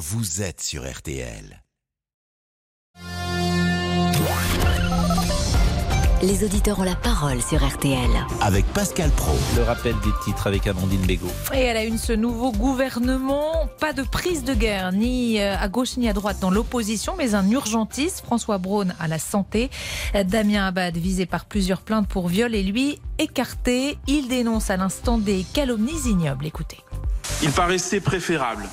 vous 0.00 0.40
êtes 0.40 0.62
sur 0.62 0.90
RTL. 0.90 1.62
Les 6.22 6.42
auditeurs 6.42 6.78
ont 6.78 6.84
la 6.84 6.94
parole 6.94 7.42
sur 7.42 7.62
RTL. 7.62 8.08
Avec 8.40 8.64
Pascal 8.72 9.10
Pro. 9.10 9.36
Le 9.56 9.62
rappel 9.62 9.94
des 10.02 10.10
titres 10.24 10.46
avec 10.46 10.66
Amandine 10.66 11.04
Bégaud. 11.04 11.28
Et 11.52 11.58
elle 11.58 11.76
a 11.76 11.84
une 11.84 11.98
ce 11.98 12.14
nouveau 12.14 12.50
gouvernement. 12.50 13.68
Pas 13.78 13.92
de 13.92 14.02
prise 14.02 14.42
de 14.42 14.54
guerre, 14.54 14.92
ni 14.92 15.38
euh, 15.38 15.54
à 15.58 15.68
gauche 15.68 15.98
ni 15.98 16.08
à 16.08 16.14
droite 16.14 16.38
dans 16.40 16.50
l'opposition, 16.50 17.14
mais 17.18 17.34
un 17.34 17.50
urgentiste, 17.50 18.22
François 18.24 18.56
Braun, 18.56 18.94
à 18.98 19.06
la 19.06 19.18
santé. 19.18 19.68
Damien 20.24 20.66
Abad, 20.68 20.96
visé 20.96 21.26
par 21.26 21.44
plusieurs 21.44 21.82
plaintes 21.82 22.08
pour 22.08 22.28
viol, 22.28 22.54
et 22.54 22.62
lui 22.62 22.98
écarté. 23.18 23.98
Il 24.06 24.28
dénonce 24.28 24.70
à 24.70 24.78
l'instant 24.78 25.18
des 25.18 25.44
calomnies 25.52 26.08
ignobles. 26.08 26.46
Écoutez. 26.46 26.78
Il 27.42 27.50
paraissait 27.50 28.00
préférable, 28.00 28.68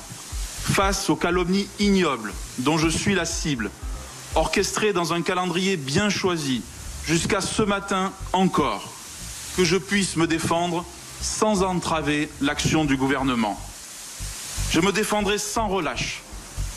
face 0.72 1.10
aux 1.10 1.16
calomnies 1.16 1.68
ignobles 1.78 2.32
dont 2.58 2.78
je 2.78 2.88
suis 2.88 3.14
la 3.14 3.24
cible, 3.24 3.70
orchestrées 4.34 4.92
dans 4.92 5.12
un 5.12 5.22
calendrier 5.22 5.76
bien 5.76 6.10
choisi, 6.10 6.62
jusqu'à 7.06 7.40
ce 7.40 7.62
matin 7.62 8.12
encore, 8.32 8.92
que 9.56 9.64
je 9.64 9.76
puisse 9.76 10.16
me 10.16 10.26
défendre 10.26 10.84
sans 11.20 11.62
entraver 11.62 12.28
l'action 12.40 12.84
du 12.84 12.96
gouvernement. 12.96 13.58
Je 14.70 14.80
me 14.80 14.92
défendrai 14.92 15.38
sans 15.38 15.68
relâche 15.68 16.22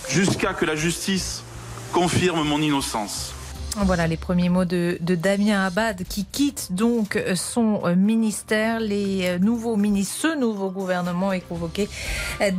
jusqu'à 0.09 0.53
que 0.53 0.65
la 0.65 0.75
justice 0.75 1.43
confirme 1.91 2.43
mon 2.43 2.61
innocence. 2.61 3.33
Voilà 3.77 4.05
les 4.05 4.17
premiers 4.17 4.49
mots 4.49 4.65
de, 4.65 4.97
Damien 5.01 5.65
Abad 5.65 6.03
qui 6.03 6.25
quitte 6.25 6.73
donc 6.73 7.21
son 7.35 7.81
ministère. 7.95 8.79
Les 8.79 9.39
nouveaux 9.39 9.77
ministres, 9.77 10.15
ce 10.29 10.37
nouveau 10.37 10.69
gouvernement 10.69 11.31
est 11.31 11.41
convoqué 11.41 11.89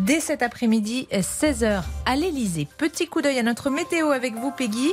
dès 0.07 0.21
cet 0.21 0.43
après-midi, 0.43 1.09
16h 1.13 1.83
à 2.07 2.17
l'Elysée. 2.17 2.67
Petit 2.79 3.07
coup 3.07 3.21
d'œil 3.21 3.39
à 3.39 3.43
notre 3.43 3.71
météo 3.71 4.11
avec 4.11 4.35
vous, 4.35 4.53
Peggy. 4.53 4.93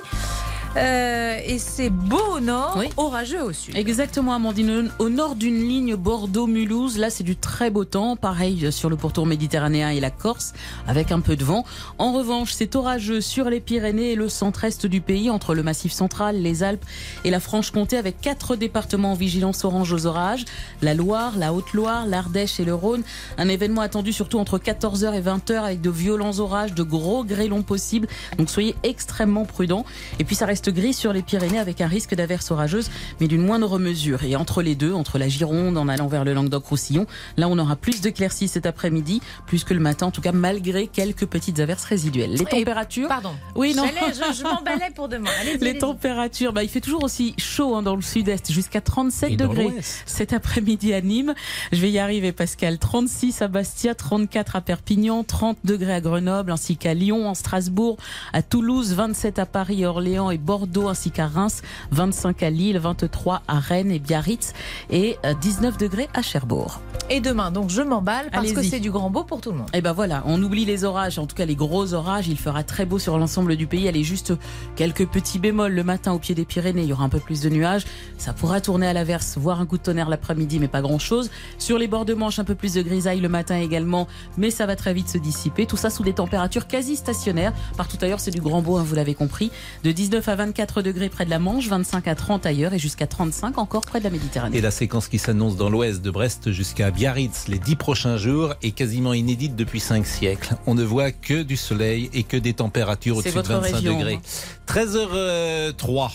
Euh, 0.77 1.39
et 1.45 1.57
c'est 1.57 1.89
beau 1.89 2.21
au 2.35 2.39
nord, 2.39 2.75
Oui. 2.77 2.89
orageux 2.95 3.41
au 3.41 3.51
sud. 3.53 3.75
Exactement, 3.75 4.33
Amandine. 4.35 4.91
Au 4.99 5.09
nord 5.09 5.35
d'une 5.35 5.57
ligne 5.67 5.95
Bordeaux-Mulhouse, 5.95 6.97
là 6.99 7.09
c'est 7.09 7.23
du 7.23 7.35
très 7.35 7.71
beau 7.71 7.85
temps. 7.85 8.15
Pareil 8.15 8.71
sur 8.71 8.89
le 8.89 8.95
pourtour 8.95 9.25
méditerranéen 9.25 9.89
et 9.89 9.99
la 9.99 10.11
Corse, 10.11 10.53
avec 10.87 11.11
un 11.11 11.21
peu 11.21 11.35
de 11.35 11.43
vent. 11.43 11.65
En 11.97 12.13
revanche, 12.13 12.51
c'est 12.53 12.75
orageux 12.75 13.19
sur 13.19 13.49
les 13.49 13.59
Pyrénées 13.59 14.11
et 14.11 14.15
le 14.15 14.29
centre-est 14.29 14.85
du 14.85 15.01
pays, 15.01 15.29
entre 15.31 15.55
le 15.55 15.63
Massif 15.63 15.91
central, 15.91 16.39
les 16.41 16.61
Alpes 16.61 16.85
et 17.25 17.31
la 17.31 17.39
Franche-Comté, 17.39 17.97
avec 17.97 18.21
quatre 18.21 18.55
départements 18.55 19.13
en 19.13 19.15
vigilance 19.15 19.63
orange 19.65 19.91
aux 19.91 20.05
orages. 20.05 20.45
La 20.83 20.93
Loire, 20.93 21.33
la 21.37 21.51
Haute-Loire, 21.51 22.05
l'Ardèche 22.05 22.59
et 22.59 22.65
le 22.65 22.75
Rhône. 22.75 23.01
Un 23.39 23.49
événement 23.49 23.81
attendu 23.81 24.13
surtout 24.13 24.37
entre 24.37 24.59
14h 24.59 25.13
et 25.15 25.21
20h 25.21 25.63
avec 25.63 25.81
de 25.81 25.89
violents 25.89 26.37
orages, 26.39 26.73
de 26.75 26.83
gros 26.83 27.23
grêlons 27.23 27.63
possibles. 27.63 28.07
Donc 28.37 28.49
soyez 28.51 28.75
extrêmement 28.83 29.45
prudents. 29.45 29.83
Et 30.19 30.23
puis 30.23 30.35
ça 30.35 30.45
reste 30.45 30.58
gris 30.67 30.93
sur 30.93 31.13
les 31.13 31.21
Pyrénées 31.21 31.59
avec 31.59 31.79
un 31.81 31.87
risque 31.87 32.15
d'averse 32.15 32.51
orageuse, 32.51 32.89
mais 33.21 33.27
d'une 33.27 33.41
moindre 33.45 33.79
mesure. 33.79 34.23
Et 34.23 34.35
entre 34.35 34.61
les 34.61 34.75
deux, 34.75 34.93
entre 34.93 35.17
la 35.17 35.29
Gironde 35.29 35.77
en 35.77 35.87
allant 35.87 36.07
vers 36.07 36.25
le 36.25 36.33
Languedoc-Roussillon, 36.33 37.05
là 37.37 37.47
on 37.47 37.57
aura 37.57 37.75
plus 37.75 38.01
d'éclaircies 38.01 38.47
cet 38.47 38.65
après-midi, 38.65 39.21
plus 39.47 39.63
que 39.63 39.73
le 39.73 39.79
matin, 39.79 40.07
en 40.07 40.11
tout 40.11 40.21
cas 40.21 40.31
malgré 40.33 40.87
quelques 40.87 41.25
petites 41.25 41.59
averses 41.59 41.85
résiduelles. 41.85 42.31
Les 42.31 42.41
Et- 42.41 42.45
températures 42.45 43.07
Pardon. 43.07 43.31
Oui, 43.55 43.73
non. 43.75 43.83
Je, 43.85 44.37
je 44.39 44.43
m'emballais 44.43 44.91
pour 44.95 45.07
demain. 45.07 45.29
Les 45.61 45.77
températures, 45.77 46.51
bah, 46.53 46.63
il 46.63 46.69
fait 46.69 46.81
toujours 46.81 47.03
aussi 47.03 47.35
chaud 47.37 47.75
hein, 47.75 47.83
dans 47.83 47.95
le 47.95 48.01
sud-est, 48.01 48.51
jusqu'à 48.51 48.81
37 48.81 49.31
Et 49.31 49.35
dans 49.37 49.47
degrés 49.47 49.69
cet 50.05 50.33
après-midi 50.33 50.93
à 50.93 51.01
Nîmes. 51.01 51.33
Je 51.71 51.79
vais 51.79 51.91
y 51.91 51.99
arriver, 51.99 52.31
Pascal. 52.31 52.77
36 52.79 53.41
à 53.41 53.47
Bastia, 53.47 53.95
34 53.95 54.55
à 54.55 54.61
Perpignan, 54.61 55.23
30 55.23 55.57
degrés 55.63 55.93
à 55.93 56.01
Grenoble, 56.01 56.51
ainsi 56.51 56.77
qu'à 56.77 56.93
Lyon, 56.93 57.27
en 57.29 57.33
Strasbourg, 57.35 57.97
à 58.33 58.41
Toulouse, 58.41 58.93
27 58.93 59.39
à 59.39 59.45
Paris, 59.45 59.85
Orléans 59.85 60.31
et 60.31 60.37
Bordeaux, 60.49 60.87
ainsi 60.87 61.11
qu'à 61.11 61.27
Reims, 61.27 61.61
25 61.91 62.41
à 62.41 62.49
Lille, 62.49 62.79
23 62.79 63.43
à 63.47 63.59
Rennes 63.59 63.91
et 63.91 63.99
Biarritz, 63.99 64.53
et 64.89 65.15
euh, 65.23 65.35
19 65.35 65.77
degrés 65.77 66.09
à 66.15 66.23
Cherbourg. 66.23 66.81
Et 67.11 67.21
demain, 67.21 67.49
donc 67.49 67.71
je 67.71 67.81
m'emballe 67.81 68.29
parce 68.31 68.51
que 68.51 68.61
c'est 68.61 68.79
du 68.79 68.91
grand 68.91 69.09
beau 69.09 69.23
pour 69.23 69.41
tout 69.41 69.51
le 69.51 69.57
monde. 69.57 69.69
Et 69.73 69.81
ben 69.81 69.93
voilà, 69.93 70.21
on 70.27 70.41
oublie 70.43 70.63
les 70.63 70.83
orages, 70.83 71.17
en 71.17 71.25
tout 71.25 71.35
cas 71.35 71.45
les 71.45 71.55
gros 71.55 71.95
orages. 71.95 72.27
Il 72.27 72.37
fera 72.37 72.63
très 72.63 72.85
beau 72.85 72.99
sur 72.99 73.17
l'ensemble 73.17 73.55
du 73.55 73.65
pays. 73.65 73.87
Est 73.87 74.03
juste 74.03 74.33
quelques 74.75 75.07
petits 75.07 75.39
bémols 75.39 75.73
le 75.73 75.83
matin 75.83 76.13
au 76.13 76.19
pied 76.19 76.35
des 76.35 76.45
Pyrénées. 76.45 76.83
Il 76.83 76.87
y 76.87 76.93
aura 76.93 77.03
un 77.03 77.09
peu 77.09 77.19
plus 77.19 77.41
de 77.41 77.49
nuages. 77.49 77.85
Ça 78.19 78.31
pourra 78.31 78.61
tourner 78.61 78.85
à 78.85 78.93
l'averse, 78.93 79.39
voire 79.39 79.59
un 79.59 79.65
coup 79.65 79.79
de 79.79 79.83
tonnerre 79.83 80.07
l'après-midi, 80.07 80.59
mais 80.59 80.67
pas 80.67 80.81
grand-chose. 80.81 81.31
Sur 81.57 81.79
les 81.79 81.87
bords 81.87 82.05
de 82.05 82.13
Manche, 82.13 82.37
un 82.37 82.43
peu 82.43 82.53
plus 82.53 82.75
de 82.75 82.83
grisaille 82.83 83.21
le 83.21 83.29
matin 83.29 83.57
également, 83.57 84.07
mais 84.37 84.51
ça 84.51 84.67
va 84.67 84.75
très 84.75 84.93
vite 84.93 85.09
se 85.09 85.17
dissiper. 85.17 85.65
Tout 85.65 85.77
ça 85.77 85.89
sous 85.89 86.03
des 86.03 86.13
températures 86.13 86.67
quasi 86.67 86.95
stationnaires. 86.95 87.53
Partout 87.75 87.97
ailleurs, 88.01 88.19
c'est 88.19 88.29
du 88.29 88.41
grand 88.41 88.61
beau, 88.61 88.77
hein, 88.77 88.83
vous 88.85 88.93
l'avez 88.93 89.15
compris. 89.15 89.51
De 89.83 89.91
19 89.91 90.29
à 90.29 90.35
24 90.39 90.81
degrés 90.81 91.09
près 91.09 91.25
de 91.25 91.29
la 91.29 91.37
Manche, 91.37 91.67
25 91.67 92.07
à 92.07 92.15
30 92.15 92.45
ailleurs 92.45 92.73
et 92.73 92.79
jusqu'à 92.79 93.07
35 93.07 93.57
encore 93.57 93.81
près 93.81 93.99
de 93.99 94.05
la 94.05 94.09
Méditerranée. 94.09 94.57
Et 94.57 94.61
la 94.61 94.71
séquence 94.71 95.09
qui 95.09 95.19
s'annonce 95.19 95.57
dans 95.57 95.69
l'ouest 95.69 96.01
de 96.01 96.09
Brest 96.09 96.51
jusqu'à 96.53 96.91
Biarritz 96.91 97.49
les 97.49 97.59
dix 97.59 97.75
prochains 97.75 98.15
jours 98.15 98.53
est 98.61 98.71
quasiment 98.71 99.13
inédite 99.13 99.57
depuis 99.57 99.81
cinq 99.81 100.05
siècles. 100.05 100.55
On 100.65 100.75
ne 100.75 100.83
voit 100.83 101.11
que 101.11 101.43
du 101.43 101.57
soleil 101.57 102.09
et 102.13 102.23
que 102.23 102.37
des 102.37 102.53
températures 102.53 103.17
au-dessus 103.17 103.31
de 103.31 103.35
votre 103.35 103.51
25 103.51 103.75
région, 103.75 103.97
degrés. 103.97 104.13
hein. 104.13 104.73
13h03. 104.73 106.11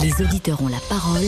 Les 0.00 0.24
auditeurs 0.24 0.62
ont 0.62 0.68
la 0.68 0.78
parole. 0.88 1.24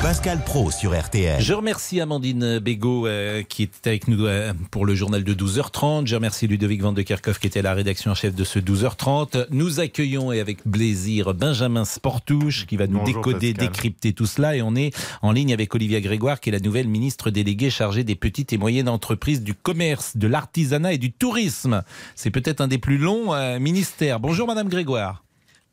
Pascal 0.00 0.42
Pro 0.44 0.70
sur 0.70 0.98
RTL. 0.98 1.40
Je 1.40 1.52
remercie 1.52 2.00
Amandine 2.00 2.58
Bégaud 2.58 3.06
euh, 3.06 3.42
qui 3.42 3.64
était 3.64 3.90
avec 3.90 4.08
nous 4.08 4.26
euh, 4.26 4.52
pour 4.70 4.86
le 4.86 4.94
journal 4.94 5.22
de 5.24 5.34
12h30. 5.34 6.06
Je 6.06 6.14
remercie 6.14 6.46
Ludovic 6.46 6.82
Van 6.82 6.92
de 6.92 7.02
Kerkhoff 7.02 7.38
qui 7.38 7.46
était 7.46 7.60
à 7.60 7.62
la 7.62 7.74
rédaction 7.74 8.10
en 8.10 8.14
chef 8.14 8.34
de 8.34 8.44
ce 8.44 8.58
12h30. 8.58 9.46
Nous 9.50 9.80
accueillons 9.80 10.32
et 10.32 10.40
avec 10.40 10.62
plaisir 10.68 11.34
Benjamin 11.34 11.84
Sportouche 11.84 12.66
qui 12.66 12.76
va 12.76 12.86
nous 12.86 12.98
Bonjour, 12.98 13.22
décoder, 13.22 13.52
Pascal. 13.52 13.68
décrypter 13.68 14.12
tout 14.12 14.26
cela. 14.26 14.56
Et 14.56 14.62
on 14.62 14.74
est 14.76 14.92
en 15.22 15.32
ligne 15.32 15.52
avec 15.52 15.74
Olivia 15.74 16.00
Grégoire 16.00 16.40
qui 16.40 16.50
est 16.50 16.52
la 16.52 16.60
nouvelle 16.60 16.88
ministre 16.88 17.30
déléguée 17.30 17.70
chargée 17.70 18.04
des 18.04 18.16
petites 18.16 18.52
et 18.52 18.58
moyennes 18.58 18.88
entreprises, 18.88 19.42
du 19.42 19.54
commerce, 19.54 20.16
de 20.16 20.26
l'artisanat 20.26 20.92
et 20.94 20.98
du 20.98 21.12
tourisme. 21.12 21.82
C'est 22.14 22.30
peut-être 22.30 22.60
un 22.60 22.68
des 22.68 22.78
plus 22.78 22.98
longs 22.98 23.34
euh, 23.34 23.58
ministères. 23.58 24.20
Bonjour 24.20 24.46
Madame 24.46 24.68
Grégoire. 24.68 25.22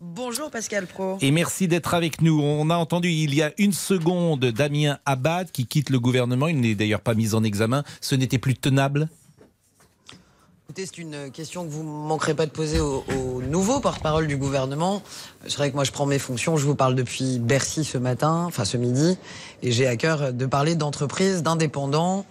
Bonjour 0.01 0.49
Pascal 0.49 0.87
Pro. 0.87 1.17
Et 1.19 1.29
merci 1.29 1.67
d'être 1.67 1.93
avec 1.93 2.21
nous. 2.21 2.39
On 2.41 2.69
a 2.69 2.77
entendu 2.77 3.09
il 3.09 3.35
y 3.35 3.41
a 3.41 3.51
une 3.57 3.73
seconde 3.73 4.45
Damien 4.45 4.97
Abad 5.05 5.51
qui 5.51 5.67
quitte 5.67 5.89
le 5.89 5.99
gouvernement. 5.99 6.47
Il 6.47 6.61
n'est 6.61 6.73
d'ailleurs 6.73 7.01
pas 7.01 7.15
mis 7.15 7.35
en 7.35 7.43
examen. 7.43 7.83
Ce 7.99 8.15
n'était 8.15 8.37
plus 8.37 8.55
tenable? 8.55 9.09
Écoutez, 10.63 10.85
c'est 10.85 10.99
une 10.99 11.31
question 11.31 11.65
que 11.65 11.69
vous 11.69 11.83
ne 11.83 11.89
manquerez 12.07 12.33
pas 12.33 12.45
de 12.45 12.51
poser 12.51 12.79
au, 12.79 13.03
au 13.09 13.41
nouveau 13.41 13.81
porte-parole 13.81 14.27
du 14.27 14.37
gouvernement. 14.37 15.01
C'est 15.45 15.57
vrai 15.57 15.69
que 15.69 15.75
moi 15.75 15.83
je 15.83 15.91
prends 15.91 16.05
mes 16.05 16.19
fonctions, 16.19 16.55
je 16.55 16.65
vous 16.65 16.75
parle 16.75 16.95
depuis 16.95 17.37
Bercy 17.39 17.83
ce 17.83 17.97
matin, 17.97 18.45
enfin 18.45 18.63
ce 18.63 18.77
midi, 18.77 19.17
et 19.63 19.71
j'ai 19.71 19.87
à 19.87 19.97
cœur 19.97 20.31
de 20.31 20.45
parler 20.45 20.75
d'entreprises, 20.75 21.43
d'indépendants 21.43 22.25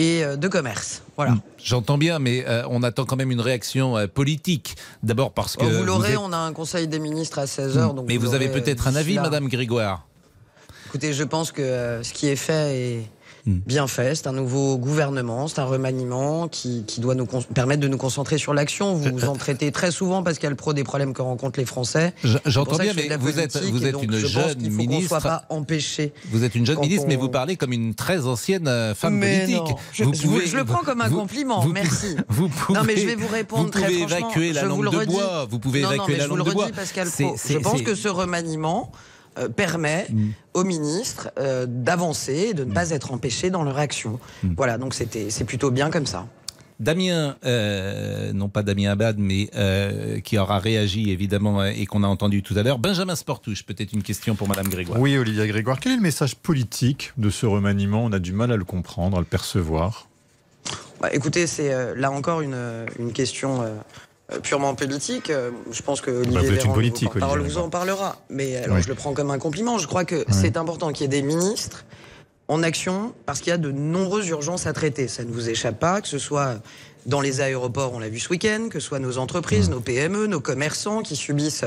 et 0.00 0.24
euh, 0.24 0.36
de 0.36 0.48
commerce. 0.48 1.02
Voilà. 1.16 1.34
J'entends 1.62 1.98
bien, 1.98 2.18
mais 2.18 2.44
euh, 2.48 2.62
on 2.70 2.82
attend 2.82 3.04
quand 3.04 3.16
même 3.16 3.30
une 3.30 3.40
réaction 3.40 3.96
euh, 3.98 4.06
politique. 4.06 4.76
D'abord 5.02 5.32
parce 5.32 5.56
que. 5.56 5.64
Oh, 5.64 5.78
vous 5.78 5.84
l'aurez, 5.84 6.12
êtes- 6.12 6.18
on 6.18 6.32
a 6.32 6.38
un 6.38 6.52
conseil 6.52 6.88
des 6.88 6.98
ministres 6.98 7.38
à 7.38 7.44
16h. 7.44 7.94
Donc 7.94 8.06
mais 8.08 8.16
vous, 8.16 8.34
avez 8.34 8.48
peut-être 8.48 8.88
un 8.88 8.96
avis, 8.96 9.14
là. 9.14 9.22
Madame 9.22 9.48
Grégoire. 9.48 10.06
Écoutez, 10.86 11.12
je 11.12 11.22
pense 11.22 11.52
que 11.52 12.00
ce 12.02 12.12
qui 12.12 12.28
est 12.28 12.36
fait 12.36 12.76
est 12.76 13.10
Hmm. 13.46 13.58
bien 13.66 13.86
fait. 13.86 14.14
C'est 14.14 14.26
un 14.26 14.32
nouveau 14.32 14.76
gouvernement, 14.76 15.48
c'est 15.48 15.60
un 15.60 15.64
remaniement 15.64 16.46
qui, 16.48 16.84
qui 16.86 17.00
doit 17.00 17.14
nous 17.14 17.26
permettre 17.26 17.80
de 17.80 17.88
nous 17.88 17.96
concentrer 17.96 18.36
sur 18.38 18.52
l'action. 18.54 18.94
Vous 18.94 19.10
vous 19.16 19.24
en 19.28 19.34
traitez 19.36 19.72
très 19.72 19.90
souvent, 19.90 20.22
Pascal 20.22 20.56
Pro, 20.56 20.72
des 20.74 20.84
problèmes 20.84 21.14
que 21.14 21.22
rencontrent 21.22 21.58
les 21.58 21.64
Français. 21.66 22.12
Je- 22.22 22.38
J'entends 22.44 22.76
bien, 22.76 22.92
je 22.92 23.08
mais 23.08 23.16
vous 23.16 23.38
êtes, 23.38 23.56
vous 23.56 23.86
êtes 23.86 23.92
donc 23.94 24.02
une 24.04 24.12
je 24.16 24.26
pense 24.26 24.32
jeune 24.48 24.60
faut 24.60 24.68
qu'on 24.70 24.76
ministre. 24.76 25.08
soit 25.08 25.20
pas 25.20 25.44
empêché. 25.48 26.12
Vous 26.30 26.44
êtes 26.44 26.54
une 26.54 26.66
jeune 26.66 26.80
ministre, 26.80 27.06
mais 27.08 27.16
on- 27.16 27.20
vous 27.20 27.28
parlez 27.30 27.56
comme 27.56 27.72
une 27.72 27.94
très 27.94 28.26
ancienne 28.26 28.68
euh, 28.68 28.94
femme 28.94 29.14
Mais 29.16 29.40
politique. 29.40 29.56
non, 29.56 29.76
je, 29.92 30.04
Vous 30.04 30.14
je 30.14 30.22
vous- 30.22 30.28
pouvez- 30.34 30.46
je 30.46 30.56
le 30.56 30.64
prends 30.64 30.82
comme 30.82 31.00
un 31.00 31.08
vous- 31.08 31.18
compliment, 31.18 31.60
vous- 31.60 31.72
merci. 31.72 32.16
Vous 32.28 32.48
pouvez, 32.48 32.78
non, 32.78 32.84
mais 32.84 32.96
je 32.96 33.06
vais 33.06 33.14
vous 33.14 33.28
répondre 33.28 33.64
vous 33.64 33.70
très 33.70 33.84
pouvez 33.86 33.98
franchement. 34.00 34.18
évacuer 34.28 34.52
la 34.52 34.60
je 34.62 34.66
vous 34.66 34.82
langue 34.82 34.84
le 34.84 34.90
de 34.90 34.96
redis. 34.98 35.12
bois. 35.14 35.46
Vous 35.50 35.58
pouvez 35.58 35.80
non, 35.82 35.88
non, 35.88 35.94
évacuer 35.94 36.16
la 36.16 36.24
je 36.24 36.28
vous 36.28 36.36
langue 36.36 36.46
le 36.46 36.50
de 36.50 36.54
bois. 36.54 36.64
redis, 36.66 36.76
Pascal 36.76 37.08
C'est- 37.08 37.24
Pro. 37.24 37.34
c'est- 37.38 37.52
Je 37.54 37.58
pense 37.58 37.82
que 37.82 37.94
ce 37.94 38.08
remaniement 38.08 38.92
euh, 39.38 39.48
permet 39.48 40.06
Mm. 40.10 40.30
aux 40.54 40.64
ministres 40.64 41.30
euh, 41.38 41.66
d'avancer 41.68 42.48
et 42.50 42.54
de 42.54 42.64
ne 42.64 42.72
pas 42.72 42.90
être 42.90 43.12
empêchés 43.12 43.50
dans 43.50 43.62
leur 43.62 43.78
action. 43.78 44.18
Mm. 44.42 44.54
Voilà, 44.56 44.78
donc 44.78 44.94
c'était 44.94 45.30
c'est 45.30 45.44
plutôt 45.44 45.70
bien 45.70 45.90
comme 45.90 46.06
ça. 46.06 46.26
Damien, 46.80 47.36
euh, 47.44 48.32
non 48.32 48.48
pas 48.48 48.62
Damien 48.62 48.90
Abad, 48.92 49.18
mais 49.18 49.50
euh, 49.54 50.18
qui 50.20 50.38
aura 50.38 50.58
réagi 50.58 51.10
évidemment 51.10 51.62
et 51.64 51.84
qu'on 51.84 52.02
a 52.02 52.06
entendu 52.06 52.42
tout 52.42 52.56
à 52.56 52.62
l'heure. 52.62 52.78
Benjamin 52.78 53.14
Sportouche, 53.14 53.64
peut-être 53.64 53.92
une 53.92 54.02
question 54.02 54.34
pour 54.34 54.48
Madame 54.48 54.68
Grégoire. 54.68 54.98
Oui, 54.98 55.16
Olivia 55.18 55.46
Grégoire, 55.46 55.78
quel 55.78 55.92
est 55.92 55.96
le 55.96 56.02
message 56.02 56.36
politique 56.36 57.12
de 57.18 57.28
ce 57.28 57.44
remaniement? 57.44 58.02
On 58.04 58.12
a 58.12 58.18
du 58.18 58.32
mal 58.32 58.50
à 58.50 58.56
le 58.56 58.64
comprendre, 58.64 59.18
à 59.18 59.20
le 59.20 59.26
percevoir. 59.26 60.08
Bah, 61.02 61.10
écoutez, 61.12 61.46
c'est 61.46 61.72
euh, 61.72 61.94
là 61.96 62.10
encore 62.10 62.40
une, 62.40 62.56
une 62.98 63.12
question 63.12 63.62
purement 64.42 64.74
politique. 64.74 65.30
Euh, 65.30 65.50
je 65.72 65.82
pense 65.82 66.00
que 66.00 66.10
Olivier 66.10 66.34
Bah, 66.34 66.40
vous 66.40 66.46
êtes 66.46 66.52
une 66.56 66.60
Véran, 66.62 66.74
politique, 66.74 67.14
Olivier 67.16 67.36
vous 67.38 67.58
en 67.58 67.68
parlera. 67.68 68.16
Mais 68.30 68.56
alors, 68.56 68.76
Oui. 68.76 68.82
je 68.82 68.88
le 68.88 68.94
prends 68.94 69.12
comme 69.12 69.30
un 69.30 69.38
compliment. 69.38 69.78
Je 69.78 69.86
crois 69.86 70.04
que 70.04 70.24
c'est 70.30 70.56
important 70.56 70.92
qu'il 70.92 71.02
y 71.02 71.04
ait 71.06 71.20
des 71.20 71.22
ministres 71.22 71.84
en 72.48 72.62
action 72.62 73.12
parce 73.26 73.40
qu'il 73.40 73.50
y 73.50 73.54
a 73.54 73.58
de 73.58 73.70
nombreuses 73.70 74.28
urgences 74.28 74.66
à 74.66 74.72
traiter. 74.72 75.08
Ça 75.08 75.24
ne 75.24 75.30
vous 75.30 75.48
échappe 75.48 75.78
pas, 75.78 76.00
que 76.00 76.08
ce 76.08 76.18
soit 76.18 76.56
dans 77.06 77.22
les 77.22 77.40
aéroports, 77.40 77.92
on 77.94 77.98
l'a 77.98 78.10
vu 78.10 78.18
ce 78.18 78.28
week-end, 78.28 78.68
que 78.70 78.78
ce 78.78 78.86
soit 78.88 78.98
nos 78.98 79.16
entreprises, 79.16 79.70
nos 79.70 79.80
PME, 79.80 80.26
nos 80.26 80.40
commerçants 80.40 81.00
qui 81.02 81.16
subissent 81.16 81.64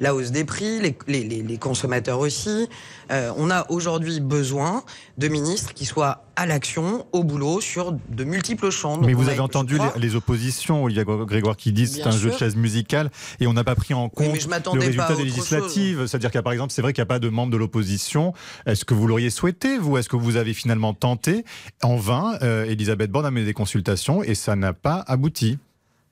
la 0.00 0.14
hausse 0.14 0.30
des 0.30 0.44
prix, 0.44 0.80
les, 0.80 0.96
les- 1.06 1.24
les- 1.24 1.42
les 1.42 1.58
consommateurs 1.58 2.18
aussi. 2.18 2.68
Euh, 3.10 3.30
on 3.36 3.50
a 3.50 3.66
aujourd'hui 3.70 4.20
besoin 4.20 4.82
de 5.18 5.28
ministres 5.28 5.74
qui 5.74 5.84
soient 5.84 6.24
à 6.36 6.46
l'action, 6.46 7.06
au 7.12 7.22
boulot, 7.22 7.60
sur 7.60 7.92
de 8.08 8.24
multiples 8.24 8.70
champs. 8.70 8.96
Donc 8.96 9.06
Mais 9.06 9.12
vous 9.14 9.28
avez 9.28 9.38
entendu 9.40 9.78
les, 9.94 10.00
les 10.00 10.16
oppositions, 10.16 10.82
Olivier 10.84 11.04
Grégoire, 11.04 11.56
qui 11.56 11.70
disent 11.72 11.94
c'est 11.94 12.02
un 12.02 12.10
jeu 12.10 12.30
de 12.30 12.36
chaise 12.36 12.56
musicale 12.56 13.10
et 13.38 13.46
on 13.46 13.52
n'a 13.52 13.62
pas 13.62 13.76
pris 13.76 13.94
en 13.94 14.08
compte 14.08 14.26
le 14.74 14.80
résultat 14.80 15.14
des 15.14 15.24
législatives. 15.24 16.06
C'est-à-dire 16.06 16.30
qu'il 16.30 16.38
y 16.38 16.40
a 16.40 16.42
par 16.42 16.52
exemple, 16.52 16.72
c'est 16.72 16.82
vrai 16.82 16.92
qu'il 16.92 17.02
n'y 17.02 17.06
a 17.06 17.06
pas 17.06 17.18
de 17.20 17.28
membres 17.28 17.52
de 17.52 17.56
l'opposition. 17.56 18.32
Est-ce 18.66 18.84
que 18.84 18.94
vous 18.94 19.06
l'auriez 19.06 19.30
souhaité, 19.30 19.78
vous? 19.78 19.96
Est-ce 19.96 20.08
que 20.08 20.16
vous 20.16 20.36
avez 20.36 20.54
finalement 20.54 20.92
tenté? 20.94 21.44
En 21.82 21.96
vain, 21.96 22.36
euh, 22.42 22.64
Elisabeth 22.64 23.10
Borne 23.12 23.26
a 23.26 23.30
mené 23.30 23.46
des 23.46 23.52
consultations 23.54 24.22
et 24.24 24.34
ça 24.34 24.56
n'a 24.56 24.72
pas 24.72 25.04
abouti. 25.06 25.58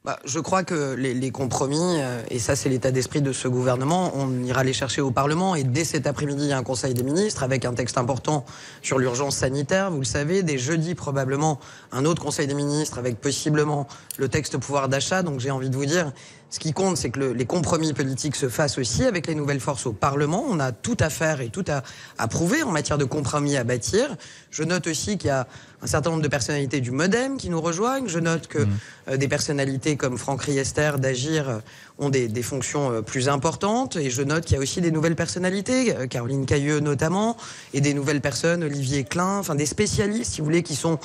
Bah, 0.04 0.18
je 0.24 0.40
crois 0.40 0.64
que 0.64 0.94
les, 0.94 1.14
les 1.14 1.30
compromis, 1.30 1.78
euh, 1.78 2.20
et 2.28 2.40
ça 2.40 2.56
c'est 2.56 2.68
l'état 2.68 2.90
d'esprit 2.90 3.22
de 3.22 3.32
ce 3.32 3.46
gouvernement, 3.46 4.10
on 4.16 4.42
ira 4.42 4.64
les 4.64 4.72
chercher 4.72 5.00
au 5.00 5.12
Parlement 5.12 5.54
et 5.54 5.62
dès 5.62 5.84
cet 5.84 6.08
après-midi 6.08 6.42
il 6.42 6.48
y 6.48 6.52
a 6.52 6.58
un 6.58 6.64
Conseil 6.64 6.92
des 6.92 7.04
ministres 7.04 7.44
avec 7.44 7.64
un 7.64 7.72
texte 7.72 7.96
important 7.98 8.44
sur 8.82 8.98
l'urgence 8.98 9.36
sanitaire, 9.36 9.92
vous 9.92 10.00
le 10.00 10.04
savez, 10.04 10.42
dès 10.42 10.58
jeudi 10.58 10.96
probablement 10.96 11.60
un 11.92 12.04
autre 12.04 12.20
Conseil 12.20 12.48
des 12.48 12.54
ministres 12.54 12.98
avec 12.98 13.20
possiblement 13.20 13.86
le 14.18 14.28
texte 14.28 14.58
pouvoir 14.58 14.88
d'achat, 14.88 15.22
donc 15.22 15.38
j'ai 15.38 15.52
envie 15.52 15.70
de 15.70 15.76
vous 15.76 15.86
dire, 15.86 16.10
ce 16.52 16.58
qui 16.58 16.72
compte 16.74 16.98
c'est 16.98 17.08
que 17.10 17.18
le- 17.18 17.32
les 17.32 17.46
compromis 17.46 17.94
politiques 17.94 18.36
se 18.36 18.48
fassent 18.48 18.76
aussi 18.78 19.04
avec 19.04 19.26
les 19.26 19.34
nouvelles 19.34 19.58
forces 19.58 19.86
au 19.86 19.92
Parlement, 19.92 20.44
on 20.48 20.60
a 20.60 20.70
tout 20.70 20.96
à 21.00 21.08
faire 21.08 21.40
et 21.40 21.48
tout 21.48 21.64
à, 21.66 21.82
à 22.18 22.28
prouver 22.28 22.62
en 22.62 22.70
matière 22.70 22.98
de 22.98 23.04
compromis 23.06 23.56
à 23.56 23.64
bâtir. 23.64 24.16
Je 24.50 24.62
note 24.62 24.86
aussi 24.86 25.16
qu'il 25.16 25.28
y 25.28 25.30
a 25.30 25.46
un 25.80 25.86
certain 25.86 26.10
nombre 26.10 26.22
de 26.22 26.28
personnalités 26.28 26.80
du 26.82 26.90
Modem 26.90 27.38
qui 27.38 27.48
nous 27.48 27.60
rejoignent, 27.60 28.06
je 28.06 28.18
note 28.18 28.48
que 28.48 28.66
euh, 29.08 29.16
des 29.16 29.28
personnalités 29.28 29.96
comme 29.96 30.18
Franck 30.18 30.42
Riester 30.42 30.92
d'Agir 30.98 31.48
euh, 31.48 31.58
ont 31.98 32.10
des, 32.10 32.28
des 32.28 32.42
fonctions 32.42 32.92
euh, 32.92 33.00
plus 33.00 33.28
importantes. 33.30 33.96
Et 33.96 34.10
je 34.10 34.22
note 34.22 34.44
qu'il 34.44 34.56
y 34.56 34.58
a 34.58 34.62
aussi 34.62 34.80
des 34.82 34.90
nouvelles 34.90 35.16
personnalités, 35.16 35.94
Caroline 36.10 36.44
Cailleux 36.44 36.80
notamment, 36.80 37.36
et 37.72 37.80
des 37.80 37.94
nouvelles 37.94 38.20
personnes, 38.20 38.62
Olivier 38.62 39.04
Klein, 39.04 39.38
enfin 39.38 39.54
des 39.54 39.66
spécialistes, 39.66 40.32
si 40.34 40.40
vous 40.42 40.44
voulez, 40.44 40.62
qui 40.62 40.76
sont 40.76 40.98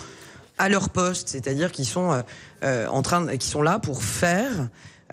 à 0.57 0.67
leur 0.69 0.89
poste, 0.89 1.29
c'est-à-dire 1.29 1.71
qui 1.71 1.85
sont 1.85 2.21
en 2.63 3.01
train, 3.03 3.37
qui 3.37 3.47
sont 3.47 3.61
là 3.61 3.77
pour 3.79 4.03
faire 4.03 4.51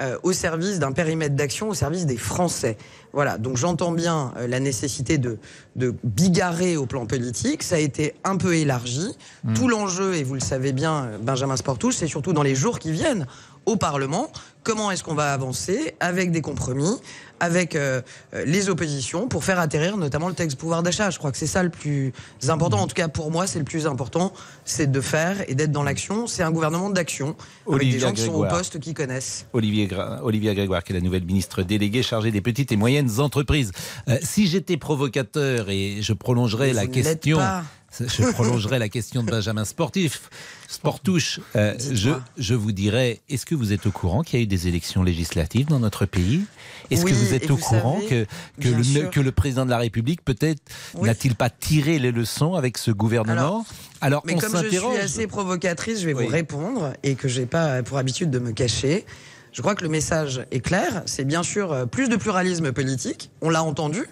euh, 0.00 0.19
au 0.23 0.32
service 0.32 0.79
d'un 0.79 0.93
périmètre 0.93 1.37
d'action, 1.37 1.69
au 1.69 1.75
service 1.75 2.05
des 2.05 2.17
Français. 2.17 2.76
Voilà. 3.12 3.38
Donc 3.38 3.56
j'entends 3.56 3.93
bien 3.93 4.32
euh, 4.37 4.49
la 4.49 4.58
nécessité 4.58 5.19
de, 5.19 5.38
de 5.76 5.94
bigarrer 6.02 6.76
au 6.76 6.87
plan 6.87 7.06
politique. 7.06 7.62
Ça 7.62 7.76
a 7.76 7.79
été 7.79 8.14
un 8.25 8.37
peu 8.37 8.56
élargi. 8.56 9.17
Tout 9.55 9.69
l'enjeu, 9.69 10.14
et 10.14 10.25
vous 10.25 10.35
le 10.35 10.41
savez 10.41 10.73
bien, 10.73 11.05
euh, 11.05 11.19
Benjamin 11.19 11.56
Sportouche, 11.56 11.94
c'est 11.94 12.08
surtout 12.08 12.32
dans 12.32 12.43
les 12.43 12.56
jours 12.56 12.79
qui 12.81 12.91
viennent 12.91 13.26
au 13.66 13.76
Parlement. 13.76 14.31
Comment 14.62 14.90
est-ce 14.90 15.05
qu'on 15.05 15.14
va 15.14 15.34
avancer 15.34 15.94
avec 16.00 16.31
des 16.31 16.40
compromis, 16.40 16.96
avec 17.38 17.76
euh, 17.76 18.00
euh, 18.32 18.44
les 18.46 18.70
oppositions, 18.70 19.28
pour 19.28 19.44
faire 19.44 19.61
atterrir 19.61 19.99
notamment 19.99 20.28
le 20.28 20.34
texte 20.34 20.56
pouvoir 20.56 20.82
d'achat 20.82 21.11
Je 21.11 21.19
crois 21.19 21.31
que 21.31 21.37
c'est 21.37 21.46
ça 21.46 21.62
le 21.62 21.69
plus 21.69 22.14
important. 22.49 22.78
En 22.78 22.87
tout 22.87 22.94
cas, 22.94 23.08
pour 23.08 23.31
moi, 23.31 23.46
c'est 23.46 23.58
le 23.58 23.66
plus 23.66 23.87
important, 23.87 24.32
c'est 24.64 24.90
de 24.90 25.00
faire 25.02 25.49
et 25.50 25.55
d'être 25.55 25.70
dans 25.70 25.82
l'action. 25.82 26.26
C'est 26.26 26.43
un 26.43 26.50
gouvernement 26.50 26.88
d'action 26.88 27.37
avec 27.70 27.90
des 27.90 27.99
gens 27.99 28.12
qui 28.12 28.22
sont 28.22 28.32
au 28.32 28.46
poste, 28.46 28.81
qui 28.81 28.94
connaissent. 28.94 29.44
Olivier 29.52 29.87
Olivia 30.22 30.55
Grégoire, 30.55 30.82
qui 30.82 30.93
est 30.93 30.96
la 30.96 31.02
nouvelle 31.02 31.25
ministre 31.25 31.62
déléguée 31.62 32.02
chargée 32.02 32.31
des 32.31 32.40
petites 32.40 32.72
et 32.72 32.76
moyennes 32.76 33.20
entreprises. 33.20 33.70
Euh, 34.08 34.17
si 34.22 34.46
j'étais 34.46 34.78
provocateur 34.78 35.69
et 35.69 35.99
je 36.00 36.14
prolongerais 36.14 36.69
Mais 36.69 36.72
la 36.72 36.87
question, 36.87 37.37
pas. 37.37 37.64
je 38.00 38.32
prolongerais 38.32 38.79
la 38.79 38.88
question 38.88 39.23
de 39.23 39.31
Benjamin 39.31 39.64
Sportif, 39.64 40.31
Sportouche, 40.69 41.41
euh, 41.55 41.75
je, 41.93 42.11
je 42.37 42.55
vous 42.55 42.73
dirais, 42.73 43.20
est-ce 43.29 43.46
que 43.46 43.55
vous 43.55 43.73
êtes 43.73 43.87
au 43.87 43.93
courant 43.93 44.23
qu'il 44.23 44.38
y 44.38 44.43
a 44.43 44.44
eu 44.44 44.46
des 44.49 44.67
élections 44.67 45.02
législatives 45.02 45.67
dans 45.67 45.79
notre 45.79 46.05
pays? 46.06 46.44
Est-ce 46.91 47.05
Oui, 47.05 47.12
que 47.12 47.17
vous 47.17 47.35
êtes 47.35 47.50
au 47.50 47.56
vous 47.56 47.62
courant 47.62 48.00
savez, 48.00 48.26
que, 48.58 48.62
que, 48.62 48.69
le, 48.69 48.82
sûr. 48.82 49.11
que 49.11 49.20
le 49.20 49.31
président 49.32 49.64
de 49.64 49.70
la 49.70 49.79
République, 49.79 50.25
peut-être, 50.25 50.61
Oui. 50.94 51.08
n'a-t-il 51.08 51.35
pas 51.37 51.50
tiré 51.50 51.99
les 51.99 52.11
leçons 52.11 52.55
avec 52.55 52.79
ce 52.79 52.91
gouvernement? 52.91 53.64
Alors, 54.00 54.23
Mais 54.26 54.35
on 54.35 54.38
comme 54.38 54.62
je 54.62 54.69
suis 54.69 54.96
assez 54.99 55.26
provocatrice, 55.26 56.00
je 56.00 56.06
vais 56.06 56.14
Oui. 56.14 56.25
vous 56.25 56.31
répondre 56.31 56.93
et 57.02 57.14
que 57.14 57.29
j'ai 57.29 57.46
pas 57.46 57.82
pour 57.82 57.99
habitude 57.99 58.31
de 58.31 58.38
me 58.38 58.52
cacher. 58.52 59.05
Je 59.52 59.62
crois 59.62 59.76
que 59.76 59.85
le 59.85 59.88
message 59.91 60.44
est 60.50 60.61
clair. 60.61 61.02
C'est 61.06 61.25
bien 61.25 61.44
sûr 61.44 61.73
euh, 61.73 61.87
plus 61.87 62.08
de 62.08 62.17
pluralisme 62.17 62.73
politique. 62.73 63.31
On 63.41 63.50
l'a 63.50 63.62
entendu 63.62 64.02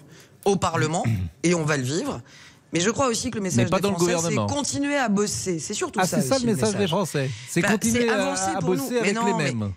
au 0.45 0.55
Parlement 0.55 1.03
et 1.43 1.53
on 1.53 1.65
va 1.65 1.75
le 1.75 1.83
vivre. 1.83 2.21
Mais 2.73 2.79
je 2.79 2.89
crois 2.89 3.07
aussi 3.07 3.29
que 3.29 3.37
le 3.37 3.43
message 3.43 3.69
pas 3.69 3.77
des 3.77 3.83
dans 3.83 3.93
Français, 3.93 4.29
c'est 4.29 4.53
continuer 4.53 4.97
à 4.97 5.07
bosser. 5.07 5.59
C'est 5.59 5.75
surtout 5.75 5.99
Ah, 6.01 6.07
ça. 6.07 6.19
c'est 6.19 6.27
ça 6.27 6.35
aussi, 6.37 6.45
le 6.47 6.55
message 6.55 6.75
des 6.75 6.87
Français. 6.87 7.29
C'est 7.47 7.61
Bah, 7.61 7.69
continuer 7.71 8.09
à, 8.09 8.59
bosser 8.59 8.97
avec 8.97 9.13
non, 9.13 9.25
les 9.25 9.33
mêmes. 9.33 9.73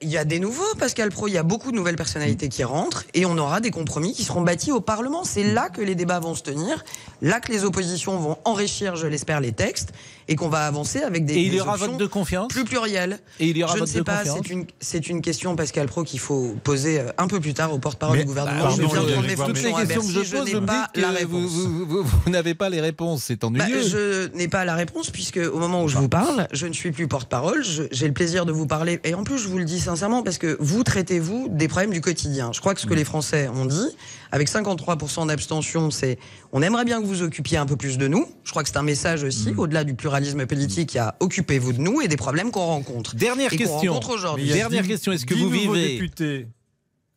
Il 0.00 0.08
y 0.08 0.16
a 0.16 0.24
des 0.24 0.40
nouveaux, 0.40 0.74
Pascal 0.76 1.10
Pro, 1.10 1.28
il 1.28 1.34
y 1.34 1.38
a 1.38 1.44
beaucoup 1.44 1.70
de 1.70 1.76
nouvelles 1.76 1.96
personnalités 1.96 2.48
qui 2.48 2.64
rentrent 2.64 3.04
et 3.14 3.26
on 3.26 3.38
aura 3.38 3.60
des 3.60 3.70
compromis 3.70 4.12
qui 4.12 4.24
seront 4.24 4.40
bâtis 4.40 4.72
au 4.72 4.80
Parlement. 4.80 5.22
C'est 5.22 5.44
là 5.44 5.68
que 5.68 5.80
les 5.80 5.94
débats 5.94 6.18
vont 6.18 6.34
se 6.34 6.42
tenir, 6.42 6.82
là 7.20 7.38
que 7.38 7.52
les 7.52 7.64
oppositions 7.64 8.18
vont 8.18 8.38
enrichir, 8.44 8.96
je 8.96 9.06
l'espère, 9.06 9.40
les 9.40 9.52
textes 9.52 9.92
et 10.28 10.36
qu'on 10.36 10.48
va 10.48 10.66
avancer 10.66 11.00
avec 11.02 11.24
des, 11.24 11.34
Et 11.34 11.40
il 11.42 11.50
des 11.50 11.56
y 11.56 11.60
aura 11.60 11.72
options 11.74 11.88
vote 11.92 12.00
de 12.00 12.06
confiance 12.06 12.48
plus 12.48 12.64
plurielles. 12.64 13.18
Et 13.40 13.48
il 13.48 13.56
y 13.56 13.64
aura 13.64 13.76
je 13.76 13.80
ne 13.82 13.86
sais 13.86 13.98
de 13.98 14.02
pas, 14.04 14.24
c'est 14.24 14.50
une, 14.50 14.66
c'est 14.80 15.08
une 15.08 15.20
question, 15.22 15.56
Pascal 15.56 15.86
Pro, 15.86 16.04
qu'il 16.04 16.20
faut 16.20 16.54
poser 16.64 17.00
euh, 17.00 17.10
un 17.18 17.26
peu 17.26 17.40
plus 17.40 17.54
tard 17.54 17.72
au 17.72 17.78
porte-parole 17.78 18.18
du 18.18 18.24
gouvernement. 18.24 18.64
bah, 18.64 18.70
je 18.76 18.82
pardon, 18.82 18.94
viens 19.06 19.20
de 19.22 19.34
Toutes 19.52 19.62
les 19.62 19.72
questions 19.72 20.02
que 20.02 20.24
je 20.24 20.36
pose, 20.36 20.52
me 20.54 20.60
pas 20.66 20.88
la 20.94 21.10
réponse. 21.10 21.50
vous, 21.50 21.68
vous- 21.86 21.86
vous- 21.86 22.02
vous 22.24 22.30
n'avez 22.30 22.54
pas 22.54 22.68
les 22.68 22.80
réponses. 22.80 23.24
C'est 23.24 23.40
Bah, 23.40 23.46
ennuyeux. 23.48 23.82
je 23.82 24.36
n'ai 24.36 24.48
pas 24.48 24.64
la 24.64 24.74
réponse 24.74 25.10
puisque 25.10 25.38
au 25.38 25.58
moment 25.58 25.82
où 25.84 25.88
je 25.88 25.96
vous 25.96 26.08
parle, 26.08 26.46
je 26.52 26.66
ne 26.66 26.72
suis 26.72 26.92
plus 26.92 27.08
porte-parole. 27.08 27.64
je- 27.64 27.82
J'ai 27.92 28.06
le 28.06 28.14
plaisir 28.14 28.46
de 28.46 28.52
vous 28.52 28.66
parler 28.66 29.00
et 29.04 29.14
en 29.14 29.24
plus 29.24 29.38
je 29.38 29.48
vous 29.48 29.58
le 29.58 29.64
dis 29.64 29.80
sincèrement 29.80 30.22
parce 30.22 30.38
que 30.38 30.56
vous 30.60 30.82
traitez-vous 30.84 31.48
des 31.50 31.68
problèmes 31.68 31.90
du 31.90 32.00
quotidien. 32.00 32.50
Je 32.52 32.60
crois 32.60 32.74
que 32.74 32.80
ce 32.80 32.86
que 32.86 32.94
les 32.94 33.04
Français 33.04 33.48
ont 33.48 33.66
dit, 33.66 33.88
avec 34.30 34.48
53% 34.48 35.26
d'abstention, 35.26 35.90
c'est 35.90 36.18
on 36.52 36.62
aimerait 36.62 36.84
bien 36.84 37.00
que 37.00 37.06
vous 37.06 37.22
occupiez 37.22 37.58
un 37.58 37.66
peu 37.66 37.76
plus 37.76 37.98
de 37.98 38.08
nous. 38.08 38.26
Je 38.44 38.50
crois 38.50 38.62
que 38.62 38.68
c'est 38.68 38.76
un 38.78 38.82
message 38.82 39.24
aussi 39.24 39.52
au-delà 39.56 39.84
du 39.84 39.94
pluralisme 40.12 40.46
politique. 40.46 40.94
Y 40.94 40.98
a 40.98 41.14
occupez-vous 41.20 41.72
de 41.72 41.78
nous 41.78 42.00
et 42.00 42.08
des 42.08 42.16
problèmes 42.16 42.50
qu'on 42.50 42.66
rencontre. 42.66 43.16
Dernière 43.16 43.52
et 43.52 43.56
question. 43.56 43.98
aujourd'hui. 44.10 44.48
Dernière 44.52 44.86
question, 44.86 45.12
est-ce 45.12 45.26
que 45.26 45.34
vous 45.34 45.48
vivez- 45.48 45.94
députés. 45.94 46.46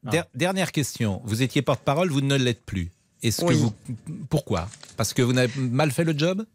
Der- 0.03 0.25
dernière 0.35 0.71
question. 0.71 1.21
Vous 1.25 1.41
étiez 1.41 1.61
porte-parole, 1.61 2.09
vous 2.09 2.21
ne 2.21 2.35
l'êtes 2.35 2.63
plus. 2.63 2.91
Est-ce 3.23 3.43
que 3.43 3.53
vous 3.53 3.73
pourquoi? 4.29 4.69
Parce 4.97 5.13
que 5.13 5.21
vous 5.23 5.33
n'avez 5.33 5.51
mal 5.59 5.91
fait 5.91 6.03
le 6.03 6.17
job? 6.17 6.45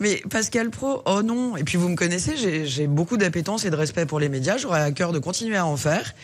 Mais 0.00 0.22
Pascal 0.28 0.70
Pro, 0.70 1.02
oh 1.06 1.22
non. 1.22 1.56
Et 1.56 1.64
puis 1.64 1.76
vous 1.78 1.88
me 1.88 1.96
connaissez, 1.96 2.36
j'ai- 2.36 2.66
j'ai 2.66 2.86
beaucoup 2.86 3.16
d'appétence 3.16 3.64
et 3.64 3.70
de 3.70 3.76
respect 3.76 4.06
pour 4.06 4.18
les 4.20 4.28
médias. 4.28 4.56
J'aurais 4.56 4.80
à 4.80 4.90
cœur 4.90 5.12
de 5.12 5.18
continuer 5.18 5.56
à 5.56 5.66
en 5.66 5.76
faire. 5.76 6.14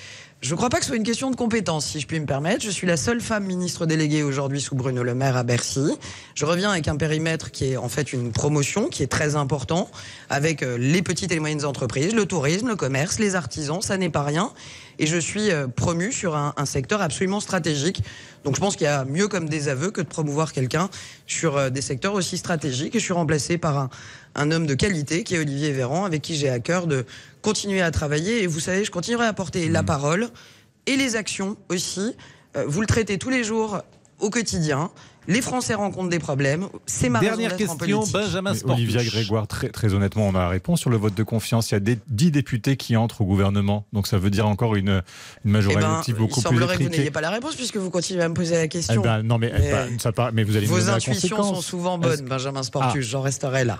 Je 0.40 0.52
ne 0.52 0.56
crois 0.56 0.70
pas 0.70 0.78
que 0.78 0.84
ce 0.84 0.88
soit 0.88 0.96
une 0.96 1.02
question 1.02 1.30
de 1.30 1.36
compétence, 1.36 1.84
si 1.84 2.00
je 2.00 2.06
puis 2.06 2.18
me 2.18 2.24
permettre. 2.24 2.64
Je 2.64 2.70
suis 2.70 2.86
la 2.86 2.96
seule 2.96 3.20
femme 3.20 3.44
ministre 3.44 3.84
déléguée 3.84 4.22
aujourd'hui 4.22 4.58
sous 4.58 4.74
Bruno 4.74 5.02
Le 5.02 5.14
Maire 5.14 5.36
à 5.36 5.42
Bercy. 5.42 5.98
Je 6.34 6.46
reviens 6.46 6.70
avec 6.70 6.88
un 6.88 6.96
périmètre 6.96 7.50
qui 7.50 7.72
est 7.72 7.76
en 7.76 7.90
fait 7.90 8.14
une 8.14 8.32
promotion, 8.32 8.88
qui 8.88 9.02
est 9.02 9.06
très 9.06 9.36
important, 9.36 9.90
avec 10.30 10.62
euh, 10.62 10.78
les 10.78 11.02
petites 11.02 11.30
et 11.30 11.34
les 11.34 11.40
moyennes 11.40 11.66
entreprises, 11.66 12.14
le 12.14 12.24
tourisme, 12.24 12.68
le 12.68 12.76
commerce, 12.76 13.18
les 13.18 13.34
artisans, 13.34 13.82
ça 13.82 13.98
n'est 13.98 14.08
pas 14.08 14.22
rien. 14.22 14.50
Et 14.98 15.06
je 15.06 15.18
suis 15.18 15.50
euh, 15.50 15.68
promu 15.68 16.10
sur 16.10 16.34
un, 16.36 16.54
un 16.56 16.64
secteur 16.64 17.02
absolument 17.02 17.40
stratégique. 17.40 18.02
Donc 18.44 18.54
je 18.54 18.60
pense 18.60 18.76
qu'il 18.76 18.84
y 18.84 18.88
a 18.88 19.04
mieux 19.04 19.28
comme 19.28 19.46
des 19.46 19.68
aveux 19.68 19.90
que 19.90 20.00
de 20.00 20.06
promouvoir 20.06 20.54
quelqu'un 20.54 20.88
sur 21.26 21.58
euh, 21.58 21.68
des 21.68 21.82
secteurs 21.82 22.14
aussi 22.14 22.38
stratégiques. 22.38 22.94
Et 22.94 22.98
je 22.98 23.04
suis 23.04 23.12
remplacé 23.12 23.58
par 23.58 23.76
un, 23.76 23.90
un 24.34 24.50
homme 24.50 24.66
de 24.66 24.74
qualité 24.74 25.24
qui 25.24 25.34
est 25.34 25.38
Olivier 25.38 25.72
Véran, 25.72 26.04
avec 26.04 26.22
qui 26.22 26.36
j'ai 26.36 26.48
à 26.50 26.60
cœur 26.60 26.86
de 26.86 27.04
continuer 27.42 27.80
à 27.82 27.90
travailler. 27.90 28.42
Et 28.42 28.46
vous 28.46 28.60
savez, 28.60 28.84
je 28.84 28.90
continuerai 28.90 29.26
à 29.26 29.32
porter 29.32 29.68
Mmh. 29.68 29.72
la 29.72 29.82
parole 29.82 30.28
et 30.86 30.96
les 30.96 31.16
actions 31.16 31.56
aussi. 31.68 32.14
Euh, 32.56 32.64
vous 32.66 32.80
le 32.80 32.86
traitez 32.86 33.18
tous 33.18 33.30
les 33.30 33.44
jours 33.44 33.80
au 34.18 34.30
quotidien. 34.30 34.90
Les 35.28 35.42
Français 35.42 35.74
rencontrent 35.74 36.08
des 36.08 36.18
problèmes. 36.18 36.66
C'est 36.86 37.08
ma 37.10 37.20
Dernière 37.20 37.50
raison 37.52 37.58
d'être 37.58 37.70
en 37.70 37.76
question. 37.76 38.04
Benjamin 38.20 38.52
Mais 38.52 38.58
Sportouche. 38.58 38.78
Olivia 38.82 39.04
Grégoire, 39.04 39.46
très, 39.46 39.68
très 39.68 39.94
honnêtement, 39.94 40.26
on 40.26 40.34
a 40.34 40.38
la 40.40 40.48
réponse 40.48 40.80
sur 40.80 40.90
le 40.90 40.96
vote 40.96 41.14
de 41.14 41.22
confiance. 41.22 41.70
Il 41.70 41.74
y 41.74 41.76
a 41.76 41.80
des, 41.80 41.98
10 42.08 42.30
députés 42.32 42.76
qui 42.76 42.96
entrent 42.96 43.20
au 43.20 43.24
gouvernement. 43.26 43.84
Donc 43.92 44.06
ça 44.08 44.18
veut 44.18 44.30
dire 44.30 44.48
encore 44.48 44.74
une, 44.76 44.88
une 44.88 45.02
Eh 45.44 45.48
majorité 45.48 45.80
ben, 45.82 46.02
beaucoup 46.18 46.40
il 46.40 46.42
plus 46.42 46.42
semblerait 46.42 46.74
que 46.74 46.78
vous 46.78 46.86
étriquée. 46.86 46.98
n'ayez 46.98 47.10
pas 47.10 47.20
la 47.20 47.30
réponse 47.30 47.54
puisque 47.54 47.76
vous 47.76 47.90
continuez 47.90 48.22
à 48.22 48.28
me 48.28 48.34
poser 48.34 48.54
la 48.56 48.64
Eh 48.64 48.68
question. 48.68 49.00
ben, 49.02 49.22
non, 49.22 49.38
mais, 49.38 49.52
Mais- 49.56 49.70
bah, 49.70 49.84
ça 49.98 50.10
part- 50.10 50.32
mais 50.32 50.42
vous 50.42 50.56
allez 50.56 50.66
Vos 50.66 50.88
intuitions 50.88 51.42
sont 51.42 51.60
souvent 51.60 51.98
bonnes, 51.98 52.22
Benjamin 52.24 52.62
Sportus. 52.62 53.04
Ah. 53.06 53.08
J'en 53.10 53.20
resterai 53.20 53.64
là. 53.64 53.78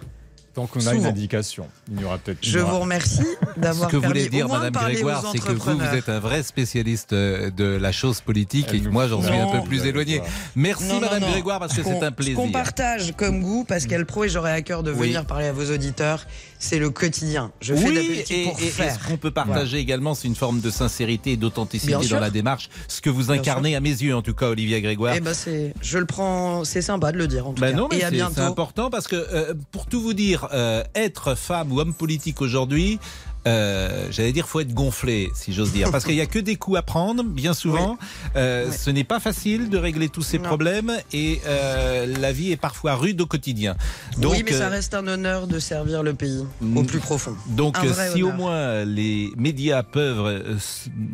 Tant 0.55 0.67
qu'on 0.67 0.85
a 0.89 0.95
une 0.95 1.07
indication, 1.07 1.69
il 1.93 2.01
y 2.01 2.05
aura 2.05 2.19
peut-être. 2.19 2.39
Je 2.43 2.59
aura- 2.59 2.73
vous 2.73 2.79
remercie 2.81 3.23
Ce 3.55 3.61
d'avoir 3.61 3.89
que 3.89 3.97
permis 3.99 4.07
voulait 4.09 4.29
dire 4.29 4.49
Madame 4.49 4.73
Grégoire, 4.73 5.25
c'est 5.31 5.39
que 5.39 5.53
vous, 5.53 5.79
vous 5.79 5.95
êtes 5.95 6.09
un 6.09 6.19
vrai 6.19 6.43
spécialiste 6.43 7.13
euh, 7.13 7.51
de 7.51 7.65
la 7.65 7.93
chose 7.93 8.21
politique 8.21 8.67
Elle 8.71 8.77
et 8.77 8.81
que 8.81 8.89
moi, 8.89 9.07
j'en 9.07 9.23
suis 9.23 9.33
un 9.33 9.47
peu 9.47 9.63
plus 9.63 9.87
éloigné. 9.87 10.21
Merci 10.57 10.89
Non, 10.89 11.01
Madame 11.01 11.21
non. 11.21 11.31
Grégoire 11.31 11.61
parce 11.61 11.73
que 11.75 11.83
Ce 11.85 11.89
c'est 11.89 12.03
un 12.03 12.09
Ce 12.09 12.15
plaisir. 12.15 12.35
qu'on 12.35 12.51
partage 12.51 13.13
comme 13.17 13.41
goût, 13.43 13.63
Pascal 13.65 14.07
Pro, 14.07 14.25
et 14.25 14.29
j'aurais 14.29 14.51
à 14.53 14.63
cœur 14.63 14.83
de 14.83 14.91
Oui. 14.91 15.09
venir 15.09 15.25
parler 15.25 15.47
à 15.47 15.53
vos 15.53 15.71
auditeurs, 15.73 16.27
c'est 16.59 16.81
le 16.81 16.91
quotidien. 16.91 17.53
Je 17.61 17.73
fais 17.75 17.89
de 17.91 17.95
la 17.95 18.01
politique 18.03 18.31
et, 18.33 18.45
pour 18.45 18.61
et- 18.61 18.65
et 18.67 18.71
faire. 18.71 18.95
ce 19.01 19.07
qu'on 19.09 19.17
peut 19.19 19.31
partager 19.31 19.79
également, 19.79 20.15
c'est 20.15 20.27
une 20.27 20.35
forme 20.35 20.61
de 20.61 20.71
sincérité 20.71 21.33
et 21.33 21.37
d'authenticité 21.37 21.93
sûr. 22.03 22.17
dans 22.17 22.21
la 22.21 22.31
démarche. 22.31 22.69
Ce 22.89 23.01
que 23.01 23.09
vous 23.09 23.31
incarnez 23.31 23.77
à 23.77 23.81
mes 23.81 23.91
yeux, 23.91 24.17
en 24.17 24.23
tout 24.23 24.35
cas, 24.35 24.47
Olivier 24.49 24.81
Grégoire. 24.83 25.15
Eh 25.17 25.21
ben 25.21 25.33
c'est, 25.33 25.75
je 25.81 25.99
le 25.99 26.07
prends, 26.07 26.65
c'est 26.65 26.83
sympa 26.83 27.13
de 27.13 27.19
le 27.19 27.29
dire 27.29 27.47
en 27.47 27.53
tout 27.53 27.61
Ben 27.61 27.71
cas. 27.71 27.77
non, 27.77 27.87
mais 27.89 27.99
et 27.99 28.03
à 28.03 28.07
c'est- 28.07 28.11
c'est 28.11 28.17
bientôt. 28.17 28.41
important 28.43 28.91
parce 28.91 29.07
que, 29.07 29.15
euh, 29.17 29.55
pour 29.71 29.87
tout 29.87 30.01
vous 30.03 30.13
dire, 30.15 30.49
euh, 30.53 30.83
être 30.95 31.35
femme 31.35 31.73
ou 31.73 31.81
homme 31.81 31.95
politique 31.95 32.41
aujourd'hui, 32.43 32.99
euh, 33.47 34.07
j'allais 34.11 34.33
dire, 34.33 34.47
faut 34.47 34.61
être 34.61 34.75
gonflé, 34.75 35.31
si 35.35 35.55
j'ose 35.55 35.73
dire, 35.73 35.91
parce 35.91 36.05
qu'il 36.05 36.15
n'y 36.15 36.21
a 36.21 36.27
que 36.27 36.39
des 36.39 36.57
coups 36.57 36.77
à 36.77 36.83
prendre, 36.83 37.23
bien 37.25 37.55
souvent. 37.55 37.97
Euh, 38.37 38.67
Oui. 38.69 38.77
Ce 38.79 38.91
n'est 38.91 39.03
pas 39.05 39.19
facile 39.19 39.71
de 39.71 39.79
régler 39.79 40.11
tous 40.11 40.21
ces 40.21 40.37
Non. 40.39 40.45
problèmes 40.45 40.93
et 41.15 41.41
euh, 41.47 42.05
la 42.21 42.33
vie 42.33 42.53
est 42.53 42.59
parfois 42.59 42.97
rude 42.97 43.19
au 43.23 43.27
quotidien. 43.27 43.77
Donc, 44.19 44.33
oui, 44.33 44.43
mais 44.45 44.53
ça 44.53 44.69
reste 44.69 44.93
un 44.93 45.07
honneur 45.07 45.47
de 45.47 45.59
servir 45.59 46.03
le 46.03 46.13
pays 46.13 46.45
Mm. 46.61 46.77
au 46.77 46.83
plus 46.83 46.99
profond. 46.99 47.35
donc 47.49 47.79
si 48.13 48.23
au 48.23 48.33
moins 48.33 48.85
les 48.85 49.33
médias 49.39 49.83
peuvent 49.83 50.59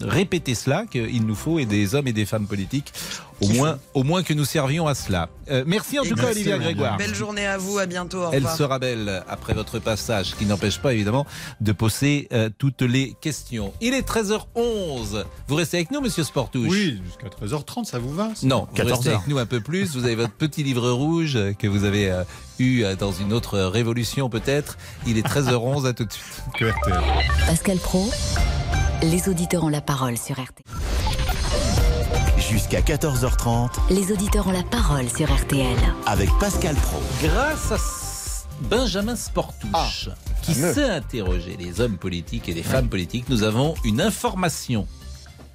répéter 0.02 0.57
cela, 0.57 0.85
qu'il 0.90 1.25
nous 1.26 1.35
faut 1.37 1.61
et 1.61 1.64
des 1.66 1.95
hommes 1.95 2.09
et 2.09 2.12
des 2.12 2.26
femmes 2.26 2.47
politiques, 2.49 2.93
au 3.40 3.49
moins, 3.49 3.78
au 3.95 4.02
moins 4.02 4.23
que 4.23 4.33
nous 4.35 4.45
servions 4.45 4.87
à 4.87 4.95
cela. 4.95 5.28
Euh, 5.50 5.64
merci 5.66 5.99
en 5.99 6.02
tout 6.05 6.14
cas. 6.14 6.31
Olivia 6.31 6.59
Grégoire. 6.59 6.97
Belle 6.97 7.14
journée 7.14 7.47
à 7.47 7.59
vous, 7.59 7.78
à 7.78 7.87
bientôt. 7.87 8.23
Au 8.25 8.31
Elle 8.33 8.38
revoir. 8.38 8.57
sera 8.57 8.78
belle 8.78 9.23
après 9.28 9.55
votre 9.55 9.78
passage, 9.78 10.35
qui 10.37 10.47
n'empêche 10.47 10.78
pas 10.81 10.93
évidemment 10.95 11.26
de 11.61 11.73
poser 11.73 12.28
euh, 12.33 12.49
toutes 12.57 12.83
les 12.83 13.14
questions. 13.21 13.73
Il 13.81 13.95
est 13.95 14.07
13h11. 14.09 15.25
Vous 15.49 15.55
restez 15.55 15.76
avec 15.78 15.90
nous, 15.90 16.00
monsieur 16.00 16.25
Sportouche? 16.25 16.69
Oui, 16.71 17.00
jusqu'à 17.05 17.28
13h30, 17.28 17.85
ça 17.85 17.99
vous 17.99 18.12
va 18.12 18.31
ça? 18.35 18.47
Non, 18.47 18.66
vous 18.71 18.76
14 18.76 18.93
restez 18.93 19.11
avec 19.11 19.26
nous 19.28 19.38
un 19.38 19.47
peu 19.47 19.61
plus. 19.61 19.95
Vous 19.97 20.05
avez 20.05 20.14
votre 20.14 20.33
petit 20.33 20.62
livre 20.62 20.90
rouge 20.90 21.37
euh, 21.37 21.52
que 21.52 21.66
vous 21.66 21.85
avez 21.85 22.11
euh, 22.11 22.25
eu 22.59 22.83
euh, 22.83 22.97
dans 22.97 23.12
une 23.12 23.33
autre 23.33 23.59
révolution 23.59 24.28
peut-être. 24.31 24.76
Il 25.07 25.19
est 25.19 25.26
13h11, 25.26 25.87
à 25.87 25.93
tout 25.93 26.05
de 26.05 26.12
suite. 26.12 26.43
Pascal 27.47 27.76
Pro, 27.78 28.11
les 29.02 29.28
auditeurs 29.28 29.64
ont 29.64 29.69
la 29.69 29.81
parole 29.81 30.16
sur 30.16 30.35
RTL. 30.37 30.64
Jusqu'à 32.50 32.80
14h30 32.80 33.70
Les 33.90 34.12
auditeurs 34.12 34.46
ont 34.46 34.52
la 34.52 34.62
parole 34.62 35.08
sur 35.08 35.32
RTL. 35.34 35.76
avec 36.06 36.28
Pascal 36.38 36.74
Pro. 36.76 37.00
Grâce 37.22 37.72
à 37.72 37.76
Benjamin 38.70 39.16
Sportouche, 39.16 40.08
qui 40.42 40.54
sait 40.54 40.88
interroger 40.88 41.56
les 41.58 41.80
hommes 41.80 41.98
politiques 41.98 42.48
et 42.48 42.54
les 42.54 42.62
femmes 42.62 42.88
politiques, 42.88 43.28
nous 43.28 43.42
avons 43.42 43.74
une 43.84 44.00
information. 44.00 44.86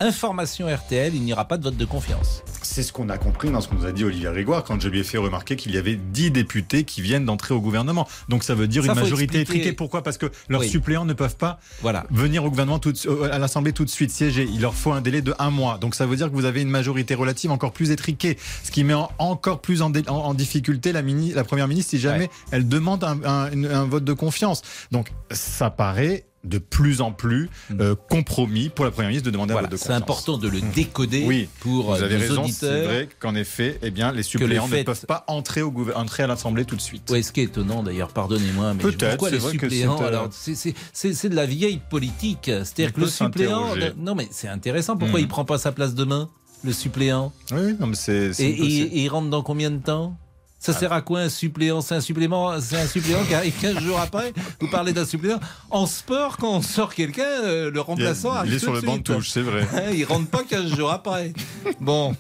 Information 0.02 0.68
RTL, 0.68 1.14
il 1.14 1.22
n'y 1.22 1.32
aura 1.32 1.46
pas 1.46 1.58
de 1.58 1.64
vote 1.64 1.78
de 1.78 1.86
confiance. 1.86 2.42
C'est 2.64 2.82
ce 2.82 2.92
qu'on 2.92 3.08
a 3.10 3.20
compris 3.20 3.52
dans 3.52 3.62
ce 3.62 3.68
que 3.68 3.76
nous 3.76 3.86
a 3.86 3.92
dit 3.92 4.04
Olivier 4.04 4.30
Grégoire 4.32 4.64
quand 4.64 4.82
je 4.82 4.90
lui 4.90 5.00
ai 5.00 5.04
fait 5.04 5.20
remarquer 5.20 5.56
qu'il 5.56 5.76
y 5.76 5.78
avait 5.78 5.96
10 5.96 6.32
députés 6.32 6.86
qui 6.86 7.02
viennent 7.04 7.24
d'entrer 7.26 7.54
au 7.54 7.62
gouvernement. 7.62 8.08
Donc 8.28 8.44
ça 8.44 8.56
veut 8.56 8.68
dire 8.68 8.84
Ça, 8.84 8.94
une 8.94 9.00
majorité 9.00 9.42
expliquer. 9.42 9.60
étriquée. 9.60 9.76
Pourquoi? 9.76 10.02
Parce 10.02 10.18
que 10.18 10.26
leurs 10.50 10.62
Oui. 10.62 10.70
suppléants 10.70 11.06
ne 11.06 11.14
peuvent 11.14 11.36
pas 11.38 11.60
Voilà. 11.84 12.06
venir 12.10 12.44
au 12.44 12.50
gouvernement 12.50 12.80
tout 12.80 12.94
euh, 13.06 13.30
à 13.32 13.38
l'Assemblée 13.38 13.74
tout 13.74 13.86
de 13.86 13.92
suite 13.92 14.10
siéger. 14.10 14.48
Il 14.52 14.62
leur 14.62 14.74
faut 14.74 14.92
un 14.92 15.02
délai 15.02 15.22
de 15.22 15.36
un 15.38 15.52
mois. 15.52 15.78
Donc 15.78 15.94
ça 15.94 16.08
veut 16.08 16.16
dire 16.16 16.30
que 16.32 16.36
vous 16.36 16.46
avez 16.46 16.64
une 16.64 16.70
majorité 16.72 17.14
relative 17.14 17.52
encore 17.52 17.72
plus 17.72 17.92
étriquée, 17.92 18.38
ce 18.64 18.72
qui 18.72 18.84
met 18.84 18.96
en- 18.96 19.12
encore 19.20 19.62
plus 19.62 19.84
en, 19.84 19.92
dé- 19.92 20.04
en- 20.10 20.16
en 20.16 20.34
difficulté 20.34 20.94
la, 20.94 21.04
mini- 21.04 21.34
la 21.34 21.44
première 21.44 21.68
ministre 21.68 21.92
si 21.92 22.00
jamais 22.00 22.26
Ouais. 22.26 22.30
elle 22.52 22.68
demande 22.68 23.04
un, 23.04 23.20
un- 23.24 23.52
une- 23.52 23.68
un 23.68 23.84
vote 23.86 24.04
de 24.04 24.14
confiance. 24.14 24.64
Donc 24.92 25.12
ça 25.30 25.70
paraît 25.70 26.26
de 26.44 26.58
plus 26.58 27.02
en 27.02 27.12
plus 27.12 27.50
euh, 27.80 27.96
compromis 28.10 28.70
pour 28.70 28.86
la 28.86 28.92
première 28.92 29.10
ministre 29.10 29.26
de 29.28 29.32
demander 29.32 29.52
Mm. 29.52 29.54
Voilà, 29.54 29.68
un 29.68 29.72
vote 29.72 29.80
de 29.80 29.84
c'est 29.86 29.94
important 29.94 30.38
de 30.38 30.48
le 30.48 30.62
décoder 30.74 31.24
Oui, 31.26 31.48
pour 31.60 31.86
Vous 31.94 32.02
euh, 32.02 32.06
avez 32.06 32.16
nos 32.16 32.22
raison, 32.22 32.48
c'est 32.48 32.84
vrai 32.86 33.10
qu'en 33.20 33.36
effet, 33.36 33.78
eh 33.82 33.92
bien, 33.92 34.12
les 34.12 34.24
suppléants 34.24 34.68
ne 34.68 34.84
peuvent 34.84 35.06
pas 35.06 35.24
entrer, 35.28 35.62
au 35.62 35.74
entrer 35.96 36.24
à 36.24 36.28
l'Assemblée 36.28 36.66
tout 36.66 36.76
de 36.76 36.82
suite. 36.82 37.10
Oui, 37.12 37.24
ce 37.24 37.32
qui 37.32 37.42
est 37.42 37.46
étonnant 37.46 37.84
d'ailleurs, 37.84 38.10
pardonnez-moi, 38.14 38.74
mais 38.74 38.92
pourquoi 38.92 39.30
les 39.30 39.40
suppléants 39.40 40.00
c'est, 40.32 41.30
de 41.30 41.36
la 41.36 41.46
vieille 41.46 41.82
politique. 41.90 42.46
C'est-à-dire 42.46 42.94
que 42.94 43.02
le 43.02 43.08
suppléant. 43.08 43.76
Non, 43.98 44.16
mais 44.16 44.28
c'est 44.32 44.48
intéressant. 44.48 44.98
Pourquoi 44.98 45.20
Mhm. 45.20 45.26
il 45.26 45.28
prend 45.28 45.46
pas 45.46 45.58
sa 45.58 45.72
place 45.72 45.94
demain, 45.96 46.30
le 46.64 46.74
suppléant? 46.74 47.32
Oui, 47.52 47.76
non, 47.80 47.88
mais 47.88 47.96
c'est. 47.96 48.32
et- 48.40 48.50
et 48.50 49.02
il 49.04 49.10
rentre 49.10 49.30
dans 49.30 49.42
combien 49.44 49.72
de 49.72 49.80
temps? 49.82 50.18
Ça 50.62 50.72
sert 50.74 50.94
à 50.94 51.02
quoi 51.02 51.20
un 51.22 51.30
suppléant? 51.30 51.82
C'est 51.82 51.96
un 51.96 52.02
supplément, 52.02 52.58
c'est 52.62 52.78
un 52.78 52.88
suppléant 52.88 53.24
qui 53.26 53.34
arrive 53.34 53.54
15 53.60 53.80
jours 53.80 54.00
après. 54.00 54.32
Vous 54.62 54.70
parlez 54.70 54.94
d'un 54.94 55.06
suppléant. 55.06 55.40
En 55.72 55.86
sport, 55.88 56.38
quand 56.38 56.52
on 56.54 56.62
sort 56.62 56.94
quelqu'un, 56.94 57.24
euh, 57.44 57.66
le 57.72 57.78
Il, 57.78 57.80
remplaçant 57.80 58.32
il 58.34 58.38
arrive 58.38 58.54
est 58.54 58.60
sur 58.60 58.72
le 58.74 58.82
banc 58.82 58.98
de 58.98 59.02
touche, 59.02 59.30
c'est 59.32 59.42
vrai. 59.42 59.68
Hein, 59.76 59.92
il 59.94 60.06
rentre 60.06 60.28
pas 60.30 60.44
15 60.48 60.74
jours 60.76 60.92
après. 60.92 61.34
Bon. 61.82 62.16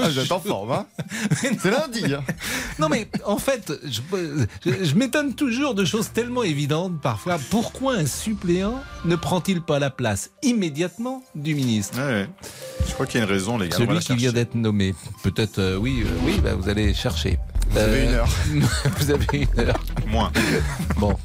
Ah, 0.00 0.08
êtes 0.10 0.32
en 0.32 0.40
forme, 0.40 0.72
hein 0.72 0.86
C'est 1.40 1.70
lundi. 1.70 2.14
hein. 2.14 2.22
Non 2.78 2.88
mais 2.88 3.06
en 3.26 3.36
fait, 3.38 3.72
je, 3.84 4.00
je- 4.64 4.84
je 4.84 4.94
m'étonne 4.94 5.34
toujours 5.34 5.74
de 5.74 5.84
choses 5.84 6.10
tellement 6.12 6.42
évidentes 6.42 7.00
parfois. 7.02 7.38
Pourquoi 7.50 7.94
un 7.96 8.06
suppléant 8.06 8.82
ne 9.04 9.14
prend-il 9.16 9.60
pas 9.60 9.78
la 9.78 9.90
place 9.90 10.30
immédiatement 10.42 11.22
du 11.34 11.54
ministre? 11.54 11.98
Ouais, 11.98 12.04
ouais. 12.22 12.28
Je 12.88 12.92
crois 12.94 13.06
qu'il 13.06 13.20
y 13.20 13.22
a 13.22 13.26
une 13.26 13.30
raison, 13.32 13.58
les 13.58 13.68
gars. 13.68 13.76
Celui 13.76 13.98
qui 13.98 14.14
vient 14.16 14.32
d'être 14.32 14.54
nommé. 14.54 14.94
Peut-être, 15.22 15.58
euh, 15.58 15.76
oui, 15.76 16.02
euh, 16.04 16.08
oui, 16.24 16.40
bah, 16.42 16.54
vous 16.54 16.68
allez 16.68 16.94
chercher. 16.94 17.38
Vous 17.70 17.78
avez 17.78 18.04
une 18.04 18.10
heure. 18.10 18.28
vous 18.98 19.10
avez 19.10 19.26
une 19.32 19.60
heure. 19.60 19.80
Moins. 20.06 20.30
Bon. 20.98 21.16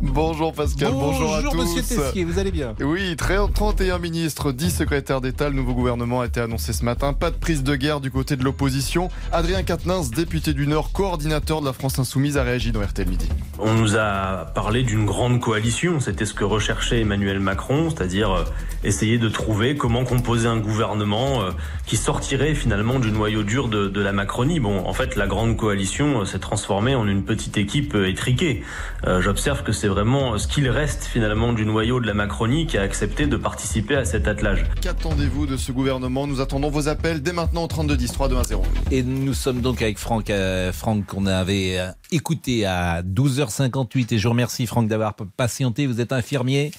Bonjour 0.00 0.52
Pascal, 0.52 0.92
bonjour, 0.92 1.34
à 1.34 1.42
tous. 1.42 1.54
Monsieur 1.56 1.82
Tessier, 1.82 2.24
vous 2.24 2.38
allez 2.38 2.52
bien? 2.52 2.74
Oui, 2.80 3.16
30 3.16 3.52
31 3.52 3.98
ministres, 3.98 4.52
10 4.52 4.70
secrétaires 4.70 5.20
d'État. 5.20 5.48
Le 5.48 5.56
nouveau 5.56 5.74
gouvernement 5.74 6.20
a 6.20 6.26
été 6.26 6.40
annoncé 6.40 6.72
ce 6.72 6.84
matin. 6.84 7.12
Pas 7.12 7.30
de 7.30 7.36
prise 7.36 7.64
de 7.64 7.74
guerre 7.74 8.00
du 8.00 8.10
côté 8.10 8.36
de 8.36 8.44
l'opposition. 8.44 9.08
Adrien 9.32 9.62
Quatennens, 9.62 10.10
député 10.10 10.52
du 10.52 10.66
Nord, 10.66 10.92
coordinateur 10.92 11.60
de 11.60 11.66
la 11.66 11.72
France 11.72 11.98
Insoumise, 11.98 12.38
a 12.38 12.44
réagi 12.44 12.72
dans 12.72 12.80
RTL 12.80 13.08
Midi. 13.08 13.28
On 13.58 13.74
nous 13.74 13.96
a 13.96 14.46
parlé 14.54 14.84
d'une 14.84 15.04
grande 15.04 15.40
coalition, 15.40 16.00
c'était 16.00 16.24
ce 16.24 16.34
que 16.34 16.44
recherchait 16.44 17.00
Emmanuel 17.00 17.40
Macron, 17.40 17.90
c'est-à-dire 17.90 18.30
euh, 18.30 18.44
essayer 18.84 19.18
de 19.18 19.28
trouver 19.28 19.76
comment 19.76 20.04
composer 20.04 20.46
un 20.46 20.58
gouvernement 20.58 21.42
euh, 21.42 21.50
qui 21.84 21.96
sortirait 21.96 22.54
finalement 22.54 23.00
du 23.00 23.10
noyau 23.10 23.42
dur 23.42 23.68
de, 23.68 23.88
de 23.88 24.00
la 24.00 24.12
Macronie. 24.12 24.60
Bon, 24.60 24.86
en 24.86 24.92
fait, 24.94 25.16
la 25.16 25.26
grande 25.26 25.49
coalition 25.56 26.20
euh, 26.20 26.24
s'est 26.24 26.38
transformée 26.38 26.94
en 26.94 27.06
une 27.06 27.24
petite 27.24 27.56
équipe 27.56 27.94
euh, 27.94 28.08
étriquée. 28.08 28.62
Euh, 29.06 29.20
J'observe 29.20 29.62
que 29.62 29.72
c'est 29.72 29.88
vraiment 29.88 30.38
ce 30.38 30.46
qu'il 30.46 30.68
reste 30.68 31.04
finalement 31.04 31.52
du 31.52 31.64
noyau 31.66 32.00
de 32.00 32.06
la 32.06 32.14
Macronie 32.14 32.66
qui 32.66 32.78
a 32.78 32.82
accepté 32.82 33.26
de 33.26 33.36
participer 33.36 33.96
à 33.96 34.04
cet 34.04 34.28
attelage. 34.28 34.64
Qu'attendez-vous 34.80 35.46
de 35.46 35.56
ce 35.56 35.72
gouvernement? 35.72 36.26
Nous 36.26 36.40
attendons 36.40 36.70
vos 36.70 36.88
appels 36.88 37.22
dès 37.22 37.32
maintenant 37.32 37.64
au 37.64 37.68
32 37.68 37.96
10 37.96 38.12
3 38.12 38.28
2 38.28 38.36
1 38.36 38.44
0. 38.44 38.62
Et 38.90 39.02
nous 39.02 39.34
sommes 39.34 39.60
donc 39.60 39.82
avec 39.82 39.98
Franck, 39.98 40.30
euh, 40.30 40.72
Franck 40.72 41.06
qu'on 41.06 41.26
avait 41.26 41.78
écouté 42.10 42.66
à 42.66 43.02
12h58. 43.02 44.14
Et 44.14 44.18
je 44.18 44.24
vous 44.24 44.30
remercie 44.30 44.66
Franck 44.66 44.88
d'avoir 44.88 45.14
patienté. 45.14 45.86
Vous 45.86 46.00
êtes 46.00 46.12
infirmier? 46.12 46.70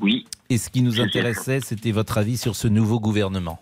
Oui. 0.00 0.26
Et 0.48 0.58
ce 0.58 0.70
qui 0.70 0.82
nous 0.82 1.00
intéressait, 1.00 1.60
c'était 1.60 1.92
votre 1.92 2.18
avis 2.18 2.36
sur 2.36 2.56
ce 2.56 2.68
nouveau 2.68 2.98
gouvernement. 2.98 3.60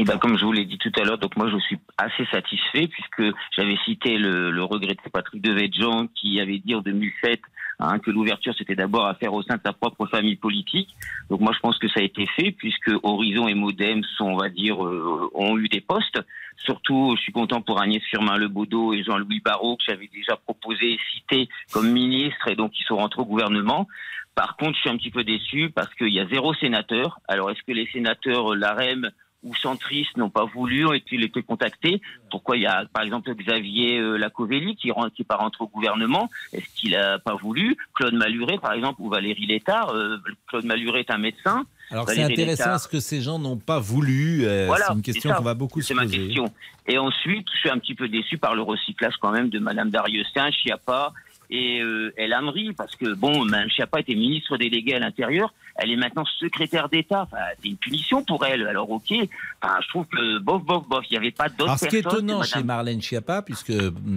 Et 0.00 0.04
ben 0.04 0.16
comme 0.16 0.38
je 0.38 0.46
vous 0.46 0.52
l'ai 0.52 0.64
dit 0.64 0.78
tout 0.78 0.92
à 0.98 1.04
l'heure, 1.04 1.18
donc 1.18 1.36
moi 1.36 1.50
je 1.50 1.58
suis 1.58 1.78
assez 1.98 2.24
satisfait 2.32 2.88
puisque 2.88 3.36
j'avais 3.54 3.76
cité 3.84 4.16
le, 4.16 4.50
le 4.50 4.64
regretté 4.64 5.10
Patrick 5.12 5.42
Devedjian 5.42 6.06
qui 6.14 6.40
avait 6.40 6.58
dit 6.58 6.74
en 6.74 6.80
2007 6.80 7.38
hein, 7.80 7.98
que 7.98 8.10
l'ouverture 8.10 8.54
c'était 8.56 8.74
d'abord 8.74 9.04
à 9.04 9.14
faire 9.16 9.34
au 9.34 9.42
sein 9.42 9.56
de 9.56 9.60
sa 9.62 9.74
propre 9.74 10.06
famille 10.06 10.36
politique. 10.36 10.88
Donc 11.28 11.40
moi 11.40 11.52
je 11.54 11.58
pense 11.58 11.76
que 11.76 11.86
ça 11.86 12.00
a 12.00 12.02
été 12.02 12.24
fait 12.28 12.50
puisque 12.50 12.90
Horizon 13.02 13.46
et 13.46 13.52
Modem 13.52 14.02
sont 14.16 14.24
on 14.24 14.36
va 14.38 14.48
dire 14.48 14.82
euh, 14.82 15.30
ont 15.34 15.58
eu 15.58 15.68
des 15.68 15.82
postes. 15.82 16.18
Surtout 16.56 17.12
je 17.18 17.20
suis 17.20 17.32
content 17.32 17.60
pour 17.60 17.78
Agnès 17.78 18.02
Firmin 18.04 18.38
Lebaudot 18.38 18.94
et 18.94 19.02
Jean-Louis 19.02 19.40
Barrault 19.40 19.76
que 19.76 19.84
j'avais 19.86 20.08
déjà 20.10 20.36
proposé 20.36 20.94
et 20.94 20.98
cité 21.12 21.50
comme 21.74 21.90
ministre 21.92 22.48
et 22.48 22.56
donc 22.56 22.72
ils 22.80 22.84
sont 22.84 22.96
rentrés 22.96 23.20
au 23.20 23.26
gouvernement. 23.26 23.86
Par 24.34 24.56
contre, 24.56 24.76
je 24.76 24.80
suis 24.80 24.88
un 24.88 24.96
petit 24.96 25.10
peu 25.10 25.24
déçu 25.24 25.68
parce 25.74 25.92
qu'il 25.96 26.14
y 26.14 26.20
a 26.20 26.26
zéro 26.28 26.54
sénateur. 26.54 27.18
Alors, 27.28 27.50
est-ce 27.50 27.62
que 27.66 27.72
les 27.72 27.86
sénateurs 27.92 28.52
euh, 28.52 28.56
LAREM 28.56 29.10
ou 29.42 29.54
centristes 29.56 30.16
n'ont 30.16 30.28
pas 30.30 30.44
voulu, 30.44 30.86
ont-ils 30.86 31.24
été 31.24 31.42
contactés 31.42 32.00
Pourquoi 32.30 32.56
il 32.56 32.62
y 32.62 32.66
a, 32.66 32.84
par 32.92 33.02
exemple, 33.02 33.34
Xavier 33.34 33.98
euh, 33.98 34.16
Lacovelli 34.18 34.76
qui 34.76 34.90
rentre, 34.90 35.14
qui 35.14 35.24
rentré 35.30 35.64
au 35.64 35.68
gouvernement? 35.68 36.28
Est-ce 36.52 36.66
qu'il 36.76 36.94
a 36.94 37.18
pas 37.18 37.34
voulu? 37.36 37.76
Claude 37.94 38.14
Maluret, 38.14 38.58
par 38.58 38.72
exemple, 38.74 39.00
ou 39.00 39.08
Valérie 39.08 39.46
Létard 39.46 39.90
euh, 39.94 40.18
Claude 40.48 40.64
Maluret 40.66 41.00
est 41.00 41.10
un 41.10 41.18
médecin. 41.18 41.64
Alors 41.90 42.08
c'est 42.08 42.22
intéressant 42.22 42.64
Létard- 42.64 42.80
ce 42.80 42.88
que 42.88 43.00
ces 43.00 43.20
gens 43.22 43.38
n'ont 43.38 43.56
pas 43.56 43.78
voulu. 43.78 44.44
euh, 44.44 44.66
Voilà, 44.66 44.86
c'est 44.88 44.92
une 44.94 45.02
question 45.02 45.32
qu'on 45.32 45.42
va 45.42 45.54
beaucoup 45.54 45.80
se 45.80 45.88
C'est 45.88 45.94
ma 45.94 46.02
poser. 46.02 46.18
question. 46.26 46.52
Et 46.86 46.98
ensuite, 46.98 47.46
je 47.54 47.58
suis 47.60 47.70
un 47.70 47.78
petit 47.78 47.94
peu 47.94 48.08
déçu 48.08 48.36
par 48.38 48.54
le 48.54 48.62
recyclage 48.62 49.14
quand 49.20 49.30
même 49.32 49.48
de 49.48 49.58
Madame 49.58 49.90
Dariusin, 49.90 50.50
Chiappa 50.50 51.12
et 51.50 51.80
euh, 51.80 52.12
El 52.16 52.32
Amri, 52.32 52.72
parce 52.72 52.94
que 52.96 53.12
bon, 53.14 53.44
Mme 53.44 53.68
Chiappa 53.68 54.00
était 54.00 54.14
ministre 54.14 54.56
déléguée 54.56 54.94
à 54.94 54.98
l'intérieur, 55.00 55.52
elle 55.76 55.90
est 55.90 55.96
maintenant 55.96 56.24
secrétaire 56.38 56.88
d'État. 56.88 57.22
Enfin, 57.22 57.42
c'est 57.60 57.68
une 57.68 57.76
punition 57.76 58.22
pour 58.22 58.44
elle. 58.46 58.66
Alors 58.66 58.90
ok, 58.90 59.12
enfin, 59.62 59.74
je 59.82 59.88
trouve 59.88 60.06
que 60.06 60.38
bof, 60.38 60.62
bof, 60.62 60.86
bof, 60.88 61.04
il 61.10 61.14
n'y 61.14 61.18
avait 61.18 61.30
pas 61.30 61.48
d'autres 61.48 61.78
ce 61.78 61.86
qui 61.86 61.96
est 61.96 62.00
étonnant 62.00 62.42
chez 62.42 62.62
Marlène 62.62 63.02
Schiappa, 63.02 63.42
puisque 63.42 63.72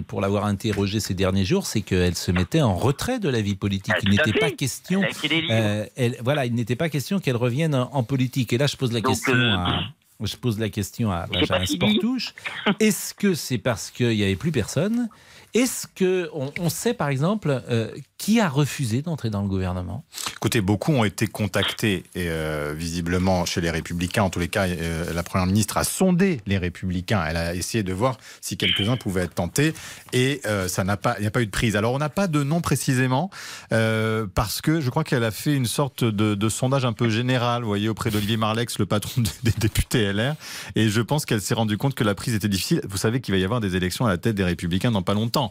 pour 0.06 0.20
l'avoir 0.20 0.44
interrogée 0.44 1.00
ces 1.00 1.14
derniers 1.14 1.44
jours, 1.44 1.66
c'est 1.66 1.80
qu'elle 1.80 2.14
se 2.14 2.30
mettait 2.30 2.60
en 2.62 2.74
retrait 2.74 3.18
de 3.18 3.28
la 3.28 3.40
vie 3.40 3.56
politique. 3.56 3.94
Ah, 3.96 4.00
il 4.02 4.10
n'était 4.10 4.32
pas 4.32 4.50
question. 4.50 5.02
Elle 5.02 5.44
euh, 5.50 5.86
elle- 5.96 6.16
voilà, 6.22 6.46
il 6.46 6.54
n'était 6.54 6.76
pas 6.76 6.88
question 6.88 7.18
qu'elle 7.18 7.36
revienne 7.36 7.74
en, 7.74 7.90
en 7.92 8.02
politique. 8.04 8.52
Et 8.52 8.58
là, 8.58 8.66
je 8.66 8.76
pose 8.76 8.92
la 8.92 9.00
Donc, 9.00 9.12
question 9.14 9.34
euh, 9.34 9.56
à. 9.56 9.80
Je 10.20 10.36
pose 10.36 10.58
la 10.60 10.68
question 10.68 11.10
à 11.10 11.26
Benjamin. 11.26 11.66
Sportouche. 11.66 12.34
Est-ce 12.80 13.12
que 13.14 13.34
c'est 13.34 13.58
parce 13.58 13.90
qu'il 13.90 14.10
n'y 14.10 14.22
avait 14.22 14.36
plus 14.36 14.52
personne 14.52 15.08
Est-ce 15.54 15.86
que 15.86 16.28
on, 16.32 16.68
sait 16.68 16.94
par 16.94 17.08
exemple 17.10 17.62
euh, 17.70 17.88
qui 18.18 18.40
a 18.40 18.48
refusé 18.48 19.02
d'entrer 19.02 19.30
dans 19.30 19.40
le 19.40 19.46
gouvernement? 19.46 20.04
Écoutez, 20.32 20.60
beaucoup 20.60 20.92
ont 20.92 21.04
été 21.04 21.28
contactés 21.28 22.02
et 22.16 22.26
euh, 22.28 22.74
visiblement 22.76 23.44
chez 23.44 23.60
les 23.60 23.70
Républicains. 23.70 24.24
En 24.24 24.30
tous 24.30 24.40
les 24.40 24.48
cas, 24.48 24.66
euh, 24.66 25.12
la 25.14 25.22
Première 25.22 25.46
ministre 25.46 25.76
a 25.76 25.84
sondé 25.84 26.40
les 26.46 26.58
Républicains. 26.58 27.24
Elle 27.24 27.36
a 27.36 27.54
essayé 27.54 27.84
de 27.84 27.92
voir 27.92 28.18
si 28.40 28.56
quelques-uns 28.56 28.96
pouvaient 28.96 29.22
être 29.22 29.34
tentés 29.34 29.74
et 30.12 30.42
ça 30.66 30.82
n'a 30.82 30.96
pas, 30.96 31.14
il 31.18 31.20
n'y 31.20 31.28
a 31.28 31.30
pas 31.30 31.40
eu 31.40 31.46
de 31.46 31.52
prise. 31.52 31.76
Alors 31.76 31.92
on 31.92 31.98
n'a 31.98 32.08
pas 32.08 32.26
de 32.26 32.42
nom 32.42 32.60
précisément 32.60 33.30
parce 33.70 34.60
que 34.60 34.80
je 34.80 34.90
crois 34.90 35.04
qu'elle 35.04 35.24
a 35.24 35.30
fait 35.30 35.54
une 35.54 35.66
sorte 35.66 36.02
de, 36.02 36.34
de 36.34 36.48
sondage 36.48 36.84
un 36.84 36.92
peu 36.92 37.08
général, 37.08 37.62
vous 37.62 37.68
voyez, 37.68 37.88
auprès 37.88 38.10
d'Olivier 38.10 38.36
Marlex, 38.36 38.80
le 38.80 38.86
patron 38.86 39.22
des 39.44 39.52
députés 39.56 40.12
LR. 40.12 40.34
Et 40.74 40.88
je 40.88 41.00
pense 41.00 41.24
qu'elle 41.26 41.40
s'est 41.40 41.54
rendue 41.54 41.78
compte 41.78 41.94
que 41.94 42.04
la 42.04 42.16
prise 42.16 42.34
était 42.34 42.48
difficile. 42.48 42.80
Vous 42.88 42.96
savez 42.96 43.20
qu'il 43.20 43.32
va 43.32 43.38
y 43.38 43.44
avoir 43.44 43.60
des 43.60 43.76
élections 43.76 44.04
à 44.04 44.08
la 44.08 44.18
tête 44.18 44.34
des 44.34 44.44
Républicains 44.44 44.90
dans 44.90 45.02
pas 45.02 45.14
longtemps. 45.14 45.43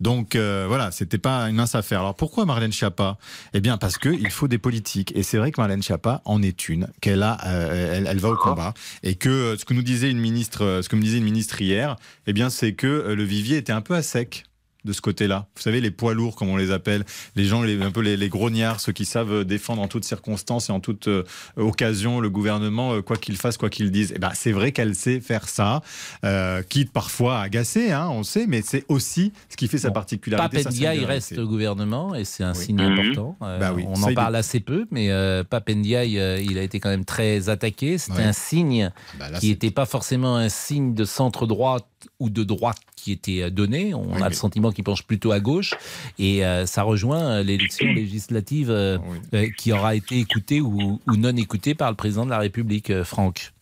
Donc 0.00 0.34
euh, 0.34 0.64
voilà, 0.68 0.90
c'était 0.90 1.18
pas 1.18 1.48
une 1.48 1.56
mince 1.56 1.74
affaire. 1.74 2.00
Alors 2.00 2.14
pourquoi 2.14 2.44
Marlène 2.44 2.72
Schiappa? 2.72 3.18
Eh 3.54 3.60
bien 3.60 3.78
parce 3.78 3.98
que 3.98 4.08
il 4.08 4.30
faut 4.30 4.48
des 4.48 4.58
politiques. 4.58 5.12
Et 5.14 5.22
c'est 5.22 5.38
vrai 5.38 5.52
que 5.52 5.60
Marlène 5.60 5.82
Schiappa 5.82 6.22
en 6.24 6.42
est 6.42 6.68
une, 6.68 6.88
qu'elle 7.00 7.22
a, 7.22 7.38
euh, 7.46 7.96
elle, 7.96 8.06
elle 8.06 8.18
va 8.18 8.30
au 8.30 8.36
combat, 8.36 8.74
et 9.02 9.14
que 9.14 9.28
euh, 9.28 9.56
ce 9.56 9.64
que 9.64 9.74
nous 9.74 9.82
disait 9.82 10.10
une 10.10 10.18
ministre, 10.18 10.64
euh, 10.64 10.82
ce 10.82 10.88
que 10.88 10.96
me 10.96 11.02
disait 11.02 11.18
une 11.18 11.24
ministre 11.24 11.60
hier, 11.60 11.96
eh 12.26 12.32
bien 12.32 12.50
c'est 12.50 12.72
que 12.72 12.86
le 12.86 13.24
vivier 13.24 13.56
était 13.56 13.72
un 13.72 13.80
peu 13.80 13.94
à 13.94 14.02
sec 14.02 14.44
de 14.88 14.92
ce 14.94 15.00
côté-là. 15.02 15.46
Vous 15.54 15.62
savez, 15.62 15.80
les 15.80 15.90
poids 15.90 16.14
lourds, 16.14 16.34
comme 16.34 16.48
on 16.48 16.56
les 16.56 16.70
appelle, 16.72 17.04
les 17.36 17.44
gens, 17.44 17.62
les, 17.62 17.80
un 17.80 17.90
peu 17.90 18.00
les, 18.00 18.16
les 18.16 18.28
grognards, 18.30 18.80
ceux 18.80 18.92
qui 18.92 19.04
savent 19.04 19.44
défendre 19.44 19.82
en 19.82 19.86
toutes 19.86 20.04
circonstances 20.04 20.70
et 20.70 20.72
en 20.72 20.80
toute 20.80 21.06
euh, 21.08 21.22
occasion 21.56 22.20
le 22.20 22.30
gouvernement, 22.30 22.94
euh, 22.94 23.02
quoi 23.02 23.16
qu'il 23.16 23.36
fasse, 23.36 23.56
quoi 23.56 23.68
qu'il 23.70 23.90
dise. 23.90 24.12
Eh 24.16 24.18
ben, 24.18 24.30
c'est 24.34 24.52
vrai 24.52 24.72
qu'elle 24.72 24.94
sait 24.94 25.20
faire 25.20 25.48
ça, 25.48 25.82
euh, 26.24 26.62
quitte 26.62 26.92
parfois 26.92 27.38
à 27.38 27.42
agacer, 27.42 27.92
hein, 27.92 28.08
on 28.10 28.22
sait, 28.22 28.46
mais 28.48 28.62
c'est 28.64 28.84
aussi 28.88 29.32
ce 29.48 29.56
qui 29.56 29.68
fait 29.68 29.78
sa 29.78 29.90
particularité. 29.90 30.62
Papendia, 30.62 30.94
il 30.94 31.04
reste 31.04 31.36
au 31.38 31.46
gouvernement 31.46 32.14
et 32.14 32.24
c'est 32.24 32.44
un 32.44 32.54
Oui. 32.54 32.64
signe 32.64 32.80
Mhm. 32.82 32.92
important. 32.98 33.36
Euh, 33.42 33.58
Bah 33.58 33.72
oui, 33.74 33.84
on 33.86 33.94
ça, 33.94 34.06
en 34.06 34.08
il 34.08 34.14
parle 34.14 34.34
est- 34.36 34.38
assez 34.38 34.60
peu, 34.60 34.86
mais 34.90 35.10
euh, 35.10 35.44
Papendia, 35.44 36.00
euh, 36.00 36.40
il 36.42 36.56
a 36.58 36.62
été 36.62 36.80
quand 36.80 36.88
même 36.90 37.04
très 37.04 37.48
attaqué. 37.48 37.98
C'était 37.98 38.18
Ouais. 38.18 38.24
un 38.24 38.32
signe 38.32 38.90
Bah 39.18 39.28
là, 39.30 39.38
qui 39.38 39.48
n'était 39.50 39.70
pas 39.70 39.84
forcément 39.86 40.36
un 40.36 40.48
signe 40.48 40.94
de 40.94 41.04
centre 41.04 41.46
droite 41.46 41.84
ou 42.20 42.30
de 42.30 42.42
droite 42.44 42.78
qui 42.96 43.12
était 43.12 43.42
euh, 43.42 43.50
donné. 43.50 43.94
On 43.94 44.12
Oui, 44.14 44.22
a 44.22 44.28
le 44.28 44.34
sentiment 44.34 44.70
qu'il 44.72 44.84
penche 44.84 45.02
plutôt 45.02 45.32
à 45.32 45.40
gauche 45.40 45.74
et 46.18 46.44
euh, 46.44 46.66
ça 46.66 46.82
rejoint 46.82 47.22
euh, 47.38 47.42
l'élection 47.42 47.86
législative 47.92 48.70
euh, 48.70 48.98
Oui. 48.98 49.18
euh, 49.34 49.46
qui 49.56 49.72
aura 49.72 49.94
été 49.94 50.18
écoutée 50.18 50.60
ou, 50.60 51.00
ou 51.06 51.16
non 51.16 51.34
écoutée 51.36 51.74
par 51.74 51.90
le 51.90 51.96
président 51.96 52.24
de 52.24 52.30
la 52.30 52.38
République, 52.38 53.02
Franck. 53.02 53.52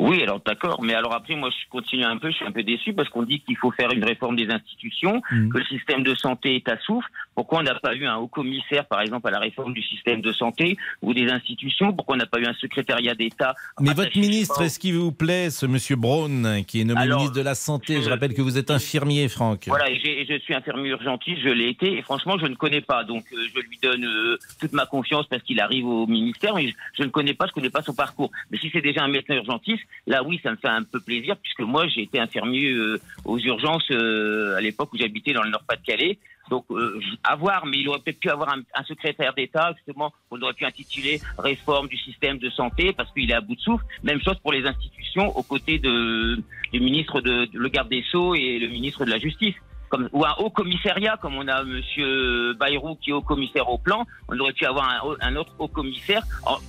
Oui, 0.00 0.22
alors 0.22 0.40
d'accord, 0.46 0.80
mais 0.80 0.94
alors 0.94 1.12
après, 1.12 1.34
moi, 1.34 1.50
je 1.50 1.68
continue 1.70 2.04
un 2.04 2.18
peu, 2.18 2.30
je 2.30 2.36
suis 2.36 2.44
un 2.46 2.52
peu 2.52 2.62
déçu 2.62 2.92
parce 2.92 3.08
qu'on 3.08 3.24
dit 3.24 3.40
qu'il 3.40 3.56
faut 3.56 3.72
faire 3.72 3.90
une 3.90 4.04
réforme 4.04 4.36
des 4.36 4.48
institutions, 4.48 5.20
Mhm. 5.32 5.48
que 5.52 5.58
le 5.58 5.64
système 5.64 6.04
de 6.04 6.14
santé 6.14 6.54
est 6.54 6.68
à 6.68 6.78
souffle. 6.78 7.08
Pourquoi 7.38 7.60
on 7.60 7.62
n'a 7.62 7.76
pas 7.76 7.94
eu 7.94 8.04
un 8.04 8.16
haut 8.16 8.26
commissaire, 8.26 8.84
par 8.86 9.00
exemple, 9.00 9.28
à 9.28 9.30
la 9.30 9.38
réforme 9.38 9.72
du 9.72 9.80
système 9.80 10.20
de 10.20 10.32
santé 10.32 10.76
ou 11.02 11.14
des 11.14 11.30
institutions? 11.30 11.92
Pourquoi 11.92 12.16
on 12.16 12.18
n'a 12.18 12.26
pas 12.26 12.40
eu 12.40 12.46
un 12.46 12.54
secrétariat 12.54 13.14
d'État? 13.14 13.54
Mais 13.78 13.94
votre 13.94 14.18
ministre, 14.18 14.60
est-ce 14.60 14.80
qu'il 14.80 14.96
vous 14.96 15.12
plaît, 15.12 15.48
ce 15.50 15.64
monsieur 15.64 15.94
Braun, 15.94 16.64
qui 16.64 16.80
est 16.80 16.84
nommé 16.84 17.00
Alors, 17.00 17.18
ministre 17.18 17.36
de 17.36 17.44
la 17.44 17.54
Santé? 17.54 17.98
Je 17.98 18.02
je- 18.02 18.10
rappelle 18.10 18.34
que 18.34 18.42
vous 18.42 18.58
êtes 18.58 18.72
infirmier, 18.72 19.28
Franck. 19.28 19.66
Voilà, 19.68 19.88
et, 19.88 20.26
je 20.28 20.36
suis 20.40 20.52
infirmier 20.52 20.88
urgentiste, 20.88 21.38
je 21.44 21.50
l'ai 21.50 21.68
été, 21.68 21.96
et 21.96 22.02
franchement, 22.02 22.36
je 22.40 22.46
ne 22.46 22.56
connais 22.56 22.80
pas. 22.80 23.04
Donc, 23.04 23.22
euh, 23.32 23.36
je 23.54 23.60
lui 23.60 23.78
donne 23.80 24.04
euh, 24.04 24.36
toute 24.60 24.72
ma 24.72 24.86
confiance 24.86 25.28
parce 25.28 25.44
qu'il 25.44 25.60
arrive 25.60 25.86
au 25.86 26.08
ministère, 26.08 26.56
mais 26.56 26.66
je, 26.66 26.74
je 26.94 27.02
ne 27.04 27.08
connais 27.10 27.34
pas, 27.34 27.46
je 27.46 27.52
connais 27.52 27.70
pas 27.70 27.82
son 27.82 27.94
parcours. 27.94 28.32
Mais 28.50 28.58
si 28.58 28.68
c'est 28.72 28.82
déjà 28.82 29.04
un 29.04 29.08
médecin 29.08 29.34
urgentiste, 29.34 29.84
là, 30.08 30.24
oui, 30.24 30.40
ça 30.42 30.50
me 30.50 30.56
fait 30.56 30.66
un 30.66 30.82
peu 30.82 30.98
plaisir, 30.98 31.36
puisque 31.36 31.60
moi, 31.60 31.86
j'ai 31.86 32.02
été 32.02 32.18
infirmier 32.18 32.72
euh, 32.72 33.00
aux 33.24 33.38
urgences 33.38 33.88
à 33.92 34.60
l'époque 34.60 34.92
où 34.92 34.96
j'habitais 34.98 35.34
dans 35.34 35.44
le 35.44 35.50
Nord-Pas-de-Calais. 35.50 36.18
Donc, 36.50 36.64
euh, 36.70 37.00
à 37.24 37.36
voir, 37.36 37.66
mais 37.66 37.78
il 37.78 37.88
aurait 37.88 37.98
peut-être 38.00 38.20
pu 38.20 38.30
avoir 38.30 38.54
un, 38.54 38.84
secrétaire 38.84 39.34
d'État, 39.34 39.72
justement, 39.76 40.12
qu'on 40.30 40.40
aurait 40.40 40.54
pu 40.54 40.64
intituler 40.64 41.20
Réforme 41.38 41.88
du 41.88 41.96
système 41.98 42.38
de 42.38 42.48
santé, 42.50 42.92
parce 42.92 43.10
qu'il 43.12 43.30
est 43.30 43.34
à 43.34 43.40
bout 43.40 43.54
de 43.54 43.60
souffle. 43.60 43.84
Même 44.02 44.20
chose 44.22 44.36
pour 44.42 44.52
les 44.52 44.66
institutions, 44.66 45.36
aux 45.36 45.42
côtés 45.42 45.78
de, 45.78 46.42
du 46.72 46.80
ministre 46.80 47.20
de, 47.20 47.44
de- 47.46 47.58
le 47.58 47.68
garde 47.68 47.88
des 47.88 48.02
Sceaux 48.02 48.34
et 48.34 48.58
le 48.58 48.68
ministre 48.68 49.04
de 49.04 49.10
la 49.10 49.18
Justice. 49.18 49.54
Comme, 49.90 50.08
ou 50.12 50.22
un 50.24 50.34
haut 50.38 50.50
commissariat, 50.50 51.16
comme 51.16 51.36
on 51.36 51.48
a 51.48 51.64
Monsieur 51.64 52.52
Bayrou 52.54 52.96
qui 52.96 53.08
est 53.08 53.12
haut 53.14 53.22
commissaire 53.22 53.70
au 53.70 53.78
plan, 53.78 54.04
on 54.28 54.38
aurait 54.38 54.52
pu 54.52 54.66
avoir 54.66 54.86
un, 54.90 55.16
un 55.22 55.36
autre 55.36 55.52
haut 55.58 55.68
commissaire 55.68 56.22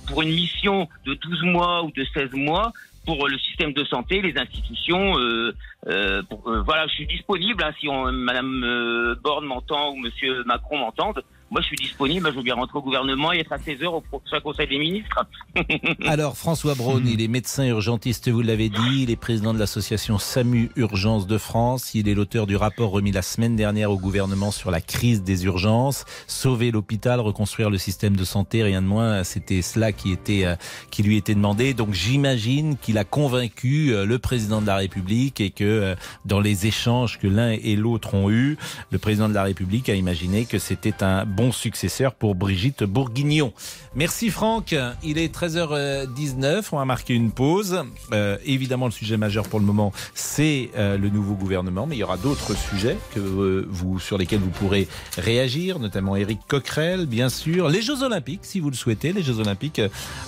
pour 0.08 0.22
une 0.22 0.30
mission 0.30 0.88
de 1.04 1.12
12 1.12 1.42
mois 1.42 1.82
ou 1.84 1.90
de 1.90 2.02
16 2.14 2.32
mois 2.32 2.72
pour 3.06 3.28
le 3.28 3.38
système 3.38 3.72
de 3.72 3.84
santé, 3.84 4.20
les 4.20 4.38
institutions. 4.38 5.18
Euh, 5.18 5.54
euh, 5.86 6.22
euh, 6.46 6.62
voilà, 6.62 6.86
je 6.86 6.94
suis 6.94 7.06
disponible 7.06 7.62
hein, 7.64 7.72
si 7.80 7.88
on, 7.88 8.12
Madame 8.12 9.16
Borne 9.22 9.46
m'entend 9.46 9.92
ou 9.92 9.96
Monsieur 9.96 10.44
Macron 10.44 10.78
m'entendent. 10.78 11.22
Moi, 11.50 11.60
je 11.62 11.66
suis 11.66 11.76
disponible. 11.76 12.30
Je 12.30 12.36
veux 12.36 12.44
bien 12.44 12.54
rentrer 12.54 12.78
au 12.78 12.82
gouvernement 12.82 13.32
et 13.32 13.40
être 13.40 13.50
à 13.50 13.58
16 13.58 13.82
heures 13.82 13.94
au 13.94 14.00
prochain 14.00 14.38
Conseil 14.40 14.68
des 14.68 14.78
ministres. 14.78 15.26
Alors, 16.06 16.36
François 16.36 16.76
Braun, 16.76 17.02
il 17.04 17.20
est 17.20 17.26
médecin 17.26 17.66
urgentiste, 17.66 18.28
vous 18.28 18.40
l'avez 18.40 18.68
dit. 18.68 19.02
Il 19.02 19.10
est 19.10 19.16
président 19.16 19.52
de 19.52 19.58
l'association 19.58 20.18
SAMU 20.18 20.70
Urgence 20.76 21.26
de 21.26 21.38
France. 21.38 21.92
Il 21.94 22.08
est 22.08 22.14
l'auteur 22.14 22.46
du 22.46 22.54
rapport 22.54 22.90
remis 22.92 23.10
la 23.10 23.22
semaine 23.22 23.56
dernière 23.56 23.90
au 23.90 23.98
gouvernement 23.98 24.52
sur 24.52 24.70
la 24.70 24.80
crise 24.80 25.24
des 25.24 25.44
urgences. 25.44 26.04
Sauver 26.28 26.70
l'hôpital, 26.70 27.18
reconstruire 27.18 27.68
le 27.68 27.78
système 27.78 28.16
de 28.16 28.24
santé, 28.24 28.62
rien 28.62 28.80
de 28.80 28.86
moins. 28.86 29.24
C'était 29.24 29.62
cela 29.62 29.90
qui, 29.90 30.12
était, 30.12 30.44
euh, 30.44 30.54
qui 30.92 31.02
lui 31.02 31.16
était 31.16 31.34
demandé. 31.34 31.74
Donc, 31.74 31.94
j'imagine 31.94 32.76
qu'il 32.76 32.96
a 32.96 33.04
convaincu 33.04 33.92
euh, 33.92 34.06
le 34.06 34.20
président 34.20 34.62
de 34.62 34.68
la 34.68 34.76
République 34.76 35.40
et 35.40 35.50
que 35.50 35.64
euh, 35.64 35.94
dans 36.24 36.38
les 36.38 36.68
échanges 36.68 37.18
que 37.18 37.26
l'un 37.26 37.50
et 37.50 37.74
l'autre 37.74 38.14
ont 38.14 38.30
eus, 38.30 38.56
le 38.92 38.98
président 38.98 39.28
de 39.28 39.34
la 39.34 39.42
République 39.42 39.88
a 39.88 39.96
imaginé 39.96 40.44
que 40.44 40.60
c'était 40.60 41.02
un 41.02 41.26
bon 41.26 41.39
successeur 41.50 42.14
pour 42.14 42.34
Brigitte 42.34 42.84
Bourguignon. 42.84 43.52
Merci 43.94 44.30
Franck, 44.30 44.76
il 45.02 45.18
est 45.18 45.34
13h19, 45.34 46.66
on 46.72 46.76
va 46.76 46.84
marquer 46.84 47.14
une 47.14 47.32
pause. 47.32 47.82
Euh, 48.12 48.36
évidemment, 48.44 48.84
le 48.84 48.92
sujet 48.92 49.16
majeur 49.16 49.48
pour 49.48 49.58
le 49.58 49.64
moment, 49.64 49.92
c'est 50.14 50.70
euh, 50.76 50.98
le 50.98 51.08
nouveau 51.08 51.34
gouvernement, 51.34 51.86
mais 51.86 51.96
il 51.96 51.98
y 51.98 52.04
aura 52.04 52.18
d'autres 52.18 52.54
sujets 52.54 52.96
que 53.14 53.20
euh, 53.20 53.66
vous, 53.70 53.98
sur 53.98 54.18
lesquels 54.18 54.40
vous 54.40 54.50
pourrez 54.50 54.86
réagir, 55.16 55.78
notamment 55.78 56.14
Éric 56.14 56.40
Coquerel, 56.46 57.06
bien 57.06 57.30
sûr. 57.30 57.68
Les 57.68 57.82
Jeux 57.82 58.02
Olympiques, 58.02 58.40
si 58.42 58.60
vous 58.60 58.70
le 58.70 58.76
souhaitez, 58.76 59.12
les 59.12 59.22
Jeux 59.22 59.40
Olympiques 59.40 59.80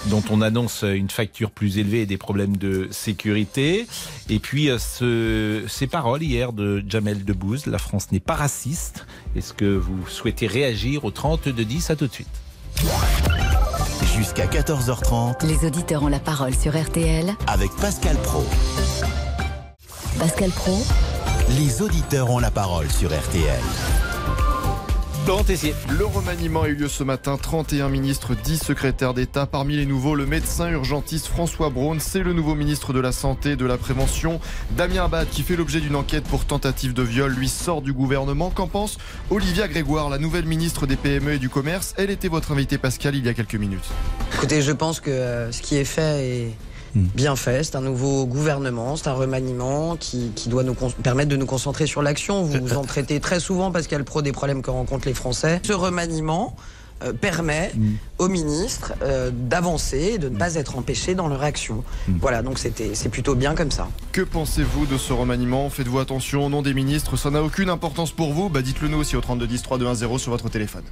dont 0.07 0.25
on 0.31 0.40
annonce 0.40 0.83
une 0.83 1.11
facture 1.11 1.51
plus 1.51 1.79
élevée 1.79 2.01
et 2.01 2.07
des 2.07 2.16
problèmes 2.16 2.57
de 2.57 2.88
sécurité. 2.90 3.87
Et 4.31 4.38
puis, 4.38 4.70
ce, 4.79 5.62
ces 5.68 5.87
paroles 5.87 6.22
hier 6.22 6.55
de 6.55 6.83
Jamel 6.88 7.25
Debbouze, 7.25 7.66
la 7.66 7.79
France 7.79 8.11
n'est 8.12 8.20
pas 8.20 8.35
raciste. 8.35 9.07
Est-ce 9.36 9.52
que 9.54 9.64
vous 9.76 10.06
souhaitez 10.08 10.46
réagir 10.46 11.04
au 11.04 11.10
30 11.10 11.48
de 11.48 11.62
10 11.62 11.90
À 11.90 11.96
tout 11.96 12.06
de 12.06 12.12
suite. 12.12 12.28
Jusqu'à 14.16 14.46
14h30 14.46 15.46
Les 15.46 15.66
auditeurs 15.66 16.02
ont 16.02 16.08
la 16.08 16.18
parole 16.20 16.54
sur 16.54 16.80
RTL. 16.80 17.34
avec 17.46 17.70
Pascal 17.76 18.16
Pro. 18.18 18.44
Pascal 20.18 20.50
Pro, 20.50 20.84
Les 21.58 21.80
auditeurs 21.82 22.30
ont 22.30 22.38
la 22.38 22.50
parole 22.50 22.90
sur 22.90 23.08
RTL. 23.10 23.60
Laurent 25.24 25.44
Tessier. 25.44 25.72
Le 25.88 26.04
remaniement 26.04 26.62
a 26.62 26.68
eu 26.68 26.74
lieu 26.74 26.88
ce 26.88 27.04
matin. 27.04 27.37
31 27.40 27.88
ministres, 27.88 28.35
10 28.35 28.58
secrétaires 28.58 29.14
d'État. 29.14 29.46
Parmi 29.46 29.76
les 29.76 29.87
nouveaux, 29.87 30.16
le 30.16 30.26
médecin 30.26 30.68
urgentiste 30.68 31.28
François 31.28 31.70
Braun. 31.70 32.00
C'est 32.00 32.24
le 32.24 32.32
nouveau 32.32 32.56
ministre 32.56 32.92
de 32.92 32.98
la 32.98 33.12
Santé 33.12 33.52
et 33.52 33.56
de 33.56 33.64
la 33.64 33.78
Prévention. 33.78 34.40
Damien 34.72 35.04
Abad, 35.04 35.28
qui 35.28 35.42
fait 35.42 35.54
l'objet 35.54 35.80
d'une 35.80 35.94
enquête 35.94 36.24
pour 36.24 36.44
tentative 36.44 36.92
de 36.92 37.02
viol, 37.02 37.32
lui 37.32 37.48
sort 37.48 37.82
du 37.82 37.92
gouvernement. 37.92 38.50
Qu'en 38.50 38.66
pense 38.66 38.98
Olivia 39.30 39.68
Grégoire, 39.68 40.11
la 40.11 40.18
nouvelle 40.18 40.44
ministre 40.44 40.88
des 40.88 40.96
PME 40.96 41.35
et 41.35 41.38
du 41.38 41.48
Commerce? 41.48 41.94
Elle 41.96 42.11
était 42.11 42.28
votre 42.28 42.50
invitée, 42.50 42.78
Pascal, 42.78 43.14
il 43.14 43.24
y 43.24 43.28
a 43.28 43.35
quelques 43.35 43.54
minutes. 43.54 43.88
Écoutez, 44.35 44.61
je 44.61 44.72
pense 44.72 44.98
que 44.98 45.11
euh, 45.11 45.52
ce 45.52 45.62
qui 45.62 45.76
est 45.76 45.85
fait 45.85 46.26
est 46.26 46.56
bien 46.94 47.37
fait. 47.37 47.64
C'est 47.64 47.76
un 47.76 47.81
nouveau 47.81 48.26
gouvernement, 48.26 48.96
c'est 48.96 49.09
un 49.09 49.14
remaniement 49.14 49.96
qui, 49.96 50.31
qui 50.35 50.48
doit 50.48 50.62
nous 50.62 50.74
permettre 51.02 51.31
de 51.31 51.37
nous 51.37 51.46
concentrer 51.46 51.87
sur 51.87 52.02
l'action. 52.02 52.42
Vous 52.42 52.59
vous 52.61 52.76
en 52.76 52.85
traitez 52.85 53.20
très 53.20 53.40
souvent, 53.40 53.70
Pascal 53.70 54.05
Pro, 54.05 54.22
des 54.22 54.33
problèmes 54.33 54.62
que 54.62 54.70
rencontrent 54.70 55.07
les 55.07 55.14
Français. 55.14 55.61
Ce 55.64 55.72
remaniement 55.72 56.57
euh, 57.05 57.12
permet 57.12 57.72
aux 58.18 58.28
ministres 58.28 58.92
euh, 59.02 59.31
d'avancer 59.33 60.12
et 60.14 60.18
de 60.18 60.28
ne 60.28 60.37
pas 60.37 60.55
être 60.55 60.76
empêchés 60.78 61.14
dans 61.14 61.28
leur 61.28 61.42
action. 61.42 61.83
Voilà, 62.20 62.42
donc 62.42 62.59
c'était 62.59 62.94
c'est 62.94 63.09
plutôt 63.09 63.35
bien 63.35 63.55
comme 63.55 63.70
ça. 63.70 63.88
Que 64.12 64.20
pensez-vous 64.22 64.87
de 64.87 64.96
ce 64.96 65.12
remaniement? 65.12 65.68
Faites-vous 65.70 65.98
attention 65.98 66.46
au 66.46 66.48
nom 66.48 66.62
des 66.62 66.74
ministres 66.74 67.16
Ça 67.16 67.31
n'a 67.31 67.42
aucune 67.42 67.70
importance 67.70 68.12
pour 68.12 68.33
vous? 68.33 68.48
Bah 68.48 68.62
Dites-le 68.62 68.88
nous 68.88 68.98
aussi 68.98 69.16
au 69.16 69.20
3210 69.20 69.62
3210 69.62 70.18
sur 70.18 70.31
votre 70.31 70.48
téléphone. 70.48 70.85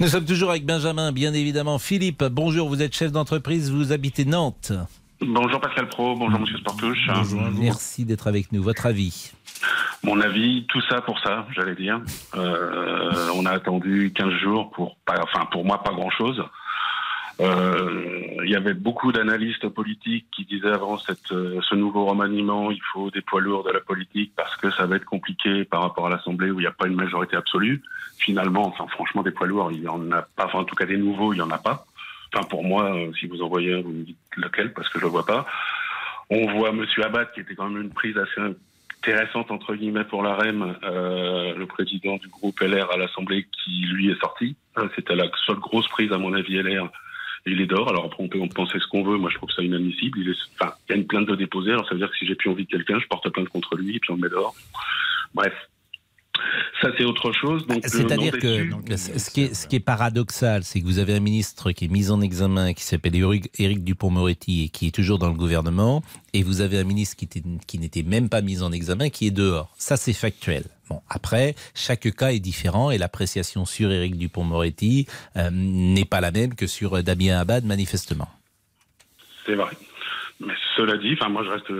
Nous 0.00 0.08
sommes 0.08 0.24
toujours 0.24 0.50
avec 0.50 0.64
Benjamin, 0.64 1.12
bien 1.12 1.34
évidemment. 1.34 1.78
Philippe, 1.78 2.24
bonjour, 2.24 2.68
vous 2.68 2.80
êtes 2.82 2.94
chef 2.94 3.12
d'entreprise, 3.12 3.70
vous 3.70 3.92
habitez 3.92 4.24
Nantes. 4.24 4.72
Bonjour 5.20 5.60
Pascal 5.60 5.88
Pro, 5.88 6.14
bonjour 6.14 6.38
Monsieur 6.38 6.58
Sportouche. 6.58 7.10
Merci 7.58 8.04
d'être 8.04 8.28
avec 8.28 8.52
nous. 8.52 8.62
Votre 8.62 8.86
avis 8.86 9.32
Mon 10.04 10.20
avis, 10.20 10.64
tout 10.68 10.80
ça 10.82 11.00
pour 11.00 11.18
ça, 11.18 11.44
j'allais 11.56 11.74
dire. 11.74 12.00
Euh, 12.36 13.28
on 13.34 13.44
a 13.44 13.50
attendu 13.50 14.12
15 14.14 14.30
jours 14.34 14.70
pour, 14.70 14.96
pas, 15.04 15.16
enfin 15.20 15.46
pour 15.46 15.64
moi, 15.64 15.82
pas 15.82 15.90
grand-chose. 15.90 16.44
Euh, 17.40 18.42
il 18.44 18.50
y 18.50 18.54
avait 18.54 18.74
beaucoup 18.74 19.10
d'analystes 19.10 19.68
politiques 19.68 20.26
qui 20.30 20.44
disaient 20.44 20.72
avant 20.72 20.98
cette, 20.98 21.32
euh, 21.32 21.60
ce 21.68 21.74
nouveau 21.74 22.04
remaniement, 22.04 22.70
il 22.70 22.82
faut 22.92 23.10
des 23.10 23.20
poids 23.20 23.40
lourds 23.40 23.64
de 23.64 23.70
la 23.70 23.80
politique 23.80 24.32
parce 24.36 24.56
que 24.56 24.70
ça 24.70 24.86
va 24.86 24.96
être 24.96 25.04
compliqué 25.04 25.64
par 25.64 25.82
rapport 25.82 26.06
à 26.06 26.10
l'Assemblée 26.10 26.50
où 26.50 26.60
il 26.60 26.62
n'y 26.62 26.68
a 26.68 26.72
pas 26.72 26.86
une 26.86 26.96
majorité 26.96 27.36
absolue. 27.36 27.82
Finalement, 28.18 28.66
enfin 28.66 28.86
franchement, 28.88 29.22
des 29.22 29.32
poids 29.32 29.48
lourds, 29.48 29.72
il 29.72 29.82
y 29.82 29.88
en 29.88 30.12
a 30.12 30.22
pas. 30.22 30.46
Enfin, 30.46 30.60
en 30.60 30.64
tout 30.64 30.76
cas, 30.76 30.86
des 30.86 30.96
nouveaux, 30.96 31.32
il 31.32 31.38
y 31.38 31.42
en 31.42 31.50
a 31.50 31.58
pas. 31.58 31.86
Enfin, 32.32 32.46
pour 32.46 32.64
moi, 32.64 32.94
euh, 32.94 33.12
si 33.18 33.26
vous 33.26 33.42
en 33.42 33.48
voyez 33.48 33.74
un, 33.74 33.80
vous 33.80 33.90
me 33.92 34.04
dites 34.04 34.18
lequel 34.36 34.72
parce 34.72 34.88
que 34.88 34.98
je 34.98 35.04
le 35.04 35.10
vois 35.10 35.26
pas. 35.26 35.46
On 36.30 36.46
voit 36.58 36.72
Monsieur 36.72 37.04
Abad 37.04 37.32
qui 37.32 37.40
était 37.40 37.54
quand 37.54 37.68
même 37.70 37.82
une 37.82 37.90
prise 37.90 38.16
assez 38.18 38.40
intéressante 38.98 39.50
entre 39.50 39.74
guillemets 39.74 40.04
pour 40.04 40.22
la 40.22 40.34
REM, 40.34 40.76
euh, 40.82 41.54
le 41.54 41.66
président 41.66 42.16
du 42.16 42.28
groupe 42.28 42.60
LR 42.60 42.90
à 42.92 42.96
l'Assemblée 42.98 43.46
qui 43.64 43.86
lui 43.86 44.10
est 44.10 44.20
sorti. 44.20 44.56
Euh, 44.76 44.88
C'était 44.94 45.14
la 45.14 45.24
seule 45.46 45.56
grosse 45.56 45.88
prise 45.88 46.12
à 46.12 46.18
mon 46.18 46.34
avis 46.34 46.60
LR. 46.60 46.90
Il 47.46 47.62
est 47.62 47.66
dehors. 47.66 47.88
Alors 47.88 48.04
après 48.04 48.22
on 48.22 48.28
peut 48.28 48.40
en 48.40 48.48
penser 48.48 48.78
ce 48.78 48.86
qu'on 48.88 49.04
veut. 49.04 49.16
Moi 49.16 49.30
je 49.30 49.36
trouve 49.36 49.50
ça 49.50 49.62
inadmissible. 49.62 50.18
Il, 50.18 50.28
est, 50.28 50.38
il 50.60 50.90
y 50.90 50.92
a 50.92 50.96
une 50.96 51.06
plainte 51.06 51.26
de 51.26 51.34
déposer. 51.34 51.70
Alors 51.70 51.88
ça 51.88 51.94
veut 51.94 52.00
dire 52.00 52.10
que 52.10 52.16
si 52.18 52.26
j'ai 52.26 52.34
plus 52.34 52.50
envie 52.50 52.66
de 52.66 52.70
quelqu'un, 52.70 52.98
je 52.98 53.06
porte 53.06 53.28
plainte 53.30 53.48
contre 53.48 53.76
lui 53.76 53.96
et 53.96 54.00
puis 54.00 54.10
on 54.10 54.16
le 54.16 54.22
met 54.22 54.28
dehors. 54.28 54.54
Bref. 55.32 55.54
Ça, 56.80 56.90
c'est 56.96 57.04
autre 57.04 57.32
chose. 57.32 57.66
Euh, 57.70 57.80
C'est-à-dire 57.84 58.38
que 58.38 58.70
donc, 58.70 58.88
ce, 58.96 59.30
qui 59.30 59.42
est, 59.42 59.54
ce 59.54 59.66
qui 59.66 59.76
est 59.76 59.80
paradoxal, 59.80 60.62
c'est 60.62 60.80
que 60.80 60.84
vous 60.86 61.00
avez 61.00 61.14
un 61.14 61.20
ministre 61.20 61.72
qui 61.72 61.86
est 61.86 61.88
mis 61.88 62.10
en 62.12 62.20
examen, 62.20 62.72
qui 62.72 62.84
s'appelle 62.84 63.16
Éric 63.16 63.82
Dupont-Moretti 63.84 64.64
et 64.64 64.68
qui 64.68 64.86
est 64.86 64.90
toujours 64.94 65.18
dans 65.18 65.26
le 65.28 65.34
gouvernement, 65.34 66.02
et 66.34 66.44
vous 66.44 66.60
avez 66.60 66.78
un 66.78 66.84
ministre 66.84 67.16
qui, 67.16 67.24
était- 67.24 67.42
qui 67.66 67.78
n'était 67.80 68.04
même 68.04 68.28
pas 68.28 68.42
mis 68.42 68.62
en 68.62 68.70
examen, 68.70 69.08
qui 69.10 69.26
est 69.26 69.32
dehors. 69.32 69.74
Ça, 69.76 69.96
c'est 69.96 70.12
factuel. 70.12 70.62
Bon, 70.88 71.02
après, 71.10 71.56
chaque 71.74 72.08
cas 72.14 72.30
est 72.30 72.38
différent 72.40 72.90
et 72.92 72.98
l'appréciation 72.98 73.64
sur 73.66 73.90
Éric 73.90 74.16
Dupont-Moretti 74.16 75.06
euh, 75.36 75.50
n'est 75.52 76.04
pas 76.04 76.20
la 76.20 76.30
même 76.30 76.54
que 76.54 76.66
sur 76.68 76.96
euh, 76.98 77.02
Damien 77.02 77.38
Abad, 77.40 77.64
manifestement. 77.64 78.28
C'est 79.44 79.54
vrai. 79.56 79.72
Mais 80.40 80.54
cela 80.76 80.96
dit, 80.96 81.14
enfin, 81.20 81.28
moi, 81.28 81.42
je 81.44 81.50
reste. 81.50 81.70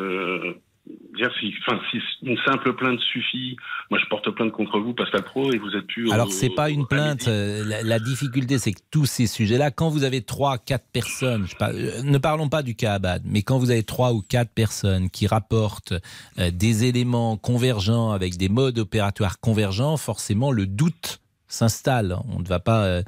Dire 1.16 1.30
si, 1.40 1.52
enfin, 1.66 1.80
si 1.90 1.98
une 2.22 2.38
simple 2.46 2.74
plainte 2.74 3.00
suffit, 3.00 3.56
moi, 3.90 3.98
je 4.02 4.08
porte 4.08 4.30
plainte 4.30 4.52
contre 4.52 4.78
vous, 4.80 4.94
Pascal 4.94 5.22
Pro, 5.22 5.52
et 5.52 5.58
vous 5.58 5.70
êtes 5.76 5.86
plus. 5.86 6.10
Alors 6.10 6.32
c'est 6.32 6.50
pas 6.54 6.70
une 6.70 6.86
plainte. 6.86 7.28
euh, 7.28 7.64
La, 7.64 7.82
la 7.82 7.98
difficulté, 7.98 8.58
c'est 8.58 8.72
que 8.72 8.80
tous 8.90 9.06
ces 9.06 9.26
sujets-là, 9.26 9.70
quand 9.70 9.88
vous 9.90 10.04
avez 10.04 10.22
trois, 10.22 10.58
quatre 10.58 10.86
personnes, 10.92 11.46
je 11.46 11.56
par- 11.56 11.70
euh, 11.74 12.02
ne 12.02 12.18
parlons 12.18 12.48
pas 12.48 12.62
du 12.62 12.74
cas 12.74 12.94
Abad, 12.94 13.22
mais 13.24 13.42
quand 13.42 13.58
vous 13.58 13.70
avez 13.70 13.82
trois 13.82 14.12
ou 14.12 14.22
quatre 14.22 14.52
personnes 14.52 15.10
qui 15.10 15.26
rapportent 15.26 15.94
euh, 16.38 16.50
des 16.50 16.84
éléments 16.84 17.36
convergents 17.36 18.10
avec 18.12 18.36
des 18.36 18.48
modes 18.48 18.78
opératoires 18.78 19.40
convergents, 19.40 19.96
forcément 19.96 20.52
le 20.52 20.66
doute 20.66 21.20
s'installe. 21.48 22.16
On 22.34 22.40
ne 22.40 22.46
va 22.46 22.60
pas 22.60 22.84
euh, 22.84 23.02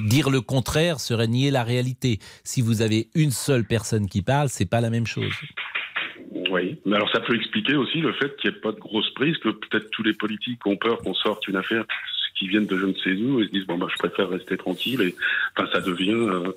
dire 0.00 0.28
le 0.28 0.40
contraire 0.42 1.00
serait 1.00 1.26
nier 1.28 1.50
la 1.50 1.64
réalité. 1.64 2.18
Si 2.44 2.60
vous 2.60 2.82
avez 2.82 3.08
une 3.14 3.30
seule 3.30 3.64
personne 3.64 4.06
qui 4.08 4.20
parle, 4.20 4.48
c'est 4.50 4.66
pas 4.66 4.80
la 4.82 4.90
même 4.90 5.06
chose. 5.06 5.32
Mais 6.84 6.96
alors 6.96 7.10
ça 7.10 7.20
peut 7.20 7.36
expliquer 7.36 7.76
aussi 7.76 8.00
le 8.00 8.12
fait 8.12 8.36
qu'il 8.36 8.50
n'y 8.50 8.56
ait 8.56 8.60
pas 8.60 8.72
de 8.72 8.80
grosse 8.80 9.10
prise, 9.10 9.36
que 9.38 9.50
peut-être 9.50 9.90
tous 9.90 10.02
les 10.02 10.14
politiques 10.14 10.66
ont 10.66 10.76
peur 10.76 10.98
qu'on 10.98 11.14
sorte 11.14 11.46
une 11.48 11.56
affaire 11.56 11.84
qui 12.36 12.48
viennent 12.48 12.66
de 12.66 12.76
je 12.76 12.86
ne 12.86 12.94
sais 12.94 13.12
où 13.12 13.40
et 13.40 13.46
se 13.46 13.50
disent 13.50 13.66
bon 13.66 13.78
bah 13.78 13.86
je 13.90 13.96
préfère 13.96 14.28
rester 14.28 14.56
tranquille 14.56 15.00
et 15.00 15.14
enfin 15.56 15.68
ça 15.72 15.80
devient 15.80 16.12
euh, 16.12 16.52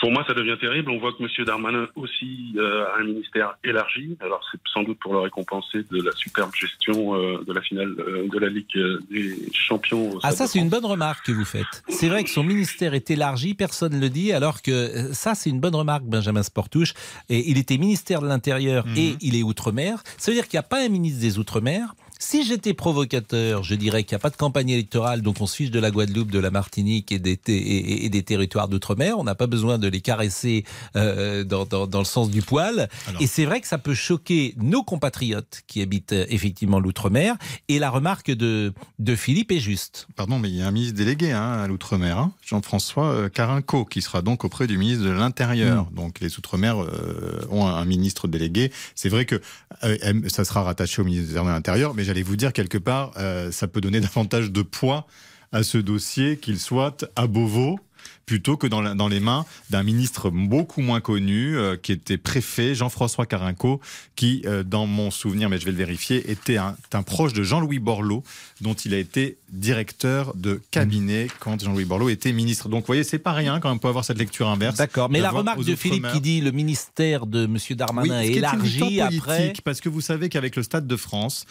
pour 0.00 0.10
moi 0.12 0.24
ça 0.26 0.34
devient 0.34 0.56
terrible. 0.60 0.90
On 0.90 0.98
voit 0.98 1.12
que 1.12 1.22
Monsieur 1.22 1.44
Darmanin 1.44 1.86
aussi 1.96 2.54
euh, 2.56 2.86
a 2.86 3.00
un 3.00 3.04
ministère 3.04 3.56
élargi. 3.64 4.16
Alors 4.20 4.40
c'est 4.50 4.58
sans 4.72 4.82
doute 4.82 4.98
pour 4.98 5.12
le 5.12 5.20
récompenser 5.20 5.84
de 5.90 6.02
la 6.02 6.12
superbe 6.12 6.54
gestion 6.54 7.14
euh, 7.14 7.44
de 7.46 7.52
la 7.52 7.60
finale 7.60 7.94
euh, 7.98 8.28
de 8.28 8.38
la 8.38 8.48
Ligue 8.48 8.76
euh, 8.76 9.00
des 9.10 9.36
Champions. 9.52 10.18
Ah 10.22 10.32
ça 10.32 10.46
c'est 10.46 10.58
une 10.58 10.68
bonne 10.68 10.84
remarque 10.84 11.26
que 11.26 11.32
vous 11.32 11.44
faites. 11.44 11.82
C'est 11.88 12.08
vrai 12.08 12.24
que 12.24 12.30
son 12.30 12.42
ministère 12.42 12.94
est 12.94 13.10
élargi, 13.10 13.54
personne 13.54 13.94
ne 13.94 14.00
le 14.00 14.10
dit, 14.10 14.32
alors 14.32 14.62
que 14.62 15.12
ça 15.12 15.34
c'est 15.34 15.50
une 15.50 15.60
bonne 15.60 15.74
remarque 15.74 16.04
Benjamin 16.04 16.42
Sportouche. 16.42 16.94
Et 17.28 17.50
il 17.50 17.58
était 17.58 17.78
ministère 17.78 18.20
de 18.20 18.28
l'Intérieur 18.28 18.84
et 18.96 19.16
il 19.20 19.36
est 19.36 19.42
Outre-mer. 19.42 20.02
Ça 20.18 20.30
veut 20.30 20.36
dire 20.36 20.46
qu'il 20.46 20.56
n'y 20.56 20.64
a 20.64 20.68
pas 20.68 20.84
un 20.84 20.88
ministre 20.88 21.20
des 21.20 21.38
Outre-mer. 21.38 21.94
Si 22.18 22.44
j'étais 22.44 22.74
provocateur, 22.74 23.62
je 23.62 23.74
dirais 23.76 24.02
qu'il 24.04 24.14
n'y 24.14 24.20
a 24.20 24.20
pas 24.20 24.30
de 24.30 24.36
campagne 24.36 24.70
électorale, 24.70 25.22
donc 25.22 25.40
on 25.40 25.46
se 25.46 25.54
fiche 25.56 25.70
de 25.70 25.78
la 25.78 25.90
Guadeloupe, 25.90 26.30
de 26.32 26.38
la 26.40 26.50
Martinique 26.50 27.12
et 27.12 27.18
des, 27.18 27.38
et- 27.46 28.04
et 28.06 28.08
des 28.08 28.22
territoires 28.22 28.66
d'outre-mer. 28.68 29.18
On 29.18 29.24
n'a 29.24 29.34
pas 29.36 29.46
besoin 29.46 29.78
de 29.78 29.86
les 29.88 30.00
caresser 30.00 30.64
euh, 30.96 31.44
dans, 31.44 31.64
dans- 31.64 31.86
dans 31.86 32.00
le 32.00 32.04
sens 32.04 32.28
du 32.30 32.42
poil. 32.42 32.88
Et 33.20 33.26
c'est 33.28 33.44
vrai 33.44 33.60
que 33.60 33.68
ça 33.68 33.78
peut 33.78 33.94
choquer 33.94 34.54
nos 34.56 34.82
compatriotes 34.82 35.62
qui 35.68 35.80
habitent 35.80 36.12
euh, 36.12 36.26
effectivement 36.28 36.80
l'outre-mer. 36.80 37.36
Et 37.68 37.78
la 37.78 37.88
remarque 37.90 38.30
de, 38.32 38.72
de 38.98 39.14
Philippe 39.14 39.52
est 39.52 39.60
juste. 39.60 40.08
Pardon, 40.16 40.38
mais 40.40 40.48
il 40.50 40.56
y 40.56 40.62
a 40.62 40.66
un 40.66 40.70
ministre 40.72 40.96
délégué 40.96 41.30
hein, 41.30 41.52
à 41.62 41.66
l'Outre-mer, 41.68 42.18
hein, 42.18 42.32
Jean-François 42.44 43.06
euh, 43.12 43.28
Carinco, 43.28 43.84
qui 43.84 44.02
sera 44.02 44.22
donc 44.22 44.44
auprès 44.44 44.66
du 44.66 44.76
ministre 44.76 45.04
de 45.04 45.10
l'Intérieur. 45.10 45.88
Donc 45.92 46.18
les 46.20 46.36
Outre-mer 46.36 46.82
euh, 46.82 47.46
ont 47.50 47.64
un, 47.66 47.74
un 47.76 47.84
ministre 47.84 48.26
délégué. 48.28 48.72
C'est 48.96 49.08
vrai 49.08 49.24
que 49.24 49.40
euh, 49.84 49.96
ça 50.28 50.44
sera 50.44 50.62
rattaché 50.64 51.00
au 51.00 51.04
ministère 51.04 51.44
de 51.44 51.50
l'Intérieur, 51.50 51.94
mais 51.94 52.04
j'allais 52.08 52.22
vous 52.22 52.36
dire 52.36 52.54
quelque 52.54 52.78
part, 52.78 53.10
euh, 53.18 53.52
ça 53.52 53.68
peut 53.68 53.82
donner 53.82 54.00
davantage 54.08 54.50
de 54.50 54.62
poids 54.62 55.06
à 55.52 55.62
ce 55.62 55.76
dossier 55.78 56.38
qu'il 56.38 56.58
soit 56.58 57.04
à 57.16 57.26
Beauvau 57.26 57.78
plutôt 58.24 58.56
que 58.58 58.66
dans, 58.66 58.82
la- 58.82 58.94
dans 58.94 59.08
les 59.08 59.20
mains 59.20 59.44
d'un 59.70 59.82
ministre 59.82 60.28
beaucoup 60.30 60.82
moins 60.82 61.00
connu, 61.00 61.56
euh, 61.56 61.76
qui 61.76 61.92
était 61.92 62.18
préfet, 62.18 62.74
Jean-François 62.74 63.24
Carinco, 63.24 63.80
qui, 64.16 64.42
euh, 64.44 64.62
dans 64.62 64.86
mon 64.86 65.10
souvenir, 65.10 65.48
mais 65.48 65.58
je 65.58 65.64
vais 65.64 65.70
le 65.72 65.78
vérifier, 65.78 66.30
était 66.30 66.58
un, 66.58 66.76
un 66.92 67.02
proche 67.02 67.32
de 67.32 67.42
Jean-Louis 67.42 67.78
Borloo, 67.78 68.22
dont 68.60 68.74
il 68.74 68.92
a 68.92 68.98
été 68.98 69.38
directeur 69.50 70.34
de 70.36 70.60
cabinet 70.70 71.28
quand 71.40 71.58
Jean-Louis 71.62 71.86
Borloo 71.86 72.10
était 72.10 72.32
ministre. 72.32 72.68
Donc, 72.68 72.82
vous 72.82 72.86
voyez, 72.88 73.02
c'est 73.04 73.18
pas 73.18 73.32
rien 73.32 73.60
quand 73.60 73.72
on 73.72 73.78
peut 73.78 73.88
avoir 73.88 74.04
cette 74.04 74.18
lecture 74.18 74.48
inverse. 74.48 74.76
D'accord, 74.76 75.08
mais 75.10 75.20
la 75.20 75.30
remarque 75.30 75.64
de 75.64 75.74
Philippe 75.74 76.06
qui 76.12 76.20
dit 76.20 76.40
le 76.42 76.50
ministère 76.50 77.26
de 77.26 77.44
M. 77.44 77.56
Darmanin 77.70 78.20
Oui, 78.20 78.26
est 78.26 78.32
qui 78.32 78.32
est 78.32 78.32
une 78.32 78.38
élargi 78.38 79.00
après. 79.00 79.52
parce 79.64 79.80
que 79.80 79.88
vous 79.88 80.02
savez 80.02 80.28
qu'avec 80.28 80.54
le 80.54 80.62
Stade 80.62 80.86
de 80.86 80.96
France, 80.96 81.46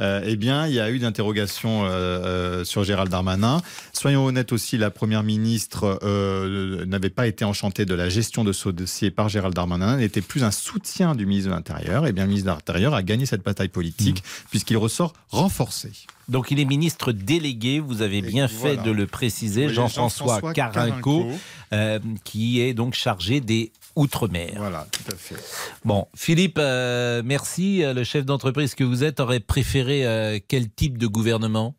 euh, 0.00 0.22
eh 0.24 0.36
bien, 0.36 0.66
il 0.66 0.74
y 0.74 0.80
a 0.80 0.90
eu 0.90 0.98
d'interrogations 0.98 1.84
euh, 1.84 1.88
euh, 1.88 2.64
sur 2.64 2.84
Gérald 2.84 3.10
Darmanin. 3.10 3.60
Soyons 3.92 4.24
honnêtes 4.24 4.52
aussi, 4.52 4.78
la 4.78 4.90
première 4.90 5.22
ministre 5.22 5.98
euh, 6.02 6.84
n'avait 6.86 7.10
pas 7.10 7.26
été 7.26 7.44
enchantée 7.44 7.84
de 7.84 7.94
la 7.94 8.08
gestion 8.08 8.44
de 8.44 8.52
ce 8.52 8.68
dossier 8.68 9.10
par 9.10 9.28
Gérald 9.28 9.54
Darmanin. 9.54 9.98
Elle 9.98 10.04
était 10.04 10.20
plus 10.22 10.42
un 10.44 10.50
soutien 10.50 11.14
du 11.14 11.26
ministre 11.26 11.50
de 11.50 11.54
l'Intérieur. 11.54 12.06
Et 12.06 12.12
bien, 12.12 12.24
le 12.24 12.28
ministre 12.30 12.50
de 12.50 12.54
l'Intérieur 12.54 12.94
a 12.94 13.02
gagné 13.02 13.26
cette 13.26 13.44
bataille 13.44 13.68
politique 13.68 14.22
puisqu'il 14.50 14.76
ressort 14.76 15.12
renforcé. 15.30 15.90
Donc 16.28 16.52
il 16.52 16.60
est 16.60 16.64
ministre 16.64 17.10
délégué, 17.12 17.80
vous 17.80 18.02
avez 18.02 18.22
bien 18.22 18.46
fait 18.46 18.76
voilà. 18.76 18.82
de 18.82 18.90
le 18.92 19.06
préciser, 19.08 19.66
Oui, 19.66 19.74
Jean-François 19.74 20.34
Jean-François 20.34 20.52
Carinco, 20.52 21.22
Carinco. 21.24 21.38
euh, 21.72 21.98
qui 22.22 22.60
est 22.60 22.72
donc 22.72 22.94
chargé 22.94 23.40
des 23.40 23.72
Outre-mer. 24.00 24.54
Voilà, 24.56 24.86
tout 24.90 25.12
à 25.12 25.14
fait. 25.14 25.36
Bon, 25.84 26.06
Philippe, 26.14 26.56
euh, 26.58 27.20
merci. 27.22 27.84
Euh, 27.84 27.92
Le 27.92 28.02
chef 28.02 28.24
d'entreprise 28.24 28.74
que 28.74 28.82
vous 28.82 29.04
êtes 29.04 29.20
aurait 29.20 29.40
préféré 29.40 30.06
euh, 30.06 30.38
quel 30.48 30.70
type 30.70 30.96
de 30.96 31.06
gouvernement? 31.06 31.74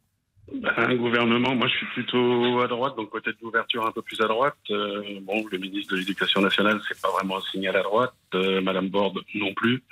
Ben, 0.53 0.69
un 0.77 0.95
gouvernement, 0.95 1.55
moi 1.55 1.67
je 1.67 1.77
suis 1.77 1.87
plutôt 1.93 2.61
à 2.61 2.67
droite, 2.67 2.95
donc 2.95 3.09
peut-être 3.09 3.39
d'ouverture 3.41 3.87
un 3.87 3.91
peu 3.91 4.03
plus 4.03 4.21
à 4.21 4.27
droite. 4.27 4.53
Euh, 4.69 5.01
bon, 5.23 5.43
le 5.51 5.57
ministre 5.57 5.95
de 5.95 5.99
l'Éducation 5.99 6.41
nationale, 6.41 6.79
c'est 6.87 7.01
pas 7.01 7.09
vraiment 7.09 7.37
un 7.37 7.51
signal 7.51 7.75
à 7.75 7.81
droite. 7.81 8.13
Euh, 8.35 8.61
Madame 8.61 8.89
Borde 8.89 9.19
non 9.33 9.53
plus. 9.55 9.83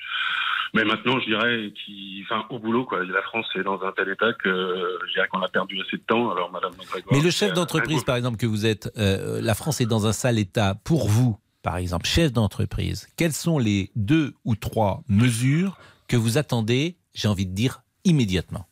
Mais 0.76 0.84
maintenant, 0.84 1.20
je 1.20 1.26
dirais 1.26 1.74
qui, 1.84 2.24
enfin, 2.26 2.46
au 2.52 2.60
boulot, 2.60 2.86
quoi. 2.86 3.04
La 3.04 3.24
France 3.24 3.48
est 3.56 3.64
dans 3.64 3.82
un 3.82 3.92
tel 3.92 4.10
état 4.10 4.34
que 4.34 4.50
euh, 4.50 5.00
je 5.08 5.14
dirais 5.14 5.28
qu'on 5.32 5.42
a 5.42 5.48
perdu 5.48 5.82
assez 5.82 5.98
de 5.98 6.04
temps. 6.04 6.30
Alors, 6.30 6.52
Madame 6.52 6.74
Mais 7.12 7.22
le 7.22 7.32
chef 7.32 7.54
d'entreprise, 7.54 8.04
par 8.04 8.18
exemple, 8.18 8.38
que 8.38 8.46
vous 8.46 8.68
êtes, 8.68 8.92
euh, 8.98 9.42
la 9.42 9.56
France 9.56 9.82
est 9.82 9.88
dans 9.88 10.06
un 10.06 10.14
sale 10.14 10.38
état. 10.38 10.76
Pour 10.84 11.08
vous, 11.08 11.40
par 11.62 11.78
exemple, 11.78 12.06
chef 12.06 12.32
d'entreprise, 12.32 13.08
quelles 13.18 13.34
sont 13.34 13.60
les 13.60 13.92
deux 13.96 14.34
ou 14.46 14.56
trois 14.56 15.04
mesures 15.10 15.78
que 16.08 16.18
vous 16.18 16.38
attendez, 16.38 16.98
j'ai 17.14 17.28
envie 17.28 17.46
de 17.46 17.54
dire, 17.54 17.82
immédiatement? 18.06 18.66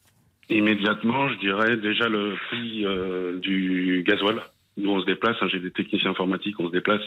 Immédiatement, 0.50 1.30
je 1.30 1.39
dirais 1.39 1.78
déjà 1.78 2.08
le 2.08 2.36
prix 2.47 2.86
euh, 2.86 3.38
du 3.39 4.04
gasoil. 4.08 4.41
Nous, 4.78 4.91
on 4.91 5.02
se 5.02 5.06
déplace, 5.06 5.36
hein, 5.41 5.47
j'ai 5.52 5.60
des 5.60 5.71
techniciens 5.71 6.12
informatiques, 6.12 6.60
on 6.60 6.67
se 6.67 6.71
déplace, 6.71 7.02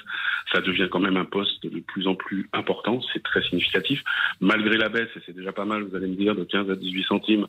ça 0.53 0.61
devient 0.61 0.88
quand 0.90 0.99
même 0.99 1.16
un 1.16 1.25
poste 1.25 1.64
de 1.64 1.79
plus 1.79 2.09
en 2.09 2.16
plus 2.16 2.49
important, 2.53 3.01
c'est 3.12 3.23
très 3.23 3.43
significatif. 3.43 4.03
Malgré 4.40 4.77
la 4.77 4.88
baisse, 4.88 5.09
et 5.16 5.21
c'est 5.25 5.37
déjà 5.37 5.53
pas 5.53 5.64
mal, 5.64 5.85
vous 5.85 5.95
allez 5.95 6.09
me 6.09 6.16
dire, 6.16 6.35
de 6.35 6.43
15 6.43 6.69
à 6.69 6.75
18 6.75 7.05
centimes 7.05 7.47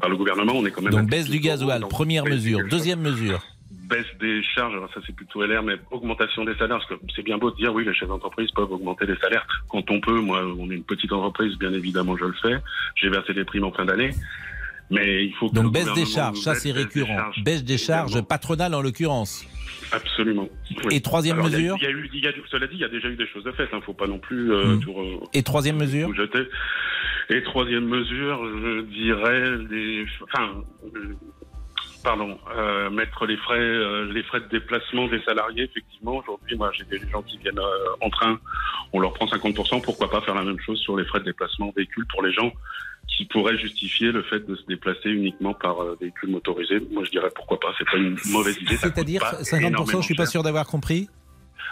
par 0.00 0.08
le 0.08 0.16
gouvernement, 0.16 0.52
on 0.54 0.64
est 0.64 0.70
quand 0.70 0.80
même... 0.80 0.92
Donc 0.92 1.10
baisse 1.10 1.26
18 1.26 1.32
du 1.32 1.40
gasoil, 1.40 1.80
première 1.90 2.24
mesure. 2.24 2.60
Deuxième 2.70 3.00
mesure. 3.00 3.42
Baisse 3.88 4.06
des 4.20 4.42
charges, 4.42 4.72
alors 4.74 4.88
ça 4.94 5.00
c'est 5.06 5.14
plutôt 5.14 5.44
LR, 5.44 5.62
mais 5.62 5.74
augmentation 5.90 6.44
des 6.44 6.54
salaires, 6.54 6.78
parce 6.78 6.88
que 6.88 6.94
c'est 7.14 7.22
bien 7.22 7.36
beau 7.38 7.50
de 7.50 7.56
dire 7.56 7.74
oui, 7.74 7.84
les 7.84 7.92
chefs 7.94 8.08
d'entreprise 8.08 8.50
peuvent 8.52 8.72
augmenter 8.72 9.04
les 9.06 9.16
salaires 9.16 9.46
quand 9.68 9.90
on 9.90 10.00
peut. 10.00 10.20
Moi, 10.20 10.42
on 10.58 10.70
est 10.70 10.74
une 10.74 10.84
petite 10.84 11.12
entreprise, 11.12 11.56
bien 11.58 11.72
évidemment, 11.72 12.16
je 12.16 12.24
le 12.24 12.32
fais. 12.40 12.56
J'ai 12.96 13.08
versé 13.10 13.34
des 13.34 13.44
primes 13.44 13.64
en 13.64 13.72
fin 13.72 13.84
d'année. 13.84 14.10
Mais 14.90 15.24
il 15.24 15.34
faut 15.34 15.48
que 15.48 15.54
Donc 15.54 15.72
baisse 15.72 15.92
des 15.94 16.04
charges, 16.06 16.38
ça 16.38 16.54
c'est 16.54 16.72
des 16.72 16.80
récurrent. 16.80 17.14
charges. 17.16 17.42
Baisse 17.42 17.64
des 17.64 17.78
charges 17.78 18.20
patronales 18.22 18.74
en 18.74 18.82
l'occurrence. 18.82 19.46
Absolument. 19.92 20.48
Et 20.90 21.00
troisième 21.00 21.36
Alors, 21.38 21.48
il 21.48 21.52
y 21.52 21.54
a- 21.54 21.58
mesure 21.58 21.76
il 21.80 21.84
y 21.84 21.86
a 21.86 21.90
eu, 21.90 22.10
il 22.12 22.24
y 22.24 22.26
a, 22.28 22.32
Cela 22.50 22.66
dit, 22.66 22.74
il 22.76 22.80
y 22.80 22.84
a 22.84 22.88
déjà 22.88 23.08
eu 23.08 23.16
des 23.16 23.26
choses 23.26 23.44
de 23.44 23.52
faites. 23.52 23.68
Il 23.72 23.76
ne 23.76 23.80
faut 23.82 23.94
pas 23.94 24.06
non 24.06 24.18
plus 24.18 24.52
euh, 24.52 24.76
Mm. 24.76 24.80
tout, 24.80 24.92
re- 24.92 25.28
Et 25.32 25.42
troisième 25.42 25.76
mesure 25.76 26.08
tout 26.08 26.14
jeter. 26.14 26.48
Et 27.30 27.42
troisième 27.42 27.86
mesure, 27.86 28.44
je 28.44 28.80
dirais, 28.82 29.56
les, 29.70 30.04
enfin, 30.22 30.62
Pardon, 32.04 32.38
euh, 32.54 32.90
mettre 32.90 33.24
les 33.24 33.38
frais, 33.38 33.58
euh, 33.58 34.12
les 34.12 34.22
frais 34.22 34.40
de 34.40 34.48
déplacement 34.48 35.08
des 35.08 35.22
salariés. 35.22 35.64
Effectivement, 35.64 36.18
aujourd'hui, 36.18 36.54
moi, 36.54 36.70
j'ai 36.72 36.84
des 36.84 36.98
gens 37.10 37.22
qui 37.22 37.38
viennent 37.38 37.58
euh, 37.58 37.96
en 38.02 38.10
train, 38.10 38.38
on 38.92 39.00
leur 39.00 39.14
prend 39.14 39.24
50%. 39.24 39.80
Pourquoi 39.80 40.10
pas 40.10 40.20
faire 40.20 40.34
la 40.34 40.42
même 40.42 40.60
chose 40.60 40.78
sur 40.78 40.96
les 40.98 41.06
frais 41.06 41.20
de 41.20 41.24
déplacement 41.24 41.72
véhicule 41.74 42.04
pour 42.10 42.22
les 42.22 42.30
gens 42.30 42.52
qui 43.08 43.24
pourraient 43.24 43.56
justifier 43.56 44.12
le 44.12 44.22
fait 44.22 44.40
de 44.40 44.54
se 44.54 44.66
déplacer 44.66 45.08
uniquement 45.08 45.54
par 45.54 45.76
véhicule 45.98 46.30
motorisé? 46.30 46.78
Moi, 46.92 47.04
je 47.04 47.10
dirais 47.10 47.30
pourquoi 47.34 47.58
pas. 47.58 47.72
C'est 47.78 47.88
pas 47.88 47.96
une 47.96 48.18
mauvaise 48.30 48.58
idée. 48.60 48.76
C'est-à-dire 48.76 49.22
pas 49.22 49.40
50%, 49.40 49.66
énormément 49.66 50.00
je 50.02 50.06
suis 50.06 50.14
pas 50.14 50.26
sûr 50.26 50.42
d'avoir 50.42 50.66
compris. 50.66 51.08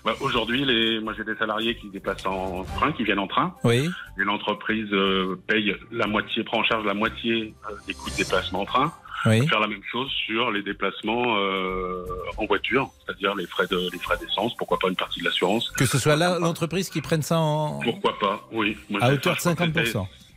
Bah, 0.04 0.14
Aujourd'hui, 0.20 0.64
les, 0.64 1.00
moi 1.00 1.12
j'ai 1.16 1.24
des 1.24 1.36
salariés 1.36 1.76
qui 1.76 1.86
se 1.86 1.92
déplacent 1.92 2.26
en 2.26 2.64
train, 2.64 2.92
qui 2.92 3.04
viennent 3.04 3.20
en 3.20 3.28
train. 3.28 3.54
Oui. 3.64 3.88
Et 4.18 4.24
l'entreprise 4.24 4.88
euh, 4.92 5.36
paye 5.46 5.76
la 5.92 6.06
moitié, 6.06 6.42
prend 6.42 6.60
en 6.60 6.64
charge 6.64 6.84
la 6.84 6.94
moitié 6.94 7.54
euh, 7.70 7.74
des 7.86 7.94
coûts 7.94 8.10
de 8.10 8.16
déplacement 8.16 8.62
en 8.62 8.64
train. 8.64 8.92
Oui. 9.26 9.46
Faire 9.48 9.61
la 9.61 9.68
même 9.68 9.82
chose 9.90 10.11
sur 10.26 10.50
les 10.50 10.62
déplacements 10.62 11.37
euh, 11.38 12.04
en 12.37 12.46
voiture, 12.46 12.90
c'est-à-dire 13.06 13.35
les 13.37 13.46
frais 13.46 13.66
de 13.68 13.88
les 13.92 13.98
frais 13.98 14.16
d'essence. 14.18 14.54
Pourquoi 14.56 14.78
pas 14.78 14.88
une 14.88 14.96
partie 14.96 15.20
de 15.20 15.24
l'assurance 15.26 15.70
Que 15.70 15.87
ce 15.87 15.98
soit 15.98 16.16
là 16.16 16.38
l'entreprise 16.40 16.88
qui 16.90 17.00
prenne 17.00 17.22
ça 17.22 17.38
en. 17.38 17.78
Pourquoi 17.80 18.18
pas 18.18 18.48
Oui. 18.52 18.76
Moi, 18.90 19.00
À 19.02 19.12
hauteur 19.12 19.35
de 19.35 19.38
je 19.38 19.42
crois 19.50 19.54
que 19.54 19.62
50%. 19.72 19.85
c'était- 19.85 19.92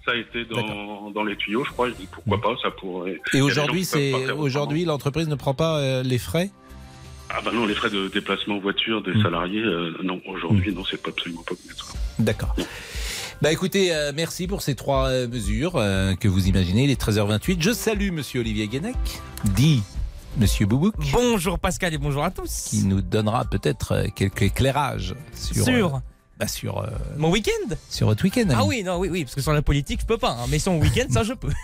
Ça 0.06 0.12
a 0.12 0.16
été 0.16 0.46
dans, 0.46 1.10
dans 1.10 1.24
les 1.24 1.36
tuyaux, 1.36 1.64
je 1.66 1.72
crois. 1.72 1.90
Je 1.90 1.96
dis 1.96 2.08
pourquoi 2.12 2.40
pas, 2.40 2.56
ça 2.62 2.70
pourrait. 2.70 3.20
Et 3.34 3.42
aujourd'hui, 3.42 3.86
c'est 3.86 4.30
aujourd'hui 4.32 4.86
l'entreprise 4.86 5.28
ne 5.28 5.36
prend 5.36 5.56
pas 5.56 5.80
euh, 5.80 6.04
les 6.04 6.20
frais? 6.20 6.52
Ah 7.32 7.42
bah 7.44 7.50
non, 7.52 7.66
les 7.66 7.74
frais 7.74 7.90
de 7.90 8.08
déplacement 8.10 8.58
en 8.58 8.60
voiture 8.60 9.02
des 9.02 9.20
salariés, 9.24 9.64
euh, 9.64 9.94
non, 10.04 10.22
aujourd'hui, 10.28 10.72
non, 10.76 10.84
c'est 10.86 11.02
pas 11.02 11.10
absolument 11.10 11.42
pas 11.42 11.54
obligatoire. 11.54 11.92
D'accord. 12.20 12.56
Bah 13.42 13.52
écoutez, 13.52 13.94
euh, 13.94 14.14
merci 14.16 14.48
pour 14.48 14.62
ces 14.62 14.76
trois 14.76 15.10
euh, 15.10 15.28
mesures 15.28 15.74
euh, 15.76 16.16
que 16.16 16.28
vous 16.28 16.48
imaginez. 16.48 16.86
Il 16.86 16.90
est 16.90 17.02
13h28. 17.02 17.58
Je 17.60 17.72
salue 17.72 18.12
Monsieur 18.12 18.40
Olivier 18.40 18.68
Guénec, 18.68 18.96
dit 19.44 19.84
Monsieur 20.38 20.66
Boubouk. 20.66 20.96
Bonjour 21.12 21.60
Pascal 21.60 21.94
et 21.94 21.98
bonjour 21.98 22.24
à 22.24 22.32
tous. 22.32 22.68
Qui 22.70 22.86
nous 22.86 23.02
donnera 23.02 23.44
peut-être 23.44 24.06
quelques 24.16 24.44
éclairages 24.44 25.16
sur. 25.34 25.66
Sur 25.66 26.02
bah, 26.40 26.48
sur. 26.48 26.80
euh, 26.80 26.88
Mon 27.18 27.32
week-end 27.32 27.76
sur 27.90 28.08
votre 28.08 28.24
week-end. 28.24 28.46
Ah 28.54 28.66
oui, 28.66 28.84
non, 28.84 28.98
oui, 28.98 29.10
oui, 29.10 29.24
parce 29.24 29.36
que 29.36 29.42
sur 29.42 29.54
la 29.54 29.62
politique, 29.62 30.02
je 30.02 30.06
peux 30.06 30.18
pas, 30.18 30.32
hein, 30.32 30.46
mais 30.50 30.60
sur 30.60 30.72
mon 30.74 30.80
week-end, 30.80 31.06
ça, 31.10 31.24
je 31.24 31.34
peux. 31.34 31.52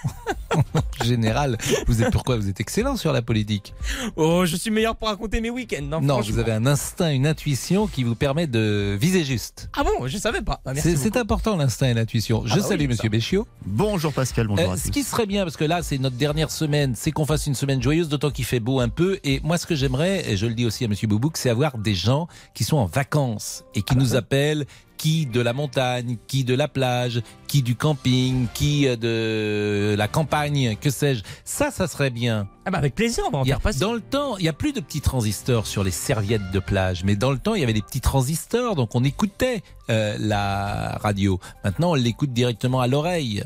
En 0.54 1.06
général, 1.06 1.58
vous 1.88 2.04
êtes 2.04 2.12
pourquoi 2.12 2.36
Vous 2.36 2.50
êtes 2.50 2.60
excellent 2.60 2.98
sur 2.98 3.14
la 3.14 3.22
politique? 3.22 3.74
Oh, 4.18 4.46
je 4.46 4.58
suis 4.58 4.70
meilleur 4.70 4.98
pour 4.98 5.08
raconter 5.08 5.40
mes 5.40 5.50
week-ends. 5.50 5.82
Non, 5.82 6.02
Non, 6.02 6.20
vous 6.20 6.40
avez 6.40 6.52
un 6.52 6.66
instinct, 6.66 7.10
une 7.12 7.26
intuition 7.26 7.88
qui 7.88 8.04
vous 8.04 8.16
permet 8.16 8.48
de 8.48 8.98
viser 9.00 9.24
juste. 9.24 9.70
Ah 9.78 9.84
bon, 9.86 10.08
je 10.08 10.18
savais 10.18 10.42
pas. 10.42 10.60
Bah, 10.66 10.74
C'est 10.76 11.16
important 11.16 11.56
l'instinct 11.56 11.88
et 11.88 11.94
l'intuition. 11.94 12.44
Je 12.46 12.54
Ah 12.54 12.58
bah 12.58 12.64
salue 12.64 12.82
oui, 12.82 12.88
Monsieur. 12.90 13.08
Béchiot. 13.10 13.48
Bonjour 13.66 14.12
Pascal, 14.12 14.48
bonjour 14.48 14.70
Euh, 14.72 14.74
à 14.74 14.78
ce 14.78 14.88
tous. 14.88 14.92
qui 14.92 15.04
serait 15.04 15.26
bien, 15.26 15.44
parce 15.44 15.56
que 15.56 15.64
là, 15.64 15.82
c'est 15.84 15.98
notre 15.98 16.18
dernière 16.18 16.52
semaine, 16.52 16.96
c'est 16.98 17.12
qu'on 17.12 17.26
fasse 17.26 17.48
une 17.48 17.56
semaine 17.56 17.82
joyeuse, 17.82 18.10
d'autant 18.10 18.30
qu'il 18.30 18.44
fait 18.46 18.60
beau 18.60 18.82
un 18.82 18.90
peu. 18.90 19.20
Et 19.24 19.40
moi, 19.46 19.58
ce 19.58 19.66
que 19.66 19.76
j'aimerais, 19.76 20.30
et 20.30 20.36
je 20.36 20.46
le 20.48 20.54
dis 20.54 20.66
aussi 20.66 20.84
à 20.84 20.90
Monsieur 20.90 21.08
Boubouk, 21.08 21.38
c'est 21.38 21.50
avoir 21.50 21.78
des 21.78 21.96
gens 21.96 22.28
qui 22.54 22.66
sont 22.66 22.76
en 22.78 22.86
vacances 22.88 23.64
et 23.74 23.84
qui 23.84 23.96
nous 23.96 24.16
appellent, 24.16 24.66
qui 25.02 25.26
de 25.26 25.42
la 25.42 25.52
montagne, 25.52 26.18
qui 26.28 26.44
de 26.44 26.54
la 26.54 26.68
plage, 26.68 27.24
qui 27.48 27.64
du 27.64 27.76
camping, 27.76 28.46
qui 28.54 28.88
euh, 28.88 28.96
de 28.96 29.96
la 29.96 30.08
campagne, 30.08 30.78
que 30.80 30.92
sais-je. 30.92 31.24
Ça, 31.44 31.72
ça 31.72 31.88
serait 31.88 32.12
bien. 32.12 32.48
Ah 32.66 32.70
bah 32.70 32.78
avec 32.78 32.94
plaisir, 32.94 33.24
on 33.28 33.32
va 33.32 33.40
en 33.40 33.44
faire 33.44 33.60
passer. 33.60 33.80
dans 33.80 33.94
le 33.94 34.00
temps, 34.00 34.38
il 34.38 34.44
n'y 34.44 34.50
a 34.50 34.54
plus 34.54 34.74
de 34.74 34.80
petits 34.80 35.02
transistors 35.02 35.66
sur 35.66 35.84
les 35.84 35.90
serviettes 35.90 36.52
de 36.52 36.60
plage, 36.60 37.04
mais 37.04 37.16
dans 37.16 37.32
le 37.32 37.40
temps, 37.40 37.56
il 37.56 37.62
y 37.62 37.64
avait 37.64 37.74
des 37.74 37.82
petits 37.82 38.00
transistors, 38.00 38.76
donc 38.76 38.94
on 38.94 39.04
écoutait 39.04 39.64
euh, 39.90 40.16
la 40.20 41.00
radio. 41.02 41.40
Maintenant, 41.64 41.92
on 41.92 41.96
l'écoute 41.96 42.32
directement 42.32 42.80
à 42.80 42.86
l'oreille. 42.86 43.44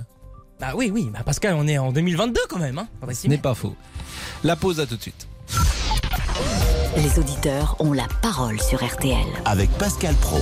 Bah 0.59 0.73
oui, 0.75 0.91
oui, 0.93 1.09
bah 1.13 1.21
Pascal, 1.25 1.53
on 1.53 1.69
est 1.69 1.77
en 1.77 1.93
2022 1.93 2.41
quand 2.49 2.59
même. 2.59 2.79
Hein. 2.79 2.89
Ce 3.13 3.29
n'est 3.29 3.37
pas 3.37 3.53
faux. 3.53 3.77
La 4.43 4.57
pause 4.57 4.81
à 4.81 4.85
tout 4.85 4.97
de 4.97 5.01
suite. 5.01 5.25
Les 6.97 7.17
auditeurs 7.17 7.77
ont 7.79 7.93
la 7.93 8.07
parole 8.21 8.59
sur 8.59 8.85
RTL. 8.85 9.25
Avec 9.45 9.69
Pascal 9.77 10.15
Pro. 10.15 10.41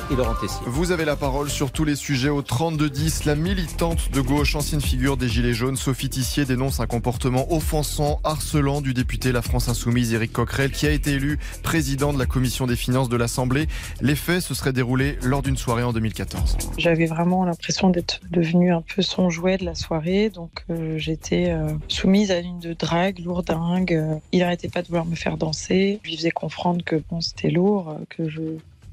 Et 0.11 0.15
Laurent 0.15 0.35
Tessier. 0.35 0.59
Vous 0.65 0.91
avez 0.91 1.05
la 1.05 1.15
parole 1.15 1.49
sur 1.49 1.71
tous 1.71 1.85
les 1.85 1.95
sujets 1.95 2.29
au 2.29 2.41
32-10. 2.41 3.25
La 3.25 3.35
militante 3.35 4.11
de 4.11 4.19
gauche, 4.19 4.55
ancienne 4.55 4.81
figure 4.81 5.15
des 5.15 5.29
Gilets 5.29 5.53
jaunes, 5.53 5.77
Sophie 5.77 6.09
Tissier 6.09 6.43
dénonce 6.43 6.81
un 6.81 6.85
comportement 6.85 7.53
offensant, 7.53 8.19
harcelant 8.25 8.81
du 8.81 8.93
député 8.93 9.31
La 9.31 9.41
France 9.41 9.69
Insoumise 9.69 10.13
Éric 10.13 10.33
Coquerel, 10.33 10.71
qui 10.71 10.85
a 10.85 10.91
été 10.91 11.11
élu 11.11 11.39
président 11.63 12.11
de 12.11 12.19
la 12.19 12.25
commission 12.25 12.67
des 12.67 12.75
finances 12.75 13.07
de 13.07 13.15
l'Assemblée. 13.15 13.67
Les 14.01 14.15
faits 14.15 14.41
se 14.41 14.53
seraient 14.53 14.73
déroulés 14.73 15.17
lors 15.21 15.41
d'une 15.41 15.55
soirée 15.55 15.83
en 15.83 15.93
2014. 15.93 16.57
J'avais 16.77 17.05
vraiment 17.05 17.45
l'impression 17.45 17.89
d'être 17.89 18.19
devenue 18.31 18.73
un 18.73 18.81
peu 18.81 19.01
son 19.01 19.29
jouet 19.29 19.57
de 19.57 19.65
la 19.65 19.75
soirée, 19.75 20.29
donc 20.29 20.65
euh, 20.69 20.97
j'étais 20.97 21.51
euh, 21.51 21.69
soumise 21.87 22.31
à 22.31 22.39
une 22.39 22.59
de 22.59 22.73
drague, 22.73 23.19
lourdingue. 23.19 23.93
Euh, 23.93 24.15
il 24.33 24.43
arrêtait 24.43 24.69
pas 24.69 24.81
de 24.81 24.87
vouloir 24.87 25.05
me 25.05 25.15
faire 25.15 25.37
danser. 25.37 25.99
Je 26.03 26.09
lui 26.09 26.17
faisais 26.17 26.31
comprendre 26.31 26.83
que 26.83 27.01
bon, 27.09 27.21
c'était 27.21 27.49
lourd, 27.49 27.95
que 28.09 28.29
je 28.29 28.41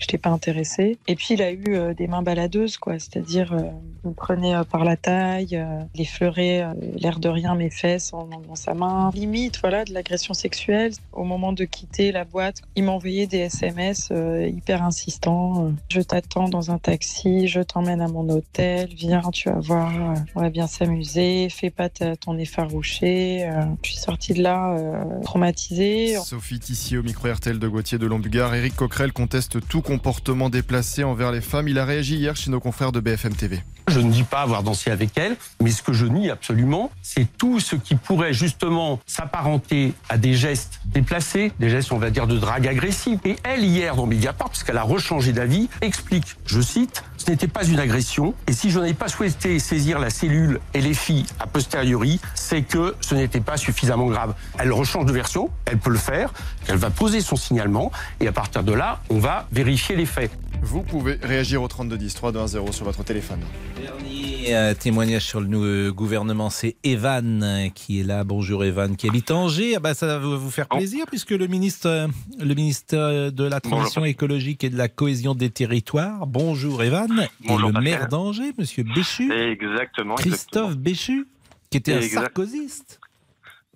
n'étais 0.05 0.19
pas 0.19 0.31
intéressée. 0.31 0.99
Et 1.07 1.15
puis 1.17 1.35
il 1.35 1.43
a 1.43 1.51
eu 1.51 1.65
euh, 1.69 1.95
des 1.95 2.07
mains 2.07 2.23
baladeuses, 2.23 2.77
quoi, 2.79 2.99
c'est-à-dire 2.99 3.53
euh, 3.53 3.63
il 4.05 4.11
me 4.11 4.15
prenait 4.15 4.55
euh, 4.55 4.65
par 4.65 4.85
la 4.85 4.97
taille, 4.97 5.61
il 5.95 6.01
effleurait 6.01 6.63
euh, 6.63 6.73
l'air 6.97 7.19
de 7.19 7.29
rien 7.29 7.55
mes 7.55 7.71
fesses 7.71 8.13
dans 8.13 8.55
sa 8.55 8.75
main. 8.75 9.11
Limite, 9.15 9.59
voilà, 9.61 9.85
de 9.85 9.93
l'agression 9.93 10.35
sexuelle. 10.35 10.93
Au 11.13 11.25
moment 11.25 11.53
de 11.53 11.65
quitter 11.65 12.13
la 12.13 12.25
boîte, 12.25 12.63
il 12.77 12.85
m'envoyait 12.85 13.27
des 13.27 13.39
SMS 13.39 14.13
hyper 14.47 14.83
insistants. 14.83 15.73
Je 15.91 16.01
t'attends 16.01 16.49
dans 16.49 16.71
un 16.71 16.79
taxi, 16.79 17.49
je 17.49 17.61
t'emmène 17.61 18.01
à 18.01 18.09
mon 18.09 18.29
hôtel, 18.29 18.89
viens, 18.95 19.23
tu 19.33 19.49
vas 19.49 19.59
voir, 19.59 19.93
on 20.35 20.41
va 20.41 20.51
bien 20.51 20.67
s'amuser, 20.67 21.49
fais 21.51 21.71
pas 21.71 21.89
ton 21.89 22.39
effarouché. 22.39 23.51
Je 23.83 23.91
suis 23.91 23.99
sortie 23.99 24.35
de 24.35 24.43
là 24.43 24.77
traumatisée. 25.23 26.17
Sophie 26.19 26.61
Tissier 26.61 26.99
au 26.99 27.03
micro 27.03 27.33
RTL 27.33 27.59
de 27.59 27.69
Gauthier 27.69 27.99
de 27.99 28.07
Lombugard. 28.07 28.55
Éric 28.55 28.77
Coquerel 28.77 29.13
conteste 29.13 29.67
tout 29.69 29.83
comportement 29.89 30.51
déplacé 30.51 31.03
envers 31.03 31.33
les 31.33 31.41
femmes. 31.41 31.67
Il 31.67 31.79
a 31.79 31.87
réagi 31.87 32.17
hier 32.17 32.37
chez 32.37 32.51
nos 32.51 32.61
confrères 32.61 32.93
de 32.93 33.01
BFM 33.01 33.35
TV. 33.35 33.63
Je 33.89 34.01
ne 34.01 34.13
dis 34.13 34.23
pas 34.23 34.43
avoir 34.43 34.63
dansé 34.63 34.91
avec 34.91 35.17
elle, 35.17 35.35
mais 35.63 35.71
ce 35.71 35.83
que 35.83 35.95
je 35.95 36.05
nie 36.05 36.29
absolument, 36.29 36.91
c'est 37.01 37.27
tout 37.39 37.59
ce 37.59 37.75
qui 37.75 37.95
pourrait 37.95 38.35
justement 38.35 39.01
s'apparenter 39.07 39.95
à 40.11 40.19
des 40.19 40.35
gestes 40.35 40.81
déplacés, 40.85 41.53
des 41.59 41.71
gestes, 41.71 41.91
on 41.93 41.97
va 41.97 42.11
dire, 42.11 42.27
de 42.27 42.37
drague 42.37 42.69
agressive. 42.69 43.19
Et 43.25 43.37
elle, 43.45 43.65
hier, 43.65 43.97
dans 43.97 44.05
Mediapart, 44.05 44.51
puisqu'elle 44.51 44.77
a 44.77 44.83
rechangé 44.83 45.33
d'avis, 45.33 45.71
explique, 45.81 46.37
je 46.45 46.61
cite, 46.61 47.03
ce 47.19 47.31
n'était 47.31 47.49
pas 47.49 47.65
une 47.65 47.79
agression, 47.79 48.33
et 48.47 48.53
si 48.53 48.71
je 48.71 48.79
n'avais 48.79 48.95
pas 48.95 49.09
souhaité 49.09 49.59
saisir 49.59 49.99
la 49.99 50.09
cellule 50.09 50.61
et 50.73 50.81
les 50.81 50.95
filles 50.95 51.27
a 51.41 51.47
posteriori, 51.47 52.21
c'est 52.35 52.63
que 52.63 52.95
ce 53.01 53.15
n'était 53.15 53.41
pas 53.41 53.57
suffisamment 53.57 54.07
grave. 54.07 54.35
Elle 54.59 54.73
rechange 54.73 55.05
de 55.05 55.13
version, 55.13 55.51
elle 55.67 55.79
peut 55.79 55.91
le 55.91 55.99
faire, 55.99 56.33
elle 56.69 56.77
va 56.77 56.91
poser 56.91 57.21
son 57.21 57.37
signalement, 57.37 57.93
et 58.21 58.29
à 58.29 58.33
partir 58.33 58.63
de 58.63 58.73
là, 58.73 59.01
on 59.11 59.19
va 59.19 59.47
vérifier 59.53 59.97
les 59.97 60.07
faits. 60.07 60.31
Vous 60.63 60.83
pouvez 60.83 61.15
réagir 61.23 61.63
au 61.63 61.69
3210 61.69 62.15
3210 62.15 62.73
sur 62.73 62.85
votre 62.85 63.03
téléphone. 63.05 63.41
Dernier 63.81 64.55
euh, 64.55 64.75
témoignage 64.75 65.25
sur 65.25 65.41
le 65.41 65.91
gouvernement, 65.93 66.51
c'est 66.51 66.77
Evan 66.85 67.43
euh, 67.43 67.69
qui 67.69 68.01
est 68.01 68.03
là. 68.03 68.25
Bonjour 68.25 68.65
Evan, 68.65 68.97
qui 68.97 69.09
habite 69.09 69.31
Angers. 69.31 69.75
Ah 69.77 69.81
bah, 69.81 69.95
ça 69.95 70.07
va 70.07 70.19
vous 70.19 70.51
faire 70.51 70.69
plaisir 70.69 71.07
puisque 71.07 71.31
le 71.31 71.47
ministre, 71.47 71.89
euh, 71.89 72.07
le 72.39 72.55
ministre 72.55 73.31
de 73.31 73.45
la 73.45 73.61
Transition 73.61 74.05
écologique 74.05 74.65
et 74.65 74.71
de 74.71 74.77
la 74.77 74.89
cohésion 74.89 75.35
des 75.35 75.51
territoires, 75.51 76.27
bonjour 76.27 76.83
Evan, 76.83 77.29
Bonjour, 77.47 77.71
et 77.71 77.73
le 77.73 77.81
maire 77.81 78.09
d'Angers, 78.09 78.53
Monsieur 78.59 78.83
Béchu, 78.83 79.33
Exactement. 79.33 80.17
Christophe 80.17 80.77
Béchu, 80.77 81.29
qui 81.71 81.79
était 81.79 81.95
un 81.95 82.01
Exact. 82.01 82.21
sarkozyste. 82.23 83.01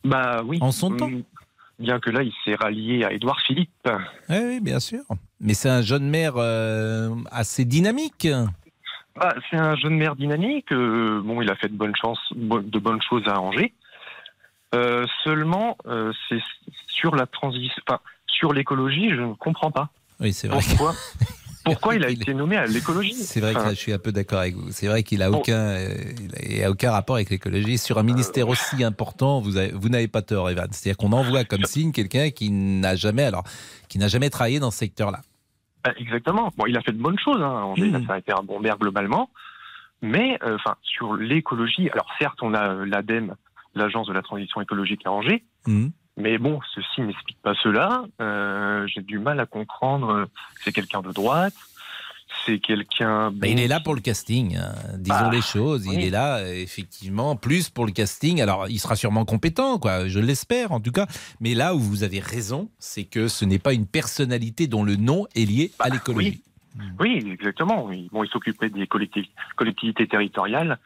Bah 0.04 0.42
oui. 0.44 0.58
En 0.60 0.72
son 0.72 0.90
temps. 0.96 1.10
Bien 1.82 1.98
que 1.98 2.10
là, 2.10 2.22
il 2.22 2.32
s'est 2.44 2.54
rallié 2.54 3.04
à 3.04 3.12
Édouard 3.12 3.40
Philippe. 3.40 3.88
Oui, 4.28 4.60
bien 4.60 4.78
sûr. 4.78 5.02
Mais 5.40 5.52
c'est 5.52 5.68
un 5.68 5.82
jeune 5.82 6.08
maire 6.08 6.34
euh, 6.36 7.10
assez 7.32 7.64
dynamique. 7.64 8.28
Bah, 9.16 9.34
c'est 9.50 9.56
un 9.56 9.74
jeune 9.74 9.96
maire 9.96 10.14
dynamique. 10.14 10.70
euh, 10.70 11.20
bon, 11.24 11.42
il 11.42 11.50
a 11.50 11.56
fait 11.56 11.68
de 11.68 11.76
bonnes 11.76 11.96
chances, 11.96 12.20
de 12.32 12.78
bonnes 12.78 13.02
choses 13.02 13.26
à 13.26 13.40
Angers. 13.40 13.74
Euh, 14.76 15.06
seulement, 15.24 15.76
c'est 16.28 16.40
sur 16.86 17.16
la 17.16 17.26
transition, 17.26 17.82
enfin, 17.88 17.98
sur 18.28 18.52
l'écologie, 18.52 19.10
je 19.10 19.20
ne 19.20 19.34
comprends 19.34 19.72
pas. 19.72 19.88
Oui, 20.20 20.32
c'est 20.32 20.46
vrai. 20.46 20.60
Pourquoi 20.68 20.94
Pourquoi 21.64 21.94
il 21.94 22.04
a 22.04 22.08
été 22.10 22.34
nommé 22.34 22.56
à 22.56 22.66
l'écologie 22.66 23.14
C'est 23.14 23.40
vrai 23.40 23.52
que 23.54 23.58
là, 23.60 23.70
je 23.70 23.74
suis 23.74 23.92
un 23.92 23.98
peu 23.98 24.12
d'accord 24.12 24.40
avec 24.40 24.54
vous. 24.54 24.70
C'est 24.72 24.86
vrai 24.88 25.02
qu'il 25.02 25.22
a 25.22 25.30
aucun, 25.30 25.54
euh, 25.58 25.94
il 26.42 26.62
a 26.64 26.70
aucun 26.70 26.90
rapport 26.90 27.16
avec 27.16 27.30
l'écologie. 27.30 27.78
Sur 27.78 27.98
un 27.98 28.02
ministère 28.02 28.48
aussi 28.48 28.82
important, 28.82 29.40
vous, 29.40 29.56
avez- 29.56 29.72
vous 29.72 29.88
n'avez 29.88 30.08
pas 30.08 30.22
tort, 30.22 30.50
Evan. 30.50 30.66
C'est-à-dire 30.72 30.96
qu'on 30.96 31.12
envoie 31.12 31.44
comme 31.44 31.64
signe 31.64 31.92
quelqu'un 31.92 32.30
qui 32.30 32.50
n'a 32.50 32.96
jamais, 32.96 33.24
alors, 33.24 33.44
qui 33.88 33.98
n'a 33.98 34.08
jamais 34.08 34.30
travaillé 34.30 34.58
dans 34.60 34.70
ce 34.70 34.78
secteur-là. 34.78 35.20
bah, 35.84 35.92
exactement. 35.98 36.50
Bon, 36.56 36.66
il 36.66 36.76
a 36.76 36.80
fait 36.82 36.92
de 36.92 37.00
bonnes 37.02 37.18
choses. 37.18 37.40
Hein. 37.42 37.62
Angers, 37.64 37.90
Mm. 37.90 38.06
ça 38.06 38.14
a 38.14 38.18
été 38.18 38.32
un 38.32 38.42
bon 38.42 38.60
maire 38.60 38.78
globalement. 38.78 39.30
Mais, 40.00 40.38
euh, 40.42 40.56
sur 40.82 41.14
l'écologie, 41.14 41.88
alors 41.90 42.08
certes, 42.18 42.38
on 42.42 42.54
a 42.54 42.68
euh, 42.74 42.84
l'ADEME, 42.86 43.34
l'Agence 43.74 44.08
de 44.08 44.12
la 44.12 44.22
transition 44.22 44.60
écologique 44.60 45.02
à 45.06 45.12
Angers. 45.12 45.44
Mhm. 45.66 45.92
Mais 46.16 46.38
bon, 46.38 46.60
ceci 46.74 47.00
n'explique 47.00 47.38
pas 47.42 47.54
cela. 47.62 48.04
Euh, 48.20 48.86
J'ai 48.86 49.00
du 49.02 49.18
mal 49.18 49.40
à 49.40 49.46
comprendre 49.46 50.10
euh, 50.10 50.24
que 50.26 50.60
c'est 50.64 50.72
quelqu'un 50.72 51.00
de 51.00 51.10
droite, 51.10 51.54
c'est 52.44 52.58
quelqu'un. 52.58 53.30
Bah, 53.30 53.46
il 53.46 53.58
est 53.60 53.68
là 53.68 53.80
pour 53.80 53.94
le 53.94 54.00
casting, 54.00 54.56
hein. 54.56 54.72
disons 54.98 55.14
Bah, 55.20 55.30
les 55.32 55.40
choses. 55.40 55.86
Il 55.86 55.98
oui. 55.98 56.06
est 56.06 56.10
là, 56.10 56.46
effectivement, 56.52 57.34
plus 57.36 57.70
pour 57.70 57.86
le 57.86 57.92
casting. 57.92 58.42
Alors, 58.42 58.68
il 58.68 58.78
sera 58.78 58.94
sûrement 58.96 59.24
compétent, 59.24 59.78
quoi. 59.78 60.06
Je 60.08 60.18
l'espère, 60.20 60.72
en 60.72 60.80
tout 60.80 60.92
cas. 60.92 61.06
Mais 61.40 61.54
là 61.54 61.74
où 61.74 61.78
vous 61.78 62.02
avez 62.04 62.20
raison, 62.20 62.68
c'est 62.78 63.04
que 63.04 63.28
ce 63.28 63.44
n'est 63.44 63.58
pas 63.58 63.72
une 63.72 63.86
personnalité 63.86 64.66
dont 64.66 64.84
le 64.84 64.96
nom 64.96 65.26
est 65.34 65.44
lié 65.46 65.72
à 65.78 65.88
l'écologie. 65.88 66.42
Oui, 66.98 67.22
exactement. 67.30 67.88
Bon, 68.12 68.24
il 68.24 68.30
s'occupait 68.30 68.70
des 68.70 68.86
collectivités, 68.86 69.30
collectivités 69.56 70.06
territoriales. 70.08 70.78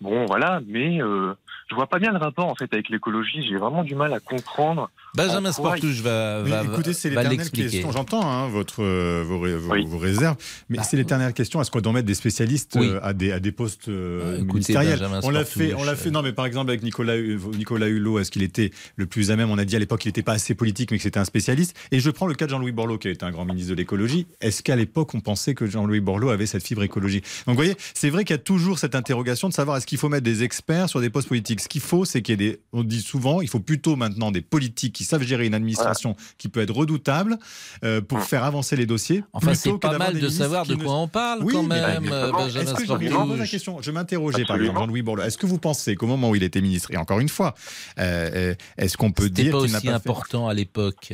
Bon, 0.00 0.24
voilà, 0.26 0.60
mais 0.66 1.02
euh, 1.02 1.34
je 1.68 1.74
vois 1.74 1.86
pas 1.88 1.98
bien 1.98 2.12
le 2.12 2.18
rapport 2.18 2.46
en 2.46 2.54
fait 2.54 2.72
avec 2.72 2.88
l'écologie. 2.88 3.42
J'ai 3.48 3.56
vraiment 3.56 3.82
du 3.84 3.94
mal 3.94 4.12
à 4.12 4.20
comprendre. 4.20 4.90
Benjamin 5.14 5.50
Sportouche 5.50 6.00
va, 6.00 6.42
Mais 6.44 6.50
va, 6.50 6.62
écoutez, 6.64 6.92
c'est 6.92 7.08
va 7.10 7.22
l'éternelle 7.22 7.50
question. 7.50 7.90
J'entends 7.90 8.22
hein, 8.30 8.48
votre, 8.48 8.82
euh, 8.82 9.24
vos, 9.26 9.40
ré- 9.40 9.56
vos- 9.56 9.86
vos 9.86 9.98
réserves, 9.98 10.36
mais 10.68 10.78
c'est 10.82 10.96
l'éternelle 10.96 11.32
question. 11.32 11.60
Est-ce 11.60 11.70
qu'on 11.70 11.80
doit 11.80 11.92
mettre 11.94 12.06
des 12.06 12.14
spécialistes 12.14 12.76
Oui. 12.78 12.88
euh, 12.90 13.00
à, 13.02 13.14
des, 13.14 13.32
à 13.32 13.40
des 13.40 13.50
postes 13.52 13.88
euh, 13.88 14.36
Écoutez, 14.36 14.52
ministériels 14.52 14.98
Benjamin 14.98 15.20
On 15.24 15.30
l'a 15.30 15.44
fait, 15.44 15.72
on 15.74 15.84
l'a 15.84 15.96
fait. 15.96 16.10
Non, 16.10 16.20
mais 16.22 16.32
par 16.32 16.44
exemple 16.46 16.68
avec 16.70 16.82
Nicolas, 16.82 17.16
Nicolas 17.18 17.88
Hulot, 17.88 18.18
est-ce 18.18 18.30
qu'il 18.30 18.42
était 18.42 18.70
le 18.96 19.06
plus 19.06 19.30
à 19.30 19.36
même? 19.36 19.50
On 19.50 19.58
a 19.58 19.64
dit 19.64 19.74
à 19.74 19.78
l'époque 19.78 20.00
qu'il 20.00 20.10
n'était 20.10 20.22
pas 20.22 20.32
assez 20.34 20.54
politique, 20.54 20.90
mais 20.90 20.98
que 20.98 21.02
c'était 21.02 21.18
un 21.20 21.24
spécialiste. 21.24 21.76
Et 21.92 21.98
je 22.00 22.10
prends 22.10 22.26
le 22.26 22.34
cas 22.34 22.44
de 22.44 22.50
Jean-Louis 22.50 22.72
Borloo, 22.72 22.98
qui 22.98 23.08
a 23.08 23.10
été 23.10 23.24
un 23.24 23.30
grand 23.30 23.44
ministre 23.46 23.70
de 23.70 23.76
l'écologie. 23.76 24.26
Est-ce 24.42 24.62
qu'à 24.62 24.76
l'époque 24.76 25.14
on 25.14 25.20
pensait 25.20 25.54
que 25.54 25.66
Jean-Louis 25.66 26.00
Borloo 26.00 26.28
avait 26.28 26.46
cette 26.46 26.64
fibre 26.66 26.82
écologie 26.82 27.20
Donc 27.46 27.48
vous 27.48 27.54
voyez, 27.54 27.74
c'est 27.94 28.10
vrai 28.10 28.24
qu'il 28.24 28.34
y 28.34 28.38
a 28.38 28.42
toujours 28.42 28.78
cette 28.78 28.94
interrogation 28.94 29.48
de 29.48 29.54
savoir 29.54 29.78
est-ce 29.78 29.86
qu'il 29.86 29.98
faut 29.98 30.08
mettre 30.10 30.24
des 30.24 30.42
experts 30.42 30.88
sur 30.90 31.00
des 31.00 31.08
postes 31.10 31.28
politiques. 31.28 31.55
Ce 31.60 31.68
qu'il 31.68 31.80
faut, 31.80 32.04
c'est 32.04 32.22
qu'il 32.22 32.32
y 32.40 32.44
ait 32.44 32.50
des. 32.52 32.60
On 32.72 32.82
dit 32.84 33.00
souvent, 33.00 33.40
il 33.40 33.48
faut 33.48 33.60
plutôt 33.60 33.96
maintenant 33.96 34.30
des 34.30 34.40
politiques 34.42 34.92
qui 34.94 35.04
savent 35.04 35.22
gérer 35.22 35.46
une 35.46 35.54
administration 35.54 36.16
qui 36.38 36.48
peut 36.48 36.60
être 36.60 36.74
redoutable 36.74 37.38
euh, 37.84 38.00
pour 38.00 38.20
faire 38.22 38.44
avancer 38.44 38.76
les 38.76 38.86
dossiers. 38.86 39.22
Enfin, 39.32 39.54
c'est 39.54 39.76
pas 39.78 39.96
mal 39.98 40.18
de 40.18 40.28
savoir 40.28 40.66
de 40.66 40.74
ne- 40.74 40.82
quoi 40.84 40.94
on 40.96 41.08
parle, 41.08 41.42
Oui, 41.42 41.52
quand 41.52 41.62
même, 41.62 42.08
euh, 42.12 42.30
Benjamin 42.32 42.62
Est-ce 42.64 42.74
que 42.74 42.84
je, 42.86 43.38
la 43.38 43.46
question? 43.46 43.80
Je 43.82 43.90
m'interrogeais 43.90 44.44
par 44.44 44.56
exemple 44.56 44.78
Jean-Louis 44.78 45.02
Borloo. 45.02 45.22
Est-ce 45.22 45.38
que 45.38 45.46
vous 45.46 45.58
pensez 45.58 45.94
qu'au 45.96 46.06
moment 46.06 46.30
où 46.30 46.34
il 46.34 46.42
était 46.42 46.60
ministre, 46.60 46.90
et 46.92 46.96
encore 46.96 47.20
une 47.20 47.28
fois, 47.28 47.54
euh, 47.98 48.54
est-ce 48.78 48.96
qu'on 48.96 49.12
peut 49.12 49.24
C'était 49.24 49.44
dire 49.44 49.52
pas 49.52 49.62
qu'il 49.62 49.72
n'a 49.72 49.78
aussi 49.78 49.86
pas 49.86 49.92
fait- 49.92 49.98
important 50.10 50.48
à 50.48 50.54
l'époque. 50.54 51.12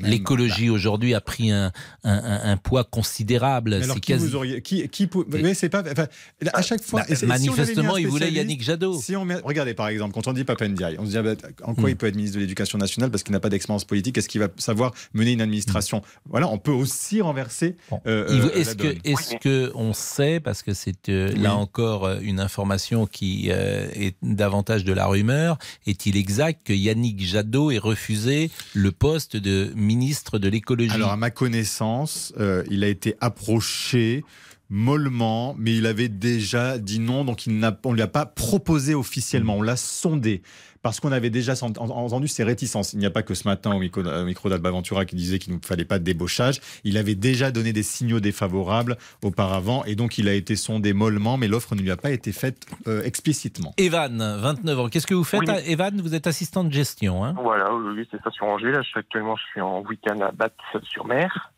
même, 0.00 0.10
L'écologie 0.10 0.70
aujourd'hui 0.70 1.14
a 1.14 1.20
pris 1.20 1.50
un, 1.50 1.72
un- 2.04 2.12
un- 2.12 2.52
un 2.52 2.56
poids 2.56 2.84
considérable. 2.84 3.70
Mais 3.78 3.84
alors 3.84 3.96
C'est 3.96 4.00
qui 4.00 4.12
quasi- 4.12 4.26
vous 4.26 4.34
auriez 4.36 4.62
qui 4.62 4.88
qui 4.88 5.08
mais 5.28 5.54
c'est 5.54 5.68
pas 5.68 5.82
enfin, 5.90 6.06
à 6.52 6.62
chaque 6.62 6.82
fois 6.82 7.02
Bah, 7.08 7.14
si 7.14 7.26
manifestement, 7.26 7.96
il 7.96 8.08
voulait 8.08 8.30
Yannick 8.32 8.62
Jadot. 8.62 8.98
Si 9.00 9.14
on 9.16 9.24
met- 9.24 9.40
par 9.74 9.88
exemple 9.88 10.14
quand 10.14 10.26
on 10.28 10.32
dit 10.32 10.44
Papendiaï, 10.44 10.96
on 10.98 11.04
se 11.04 11.10
dit 11.10 11.18
ah 11.18 11.22
bah, 11.22 11.34
en 11.64 11.74
quoi 11.74 11.84
Hmm. 11.84 11.88
il 11.92 11.96
peut 11.96 12.06
être 12.06 12.16
ministre 12.16 12.36
de 12.36 12.40
l'Éducation 12.40 12.78
nationale 12.78 13.10
parce 13.10 13.22
qu'il 13.22 13.32
n'a 13.32 13.40
pas 13.40 13.50
d'expérience 13.50 13.84
politique, 13.84 14.16
est-ce 14.18 14.28
qu'il 14.28 14.40
va 14.40 14.48
savoir 14.56 14.92
mener 15.12 15.32
une 15.32 15.40
administration? 15.42 16.02
Voilà, 16.28 16.48
on 16.48 16.58
peut 16.58 16.70
aussi 16.72 17.20
renverser. 17.20 17.76
euh, 17.92 17.98
euh, 18.06 18.50
Est-ce 18.54 18.74
que, 18.76 18.94
est-ce 19.04 19.36
que 19.36 19.70
on 19.74 19.92
sait, 19.92 20.40
parce 20.40 20.62
que 20.62 20.72
c'est 20.74 21.08
euh, 21.08 21.30
Oui. 21.34 21.40
là 21.40 21.54
encore 21.56 22.10
une 22.22 22.40
information 22.40 23.06
qui 23.06 23.48
euh, 23.50 23.88
est 23.94 24.16
davantage 24.22 24.84
de 24.84 24.92
la 24.92 25.06
rumeur, 25.06 25.58
est-il 25.86 26.16
exact 26.16 26.66
que 26.66 26.72
Yannick 26.72 27.20
Jadot 27.24 27.70
ait 27.70 27.78
refusé 27.78 28.50
le 28.74 28.92
poste 28.92 29.36
de 29.36 29.72
ministre 29.74 30.38
de 30.38 30.48
l'écologie? 30.48 30.94
Alors, 30.94 31.10
à 31.10 31.16
ma 31.16 31.30
connaissance, 31.30 32.32
euh, 32.38 32.62
il 32.70 32.84
a 32.84 32.88
été 32.88 33.16
approché 33.20 34.24
mollement, 34.70 35.54
mais 35.58 35.74
il 35.76 35.86
avait 35.86 36.08
déjà 36.08 36.78
dit 36.78 37.00
non, 37.00 37.24
donc 37.24 37.46
il 37.46 37.52
on 37.84 37.90
ne 37.90 37.94
lui 37.94 38.02
a 38.02 38.08
pas 38.08 38.26
proposé 38.26 38.94
officiellement, 38.94 39.56
on 39.56 39.62
l'a 39.62 39.76
sondé. 39.76 40.42
Parce 40.84 41.00
qu'on 41.00 41.12
avait 41.12 41.30
déjà 41.30 41.54
entendu 41.62 42.28
ses 42.28 42.44
réticences. 42.44 42.92
Il 42.92 42.98
n'y 42.98 43.06
a 43.06 43.10
pas 43.10 43.22
que 43.22 43.32
ce 43.32 43.48
matin 43.48 43.74
au 43.74 43.78
micro, 43.78 44.02
micro 44.26 44.50
d'Alba 44.50 44.70
Ventura 44.70 45.06
qui 45.06 45.16
disait 45.16 45.38
qu'il 45.38 45.54
ne 45.54 45.58
fallait 45.64 45.86
pas 45.86 45.98
de 45.98 46.04
débauchage. 46.04 46.60
Il 46.84 46.98
avait 46.98 47.14
déjà 47.14 47.50
donné 47.50 47.72
des 47.72 47.82
signaux 47.82 48.20
défavorables 48.20 48.98
auparavant 49.22 49.82
et 49.84 49.94
donc 49.94 50.18
il 50.18 50.28
a 50.28 50.34
été 50.34 50.56
sondé 50.56 50.92
mollement, 50.92 51.38
mais 51.38 51.48
l'offre 51.48 51.74
ne 51.74 51.80
lui 51.80 51.90
a 51.90 51.96
pas 51.96 52.10
été 52.10 52.32
faite 52.32 52.66
euh, 52.86 53.02
explicitement. 53.02 53.72
Evan, 53.78 54.18
29 54.18 54.78
ans. 54.78 54.88
Qu'est-ce 54.90 55.06
que 55.06 55.14
vous 55.14 55.24
faites, 55.24 55.48
Oui. 55.48 55.54
Evan 55.64 55.98
Vous 56.02 56.14
êtes 56.14 56.26
assistant 56.26 56.64
de 56.64 56.72
gestion. 56.72 57.24
Hein? 57.24 57.34
Voilà, 57.42 57.72
oui, 57.72 57.94
oui, 57.96 58.08
c'est 58.10 58.22
ça 58.22 58.30
sur 58.30 58.44
Angers. 58.44 58.70
Là, 58.70 58.82
je 58.82 58.88
suis 58.88 59.00
actuellement, 59.00 59.36
je 59.36 59.42
suis 59.52 59.62
en 59.62 59.80
week-end 59.80 60.20
à 60.20 60.32
Batte-sur-Mer, 60.32 61.53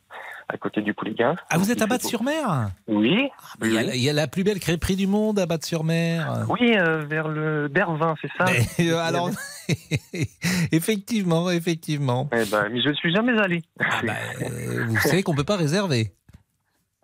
à 0.48 0.56
côté 0.59 0.80
du 0.80 0.94
Pouliguen. 0.94 1.35
ah, 1.50 1.59
vous 1.59 1.72
êtes 1.72 1.82
à 1.82 1.87
Batte-sur-Mer 1.87 2.70
Oui. 2.87 3.28
il, 3.64 3.72
y 3.72 3.78
a, 3.78 3.94
il 3.94 4.00
y 4.02 4.09
a 4.09 4.12
la 4.12 4.28
plus 4.28 4.44
belle 4.44 4.61
crêperie 4.61 4.94
du 4.96 5.06
monde 5.09 5.38
à 5.40 5.46
Batte-sur-Mer. 5.46 6.46
Oui, 6.48 6.76
euh, 6.76 7.04
vers 7.04 7.26
le 7.28 7.66
Bervin, 7.68 8.14
c'est 8.22 8.30
ça 8.38 8.44
Mais, 8.78 8.90
euh, 8.92 8.98
alors, 8.98 9.30
effectivement, 10.72 11.50
effectivement. 11.50 12.28
Eh 12.32 12.44
ben, 12.44 12.68
mais 12.70 12.80
je 12.80 12.88
ne 12.90 12.94
suis 12.94 13.12
jamais 13.12 13.38
allé. 13.40 13.62
Euh, 13.80 14.85
vous 14.87 14.98
savez 14.98 15.22
qu'on 15.22 15.35
peut 15.35 15.44
pas 15.44 15.56
réserver. 15.56 16.12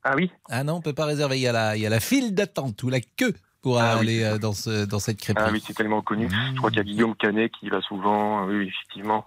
Ah 0.05 0.15
oui 0.17 0.31
Ah 0.49 0.65
non, 0.65 0.75
on 0.75 0.81
peut 0.81 0.93
pas 0.93 1.07
réserver. 1.07 1.37
Il 1.39 1.43
y 1.43 1.49
a 1.49 1.53
la, 1.53 1.77
il 1.77 1.83
y 1.83 1.87
a 1.87 1.91
la 1.91 2.01
file 2.01 2.35
d'attente 2.35 2.83
ou 2.83 2.91
la 2.91 3.01
queue 3.01 3.35
pour 3.61 3.79
Ah 3.79 3.99
aller 3.99 4.39
dans, 4.41 4.53
ce, 4.53 4.85
dans 4.85 4.99
cette 4.99 5.21
crêperie. 5.21 5.45
Ah 5.49 5.53
oui, 5.53 5.63
c'est 5.65 5.75
tellement 5.75 6.03
connu. 6.03 6.29
Je 6.31 6.57
crois 6.59 6.71
qu'il 6.71 6.79
y 6.79 6.81
a 6.81 6.85
Guillaume 6.85 7.15
Canet 7.17 7.51
qui 7.53 7.67
y 7.67 7.69
va 7.71 7.81
souvent. 7.81 8.45
Oui, 8.47 8.67
effectivement. 8.69 9.27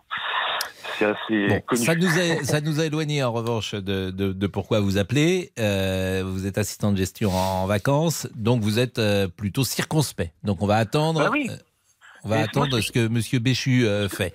C'est 0.98 1.06
assez 1.06 1.48
Bon, 1.48 1.62
connu. 1.68 1.84
ça, 1.86 1.96
nous 1.96 2.08
a, 2.08 2.44
ça 2.44 2.62
nous 2.62 2.80
a 2.80 2.86
éloigné 2.86 3.22
en 3.24 3.32
revanche 3.34 3.74
de, 3.76 4.12
de- 4.12 4.32
de 4.34 4.48
pourquoi 4.48 4.80
vous 4.80 4.98
appelez. 4.98 5.52
Euh, 5.60 6.24
vous 6.26 6.46
êtes 6.48 6.58
assistant 6.58 6.92
de 6.92 6.98
gestion 6.98 7.32
en, 7.32 7.66
vacances, 7.66 8.28
donc 8.36 8.62
vous 8.62 8.80
êtes 8.80 9.00
euh, 9.00 9.28
plutôt 9.28 9.64
circonspect. 9.64 10.34
Donc 10.44 10.62
on 10.62 10.68
va 10.68 10.76
attendre. 10.78 11.20
Bah 11.20 11.30
oui. 11.32 11.48
euh, 11.50 11.56
on 12.24 12.30
va 12.30 12.38
Mais 12.38 12.44
attendre 12.44 12.70
moi, 12.70 12.82
ce 12.82 12.92
que 12.92 13.08
Monsieur 13.08 13.40
Béchu 13.40 13.86
euh, 13.86 14.08
fait. 14.10 14.34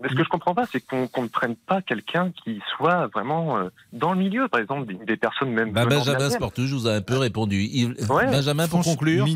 Mais 0.00 0.08
ce 0.10 0.14
que 0.14 0.22
je 0.24 0.28
comprends 0.28 0.54
pas, 0.54 0.66
c'est 0.70 0.80
qu'on 0.80 1.08
ne 1.22 1.28
prenne 1.28 1.56
pas 1.56 1.80
quelqu'un 1.80 2.30
qui 2.44 2.60
soit 2.76 3.06
vraiment 3.14 3.58
dans 3.94 4.12
le 4.12 4.18
milieu, 4.18 4.46
par 4.46 4.60
exemple, 4.60 4.86
des, 4.86 5.02
des 5.06 5.16
personnes 5.16 5.50
même. 5.50 5.72
Bah, 5.72 5.86
Benjamin 5.86 6.12
la 6.18 6.28
Vienne. 6.28 6.30
Sportou, 6.32 6.66
je 6.66 6.74
vous 6.74 6.86
ai 6.86 6.92
un 6.92 7.00
peu 7.00 7.16
répondu. 7.16 7.94
Ouais. 8.10 8.26
Benjamin, 8.26 8.68
pour 8.68 8.82
conclure. 8.82 9.26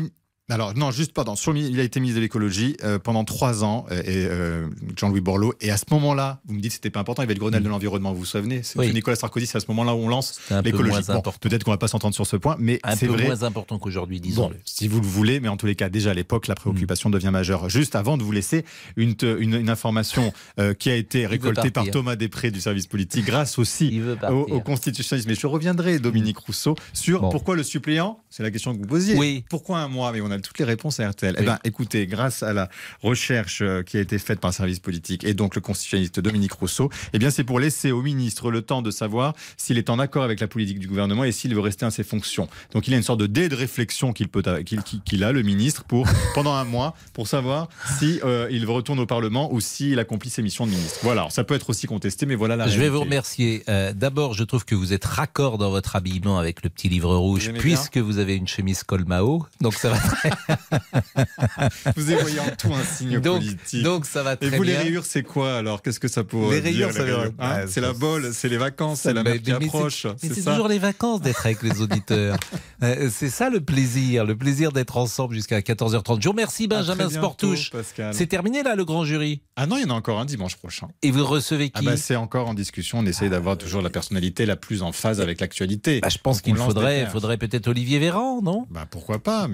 Alors 0.51 0.75
non, 0.77 0.91
juste 0.91 1.13
pardon. 1.13 1.35
Sur, 1.35 1.55
il 1.55 1.79
a 1.79 1.83
été 1.83 1.99
ministre 1.99 2.17
de 2.17 2.21
l'écologie 2.21 2.75
euh, 2.83 2.99
pendant 2.99 3.23
trois 3.23 3.63
ans, 3.63 3.85
euh, 3.89 4.01
et 4.01 4.25
euh, 4.29 4.67
Jean-Louis 4.97 5.21
Borloo. 5.21 5.53
Et 5.61 5.71
à 5.71 5.77
ce 5.77 5.85
moment-là, 5.91 6.39
vous 6.45 6.53
me 6.55 6.59
dites 6.59 6.71
que 6.71 6.75
c'était 6.75 6.89
pas 6.89 6.99
important. 6.99 7.21
Il 7.21 7.25
y 7.25 7.27
avait 7.27 7.35
le 7.35 7.39
Grenelle 7.39 7.63
de 7.63 7.69
l'environnement. 7.69 8.11
Vous 8.13 8.19
vous 8.19 8.25
souvenez? 8.25 8.61
C'est 8.63 8.77
Mm. 8.77 8.81
Oui. 8.81 8.93
Nicolas 8.93 9.15
Sarkozy. 9.15 9.47
C'est 9.47 9.57
à 9.57 9.61
ce 9.61 9.67
moment-là 9.69 9.95
où 9.95 9.99
on 9.99 10.09
lance 10.09 10.39
l'écologie. 10.63 10.97
Bon. 11.07 11.21
Peut-être 11.39 11.63
qu'on 11.63 11.71
va 11.71 11.77
pas 11.77 11.87
s'entendre 11.87 12.13
sur 12.13 12.27
ce 12.27 12.35
point, 12.35 12.55
mais 12.59 12.79
Un 12.83 12.95
c'est 12.95 13.07
peu 13.07 13.13
vrai. 13.13 13.25
moins 13.25 13.43
important 13.43 13.79
qu'aujourd'hui, 13.79 14.19
disons. 14.19 14.49
Bon, 14.49 14.53
si 14.65 14.87
vous 14.87 14.99
le 14.99 15.07
voulez, 15.07 15.39
mais 15.39 15.47
en 15.47 15.55
tous 15.57 15.65
les 15.67 15.75
cas, 15.75 15.89
déjà 15.89 16.11
à 16.11 16.13
l'époque, 16.13 16.47
la 16.47 16.55
préoccupation 16.55 17.09
Mm. 17.09 17.13
devient 17.13 17.29
majeure. 17.31 17.69
Juste 17.69 17.95
avant 17.95 18.17
de 18.17 18.23
vous 18.23 18.31
laisser 18.33 18.65
une, 18.97 19.15
te- 19.15 19.39
une, 19.39 19.53
une 19.55 19.69
information 19.69 20.33
euh, 20.59 20.73
qui 20.73 20.89
a 20.89 20.95
été 20.95 21.25
récoltée 21.25 21.71
par. 21.71 21.89
Thomas 21.91 22.15
Després 22.15 22.51
du 22.51 22.59
service 22.61 22.87
politique, 22.87 23.25
grâce 23.25 23.57
aussi 23.59 24.01
au, 24.29 24.59
constitutionnalisme. 24.61 25.31
Et 25.31 25.35
je 25.35 25.47
reviendrai, 25.47 25.99
Dominique 25.99 26.37
Rousseau, 26.39 26.75
sur 26.93 27.29
pourquoi 27.29 27.55
le 27.55 27.63
suppléant, 27.63 28.19
c'est 28.29 28.43
la 28.43 28.51
question 28.51 28.73
que 28.73 28.79
vous 28.79 28.87
posiez. 28.87 29.15
Oui. 29.17 29.43
Pourquoi 29.49 29.79
un 29.79 29.87
mois? 29.87 30.11
Mais 30.11 30.21
on 30.21 30.31
a 30.31 30.40
toutes 30.41 30.59
les 30.59 30.65
réponses 30.65 30.99
à 30.99 31.09
RTL. 31.09 31.35
Eh 31.37 31.43
bien, 31.43 31.59
écoutez, 31.63 32.07
grâce 32.07 32.43
à 32.43 32.53
la 32.53 32.69
recherche 33.01 33.61
euh, 33.61 33.83
qui 33.83 33.97
a 33.97 34.01
été 34.01 34.17
faite 34.19 34.39
par 34.39 34.49
un 34.49 34.51
service 34.51 34.79
politique 34.79 35.23
et 35.23 35.33
donc 35.33 35.55
le 35.55 35.61
constitutionnaliste 35.61 36.19
Dominique 36.19 36.53
Rousseau, 36.53 36.89
eh 37.13 37.19
bien, 37.19 37.29
c'est 37.29 37.43
pour 37.43 37.59
laisser 37.59 37.91
au 37.91 38.01
ministre 38.01 38.51
le 38.51 38.61
temps 38.61 38.81
de 38.81 38.91
savoir 38.91 39.33
s'il 39.57 39.77
est 39.77 39.89
en 39.89 39.99
accord 39.99 40.23
avec 40.23 40.39
la 40.39 40.47
politique 40.47 40.79
du 40.79 40.87
gouvernement 40.87 41.23
et 41.23 41.31
s'il 41.31 41.53
veut 41.53 41.61
rester 41.61 41.85
à 41.85 41.91
ses 41.91 42.03
fonctions. 42.03 42.47
Donc, 42.73 42.87
il 42.87 42.91
y 42.91 42.93
a 42.93 42.97
une 42.97 43.03
sorte 43.03 43.19
de 43.19 43.27
dé 43.27 43.49
de 43.49 43.55
réflexion 43.55 44.13
qu'il 44.13 44.27
peut, 44.27 44.41
qu'il, 44.63 44.81
qu'il- 44.83 45.01
qu'il 45.01 45.23
a, 45.23 45.31
le 45.31 45.41
ministre, 45.41 45.83
pour 45.83 46.07
pendant 46.35 46.53
un 46.53 46.63
mois, 46.65 46.95
pour 47.13 47.27
savoir 47.27 47.69
si 47.99 48.19
euh, 48.23 48.47
il 48.51 48.65
retourne 48.65 48.99
au 48.99 49.05
Parlement 49.05 49.51
ou 49.53 49.59
s'il 49.61 49.99
accomplit 49.99 50.29
ses 50.29 50.41
missions 50.41 50.65
de 50.65 50.71
ministre. 50.71 50.99
Voilà. 51.03 51.27
Ça 51.29 51.43
peut 51.43 51.53
être 51.55 51.69
aussi 51.69 51.87
contesté, 51.87 52.25
mais 52.25 52.35
voilà 52.35 52.55
la 52.55 52.67
Je 52.67 52.79
vais 52.79 52.89
vous 52.89 53.01
remercier. 53.01 53.63
Euh, 53.69 53.93
D'abord, 53.93 54.33
je 54.33 54.43
trouve 54.43 54.65
que 54.65 54.75
vous 54.75 54.93
êtes 54.93 55.05
raccord 55.05 55.57
dans 55.57 55.69
votre 55.69 55.95
habillement 55.95 56.37
avec 56.39 56.63
le 56.63 56.69
petit 56.69 56.89
livre 56.89 57.15
rouge, 57.15 57.51
puisque 57.59 57.97
vous 57.97 58.17
avez 58.17 58.35
une 58.35 58.47
chemise 58.47 58.83
Colmao. 58.83 59.45
Donc 59.59 59.73
ça 59.75 59.89
va 59.91 59.97
Vous 61.95 62.11
y 62.11 62.15
voyez 62.15 62.39
en 62.39 62.49
tout 62.57 62.73
un 62.73 62.83
signe 62.83 63.19
Donc- 63.19 63.39
politique. 63.41 63.83
donc 63.83 64.05
ça 64.05 64.23
va 64.23 64.33
Et 64.33 64.37
très 64.37 64.49
vous, 64.57 64.63
bien. 64.63 64.73
les 64.73 64.77
rayures, 64.77 65.05
c'est 65.05 65.23
quoi 65.23 65.55
alors? 65.55 65.81
Qu'est-ce 65.81 65.99
que 65.99 66.07
ça 66.07 66.23
pourrait 66.23 66.61
Les 66.61 66.71
dire, 66.71 66.87
rayures, 66.87 66.93
ça 66.93 67.03
veut- 67.03 67.15
rayures? 67.15 67.31
Hein? 67.39 67.65
C'est 67.67 67.81
la 67.81 67.93
bol, 67.93 68.29
c'est 68.33 68.49
les 68.49 68.57
vacances, 68.57 69.01
c'est 69.01 69.13
la 69.13 69.23
mer 69.23 69.41
qui 69.41 69.51
approche. 69.51 70.05
Mais 70.23 70.29
c'est 70.33 70.43
toujours 70.43 70.67
les 70.67 70.79
vacances 70.79 71.21
d'être 71.21 71.45
avec 71.45 71.61
les 71.63 71.81
auditeurs. 71.81 72.37
Euh, 72.83 73.11
c'est 73.13 73.29
ça 73.29 73.51
le 73.51 73.61
plaisir, 73.61 74.25
le 74.25 74.35
plaisir 74.35 74.71
d'être 74.71 74.97
ensemble 74.97 75.35
jusqu'à 75.35 75.59
14h30. 75.59 76.19
Je 76.19 76.25
vous 76.25 76.31
remercie 76.31 76.67
Benjamin 76.67 77.07
bientôt, 77.09 77.55
Sportouche. 77.55 77.71
C'est 78.11 78.25
terminé 78.25 78.63
là 78.63 78.73
le 78.75 78.85
grand 78.85 79.05
jury? 79.05 79.43
Ah 79.55 79.67
non, 79.67 79.77
il 79.77 79.83
y 79.83 79.85
en 79.85 79.91
a 79.91 79.93
encore 79.93 80.19
un 80.19 80.25
dimanche 80.25 80.55
prochain. 80.55 80.87
Et 81.03 81.11
vous 81.11 81.23
recevez 81.23 81.65
qui? 81.69 81.73
Ah 81.75 81.91
bah, 81.91 81.95
c'est 81.97 82.15
encore 82.15 82.47
en 82.49 82.55
discussion. 82.55 82.97
On 82.97 83.05
essaye 83.05 83.29
d'avoir 83.29 83.55
toujours 83.59 83.83
la 83.83 83.91
personnalité 83.91 84.47
la 84.47 84.55
plus 84.55 84.81
en 84.81 84.91
phase 84.93 85.21
avec 85.21 85.41
l'actualité. 85.41 85.99
Bah, 86.01 86.09
je 86.09 86.17
pense 86.17 86.41
qu'il 86.41 86.55
faudrait, 86.55 87.05
faudrait 87.05 87.37
peut-être 87.37 87.67
Olivier 87.67 87.99
Véran, 87.99 88.41
non? 88.41 88.65
Bah 88.71 88.87
pourquoi 88.89 89.19
pas 89.19 89.47
mais- 89.47 89.53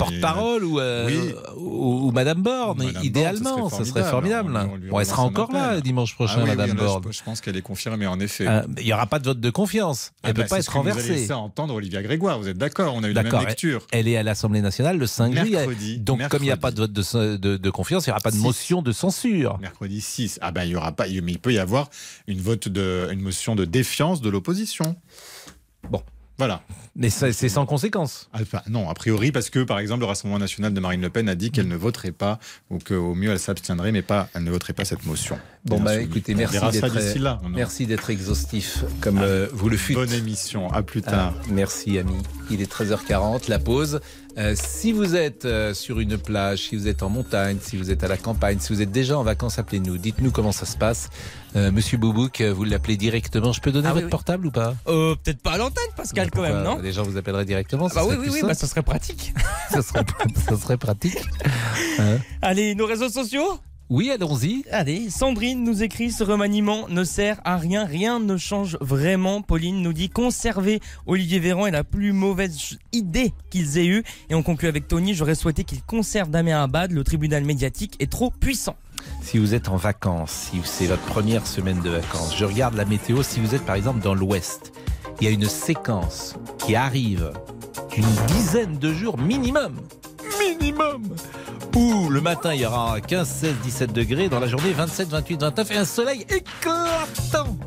Ou, 0.63 0.79
euh, 0.79 1.05
Oui. 1.07 1.33
ou, 1.57 2.07
ou 2.07 2.11
Madame 2.11 2.41
Borne, 2.41 2.83
Madame 2.83 3.03
idéalement, 3.03 3.69
ce 3.69 3.77
ça 3.77 3.85
serait 3.85 4.01
serait 4.01 4.11
formidable. 4.11 4.55
On- 4.91 4.95
on 4.95 4.99
elle 4.99 5.05
sera 5.05 5.23
encore 5.23 5.51
là 5.51 5.79
dimanche 5.81 6.15
prochain, 6.15 6.35
Ah 6.39 6.43
oui, 6.43 6.49
oui, 6.51 6.55
Madame 6.55 6.77
je- 6.77 6.83
Borne. 6.83 7.03
Je, 7.11 7.23
pense 7.23 7.41
qu'elle 7.41 7.57
est 7.57 7.61
confirmée 7.61 8.07
en 8.07 8.19
effet. 8.19 8.47
Euh, 8.47 8.61
Il 8.79 8.85
n'y 8.85 8.93
aura 8.93 9.05
pas 9.07 9.19
de 9.19 9.25
vote 9.25 9.39
de 9.39 9.49
confiance. 9.49 10.11
Elle 10.23 10.29
Ah 10.29 10.29
ne 10.29 10.33
peut 10.33 10.41
bah, 10.43 10.47
pas 10.49 10.59
être 10.59 10.65
que 10.67 10.71
vous 10.71 10.77
renversée. 10.79 11.09
laissé 11.09 11.33
entendre 11.33 11.73
Olivia 11.75 12.01
Grégoire. 12.01 12.39
Vous 12.39 12.47
êtes 12.47 12.57
d'accord 12.57 12.93
On 12.95 13.03
a 13.03 13.07
eu 13.09 13.13
la 13.13 13.23
même 13.23 13.39
lecture. 13.39 13.85
Elle 13.91 14.07
est 14.07 14.17
à 14.17 14.23
l'Assemblée 14.23 14.61
nationale 14.61 14.97
le 14.97 15.07
5 15.07 15.33
juillet. 15.35 15.57
Mercredi, 15.57 15.99
Donc, 15.99 16.27
comme 16.29 16.41
il 16.43 16.45
n'y 16.47 16.51
a 16.51 16.57
pas 16.57 16.71
de 16.71 16.77
vote 16.81 16.91
de, 16.93 17.35
de- 17.37 17.57
de 17.57 17.69
confiance, 17.69 18.05
il 18.05 18.09
n'y 18.09 18.13
aura 18.13 18.21
pas 18.21 18.31
de 18.31 18.35
Six. 18.35 18.41
motion 18.43 18.81
de 18.81 18.91
censure. 18.91 19.57
Mercredi 19.59 20.01
6. 20.01 20.39
Ah 20.41 20.51
ben 20.51 20.63
il 20.63 20.71
y 20.71 20.75
aura 20.75 20.91
pas, 20.91 21.05
mais 21.07 21.31
il 21.31 21.39
peut 21.39 21.53
y 21.53 21.59
avoir 21.59 21.89
une 22.27 22.39
vote 22.39 22.67
de, 22.67 23.07
une 23.11 23.21
motion 23.21 23.55
de 23.55 23.65
défiance 23.65 24.21
de 24.21 24.29
l'opposition. 24.29 24.95
Bon, 25.89 26.01
Voilà. 26.37 26.61
Mais 26.95 27.09
c'est 27.09 27.49
sans 27.49 27.65
conséquence. 27.65 28.29
Enfin, 28.33 28.61
non, 28.67 28.89
a 28.89 28.93
priori, 28.93 29.31
parce 29.31 29.49
que, 29.49 29.63
par 29.63 29.79
exemple, 29.79 30.01
le 30.01 30.05
Rassemblement 30.07 30.39
national 30.39 30.73
de 30.73 30.79
Marine 30.79 31.01
Le 31.01 31.09
Pen 31.09 31.29
a 31.29 31.35
dit 31.35 31.51
qu'elle 31.51 31.67
ne 31.67 31.75
voterait 31.75 32.11
pas, 32.11 32.39
ou 32.69 32.79
qu'au 32.79 33.15
mieux 33.15 33.31
elle 33.31 33.39
s'abstiendrait, 33.39 33.91
mais 33.91 34.01
pas, 34.01 34.29
elle 34.33 34.43
ne 34.43 34.51
voterait 34.51 34.73
pas 34.73 34.85
cette 34.85 35.05
motion. 35.05 35.39
Bon, 35.67 35.81
bah 35.81 35.99
écoutez, 35.99 36.33
On 36.33 36.37
merci 36.37 36.53
verra 36.53 36.71
ça 36.71 36.89
d'être 36.89 37.39
merci 37.49 37.85
d'être 37.85 38.09
exhaustif, 38.09 38.85
comme 39.01 39.19
euh, 39.21 39.47
vous 39.51 39.67
le 39.67 39.75
fûtes. 39.75 39.97
Bonne 39.97 40.13
émission, 40.13 40.71
à 40.71 40.81
plus 40.81 41.01
tard. 41.01 41.33
Ah, 41.37 41.43
merci, 41.51 41.99
ami. 41.99 42.15
Il 42.49 42.61
est 42.61 42.71
13h40, 42.71 43.49
la 43.49 43.59
pause. 43.59 43.99
Euh, 44.37 44.53
si 44.55 44.93
vous 44.93 45.15
êtes 45.15 45.43
euh, 45.45 45.73
sur 45.73 45.99
une 45.99 46.17
plage, 46.17 46.69
si 46.69 46.77
vous 46.77 46.87
êtes 46.87 47.03
en 47.03 47.09
montagne, 47.09 47.57
si 47.61 47.75
vous 47.75 47.91
êtes 47.91 48.03
à 48.03 48.07
la 48.07 48.17
campagne, 48.17 48.59
si 48.59 48.71
vous 48.71 48.81
êtes 48.81 48.91
déjà 48.91 49.17
en 49.17 49.23
vacances, 49.23 49.59
appelez-nous. 49.59 49.97
Dites-nous 49.97 50.31
comment 50.31 50.51
ça 50.51 50.65
se 50.65 50.77
passe. 50.77 51.09
Euh, 51.55 51.71
Monsieur 51.71 51.97
Boubouk, 51.97 52.39
euh, 52.39 52.53
vous 52.53 52.63
l'appelez 52.63 52.95
directement. 52.97 53.51
Je 53.51 53.59
peux 53.59 53.71
donner 53.71 53.87
Ah 53.89 53.93
votre 53.93 54.05
oui. 54.05 54.11
portable 54.11 54.45
ou 54.47 54.51
pas? 54.51 54.75
Euh, 54.87 55.15
peut-être 55.21 55.41
pas 55.41 55.53
à 55.53 55.57
l'antenne, 55.57 55.89
Pascal, 55.97 56.29
quand 56.31 56.43
même, 56.43 56.61
non? 56.63 56.77
Les 56.79 56.93
gens 56.93 57.03
vous 57.03 57.17
appelleraient 57.17 57.45
directement. 57.45 57.87
Ah 57.91 57.95
Bah 57.95 58.05
oui, 58.07 58.15
oui, 58.19 58.29
oui, 58.31 58.41
bah 58.43 58.53
ça 58.53 58.67
serait 58.67 58.83
pratique. 58.83 59.33
ça, 59.71 59.81
serait, 59.81 60.05
ça 60.47 60.55
serait 60.55 60.77
pratique. 60.77 61.17
Hein 61.99 62.17
Allez, 62.41 62.75
nos 62.75 62.85
réseaux 62.85 63.09
sociaux? 63.09 63.59
Oui, 63.89 64.11
allons-y. 64.11 64.65
Allez, 64.69 65.09
Sandrine 65.09 65.63
nous 65.63 65.81
écrit 65.81 66.11
ce 66.11 66.21
remaniement 66.21 66.89
ne 66.89 67.05
sert 67.05 67.39
à 67.45 67.55
rien, 67.55 67.85
rien 67.85 68.19
ne 68.19 68.35
change 68.35 68.77
vraiment. 68.81 69.41
Pauline 69.41 69.81
nous 69.81 69.93
dit 69.93 70.09
conserver 70.09 70.81
Olivier 71.05 71.39
Véran 71.39 71.67
est 71.67 71.71
la 71.71 71.85
plus 71.85 72.11
mauvaise 72.11 72.77
idée 72.91 73.31
qu'ils 73.49 73.77
aient 73.77 73.85
eue. 73.85 74.03
Et 74.29 74.35
on 74.35 74.43
conclut 74.43 74.67
avec 74.67 74.89
Tony, 74.89 75.13
j'aurais 75.13 75.35
souhaité 75.35 75.63
qu'il 75.63 75.81
conserve 75.83 76.29
Damien 76.29 76.61
Abad, 76.61 76.91
le 76.91 77.05
tribunal 77.05 77.45
médiatique 77.45 77.95
est 77.99 78.11
trop 78.11 78.29
puissant. 78.29 78.75
Si 79.21 79.37
vous 79.37 79.53
êtes 79.53 79.69
en 79.69 79.77
vacances, 79.77 80.49
si 80.51 80.59
c'est 80.65 80.87
votre 80.87 81.05
première 81.05 81.47
semaine 81.47 81.79
de 81.79 81.91
vacances, 81.91 82.35
je 82.35 82.43
regarde 82.43 82.75
la 82.75 82.83
météo. 82.83 83.23
Si 83.23 83.39
vous 83.39 83.55
êtes 83.55 83.63
par 83.63 83.75
exemple 83.75 84.01
dans 84.01 84.15
l'ouest, 84.15 84.73
il 85.21 85.27
y 85.27 85.29
a 85.29 85.31
une 85.31 85.47
séquence 85.47 86.35
qui 86.57 86.75
arrive 86.75 87.31
d'une 87.93 88.25
dizaine 88.27 88.79
de 88.79 88.93
jours 88.93 89.17
minimum. 89.17 89.77
Minimum 90.39 91.03
Où 91.75 92.09
le 92.09 92.21
matin 92.21 92.53
il 92.53 92.61
y 92.61 92.65
aura 92.65 92.99
15, 93.01 93.27
16, 93.27 93.55
17 93.63 93.93
degrés, 93.93 94.29
dans 94.29 94.39
la 94.39 94.47
journée 94.47 94.71
27, 94.71 95.09
28, 95.09 95.41
29 95.41 95.71
et 95.71 95.77
un 95.77 95.85
soleil 95.85 96.25
éclatant. 96.29 97.57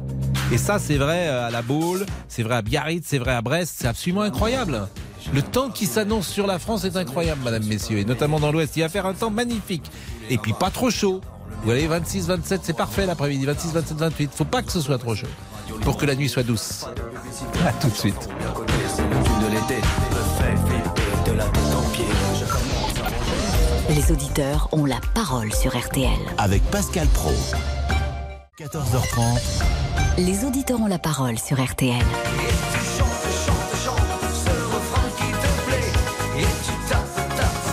Et 0.53 0.59
ça 0.59 0.79
c'est 0.79 0.97
vrai 0.97 1.29
à 1.29 1.51
la 1.51 1.63
Baule, 1.63 2.07
c'est 2.29 2.43
vrai 2.43 2.57
à 2.57 2.63
Biarritz, 2.63 3.05
c'est 3.07 3.19
vrai 3.19 3.33
à 3.33 3.43
Brest, 3.43 3.77
c'est 3.79 3.89
absolument 3.89 4.23
incroyable. 4.23 4.89
Le 5.33 5.43
temps 5.43 5.71
qui 5.71 5.87
s'annonce 5.87 6.27
sur 6.27 6.47
la 6.47 6.59
France 6.59 6.85
est 6.85 6.97
incroyable, 6.97 7.43
madame, 7.45 7.65
messieurs, 7.65 7.99
et 7.99 8.05
notamment 8.05 8.41
dans 8.41 8.51
l'ouest. 8.51 8.77
Il 8.77 8.83
va 8.83 8.89
faire 8.89 9.07
un 9.07 9.15
temps 9.15 9.31
magnifique. 9.31 9.91
Et 10.29 10.39
puis 10.39 10.53
pas 10.53 10.71
trop 10.71 10.91
chaud. 10.91 11.21
Vous 11.51 11.67
voyez, 11.67 11.87
26, 11.87 12.27
27, 12.27 12.61
c'est 12.65 12.77
parfait 12.77 13.07
l'après-midi. 13.07 13.45
26, 13.45 13.73
27, 13.73 13.99
28. 13.99 14.31
Faut 14.35 14.45
pas 14.45 14.63
que 14.63 14.73
ce 14.73 14.81
soit 14.81 14.99
trop 14.99 15.15
chaud. 15.15 15.29
Pour 15.83 15.97
que 15.97 16.07
la 16.07 16.17
nuit 16.17 16.29
soit 16.29 16.43
douce. 16.43 16.87
À 17.65 17.73
tout 17.75 17.89
de 17.89 17.95
suite. 17.95 18.29
Les 23.91 24.13
auditeurs 24.13 24.69
ont 24.71 24.85
la 24.85 25.01
parole 25.17 25.53
sur 25.53 25.77
RTL. 25.77 26.17
Avec 26.39 26.63
Pascal 26.71 27.09
Pro. 27.09 27.33
14h30. 28.57 29.41
Les 30.17 30.45
auditeurs 30.45 30.81
ont 30.81 30.87
la 30.87 31.01
parole 31.01 31.37
sur 31.41 31.61
RTL. 31.61 32.05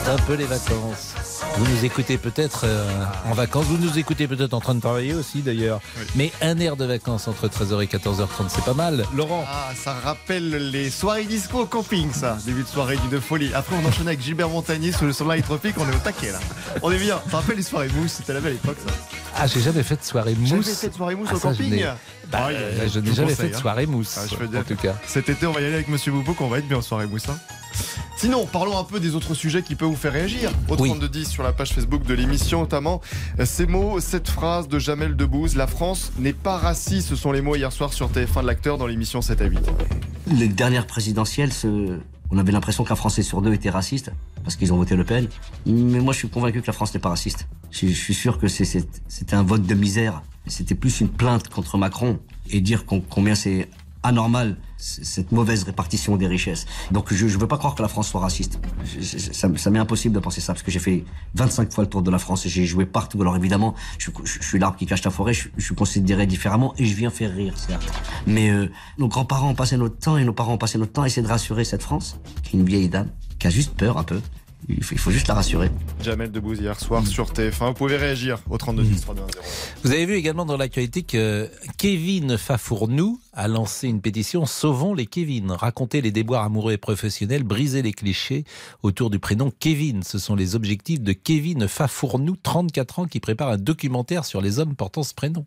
Un 0.09 0.15
peu 0.25 0.33
les 0.35 0.45
vacances. 0.45 1.13
Vous 1.57 1.65
nous 1.67 1.83
écoutez 1.85 2.17
peut-être 2.17 2.61
euh, 2.63 2.85
en 3.25 3.33
vacances, 3.33 3.65
vous 3.65 3.77
nous 3.77 3.97
écoutez 3.99 4.27
peut-être 4.27 4.53
en 4.53 4.61
train 4.61 4.75
de 4.75 4.79
travailler 4.79 5.13
aussi 5.13 5.41
d'ailleurs. 5.41 5.81
Mais 6.15 6.31
un 6.41 6.57
air 6.59 6.77
de 6.77 6.85
vacances 6.85 7.27
entre 7.27 7.47
13h 7.47 7.81
et 7.83 7.87
14h30, 7.87 8.27
c'est 8.49 8.63
pas 8.63 8.73
mal. 8.73 9.05
Laurent 9.15 9.43
Ah, 9.47 9.71
ça 9.75 9.93
rappelle 9.93 10.71
les 10.71 10.89
soirées 10.89 11.25
disco 11.25 11.59
au 11.61 11.65
camping, 11.65 12.11
ça. 12.13 12.37
Début 12.45 12.63
de 12.63 12.67
soirée 12.67 12.97
d'une 13.09 13.19
folie. 13.19 13.51
Après, 13.53 13.75
on 13.75 13.85
enchaîne 13.87 14.07
avec 14.07 14.21
Gilbert 14.21 14.49
Montagnier 14.49 14.91
sur 14.91 15.05
le 15.05 15.13
Sunlight 15.13 15.43
Tropique. 15.45 15.75
On 15.77 15.89
est 15.91 15.95
au 15.95 15.99
taquet, 15.99 16.31
là. 16.31 16.39
On 16.81 16.91
est 16.91 16.99
bien. 16.99 17.19
Ça 17.29 17.37
rappelle 17.37 17.57
les 17.57 17.63
soirées 17.63 17.89
mousse. 17.89 18.13
C'était 18.13 18.33
la 18.33 18.39
belle 18.41 18.53
époque, 18.55 18.77
ça. 18.85 18.93
Ah, 19.35 19.47
j'ai 19.47 19.61
jamais 19.61 19.83
fait 19.83 19.97
de 19.97 20.03
soirée 20.03 20.35
mousse. 20.35 20.49
Jamais 20.49 20.63
fait 20.63 20.89
de 20.89 20.95
soirée 20.95 21.15
mousse 21.15 21.27
Ah, 21.31 21.35
au 21.35 21.39
ça, 21.39 21.51
je 21.53 21.57
camping 21.57 21.69
n'ai- 21.75 21.85
Bah, 22.31 22.47
euh, 22.51 22.87
je 22.93 22.99
n'ai 22.99 23.13
jamais 23.13 23.35
fait 23.35 23.49
de 23.49 23.55
hein. 23.55 23.59
soirée 23.59 23.85
mousse, 23.85 24.17
Ah, 24.17 24.25
je 24.27 24.57
en 24.57 24.63
tout 24.63 24.75
cas. 24.75 24.95
Cet 25.05 25.29
été, 25.29 25.45
on 25.45 25.51
va 25.51 25.61
y 25.61 25.65
aller 25.65 25.75
avec 25.75 25.89
Monsieur 25.89 26.11
Boubou, 26.11 26.33
qu'on 26.33 26.47
va 26.47 26.59
être 26.59 26.67
bien 26.67 26.77
en 26.77 26.81
soirée 26.81 27.07
mousse. 27.07 27.27
hein. 27.29 27.37
Sinon, 28.17 28.47
parlons 28.51 28.77
un 28.79 28.83
peu 28.83 28.99
des 28.99 29.13
autres 29.13 29.35
sujets 29.35 29.61
qui 29.61 29.75
peuvent 29.75 29.89
vous 29.89 29.95
faire 29.95 30.13
réagir. 30.13 30.51
Au 30.69 30.75
3210 30.75 31.29
sur 31.29 31.43
la 31.43 31.53
page 31.53 31.73
Facebook 31.73 32.03
de 32.03 32.13
l'émission, 32.15 32.61
notamment 32.61 32.99
euh, 33.39 33.45
ces 33.45 33.67
mots, 33.67 33.99
cette 33.99 34.27
phrase 34.27 34.67
de 34.67 34.79
Jamel 34.79 35.15
Debbouze 35.15 35.55
La 35.55 35.67
France 35.67 36.11
n'est 36.17 36.33
pas 36.33 36.57
raciste. 36.57 37.09
Ce 37.09 37.15
sont 37.15 37.31
les 37.31 37.41
mots 37.41 37.55
hier 37.55 37.71
soir 37.71 37.93
sur 37.93 38.09
TF1 38.09 38.41
de 38.41 38.47
l'acteur 38.47 38.79
dans 38.79 38.87
l'émission 38.87 39.21
7 39.21 39.41
à 39.41 39.45
8. 39.45 39.59
Les 40.35 40.47
dernières 40.47 40.87
présidentielles, 40.87 41.53
ce- 41.53 41.99
on 42.31 42.37
avait 42.39 42.51
l'impression 42.51 42.83
qu'un 42.83 42.95
Français 42.95 43.21
sur 43.21 43.41
deux 43.43 43.53
était 43.53 43.69
raciste, 43.69 44.11
parce 44.43 44.55
qu'ils 44.55 44.73
ont 44.73 44.77
voté 44.77 44.95
Le 44.95 45.03
Pen. 45.05 45.27
Mais 45.67 45.99
moi, 45.99 46.11
je 46.11 46.17
suis 46.17 46.29
convaincu 46.29 46.61
que 46.61 46.67
la 46.67 46.73
France 46.73 46.93
n'est 46.95 46.99
pas 46.99 47.09
raciste. 47.09 47.47
Je, 47.71 47.85
suis 47.87 48.15
sûr 48.15 48.39
que 48.39 48.47
c'est- 48.47 48.65
c'est- 48.65 49.01
c'était 49.07 49.35
un 49.35 49.43
vote 49.43 49.61
de 49.63 49.75
misère. 49.75 50.23
C'était 50.47 50.75
plus 50.75 51.01
une 51.01 51.09
plainte 51.09 51.49
contre 51.49 51.77
Macron 51.77 52.19
et 52.49 52.61
dire 52.61 52.85
combien 53.09 53.35
c'est 53.35 53.69
anormal 54.07 54.57
cette 54.77 55.31
mauvaise 55.31 55.63
répartition 55.63 56.17
des 56.17 56.27
richesses. 56.27 56.65
Donc 56.91 57.11
je 57.13 57.25
ne 57.25 57.29
veux 57.31 57.47
pas 57.47 57.57
croire 57.57 57.75
que 57.75 57.81
la 57.81 57.87
France 57.87 58.09
soit 58.09 58.21
raciste. 58.21 58.59
Je- 58.99 59.01
ça 59.17 59.49
ça 59.55 59.69
m'est 59.69 59.79
impossible 59.79 60.13
de 60.15 60.19
penser 60.19 60.39
ça 60.41 60.53
parce 60.53 60.63
que 60.63 60.71
j'ai 60.71 60.79
fait 60.79 61.03
25 61.35 61.71
fois 61.73 61.83
le 61.83 61.89
tour 61.89 62.01
de 62.01 62.11
la 62.11 62.19
France 62.19 62.45
et 62.45 62.49
j'ai 62.49 62.65
joué 62.65 62.85
partout. 62.85 63.21
Alors 63.21 63.35
évidemment, 63.35 63.73
je, 63.97 64.09
je- 64.23 64.39
je 64.41 64.47
suis 64.47 64.59
l'arbre 64.59 64.77
qui 64.77 64.85
cache 64.85 65.03
la 65.03 65.11
forêt, 65.11 65.33
je, 65.33 65.49
je 65.57 65.63
suis 65.65 65.75
considéré 65.75 66.25
différemment 66.27 66.73
et 66.77 66.85
je 66.85 66.93
viens 66.95 67.09
faire 67.09 67.33
rire, 67.35 67.53
certes. 67.57 67.91
Mais 68.27 68.49
euh, 68.49 68.69
nos 68.97 69.07
grands-parents 69.07 69.49
ont 69.49 69.55
passé 69.55 69.77
notre 69.77 69.97
temps 69.97 70.17
et 70.17 70.23
nos 70.25 70.33
parents 70.33 70.53
ont 70.53 70.57
passé 70.57 70.77
notre 70.77 70.93
temps 70.93 71.03
à 71.03 71.07
essayer 71.07 71.21
de 71.23 71.27
rassurer 71.27 71.63
cette 71.65 71.81
France, 71.83 72.19
qui 72.43 72.55
est 72.55 72.59
une 72.59 72.65
vieille 72.65 72.89
dame, 72.89 73.09
qui 73.39 73.47
a 73.47 73.49
juste 73.49 73.73
peur 73.75 73.97
un 73.97 74.03
peu. 74.03 74.21
Il 74.69 74.83
faut, 74.83 74.95
il 74.95 74.97
faut 74.99 75.11
juste 75.11 75.27
la 75.27 75.35
rassurer. 75.35 75.69
Jamel 76.03 76.31
Debbouze 76.31 76.59
hier 76.59 76.77
soir 76.79 77.05
sur 77.07 77.31
TF1. 77.31 77.67
Vous 77.67 77.73
pouvez 77.73 77.95
réagir 77.95 78.39
au 78.49 78.57
3210 78.57 79.01
3210. 79.01 79.39
Vous 79.83 79.91
avez 79.91 80.05
vu 80.05 80.15
également 80.15 80.45
dans 80.45 80.57
l'actualité 80.57 81.03
que 81.03 81.49
Kevin 81.77 82.37
Fafournou 82.37 83.19
a 83.37 83.47
lancé 83.47 83.87
une 83.87 84.01
pétition 84.01 84.45
Sauvons 84.45 84.95
les 84.95 85.05
Kevin. 85.05 85.51
Raconter 85.51 86.01
les 86.01 86.11
déboires 86.11 86.43
amoureux 86.43 86.73
et 86.73 86.77
professionnels, 86.77 87.43
briser 87.43 87.83
les 87.83 87.93
clichés 87.93 88.43
autour 88.81 89.11
du 89.11 89.19
prénom 89.19 89.51
Kevin. 89.59 90.01
Ce 90.01 90.17
sont 90.17 90.35
les 90.35 90.55
objectifs 90.55 91.01
de 91.01 91.13
Kevin 91.13 91.67
Fafournou, 91.67 92.35
34 92.41 92.99
ans, 92.99 93.05
qui 93.05 93.19
prépare 93.19 93.49
un 93.49 93.57
documentaire 93.57 94.25
sur 94.25 94.41
les 94.41 94.57
hommes 94.57 94.75
portant 94.75 95.03
ce 95.03 95.13
prénom. 95.13 95.45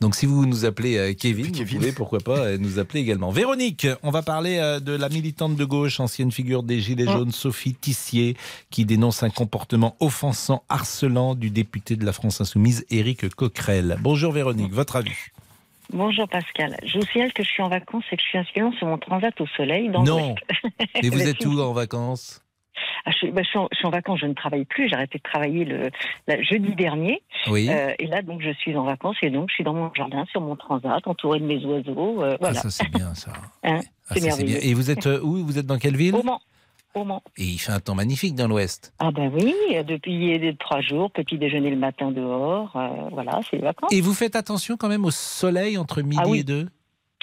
Donc 0.00 0.16
si 0.16 0.26
vous 0.26 0.44
nous 0.46 0.64
appelez 0.64 0.96
euh, 0.96 1.14
Kevin, 1.14 1.46
vous 1.52 1.64
pouvez 1.64 1.92
pourquoi 1.92 2.18
pas 2.18 2.38
euh, 2.38 2.58
nous 2.58 2.80
appeler 2.80 3.00
également. 3.00 3.30
Véronique, 3.30 3.86
on 4.02 4.10
va 4.10 4.22
parler 4.22 4.58
euh, 4.58 4.80
de 4.80 4.92
la 4.92 5.08
militante 5.08 5.54
de 5.54 5.64
gauche, 5.64 6.00
ancienne 6.00 6.32
figure 6.32 6.64
des 6.64 6.80
Gilets 6.80 7.06
jaunes, 7.06 7.30
Sophie 7.30 7.74
Tissier, 7.74 8.36
qui 8.70 8.84
dénonce 8.84 9.22
un 9.22 9.30
comportement 9.30 9.94
offensant, 10.00 10.64
harcelant 10.68 11.36
du 11.36 11.50
député 11.50 11.94
de 11.94 12.04
la 12.04 12.12
France 12.12 12.40
Insoumise, 12.40 12.84
Éric 12.90 13.32
Coquerel. 13.36 13.96
Bonjour 14.00 14.32
Véronique, 14.32 14.72
votre 14.72 14.96
avis? 14.96 15.12
Bonjour 15.92 16.26
Pascal. 16.28 16.76
Je 16.84 16.98
vous 16.98 17.04
signale 17.06 17.32
que 17.32 17.42
je 17.42 17.48
suis 17.48 17.62
en 17.62 17.68
vacances 17.68 18.04
et 18.12 18.16
que 18.16 18.22
je 18.22 18.28
suis 18.28 18.38
actuellement 18.38 18.72
sur 18.72 18.86
mon 18.86 18.98
transat 18.98 19.38
au 19.40 19.46
soleil. 19.56 19.88
Dans 19.90 20.02
Non. 20.04 20.34
Et 21.02 21.10
vous 21.10 21.20
êtes 21.28 21.44
où 21.44 21.60
en 21.60 21.72
vacances 21.72 22.42
Ah, 23.04 23.10
je, 23.10 23.16
suis, 23.18 23.30
bah, 23.30 23.42
je 23.42 23.48
suis 23.48 23.58
en, 23.58 23.68
je 23.72 23.76
suis 23.76 23.86
en 23.86 23.90
vacances, 23.90 24.20
je 24.20 24.26
ne 24.26 24.32
travaille 24.32 24.64
plus. 24.64 24.88
J'ai 24.88 24.94
arrêté 24.94 25.18
de 25.18 25.22
travailler 25.22 25.64
le 25.66 25.90
jeudi 26.42 26.74
dernier. 26.74 27.22
Oui. 27.48 27.68
Euh, 27.70 27.92
et 27.98 28.06
là, 28.06 28.22
donc, 28.22 28.40
je 28.40 28.52
suis 28.54 28.74
en 28.76 28.84
vacances 28.84 29.16
et 29.22 29.28
donc 29.30 29.50
je 29.50 29.54
suis 29.54 29.64
dans 29.64 29.74
mon 29.74 29.92
jardin, 29.94 30.24
sur 30.30 30.40
mon 30.40 30.56
transat, 30.56 31.06
entouré 31.06 31.40
de 31.40 31.44
mes 31.44 31.62
oiseaux. 31.64 32.22
euh, 32.22 32.36
voilà. 32.40 32.58
Ah, 32.58 32.62
ça 32.62 32.70
c'est 32.70 32.88
bien 32.90 33.14
ça. 33.14 33.32
Hein, 33.62 33.80
Ah, 34.08 34.14
c'est 34.14 34.30
ça, 34.30 34.42
bien. 34.42 34.56
Et 34.62 34.72
vous 34.74 34.90
êtes 34.90 35.06
euh, 35.06 35.20
où? 35.22 35.44
Vous 35.44 35.58
êtes 35.58 35.66
dans 35.66 35.78
quelle 35.78 35.96
ville? 35.96 36.14
Au 36.14 36.22
Mans. 36.22 36.40
Au 36.94 37.04
Mans. 37.04 37.22
Et 37.38 37.44
il 37.44 37.58
fait 37.58 37.72
un 37.72 37.80
temps 37.80 37.94
magnifique 37.94 38.34
dans 38.34 38.48
l'ouest. 38.48 38.92
Ah 38.98 39.10
ben 39.10 39.30
oui, 39.34 39.54
depuis 39.86 40.40
trois 40.58 40.80
jours, 40.80 41.10
petit 41.10 41.38
déjeuner 41.38 41.70
le 41.70 41.76
matin 41.76 42.10
dehors. 42.10 42.74
euh, 42.76 43.08
voilà, 43.12 43.40
c'est 43.48 43.56
les 43.56 43.62
vacances. 43.62 43.92
Et 43.92 44.00
vous 44.00 44.12
faites 44.14 44.36
attention 44.36 44.76
quand 44.76 44.88
même 44.88 45.04
au 45.04 45.10
soleil 45.10 45.78
entre 45.78 46.02
midi 46.02 46.20
Ah 46.22 46.28
oui. 46.28 46.40
et 46.40 46.44
deux? 46.44 46.68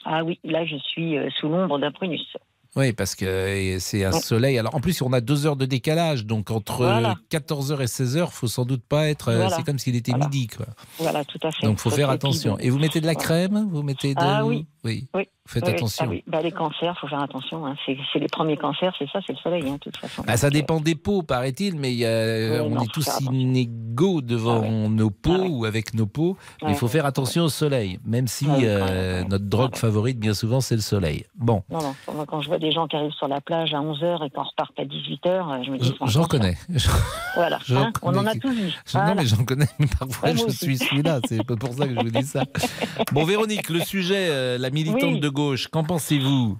Ah 0.05 0.23
oui, 0.23 0.39
là, 0.43 0.65
je 0.65 0.75
suis 0.77 1.17
euh, 1.17 1.29
sous 1.39 1.49
l'ombre 1.49 1.77
d'un 1.77 1.91
prunus. 1.91 2.25
Oui, 2.75 2.93
parce 2.93 3.15
que 3.15 3.25
euh, 3.25 3.79
c'est 3.79 4.05
un 4.05 4.11
soleil. 4.11 4.57
Alors 4.59 4.75
en 4.75 4.79
plus, 4.79 5.01
on 5.01 5.11
a 5.11 5.21
deux 5.21 5.45
heures 5.47 5.55
de 5.55 5.65
décalage, 5.65 6.25
donc 6.25 6.51
entre 6.51 6.77
Voilà. 6.85 7.15
14h 7.31 7.81
et 7.81 7.85
16h, 7.85 8.29
faut 8.31 8.47
sans 8.47 8.63
doute 8.63 8.83
pas 8.87 9.07
être. 9.09 9.33
Voilà. 9.33 9.49
C'est 9.49 9.63
comme 9.63 9.79
s'il 9.79 9.95
était 9.95 10.11
Voilà. 10.11 10.25
midi, 10.25 10.47
quoi. 10.47 10.67
Voilà, 10.99 11.25
tout 11.25 11.39
à 11.43 11.51
fait. 11.51 11.65
Donc 11.65 11.79
faut 11.79 11.89
Tout 11.89 11.95
à 11.95 11.97
faire 11.97 12.09
attention. 12.11 12.57
Et 12.59 12.69
vous 12.69 12.77
mettez 12.77 13.01
de 13.01 13.07
la 13.07 13.15
crème? 13.15 13.67
Vous 13.71 13.81
mettez 13.81 14.13
de 14.13 14.19
Ah 14.21 14.45
oui. 14.45 14.67
Oui. 14.83 15.07
Oui. 15.13 15.27
Faites 15.45 15.63
Oui, 15.65 15.71
attention. 15.73 16.05
Ah 16.07 16.09
oui. 16.11 16.23
bah, 16.27 16.41
les 16.43 16.51
cancers, 16.51 16.95
faut 17.01 17.07
faire 17.07 17.23
attention. 17.23 17.65
hein. 17.65 17.75
C'est 17.85 18.19
les 18.19 18.27
premiers 18.27 18.55
cancers, 18.55 18.93
c'est 18.99 19.09
ça, 19.09 19.19
c'est 19.25 19.33
le 19.33 19.39
soleil, 19.39 19.63
hein, 19.67 19.73
de 19.73 19.77
toute 19.79 19.97
façon. 19.97 20.21
Bah, 20.25 20.37
ça 20.37 20.49
dépend 20.51 20.79
des 20.79 20.93
peaux, 20.93 21.23
paraît-il, 21.23 21.75
mais 21.75 21.91
y 21.93 22.05
a- 22.05 22.63
on 22.63 22.69
non, 22.69 22.81
est 22.83 22.91
tous 22.93 23.09
inégaux 23.31 24.21
devant 24.21 24.61
nos 24.89 25.09
peaux 25.09 25.47
ou 25.49 25.65
avec 25.65 25.93
nos 25.95 26.05
peaux. 26.05 26.37
Mais 26.61 26.69
il 26.69 26.75
faut 26.75 26.87
faire 26.87 27.05
attention 27.07 27.45
au 27.45 27.49
soleil, 27.49 27.99
même 28.05 28.27
si 28.27 28.45
euh, 28.47 29.23
notre 29.23 29.45
drogue 29.45 29.75
favorite, 29.75 30.19
bien 30.19 30.33
souvent, 30.35 30.61
c'est 30.61 30.75
le 30.75 30.81
soleil. 30.81 31.25
Bon, 31.35 31.63
Non, 31.69 31.81
non, 31.81 31.95
moi, 32.13 32.25
quand 32.27 32.41
je 32.41 32.47
vois 32.47 32.59
des 32.59 32.71
gens 32.71 32.87
qui 32.87 32.95
arrivent 32.95 33.11
sur 33.13 33.27
la 33.27 33.41
plage 33.41 33.73
à 33.73 33.77
11h 33.79 34.25
et 34.25 34.29
qu'on 34.29 34.43
repart 34.43 34.71
à 34.79 34.83
18h, 34.83 35.63
je 35.65 35.71
me 35.71 35.77
dis... 35.79 35.95
j'en 36.05 36.25
connais. 36.25 36.57
Voilà, 37.35 37.59
hein, 37.71 37.91
on 38.01 38.15
en 38.17 38.25
a 38.25 38.35
tous 38.35 38.51
vu. 38.51 38.71
Non, 38.93 39.13
mais 39.15 39.25
j'en 39.25 39.45
connais, 39.45 39.67
mais 39.79 39.87
parfois 39.87 40.33
je 40.33 40.43
aussi. 40.43 40.57
suis 40.65 40.77
celui-là. 40.77 41.19
C'est 41.27 41.43
pas 41.45 41.55
pour 41.55 41.73
ça 41.73 41.87
que 41.87 41.93
je 41.95 41.99
vous 41.99 42.09
dis 42.11 42.23
ça. 42.23 42.43
Bon, 43.13 43.23
Véronique, 43.23 43.69
le 43.69 43.79
sujet, 43.79 44.27
euh, 44.29 44.57
la 44.69 44.73
militante 44.73 45.13
Oui. 45.13 45.19
de 45.19 45.29
gauche, 45.29 45.67
qu'en 45.67 45.83
pensez-vous 45.83 46.57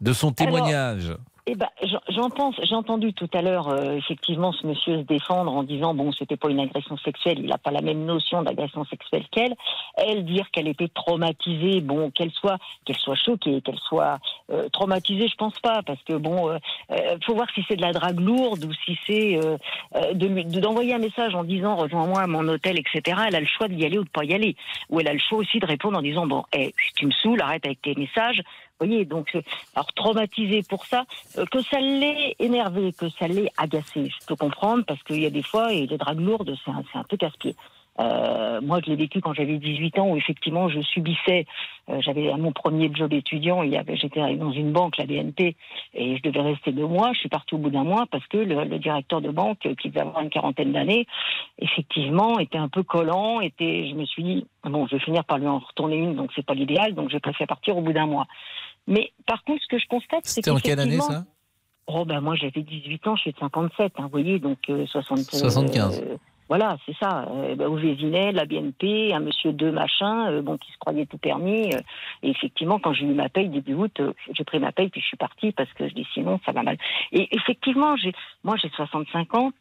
de 0.00 0.12
son 0.12 0.32
témoignage? 0.32 1.12
Eh 1.46 1.54
ben, 1.54 1.68
j'en- 2.08 2.30
pense. 2.30 2.54
J'ai 2.62 2.74
entendu 2.74 3.12
tout 3.12 3.28
à 3.32 3.42
l'heure 3.42 3.68
euh, 3.68 3.96
effectivement 3.96 4.52
ce 4.52 4.66
monsieur 4.66 4.98
se 4.98 5.02
défendre 5.02 5.52
en 5.52 5.62
disant 5.62 5.94
bon, 5.94 6.12
c'était 6.12 6.36
pas 6.36 6.48
une 6.48 6.60
agression 6.60 6.96
sexuelle. 6.98 7.38
Il 7.40 7.46
n'a 7.46 7.58
pas 7.58 7.70
la 7.70 7.80
même 7.80 8.04
notion 8.04 8.42
d'agression 8.42 8.84
sexuelle 8.84 9.24
qu'elle. 9.30 9.54
Elle 9.96 10.24
dire 10.24 10.50
qu'elle 10.52 10.68
était 10.68 10.88
traumatisée. 10.88 11.80
Bon, 11.80 12.10
qu'elle 12.10 12.30
soit 12.30 12.58
qu'elle 12.84 12.96
soit 12.98 13.16
choquée, 13.16 13.60
qu'elle 13.62 13.78
soit 13.78 14.18
euh, 14.50 14.68
traumatisée, 14.68 15.28
je 15.28 15.34
pense 15.36 15.58
pas, 15.60 15.82
parce 15.82 16.02
que 16.02 16.14
bon, 16.14 16.50
euh, 16.50 16.58
euh, 16.92 17.16
faut 17.24 17.34
voir 17.34 17.48
si 17.54 17.64
c'est 17.68 17.76
de 17.76 17.82
la 17.82 17.92
drague 17.92 18.20
lourde 18.20 18.64
ou 18.64 18.72
si 18.84 18.98
c'est 19.06 19.38
euh, 19.44 19.56
de 20.14 20.60
d'envoyer 20.60 20.94
un 20.94 20.98
message 20.98 21.34
en 21.34 21.44
disant 21.44 21.76
rejoins-moi 21.76 22.20
à 22.20 22.26
mon 22.26 22.46
hôtel, 22.48 22.78
etc. 22.78 23.18
Elle 23.28 23.34
a 23.36 23.40
le 23.40 23.46
choix 23.46 23.68
d'y 23.68 23.84
aller 23.84 23.98
ou 23.98 24.04
de 24.04 24.10
pas 24.10 24.24
y 24.24 24.34
aller. 24.34 24.56
Ou 24.90 25.00
elle 25.00 25.08
a 25.08 25.12
le 25.12 25.18
choix 25.18 25.38
aussi 25.38 25.58
de 25.58 25.66
répondre 25.66 25.98
en 25.98 26.02
disant 26.02 26.26
bon, 26.26 26.44
hey, 26.52 26.72
tu 26.96 27.06
me 27.06 27.10
saoules, 27.12 27.40
arrête 27.40 27.64
avec 27.66 27.80
tes 27.82 27.94
messages. 27.94 28.42
Voyez, 28.80 29.04
donc, 29.04 29.28
euh, 29.34 29.42
alors 29.74 29.92
traumatisé 29.92 30.62
pour 30.66 30.86
ça, 30.86 31.04
euh, 31.36 31.44
que 31.44 31.60
ça 31.60 31.78
l'ait 31.80 32.34
énervé, 32.38 32.94
que 32.94 33.10
ça 33.10 33.28
l'ait 33.28 33.52
agacé, 33.58 34.08
je 34.08 34.26
peux 34.26 34.36
comprendre, 34.36 34.84
parce 34.86 35.02
qu'il 35.02 35.20
y 35.20 35.26
a 35.26 35.30
des 35.30 35.42
fois, 35.42 35.74
et 35.74 35.86
les 35.86 35.98
dragues 35.98 36.20
lourdes, 36.20 36.56
c'est 36.64 36.70
un, 36.70 36.82
un 36.94 37.04
peu 37.04 37.18
casse-pied. 37.18 37.54
Euh, 37.98 38.62
moi, 38.62 38.80
je 38.82 38.88
l'ai 38.88 38.96
vécu 38.96 39.20
quand 39.20 39.34
j'avais 39.34 39.58
18 39.58 39.98
ans, 39.98 40.08
où 40.08 40.16
effectivement, 40.16 40.70
je 40.70 40.80
subissais, 40.80 41.44
j'avais 41.98 42.32
mon 42.38 42.52
premier 42.52 42.90
job 42.94 43.12
étudiant, 43.12 43.62
j'étais 43.64 44.36
dans 44.36 44.52
une 44.52 44.72
banque, 44.72 44.96
la 44.96 45.04
BNP, 45.04 45.56
et 45.92 46.16
je 46.16 46.22
devais 46.22 46.40
rester 46.40 46.72
deux 46.72 46.86
mois. 46.86 47.12
Je 47.12 47.18
suis 47.18 47.28
partie 47.28 47.54
au 47.56 47.58
bout 47.58 47.68
d'un 47.68 47.84
mois 47.84 48.06
parce 48.10 48.26
que 48.28 48.38
le, 48.38 48.78
directeur 48.78 49.20
de 49.20 49.30
banque, 49.30 49.58
qui 49.58 49.88
devait 49.88 50.00
avoir 50.00 50.22
une 50.22 50.30
quarantaine 50.30 50.72
d'années, 50.72 51.06
effectivement, 51.58 52.38
était 52.38 52.58
un 52.58 52.68
peu 52.68 52.84
collant. 52.84 53.40
Était, 53.40 53.88
je 53.90 53.94
me 53.94 54.06
suis 54.06 54.22
dit, 54.22 54.46
bon, 54.64 54.86
je 54.86 54.96
vais 54.96 55.02
finir 55.02 55.24
par 55.24 55.38
lui 55.38 55.48
en 55.48 55.58
retourner 55.58 55.96
une, 55.96 56.14
donc 56.14 56.30
c'est 56.34 56.46
pas 56.46 56.54
l'idéal, 56.54 56.94
donc 56.94 57.10
j'ai 57.10 57.20
préféré 57.20 57.46
partir 57.46 57.76
au 57.76 57.82
bout 57.82 57.92
d'un 57.92 58.06
mois. 58.06 58.26
Mais 58.86 59.12
par 59.26 59.42
contre, 59.44 59.62
ce 59.62 59.68
que 59.68 59.78
je 59.78 59.86
constate, 59.88 60.20
c'est 60.24 60.34
C'était 60.36 60.50
en 60.50 60.56
quelle 60.56 60.80
année 60.80 61.00
ça 61.00 61.24
Oh 61.86 62.04
ben 62.04 62.20
moi 62.20 62.36
j'avais 62.36 62.62
18 62.62 63.06
ans, 63.08 63.16
je 63.16 63.22
suis 63.22 63.32
de 63.32 63.38
57, 63.38 63.94
hein, 63.96 64.02
vous 64.04 64.08
voyez, 64.10 64.38
donc 64.38 64.58
euh, 64.68 64.86
60, 64.86 65.18
75. 65.18 66.02
euh, 66.04 66.16
voilà, 66.48 66.76
c'est 66.86 66.96
ça. 67.00 67.26
Euh, 67.30 67.54
ben, 67.54 67.66
au 67.68 67.76
Vésinet, 67.76 68.32
la 68.32 68.44
BNP, 68.44 69.12
un 69.12 69.20
monsieur 69.20 69.52
de 69.52 69.70
machin, 69.70 70.30
euh, 70.30 70.42
bon, 70.42 70.56
qui 70.56 70.70
se 70.72 70.78
croyait 70.78 71.06
tout 71.06 71.18
permis. 71.18 71.70
et 72.22 72.30
effectivement, 72.30 72.78
quand 72.78 72.92
j'ai 72.92 73.06
eu 73.06 73.14
ma 73.14 73.28
paye 73.28 73.48
début 73.48 73.74
août, 73.74 74.00
j'ai 74.36 74.44
pris 74.44 74.58
ma 74.58 74.72
paye 74.72 74.88
puis 74.88 75.00
je 75.00 75.06
suis 75.06 75.16
partie 75.16 75.52
parce 75.52 75.72
que 75.72 75.88
je 75.88 75.94
dis 75.94 76.06
sinon 76.14 76.38
ça 76.46 76.52
va 76.52 76.62
mal. 76.62 76.76
Et 77.12 77.28
effectivement, 77.34 77.96
j'ai, 77.96 78.12
moi 78.44 78.56
j'ai 78.56 78.68
65 78.70 79.34
ans. 79.34 79.52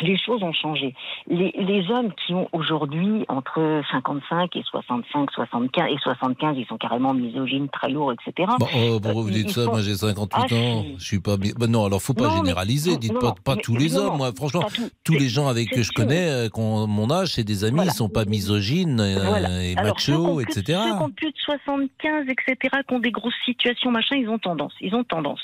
Les 0.00 0.16
choses 0.18 0.42
ont 0.42 0.52
changé. 0.52 0.94
Les, 1.28 1.52
les 1.56 1.90
hommes 1.90 2.12
qui 2.26 2.32
ont 2.34 2.48
aujourd'hui 2.52 3.24
entre 3.28 3.82
55 3.90 4.54
et 4.56 4.62
65, 4.70 5.30
75 5.32 5.90
et 5.90 5.96
75, 5.98 6.56
ils 6.58 6.66
sont 6.66 6.76
carrément 6.78 7.14
misogynes, 7.14 7.68
très 7.68 7.90
lourds, 7.90 8.12
etc. 8.12 8.48
Bon, 8.58 8.66
oh, 8.74 9.00
pourquoi 9.00 9.22
vous 9.22 9.28
Euh, 9.28 9.32
dites 9.32 9.50
ça 9.50 9.64
sont- 9.64 9.70
Moi 9.70 9.80
j'ai 9.82 9.94
58 9.94 10.52
Ah, 10.52 10.54
ans, 10.54 10.84
je 10.98 11.04
suis 11.04 11.20
pas. 11.20 11.36
Bah, 11.36 11.66
non, 11.68 11.84
alors 11.86 12.00
faut 12.00 12.14
pas 12.14 12.24
Non, 12.28 12.30
mais- 12.30 12.36
généraliser. 12.48 12.92
non, 12.92 12.96
Dites 12.98 13.12
non, 13.14 13.20
pas, 13.20 13.34
pas 13.44 13.54
mais- 13.56 13.62
tous 13.62 13.76
les 13.76 13.90
non, 13.90 13.98
hommes. 14.08 14.16
Moi, 14.18 14.30
franchement, 14.36 14.62
tous 15.04 15.14
les 15.14 15.28
gens 15.28 15.48
avec 15.48 15.70
que 15.70 15.82
je 15.82 15.92
connais, 15.92 16.28
euh, 16.30 16.48
mon 16.56 17.10
âge, 17.10 17.28
c'est 17.34 17.44
des 17.44 17.64
amis, 17.64 17.76
Voilà. 17.76 17.90
ils 17.92 17.94
sont 17.94 18.08
pas 18.08 18.24
misogynes 18.24 19.00
euh, 19.00 19.18
Voilà. 19.24 19.62
et 19.64 19.76
Alors, 19.76 19.94
machos, 19.94 20.12
ont 20.14 20.36
plus 20.36 20.44
etc. 20.44 20.78
Ceux 20.84 20.96
qui 20.96 21.02
ont 21.02 21.10
plus 21.10 21.30
de 21.32 21.38
75, 21.44 22.26
etc., 22.28 22.76
qui 22.86 22.94
ont 22.94 23.00
des 23.00 23.10
grosses 23.10 23.34
situations, 23.44 23.90
machin, 23.90 24.16
ils 24.16 24.28
ont 24.28 24.38
tendance. 24.38 24.72
Ils 24.80 24.94
ont 24.94 25.04
tendance. 25.04 25.40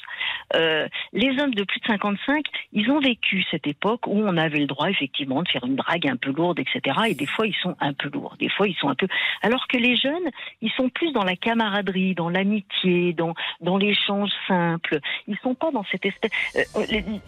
Les 1.13 1.31
hommes 1.41 1.55
de 1.55 1.65
plus 1.65 1.81
de 1.81 1.87
55, 1.87 2.45
ils 2.73 2.91
ont 2.91 3.01
vécu 3.01 3.45
cette 3.51 3.67
époque 3.67 4.07
où 4.07 4.19
on 4.21 4.37
avait 4.45 4.61
le 4.61 4.67
droit, 4.67 4.89
effectivement, 4.91 5.43
de 5.43 5.49
faire 5.49 5.65
une 5.65 5.77
drague 5.77 6.07
un 6.07 6.17
peu 6.17 6.31
lourde, 6.31 6.59
etc. 6.61 6.97
Et 7.09 7.15
des 7.15 7.27
fois, 7.27 7.47
ils 7.47 7.57
sont 7.63 7.75
un 7.81 7.93
peu 7.93 8.09
lourds. 8.11 8.37
Des 8.39 8.49
fois, 8.49 8.69
ils 8.69 8.77
sont 8.77 8.89
un 8.89 8.95
peu. 8.95 9.09
Alors 9.43 9.67
que 9.67 9.77
les 9.77 9.97
jeunes, 9.97 10.29
ils 10.63 10.71
sont 10.77 10.89
plus 10.91 11.13
dans 11.13 11.25
la 11.25 11.35
camaraderie, 11.37 12.15
dans 12.15 12.29
l'amitié, 12.29 13.13
dans, 13.15 13.35
dans 13.61 13.77
l'échange 13.77 14.31
simple. 14.47 15.01
Ils 15.27 15.37
sont 15.43 15.55
pas 15.55 15.71
dans 15.73 15.85
cette 15.91 16.07
espèce. 16.07 16.31
euh, 16.57 16.63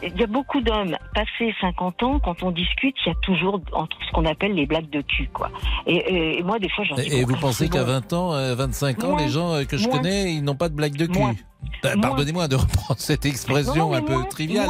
Il 0.02 0.20
y 0.20 0.22
a 0.22 0.26
beaucoup 0.28 0.60
d'hommes, 0.60 0.96
passés 1.14 1.54
50 1.60 2.02
ans, 2.04 2.18
quand 2.20 2.42
on 2.42 2.50
discute, 2.52 2.94
il 3.04 3.08
y 3.08 3.12
a 3.12 3.18
toujours 3.22 3.60
entre 3.72 3.96
ce 4.06 4.12
qu'on 4.12 4.24
appelle 4.26 4.52
les 4.54 4.66
blagues 4.66 4.90
de 4.90 5.00
cul, 5.00 5.28
quoi. 5.32 5.50
Et, 5.86 5.96
et- 5.96 6.38
et 6.38 6.42
moi, 6.42 6.58
des 6.58 6.68
fois, 6.68 6.84
j'en 6.84 6.96
Et 6.96 7.22
bon, 7.24 7.32
vous 7.34 7.40
pensez 7.40 7.68
qu'à 7.68 7.82
bon. 7.84 7.92
20 7.92 8.12
ans, 8.12 8.32
euh, 8.34 8.54
25 8.54 9.02
ans, 9.04 9.10
Moins. 9.12 9.22
les 9.22 9.28
gens 9.28 9.54
euh, 9.54 9.64
que 9.64 9.76
je 9.76 9.88
Moins. 9.88 9.98
connais, 9.98 10.34
ils 10.34 10.42
n'ont 10.44 10.54
pas 10.54 10.68
de 10.68 10.74
blague 10.74 10.96
de 10.96 11.06
cul? 11.06 11.18
Moins. 11.18 11.34
Pardonnez-moi 11.82 12.48
de 12.48 12.56
reprendre 12.56 12.98
cette 13.00 13.24
expression 13.26 13.90
Non, 13.90 13.94
un 13.94 14.02
peu 14.02 14.14
moins, 14.14 14.24
triviale. 14.24 14.68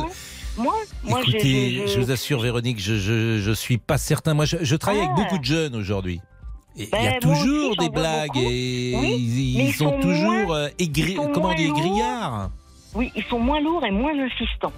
Moi, 0.57 0.75
moi, 1.05 1.21
Écoutez, 1.23 1.41
j'ai- 1.41 1.87
je 1.89 2.01
vous 2.01 2.11
assure, 2.11 2.41
Véronique, 2.41 2.81
je, 2.81 2.95
je, 2.97 3.39
je 3.41 3.51
suis 3.53 3.79
pas 3.79 3.99
certain. 3.99 4.33
Moi, 4.35 4.45
je, 4.47 4.57
je 4.63 4.77
travaille 4.77 5.01
avec 5.03 5.13
Ah. 5.17 5.23
beaucoup 5.23 5.39
de 5.39 5.45
jeunes 5.45 5.75
aujourd'hui. 5.77 6.21
Ben, 6.77 6.85
il 6.93 7.05
y 7.05 7.07
a 7.07 7.11
moi 7.11 7.21
toujours 7.21 7.71
aussi, 7.71 7.79
des 7.79 7.89
blagues 7.89 8.37
et 8.37 8.95
Oui, 8.99 9.17
ils, 9.19 9.57
mais 9.57 9.63
ils 9.65 9.69
ils 9.69 9.73
sont, 9.75 9.91
sont 9.93 10.01
toujours 10.01 10.31
moins- 10.47 10.57
euh, 10.57 10.69
aigri- 10.79 11.13
ils 11.13 11.17
sont 11.17 11.31
comment 11.33 11.49
on 11.49 11.55
dit, 11.55 11.69
moins 11.69 11.79
lourds. 11.79 11.87
aigrillards. 11.87 12.51
Oui, 12.95 13.13
ils 13.17 13.25
sont 13.25 13.39
moins 13.39 13.61
lourds 13.61 13.85
et 13.85 13.91
moins 13.91 14.13
insistants. 14.19 14.73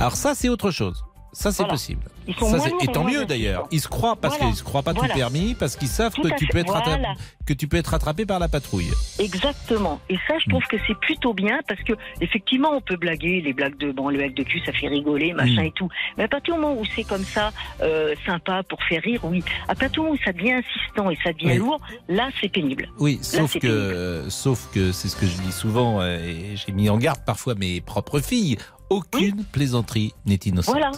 Alors 0.00 0.16
ça, 0.16 0.34
c'est 0.34 0.48
autre 0.48 0.70
chose. 0.70 1.02
Ça, 1.34 1.50
c'est 1.52 1.58
Voilà. 1.62 1.74
possible. 1.74 2.00
Ils 2.26 2.34
sont 2.36 2.48
Ça, 2.50 2.56
moins 2.56 2.78
et 2.80 2.86
tant 2.86 3.04
mieux 3.04 3.26
d'ailleurs. 3.26 3.66
Ils 3.70 3.80
se 3.80 3.88
croient 3.88 4.16
parce 4.16 4.36
Voilà. 4.38 4.50
qu'ils 4.50 4.58
se 4.58 4.64
croient 4.64 4.82
pas 4.82 4.92
Voilà. 4.94 5.08
tout 5.12 5.18
permis, 5.18 5.54
parce 5.54 5.76
qu'ils 5.76 5.88
savent 5.88 6.14
Tout 6.14 6.22
que 6.22 6.34
tu 6.38 6.46
peux 6.46 6.56
être 6.58 6.74
attrapé, 6.74 7.02
que 7.44 7.52
tu 7.52 7.68
peux 7.68 7.76
être 7.76 7.88
rattrapé 7.88 8.24
par 8.24 8.38
la 8.38 8.48
patrouille. 8.48 8.90
Exactement. 9.18 10.00
Et 10.08 10.16
ça, 10.26 10.34
je 10.42 10.48
trouve 10.48 10.62
que 10.64 10.76
c'est 10.86 10.98
plutôt 11.00 11.34
bien 11.34 11.58
parce 11.68 11.82
que 11.82 11.92
effectivement, 12.20 12.70
on 12.72 12.80
peut 12.80 12.96
blaguer 12.96 13.40
les 13.42 13.52
blagues 13.52 13.76
de 13.78 13.92
bon, 13.92 14.08
le 14.08 14.18
blague 14.18 14.34
de 14.34 14.42
cul, 14.42 14.60
ça 14.64 14.72
fait 14.72 14.88
rigoler, 14.88 15.32
machin 15.34 15.62
Mm. 15.62 15.66
et 15.66 15.72
tout. 15.72 15.88
Mais 16.16 16.24
à 16.24 16.28
partir 16.28 16.54
du 16.54 16.60
moment 16.60 16.80
où 16.80 16.84
c'est 16.94 17.04
comme 17.04 17.24
ça, 17.24 17.52
euh, 17.82 18.14
sympa 18.24 18.62
pour 18.62 18.82
faire 18.84 19.02
rire, 19.02 19.20
oui. 19.24 19.42
À 19.68 19.74
partir 19.74 19.90
du 19.90 20.00
moment 20.00 20.12
où 20.12 20.24
ça 20.24 20.32
devient 20.32 20.52
insistant 20.52 21.10
et 21.10 21.18
ça 21.22 21.32
devient 21.32 21.46
Oui. 21.52 21.56
lourd, 21.58 21.80
là, 22.08 22.28
c'est 22.40 22.48
pénible. 22.48 22.88
Oui, 22.98 23.16
Là, 23.16 23.22
sauf 23.22 23.54
que, 23.54 23.58
pénible. 23.58 23.74
euh, 23.76 24.30
sauf 24.30 24.68
que 24.72 24.92
c'est 24.92 25.08
ce 25.08 25.16
que 25.16 25.26
je 25.26 25.36
dis 25.42 25.52
souvent, 25.52 26.00
euh, 26.00 26.16
et 26.24 26.56
j'ai 26.56 26.72
mis 26.72 26.88
en 26.88 26.96
garde 26.96 27.20
parfois 27.26 27.54
mes 27.54 27.80
propres 27.80 28.20
filles. 28.20 28.56
Aucune 28.90 29.44
plaisanterie 29.44 30.12
n'est 30.26 30.34
innocente. 30.36 30.74
Voilà. 30.74 30.92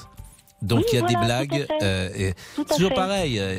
Donc 0.62 0.80
Oui, 0.80 0.84
il 0.92 0.94
y 0.94 0.98
a 0.98 1.00
voilà, 1.06 1.40
des 1.42 1.46
blagues. 1.48 1.66
euh, 1.82 2.32
toujours 2.68 2.94
pareil. 2.94 3.38
euh, 3.38 3.54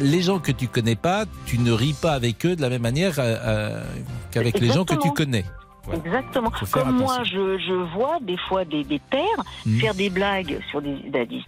les 0.00 0.22
gens 0.22 0.38
que 0.38 0.52
tu 0.52 0.68
connais 0.68 0.94
pas, 0.96 1.24
tu 1.46 1.58
ne 1.58 1.72
ris 1.72 1.94
pas 2.00 2.12
avec 2.12 2.46
eux 2.46 2.54
de 2.56 2.62
la 2.62 2.68
même 2.68 2.82
manière 2.82 3.18
euh, 3.18 3.36
euh, 3.44 3.84
qu'avec 4.30 4.60
les 4.60 4.68
gens 4.70 4.84
que 4.84 4.94
tu 4.94 5.10
connais. 5.12 5.44
Exactement. 5.92 6.52
Comme 6.70 6.96
moi, 6.96 7.24
je, 7.24 7.58
je 7.58 7.74
vois 7.96 8.18
des 8.22 8.36
fois 8.48 8.64
des, 8.64 8.84
des 8.84 9.00
pères 9.00 9.20
Mm. 9.66 9.78
faire 9.80 9.94
des 9.94 10.10
blagues 10.10 10.60
sur 10.70 10.80
des, 10.80 10.94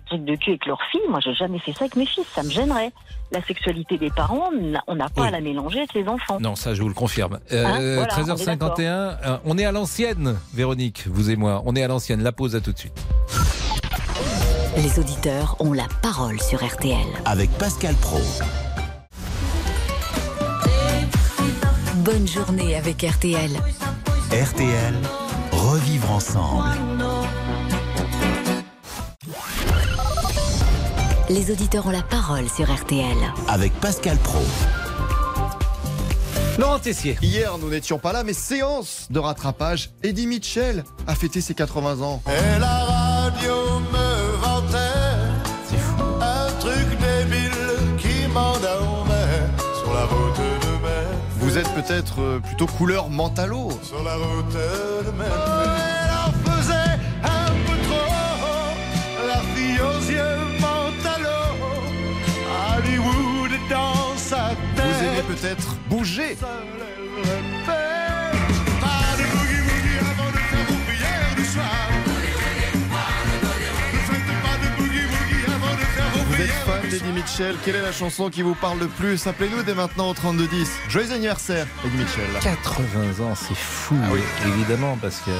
trucs 0.06 0.24
de 0.24 0.34
cul 0.34 0.50
avec 0.50 0.66
leurs 0.66 0.82
filles. 0.90 1.00
Moi, 1.08 1.20
j'ai 1.24 1.34
jamais 1.34 1.60
fait 1.60 1.72
ça 1.72 1.82
avec 1.82 1.94
mes 1.94 2.06
fils. 2.06 2.24
Ça 2.34 2.42
me 2.42 2.50
gênerait. 2.50 2.90
La 3.30 3.40
sexualité 3.42 3.96
des 3.96 4.10
parents, 4.10 4.50
on 4.52 4.60
n'a- 4.70 4.82
on 4.88 4.96
pas 4.96 5.06
Oui. 5.18 5.26
à 5.28 5.30
la 5.30 5.40
mélanger 5.40 5.78
avec 5.78 5.94
les 5.94 6.06
enfants. 6.08 6.38
Non, 6.40 6.56
ça 6.56 6.74
je 6.74 6.82
vous 6.82 6.88
le 6.88 6.94
confirme. 6.94 7.38
Euh, 7.52 7.64
Hein 7.64 7.78
Voilà, 7.96 8.06
13h51, 8.06 8.82
euh, 9.24 9.36
on 9.44 9.56
est 9.56 9.64
à 9.64 9.72
l'ancienne, 9.72 10.36
Véronique, 10.52 11.04
vous 11.06 11.30
et 11.30 11.36
moi. 11.36 11.62
On 11.64 11.74
est 11.76 11.82
à 11.84 11.88
l'ancienne. 11.88 12.22
La 12.22 12.32
pause 12.32 12.54
à 12.56 12.60
tout 12.60 12.72
de 12.72 12.78
suite. 12.78 13.00
Les 14.76 14.98
auditeurs 14.98 15.56
ont 15.60 15.72
la 15.72 15.86
parole 16.02 16.40
sur 16.40 16.64
RTL. 16.64 17.06
Avec 17.24 17.48
Pascal 17.52 17.94
Pro. 17.94 18.20
Bonne 21.96 22.26
journée 22.26 22.74
avec 22.74 23.02
RTL. 23.02 23.50
RTL, 24.32 24.94
revivre 25.52 26.10
ensemble. 26.10 26.70
Les 31.30 31.52
auditeurs 31.52 31.86
ont 31.86 31.90
la 31.92 32.02
parole 32.02 32.48
sur 32.48 32.72
RTL. 32.72 33.16
Avec 33.48 33.72
Pascal 33.74 34.16
Pro. 34.18 34.42
Laurent 36.58 36.78
Tessier. 36.78 37.16
Hier, 37.22 37.58
nous 37.58 37.68
n'étions 37.68 37.98
pas 37.98 38.12
là, 38.12 38.22
mais 38.22 38.32
séance 38.32 39.08
de 39.10 39.18
rattrapage. 39.18 39.90
Eddie 40.02 40.26
Mitchell 40.26 40.84
a 41.06 41.14
fêté 41.14 41.40
ses 41.40 41.54
80 41.54 42.00
ans. 42.02 42.22
Vous 51.54 51.60
êtes 51.60 51.72
peut-être 51.72 52.20
euh, 52.20 52.40
plutôt 52.40 52.66
couleur 52.66 53.08
mentalo. 53.08 53.68
Sur 53.80 54.02
la 54.02 54.16
route 54.16 54.48
de 54.48 55.10
mer. 55.12 55.28
Elle 55.30 56.10
en 56.26 56.50
faisait 56.50 56.98
un 57.22 57.52
peu 57.64 57.78
trop, 57.86 59.24
la 59.24 59.40
fille 59.54 59.80
aux 59.80 60.00
yeux 60.10 60.58
mentalo. 60.60 61.38
Hollywood 62.76 63.52
dans 63.70 64.16
sa 64.16 64.48
tête. 64.74 64.84
Vous 64.84 65.04
aimez 65.04 65.22
peut-être 65.28 65.76
bouger. 65.88 66.36
D'Eddie 76.90 77.12
Mitchell. 77.12 77.54
Quelle 77.64 77.76
est 77.76 77.82
la 77.82 77.92
chanson 77.92 78.28
qui 78.30 78.42
vous 78.42 78.54
parle 78.54 78.78
le 78.78 78.88
plus 78.88 79.26
Appelez-nous 79.26 79.62
dès 79.62 79.74
maintenant 79.74 80.10
au 80.10 80.14
3210. 80.14 80.80
Joyeux 80.88 81.12
anniversaire, 81.12 81.66
Eddie 81.84 81.96
Mitchell. 81.96 82.24
80 82.42 83.24
ans, 83.24 83.34
c'est 83.34 83.56
fou, 83.56 83.96
évidemment, 84.46 84.96
parce 85.00 85.20
que 85.20 85.30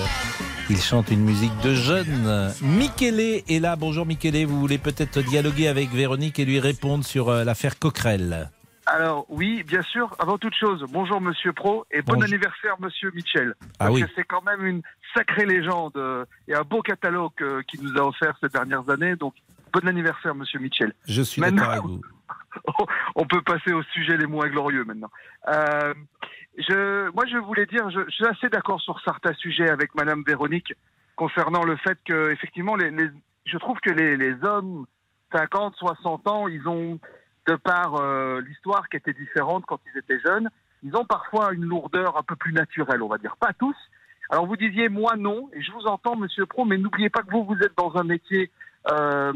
il 0.71 0.79
chante 0.81 1.11
une 1.11 1.21
musique 1.25 1.57
de 1.63 1.75
jeune. 1.75 2.53
Michele 2.63 3.43
est 3.49 3.61
là. 3.61 3.77
Bonjour 3.77 4.07
Michele, 4.07 4.47
vous 4.47 4.59
voulez 4.59 4.79
peut-être 4.79 5.21
dialoguer 5.21 5.69
avec 5.69 5.91
Véronique 5.91 6.39
et 6.39 6.45
lui 6.45 6.61
répondre 6.61 7.05
sur 7.05 7.29
euh, 7.29 7.45
l'affaire 7.45 7.79
Coquerel. 7.79 8.51
Alors 8.87 9.27
oui, 9.29 9.63
bien 9.63 9.83
sûr. 9.83 10.15
Avant 10.19 10.39
toute 10.39 10.55
chose, 10.55 10.85
bonjour 10.91 11.21
Monsieur 11.21 11.53
Pro 11.53 11.85
et 11.91 12.03
bon 12.03 12.15
Bonjour. 12.15 12.25
anniversaire 12.25 12.77
Monsieur 12.81 13.11
Mitchell. 13.15 13.55
Ah 13.61 13.87
Parce 13.87 13.91
oui. 13.93 14.03
que 14.03 14.09
c'est 14.17 14.25
quand 14.25 14.43
même 14.43 14.65
une 14.65 14.83
sacrée 15.17 15.47
légende 15.47 15.93
euh, 15.97 16.25
et 16.49 16.55
un 16.55 16.63
beau 16.63 16.83
catalogue 16.83 17.33
euh, 17.41 17.63
qu'il 17.69 17.83
nous 17.83 17.97
a 17.99 18.03
offert 18.07 18.35
ces 18.43 18.49
dernières 18.49 18.89
années. 18.91 19.17
Donc 19.17 19.35
bon 19.75 19.89
anniversaire 19.89 20.35
Monsieur 20.35 20.61
Mitchell. 20.61 20.93
Je 21.07 21.23
suis 21.23 21.41
d'accord 21.43 21.71
avec 21.71 21.83
vous. 21.83 22.01
on 23.17 23.27
peut 23.27 23.43
passer 23.43 23.73
au 23.73 23.83
sujet 23.83 24.17
les 24.17 24.27
moins 24.27 24.49
glorieux 24.49 24.85
maintenant. 24.85 25.11
Euh, 25.49 25.93
je, 26.57 27.11
moi, 27.11 27.25
je 27.27 27.37
voulais 27.39 27.67
dire, 27.67 27.91
je, 27.91 28.01
je 28.07 28.11
suis 28.15 28.27
assez 28.27 28.49
d'accord 28.49 28.81
sur 28.81 29.01
certains 29.05 29.35
sujets 29.35 29.69
avec 29.69 29.95
Madame 29.95 30.23
Véronique 30.27 30.73
concernant 31.17 31.65
le 31.65 31.77
fait 31.77 31.99
que, 32.07 32.31
effectivement, 32.31 32.77
les, 32.77 32.91
les- 32.91 33.11
je 33.45 33.59
trouve 33.59 33.79
que 33.81 33.91
les, 33.91 34.17
les 34.17 34.35
hommes 34.45 34.87
50, 35.33 35.75
60 35.77 36.29
ans, 36.29 36.49
ils 36.49 36.67
ont, 36.69 36.99
de 37.49 37.57
par 37.57 37.97
euh, 37.97 38.41
l'histoire 38.41 38.89
qui 38.89 38.97
était 38.97 39.13
différente 39.13 39.65
quand 39.67 39.81
ils 39.93 39.99
étaient 39.99 40.21
jeunes, 40.25 40.49
ils 40.83 40.97
ont 40.97 41.05
parfois 41.05 41.53
une 41.53 41.65
lourdeur 41.65 42.17
un 42.17 42.23
peu 42.23 42.37
plus 42.37 42.53
naturelle, 42.53 43.03
on 43.03 43.09
va 43.09 43.19
dire. 43.19 43.37
Pas 43.37 43.53
tous. 43.53 43.77
Alors 44.31 44.47
vous 44.47 44.57
disiez 44.57 44.89
moi 44.89 45.17
non, 45.17 45.51
et 45.53 45.61
je 45.63 45.71
vous 45.73 45.87
entends, 45.87 46.17
Monsieur 46.17 46.47
Pro, 46.47 46.65
mais 46.65 46.79
n'oubliez 46.79 47.11
pas 47.11 47.23
que 47.23 47.31
vous, 47.31 47.45
vous 47.45 47.59
êtes 47.59 47.77
dans 47.77 47.95
un 47.97 48.05
métier, 48.05 48.51
euh, 48.91 49.33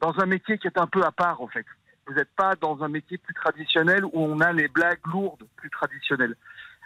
dans 0.00 0.18
un 0.18 0.26
métier 0.26 0.58
qui 0.58 0.66
est 0.66 0.78
un 0.78 0.86
peu 0.86 1.02
à 1.04 1.12
part 1.12 1.40
en 1.40 1.48
fait. 1.48 1.66
Vous 2.06 2.14
n'êtes 2.14 2.30
pas 2.36 2.54
dans 2.60 2.82
un 2.82 2.88
métier 2.88 3.18
plus 3.18 3.34
traditionnel 3.34 4.04
où 4.04 4.10
on 4.14 4.40
a 4.40 4.52
les 4.52 4.68
blagues 4.68 4.98
lourdes 5.06 5.44
plus 5.56 5.70
traditionnelles. 5.70 6.34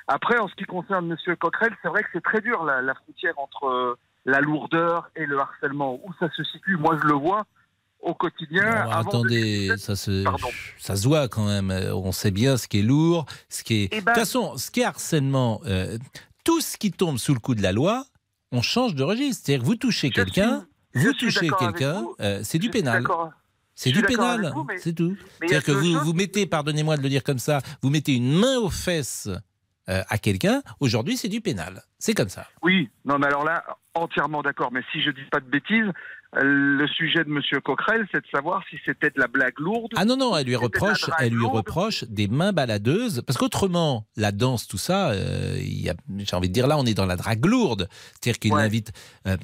Après, 0.07 0.37
en 0.39 0.49
ce 0.49 0.55
qui 0.55 0.65
concerne 0.65 1.07
Monsieur 1.07 1.35
Coquerel, 1.37 1.75
c'est 1.83 1.89
vrai 1.89 2.03
que 2.03 2.09
c'est 2.12 2.23
très 2.23 2.41
dur 2.43 2.65
la, 2.65 2.83
la 2.83 2.95
frontière 2.95 3.33
entre 3.39 3.65
euh, 3.69 3.99
la 4.27 4.41
lourdeur 4.41 5.09
et 5.17 5.25
le 5.25 5.39
harcèlement. 5.39 5.99
Où 6.05 6.12
ça 6.21 6.29
se 6.37 6.45
situe, 6.45 6.77
moi 6.77 6.99
je 7.03 7.07
le 7.09 7.15
vois 7.15 7.47
au 8.01 8.12
quotidien. 8.12 8.65
Bon, 8.85 8.91
avant 8.91 9.03
de- 9.03 9.09
attendez, 9.09 9.73
ça 9.79 9.97
se, 9.97 10.25
ça 10.79 10.97
se 10.97 11.09
voit 11.09 11.27
quand 11.29 11.47
même. 11.47 11.71
Euh, 11.71 11.95
On 11.95 12.12
sait 12.12 12.31
bien 12.33 12.59
ce 12.59 12.69
qui 12.69 12.81
est 12.81 12.83
lourd, 12.83 13.25
ce 13.49 13.65
qui 13.65 13.85
est. 13.85 13.89
Eh 13.93 14.01
De 14.01 14.05
ben- 14.05 14.12
toute 14.12 14.21
façon, 14.21 14.59
ce 14.59 14.71
qui 14.71 14.81
est 14.81 14.85
harcèlement, 14.85 15.62
euh, 15.65 15.97
tout 16.45 16.61
ce 16.61 16.77
qui 16.77 16.91
tombe 16.93 17.17
sous 17.17 17.33
le 17.33 17.41
coup 17.41 17.55
de 17.55 17.62
la 17.62 17.73
loi, 17.73 18.05
on 18.53 18.61
change 18.61 18.95
de 18.95 19.03
registre. 19.05 19.47
C'est-à-dire 19.47 19.62
que 19.62 19.67
vous 19.69 19.77
touchez 19.77 20.11
quelqu'un, 20.11 20.67
vous 20.95 21.13
touchez 21.15 21.49
quelqu'un, 21.59 22.05
euh, 22.21 22.41
c'est 22.43 22.59
du 22.59 22.71
pénal. 22.71 23.05
C'est 23.75 23.91
du 23.91 24.03
pénal, 24.03 24.53
c'est 24.79 24.93
tout. 24.93 25.17
C'est-à-dire 25.41 25.65
que 25.65 25.73
vous, 25.73 25.99
vous 26.01 26.13
mettez, 26.13 26.47
pardonnez-moi 26.47 26.97
de 26.97 27.03
le 27.03 27.09
dire 27.09 27.25
comme 27.25 27.41
ça, 27.41 27.61
vous 27.83 27.91
mettez 27.91 28.15
une 28.15 28.33
main 28.33 28.59
aux 28.59 28.71
fesses 28.71 29.29
euh, 29.89 30.03
à 30.09 30.19
quelqu'un, 30.19 30.63
aujourd'hui 30.81 31.17
c'est 31.17 31.29
du 31.29 31.41
pénal. 31.41 31.83
C'est 31.99 32.15
comme 32.15 32.29
ça. 32.29 32.47
Oui, 32.63 32.89
non, 33.05 33.19
mais 33.19 33.27
alors 33.27 33.45
là, 33.45 33.65
entièrement 33.95 34.43
d'accord. 34.43 34.71
Mais 34.73 34.83
si 34.93 35.03
je 35.03 35.11
dis 35.11 35.25
pas 35.31 35.41
de 35.41 35.51
bêtises, 35.51 35.91
le 36.43 36.87
sujet 36.89 37.24
de 37.24 37.28
Monsieur 37.28 37.61
Coquerel, 37.61 38.07
c'est 38.12 38.20
de 38.20 38.26
savoir 38.32 38.62
si 38.68 38.76
c'était 38.85 39.11
de 39.11 39.20
la 39.20 39.28
blague 39.28 39.59
lourde. 39.59 39.93
Ah 39.97 40.05
non, 40.05 40.16
non, 40.16 40.37
elle 40.37 40.47
lui 40.47 40.57
reproche, 40.57 41.09
elle 41.20 41.32
lui 41.32 41.41
lourde. 41.41 41.57
reproche 41.57 42.05
des 42.05 42.28
mains 42.28 42.53
baladeuses. 42.53 43.22
Parce 43.26 43.39
qu'autrement, 43.39 44.07
la 44.16 44.32
danse, 44.32 44.66
tout 44.66 44.78
ça, 44.78 45.11
euh, 45.11 45.57
j'ai 46.18 46.37
envie 46.37 46.49
de 46.49 46.55
dire 46.55 46.66
là, 46.66 46.76
on 46.78 46.87
est 46.87 46.95
dans 46.95 47.07
la 47.07 47.16
drague 47.16 47.45
lourde. 47.45 47.89
C'est-à-dire 48.12 48.39
qu'il 48.39 48.53
l'invite, 48.53 48.93
euh, 49.26 49.37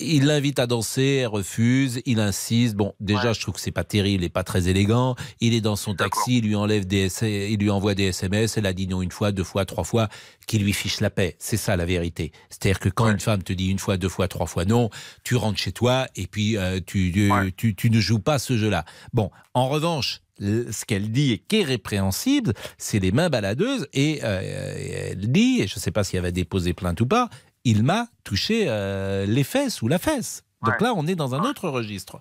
il 0.00 0.26
l'invite 0.26 0.58
à 0.58 0.66
danser, 0.66 1.20
elle 1.22 1.28
refuse, 1.28 2.02
il 2.06 2.20
insiste. 2.20 2.76
Bon, 2.76 2.94
déjà, 3.00 3.32
je 3.32 3.40
trouve 3.40 3.54
que 3.54 3.60
c'est 3.60 3.72
pas 3.72 3.84
terrible 3.84 4.22
et 4.22 4.28
pas 4.28 4.44
très 4.44 4.68
élégant. 4.68 5.16
Il 5.40 5.54
est 5.54 5.60
dans 5.60 5.76
son 5.76 5.94
taxi, 5.94 6.38
il 6.38 6.44
lui 6.44 6.56
enlève 6.56 6.86
des, 6.86 7.08
il 7.22 7.58
lui 7.58 7.70
envoie 7.70 7.94
des 7.94 8.04
SMS. 8.04 8.56
Elle 8.56 8.66
a 8.66 8.72
dit 8.72 8.86
non 8.86 9.02
une 9.02 9.12
fois, 9.12 9.32
deux 9.32 9.44
fois, 9.44 9.64
trois 9.64 9.84
fois, 9.84 10.08
qui 10.46 10.58
lui 10.58 10.72
fiche 10.72 11.00
la 11.00 11.10
paix. 11.10 11.36
C'est 11.38 11.56
ça 11.56 11.76
la 11.76 11.84
vérité. 11.84 12.32
C'est-à-dire 12.48 12.78
que 12.78 12.88
quand 12.88 13.08
une 13.08 13.20
femme 13.20 13.42
te 13.42 13.52
dit 13.52 13.70
une 13.70 13.78
fois, 13.78 13.96
deux 13.96 14.08
fois, 14.08 14.28
trois 14.28 14.46
fois 14.46 14.64
non, 14.64 14.90
tu 15.24 15.36
rentres 15.36 15.58
chez 15.58 15.72
toi 15.72 15.95
et 16.16 16.26
puis 16.26 16.56
euh, 16.56 16.80
tu, 16.86 17.12
tu, 17.12 17.52
tu, 17.56 17.74
tu 17.74 17.90
ne 17.90 18.00
joues 18.00 18.18
pas 18.20 18.38
ce 18.38 18.56
jeu-là. 18.56 18.84
Bon, 19.12 19.30
en 19.54 19.68
revanche, 19.68 20.20
ce 20.38 20.84
qu'elle 20.84 21.10
dit 21.10 21.32
et 21.32 21.38
qui 21.38 21.60
est 21.60 21.64
répréhensible, 21.64 22.52
c'est 22.78 22.98
les 22.98 23.12
mains 23.12 23.30
baladeuses. 23.30 23.88
Et 23.92 24.20
euh, 24.22 25.10
elle 25.10 25.30
dit, 25.30 25.60
et 25.62 25.66
je 25.66 25.76
ne 25.76 25.80
sais 25.80 25.90
pas 25.90 26.04
si 26.04 26.16
elle 26.16 26.22
va 26.22 26.30
déposer 26.30 26.74
plainte 26.74 27.00
ou 27.00 27.06
pas, 27.06 27.28
il 27.64 27.82
m'a 27.82 28.06
touché 28.24 28.66
euh, 28.68 29.26
les 29.26 29.44
fesses 29.44 29.82
ou 29.82 29.88
la 29.88 29.98
fesse. 29.98 30.44
Donc 30.62 30.80
Ouais. 30.80 30.86
là, 30.86 30.94
on 30.96 31.06
est 31.06 31.14
dans 31.16 31.34
un 31.34 31.40
autre 31.40 31.68
registre. 31.68 32.20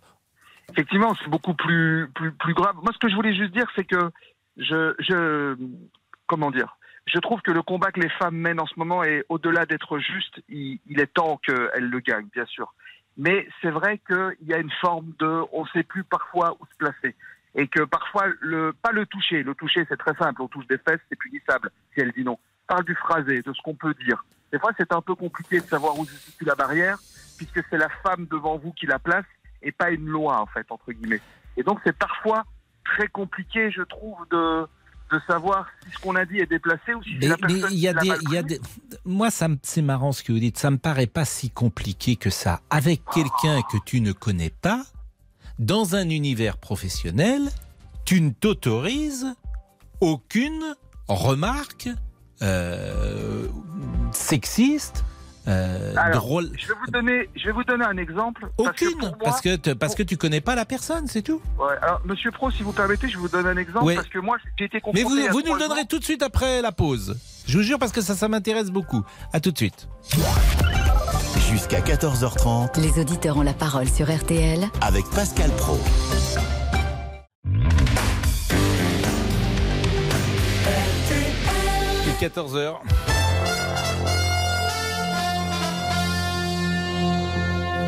Effectivement, 0.72 1.16
c'est 1.22 1.30
beaucoup 1.30 1.54
plus, 1.54 2.10
plus, 2.16 2.32
plus 2.34 2.54
grave. 2.54 2.76
Moi, 2.82 2.92
ce 2.94 2.98
que 3.00 3.10
je 3.10 3.16
voulais 3.16 3.36
juste 3.36 3.54
dire, 3.54 3.68
c'est 3.76 3.86
que 3.86 4.10
je, 4.58 4.94
je, 5.00 5.56
comment 6.28 6.50
dire, 6.52 6.78
je 7.06 7.20
trouve 7.20 7.40
que 7.42 7.52
le 7.52 7.62
combat 7.62 7.92
que 7.92 8.00
les 8.00 8.10
femmes 8.18 8.36
mènent 8.36 8.60
en 8.60 8.66
ce 8.66 8.74
moment 8.78 9.04
est 9.04 9.24
au-delà 9.30 9.66
d'être 9.68 10.00
juste. 10.00 10.42
Il, 10.50 10.80
il 10.88 11.00
est 11.00 11.14
temps 11.14 11.40
qu'elles 11.46 11.90
le 11.90 12.00
gagnent, 12.00 12.30
bien 12.34 12.46
sûr. 12.48 12.74
Mais 13.18 13.48
c'est 13.62 13.70
vrai 13.70 14.00
qu'il 14.00 14.48
y 14.48 14.54
a 14.54 14.58
une 14.58 14.72
forme 14.82 15.14
de, 15.20 15.44
on 15.54 15.64
ne 15.64 15.70
sait 15.70 15.84
plus 15.84 16.04
parfois 16.04 16.58
où 16.60 16.66
se 16.66 16.78
placer. 16.78 17.16
Et 17.56 17.68
que 17.68 17.84
parfois, 17.84 18.26
le, 18.42 18.74
pas 18.74 18.92
le 18.92 19.06
toucher, 19.06 19.42
le 19.44 19.56
toucher 19.56 19.86
c'est 19.88 19.98
très 19.98 20.14
simple, 20.16 20.42
on 20.42 20.48
touche 20.48 20.68
des 20.68 20.78
fesses, 20.78 21.00
c'est 21.10 21.18
punissable 21.18 21.72
si 21.94 22.02
elle 22.02 22.12
dit 22.12 22.24
non. 22.24 22.38
Parle 22.68 22.84
du 22.84 22.96
phrasé, 22.96 23.42
de 23.42 23.54
ce 23.54 23.62
qu'on 23.62 23.76
peut 23.76 23.94
dire. 23.94 24.26
Des 24.52 24.60
fois, 24.60 24.72
c'est 24.78 24.92
un 24.92 25.02
peu 25.02 25.16
compliqué 25.16 25.60
de 25.60 25.66
savoir 25.66 25.98
où 25.98 26.06
se 26.06 26.16
situe 26.16 26.46
la 26.46 26.56
barrière, 26.56 26.98
puisque 27.38 27.62
c'est 27.70 27.78
la 27.78 27.90
femme 28.04 28.26
devant 28.30 28.58
vous 28.58 28.72
qui 28.72 28.86
la 28.86 29.00
place 29.00 29.26
et 29.62 29.72
pas 29.72 29.92
une 29.92 30.08
loi, 30.08 30.42
en 30.42 30.46
fait, 30.46 30.66
entre 30.70 30.92
guillemets. 30.92 31.22
Et 31.58 31.64
donc, 31.64 31.80
c'est 31.84 31.98
parfois 31.98 32.44
très 32.84 33.08
compliqué, 33.08 33.72
je 33.72 33.82
trouve, 33.82 34.18
de, 34.30 34.66
de 35.12 35.20
savoir 35.28 35.68
si 35.84 35.92
ce 35.92 36.00
qu'on 36.00 36.16
a 36.16 36.26
dit 36.26 36.40
est 36.40 36.46
déplacé 36.50 36.94
ou 36.96 37.04
si 37.04 37.12
c'est 37.14 37.20
Mais 37.20 37.28
la 37.28 37.38
personne 37.38 37.70
y 37.74 37.88
a 37.88 37.94
qui 37.94 38.00
des, 38.02 38.08
mal 38.10 38.20
y 38.32 38.38
a 38.38 38.44
des, 38.44 38.60
moi, 39.06 39.30
ça, 39.32 39.48
me- 39.48 39.58
c'est 39.62 39.82
marrant 39.84 40.12
ce 40.12 40.24
que 40.24 40.32
vous 40.32 40.40
dites. 40.40 40.58
Ça 40.58 40.72
me 40.72 40.78
paraît 40.78 41.06
pas 41.08 41.26
si 41.26 41.50
compliqué 41.52 42.16
que 42.16 42.30
ça. 42.30 42.62
Avec 42.70 43.02
quelqu'un 43.14 43.62
que 43.72 43.78
tu 43.86 44.02
ne 44.02 44.12
connais 44.14 44.50
pas, 44.50 44.84
dans 45.60 45.96
un 45.96 46.10
univers 46.10 46.58
professionnel, 46.58 47.50
tu 48.04 48.20
ne 48.22 48.32
t'autorises 48.32 49.28
aucune 50.02 50.76
remarque 51.08 51.88
euh, 52.42 53.48
sexiste, 54.12 55.04
euh, 55.48 55.94
Alors, 55.98 56.22
drôle. 56.24 56.50
Je 56.58 56.68
vais 56.68 56.74
vous 56.86 56.92
donner, 56.92 57.30
je 57.36 57.46
vais 57.46 57.52
vous 57.52 57.64
donner 57.64 57.86
un 57.86 57.98
exemple. 57.98 58.48
parce 58.58 58.76
que 58.78 58.86
Aucune, 58.86 59.00
moi- 59.00 59.12
parce 59.24 59.42
que 59.42 59.56
te- 59.56 59.70
parce 59.74 59.96
que 59.96 60.04
tu 60.04 60.18
connais 60.18 60.42
pas 60.42 60.56
la 60.56 60.66
personne, 60.66 61.08
c'est 61.08 61.22
tout. 61.22 61.42
Ouais, 61.60 61.76
alors, 61.82 62.02
Monsieur 62.06 62.32
Pro, 62.32 62.50
si 62.52 62.64
vous 62.64 62.72
permettez, 62.74 63.08
je 63.10 63.18
vous 63.18 63.28
donne 63.28 63.46
un 63.48 63.58
exemple 63.58 63.86
Ouais. 63.86 63.96
parce 63.96 64.08
que 64.08 64.20
moi, 64.20 64.38
j'ai 64.58 64.66
été 64.66 64.82
Mais 64.94 65.04
vous, 65.04 65.16
à 65.18 65.32
vous 65.32 65.42
nous 65.42 65.54
le 65.54 65.60
donnerez 65.60 65.86
tout 65.86 66.00
de 66.00 66.04
suite 66.04 66.24
après 66.24 66.62
la 66.62 66.72
pause. 66.72 67.18
Je 67.48 67.58
vous 67.58 67.64
jure 67.64 67.78
parce 67.80 67.92
que 67.92 68.02
ça, 68.02 68.16
ça 68.16 68.28
m'intéresse 68.28 68.72
beaucoup. 68.72 69.04
À 69.34 69.40
tout 69.40 69.52
de 69.52 69.58
suite. 69.58 69.88
Jusqu'à 71.52 71.80
14h30 71.82 72.80
Les 72.82 73.00
auditeurs 73.00 73.38
ont 73.38 73.44
la 73.44 73.54
parole 73.54 73.88
sur 73.88 74.10
RTL 74.14 74.68
avec 74.82 75.06
Pascal 75.12 75.52
Pro. 75.52 75.80
Il 82.04 82.10
est 82.12 82.30
14h. 82.30 82.76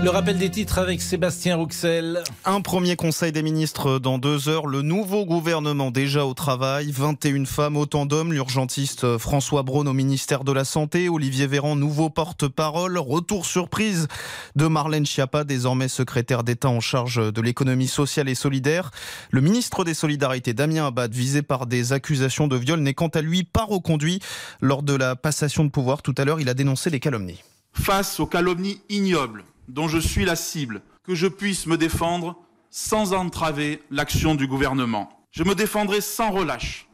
Le 0.04 0.12
rappel 0.12 0.38
des 0.38 0.52
titres 0.52 0.78
avec 0.78 1.02
Sébastien 1.02 1.56
Rouxel. 1.56 2.24
Un 2.46 2.62
premier 2.62 2.96
conseil 2.96 3.32
des 3.32 3.42
ministres 3.42 3.98
dans 3.98 4.20
deux 4.20 4.48
heures. 4.48 4.68
Le 4.68 4.84
nouveau 4.84 5.26
gouvernement 5.26 5.90
déjà 5.90 6.24
au 6.26 6.36
travail. 6.36 6.92
21 6.92 7.46
femmes, 7.46 7.76
autant 7.76 8.06
d'hommes. 8.06 8.32
L'urgentiste 8.32 9.18
François 9.18 9.64
Braun 9.64 9.88
au 9.88 9.94
ministère 9.94 10.44
de 10.44 10.52
la 10.52 10.66
Santé. 10.66 11.10
Olivier 11.10 11.48
Véran, 11.48 11.76
nouveau 11.76 12.10
porte-parole. 12.10 12.98
Retour 13.00 13.46
surprise 13.46 14.08
de 14.56 14.68
Marlène 14.68 15.06
Schiappa, 15.06 15.44
désormais 15.44 15.88
secrétaire 15.88 16.44
d'État 16.44 16.70
en 16.70 16.80
charge 16.80 17.34
de 17.34 17.42
l'économie 17.42 17.88
sociale 17.88 18.30
et 18.30 18.36
solidaire. 18.36 18.92
Le 19.32 19.42
ministre 19.42 19.84
des 19.84 19.96
Solidarités, 19.96 20.54
Damien 20.54 20.88
Abad, 20.88 21.12
visé 21.12 21.42
par 21.42 21.66
des 21.66 21.92
accusations 21.92 22.48
de 22.48 22.56
viol, 22.56 22.80
n'est 22.80 22.94
quant 22.94 23.08
à 23.08 23.22
lui 23.22 23.44
pas 23.44 23.66
reconduit. 23.66 24.20
Lors 24.62 24.84
de 24.84 24.94
la 24.94 25.16
passation 25.16 25.64
de 25.66 25.70
pouvoir 25.70 26.02
tout 26.04 26.16
à 26.18 26.24
l'heure, 26.24 26.40
il 26.40 26.50
a 26.50 26.54
dénoncé 26.54 26.92
les 26.92 27.00
calomnies. 27.00 27.44
face 27.74 28.20
aux 28.20 28.28
calomnies 28.28 28.80
ignobles 28.90 29.44
dont 29.68 29.88
je 29.88 29.98
suis 29.98 30.26
la 30.26 30.36
cible, 30.36 30.82
que 31.04 31.16
je 31.16 31.28
puisse 31.28 31.66
me 31.66 31.78
défendre 31.78 32.36
sans 32.70 33.14
entraver 33.14 33.82
l'action 33.92 34.36
du 34.36 34.48
gouvernement. 34.48 35.10
Je 35.32 35.44
me 35.44 35.56
défendrai 35.56 36.02
sans 36.02 36.32
relâche 36.32 36.88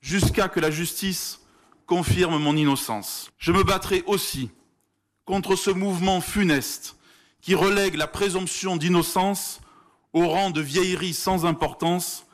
jusqu'à 0.00 0.48
que 0.48 0.60
la 0.60 0.70
justice 0.70 1.40
confirme 1.86 2.38
mon 2.38 2.56
innocence. 2.56 3.30
Je 3.38 3.52
me 3.52 3.62
battrai 3.62 4.02
aussi 4.06 4.50
contre 5.24 5.56
ce 5.56 5.70
mouvement 5.70 6.20
funeste 6.20 6.96
qui 7.40 7.54
relègue 7.54 7.94
la 7.96 8.06
présomption 8.06 8.76
d'innocence 8.76 9.60
au 10.12 10.28
rang 10.28 10.50
de 10.50 10.60
vieillerie 10.60 11.14
sans 11.14 11.44
importance 11.46 12.26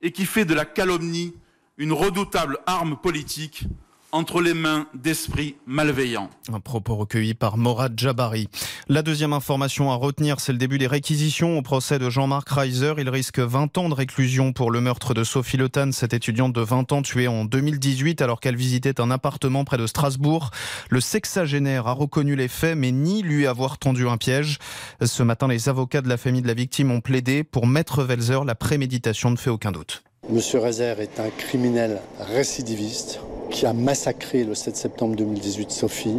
et 0.00 0.12
qui 0.12 0.26
fait 0.26 0.44
de 0.44 0.54
la 0.54 0.64
calomnie 0.64 1.34
une 1.78 1.92
redoutable 1.92 2.58
arme 2.66 2.96
politique 2.96 3.64
entre 4.12 4.40
les 4.40 4.54
mains 4.54 4.86
d'esprits 4.94 5.56
malveillants. 5.66 6.30
Un 6.52 6.60
propos 6.60 6.96
recueilli 6.96 7.34
par 7.34 7.56
Morad 7.56 7.98
Jabari. 7.98 8.48
La 8.88 9.02
deuxième 9.02 9.32
information 9.32 9.90
à 9.90 9.94
retenir, 9.94 10.40
c'est 10.40 10.52
le 10.52 10.58
début 10.58 10.78
des 10.78 10.86
réquisitions 10.86 11.58
au 11.58 11.62
procès 11.62 11.98
de 11.98 12.08
Jean-Marc 12.08 12.48
Reiser. 12.48 12.94
Il 12.98 13.08
risque 13.08 13.38
20 13.38 13.78
ans 13.78 13.88
de 13.88 13.94
réclusion 13.94 14.52
pour 14.52 14.70
le 14.70 14.80
meurtre 14.80 15.14
de 15.14 15.24
Sophie 15.24 15.56
Le 15.56 15.68
Tan, 15.68 15.92
cette 15.92 16.14
étudiante 16.14 16.52
de 16.52 16.60
20 16.60 16.92
ans 16.92 17.02
tuée 17.02 17.28
en 17.28 17.44
2018 17.44 18.22
alors 18.22 18.40
qu'elle 18.40 18.56
visitait 18.56 19.00
un 19.00 19.10
appartement 19.10 19.64
près 19.64 19.78
de 19.78 19.86
Strasbourg. 19.86 20.50
Le 20.88 21.00
sexagénaire 21.00 21.86
a 21.86 21.92
reconnu 21.92 22.36
les 22.36 22.48
faits 22.48 22.76
mais 22.76 22.92
nie 22.92 23.22
lui 23.22 23.46
avoir 23.46 23.78
tendu 23.78 24.08
un 24.08 24.16
piège. 24.16 24.58
Ce 25.04 25.22
matin, 25.22 25.48
les 25.48 25.68
avocats 25.68 26.02
de 26.02 26.08
la 26.08 26.16
famille 26.16 26.42
de 26.42 26.48
la 26.48 26.54
victime 26.54 26.90
ont 26.90 27.00
plaidé 27.00 27.44
pour 27.44 27.66
Maître 27.66 28.04
Welzer. 28.04 28.44
La 28.44 28.54
préméditation 28.54 29.30
ne 29.30 29.36
fait 29.36 29.50
aucun 29.50 29.72
doute. 29.72 30.02
Monsieur 30.28 30.58
Rezer 30.58 31.00
est 31.00 31.20
un 31.20 31.30
criminel 31.30 32.00
récidiviste 32.18 33.20
qui 33.50 33.66
a 33.66 33.72
massacré 33.72 34.44
le 34.44 34.54
7 34.54 34.76
septembre 34.76 35.16
2018 35.16 35.70
Sophie, 35.70 36.18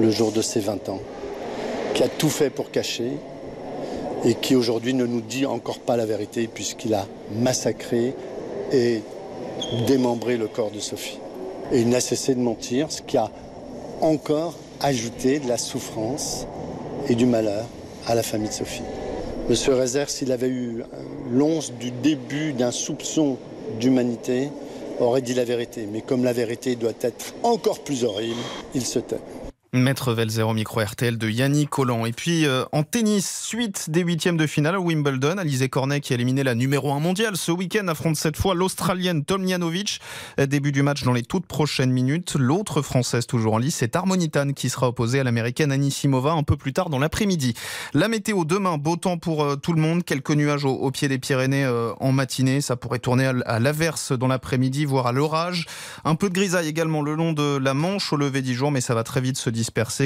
le 0.00 0.10
jour 0.10 0.32
de 0.32 0.42
ses 0.42 0.60
20 0.60 0.88
ans, 0.88 1.00
qui 1.94 2.02
a 2.02 2.08
tout 2.08 2.28
fait 2.28 2.50
pour 2.50 2.70
cacher 2.70 3.12
et 4.24 4.34
qui 4.34 4.56
aujourd'hui 4.56 4.94
ne 4.94 5.06
nous 5.06 5.20
dit 5.20 5.46
encore 5.46 5.78
pas 5.78 5.96
la 5.96 6.06
vérité 6.06 6.48
puisqu'il 6.52 6.94
a 6.94 7.06
massacré 7.32 8.14
et 8.72 9.02
démembré 9.86 10.36
le 10.36 10.48
corps 10.48 10.70
de 10.70 10.80
Sophie. 10.80 11.18
Et 11.72 11.80
il 11.80 11.88
n'a 11.88 12.00
cessé 12.00 12.34
de 12.34 12.40
mentir, 12.40 12.90
ce 12.90 13.02
qui 13.02 13.16
a 13.16 13.30
encore 14.00 14.54
ajouté 14.80 15.38
de 15.38 15.48
la 15.48 15.58
souffrance 15.58 16.46
et 17.08 17.14
du 17.14 17.26
malheur 17.26 17.64
à 18.06 18.14
la 18.14 18.22
famille 18.22 18.48
de 18.48 18.54
Sophie. 18.54 18.82
Monsieur 19.48 19.74
Rezer, 19.74 20.10
s'il 20.10 20.32
avait 20.32 20.48
eu 20.48 20.82
l'once 21.30 21.72
du 21.72 21.90
début 21.90 22.52
d'un 22.52 22.72
soupçon 22.72 23.36
d'humanité, 23.80 24.48
aurait 25.00 25.22
dit 25.22 25.34
la 25.34 25.44
vérité. 25.44 25.86
Mais 25.90 26.02
comme 26.02 26.24
la 26.24 26.32
vérité 26.32 26.76
doit 26.76 26.92
être 27.00 27.34
encore 27.42 27.80
plus 27.80 28.04
horrible, 28.04 28.40
il 28.74 28.84
se 28.84 28.98
tait. 28.98 29.16
Maître 29.80 30.12
Velzer 30.12 30.48
au 30.48 30.54
micro 30.54 30.80
RTL 30.80 31.18
de 31.18 31.28
Yannick 31.28 31.70
Collant. 31.70 32.06
Et 32.06 32.12
puis 32.12 32.46
euh, 32.46 32.64
en 32.72 32.82
tennis, 32.82 33.42
suite 33.42 33.90
des 33.90 34.02
huitièmes 34.02 34.36
de 34.36 34.46
finale 34.46 34.76
à 34.76 34.80
Wimbledon, 34.80 35.38
Alizé 35.38 35.68
Cornet 35.68 36.00
qui 36.00 36.12
a 36.12 36.16
éliminé 36.16 36.42
la 36.42 36.54
numéro 36.54 36.92
1 36.92 37.00
mondiale 37.00 37.36
ce 37.36 37.52
week-end 37.52 37.88
affronte 37.88 38.16
cette 38.16 38.36
fois 38.36 38.54
l'Australienne 38.54 39.24
Tomljanovic. 39.24 40.00
Début 40.38 40.72
du 40.72 40.82
match 40.82 41.02
dans 41.04 41.12
les 41.12 41.22
toutes 41.22 41.46
prochaines 41.46 41.90
minutes. 41.90 42.36
L'autre 42.38 42.82
Française 42.82 43.26
toujours 43.26 43.54
en 43.54 43.58
lice, 43.58 43.76
c'est 43.76 43.96
Harmonitan 43.96 44.52
qui 44.52 44.68
sera 44.68 44.88
opposée 44.88 45.20
à 45.20 45.24
l'Américaine 45.24 45.72
Anisimova 45.72 46.32
un 46.32 46.42
peu 46.42 46.56
plus 46.56 46.72
tard 46.72 46.90
dans 46.90 46.98
l'après-midi. 46.98 47.54
La 47.94 48.08
météo 48.08 48.44
demain, 48.44 48.78
beau 48.78 48.96
temps 48.96 49.18
pour 49.18 49.44
euh, 49.44 49.56
tout 49.56 49.72
le 49.72 49.80
monde, 49.80 50.04
quelques 50.04 50.30
nuages 50.30 50.64
au, 50.64 50.90
pied 50.90 51.08
des 51.08 51.18
Pyrénées 51.18 51.64
euh, 51.64 51.92
en 52.00 52.12
matinée, 52.12 52.60
ça 52.60 52.76
pourrait 52.76 52.98
tourner 52.98 53.26
à, 53.26 53.34
à 53.46 53.58
l'averse 53.58 54.12
dans 54.12 54.28
l'après-midi, 54.28 54.84
voire 54.84 55.06
à 55.06 55.12
l'orage. 55.12 55.66
Un 56.04 56.14
peu 56.14 56.28
de 56.28 56.34
grisaille 56.34 56.68
également 56.68 57.02
le 57.02 57.14
long 57.14 57.32
de 57.32 57.56
la 57.56 57.74
Manche 57.74 58.12
au 58.12 58.16
lever 58.16 58.42
du 58.42 58.54
jour, 58.54 58.70
mais 58.70 58.80
ça 58.80 58.94
va 58.94 59.02
très 59.02 59.20
vite 59.20 59.36
se 59.36 59.50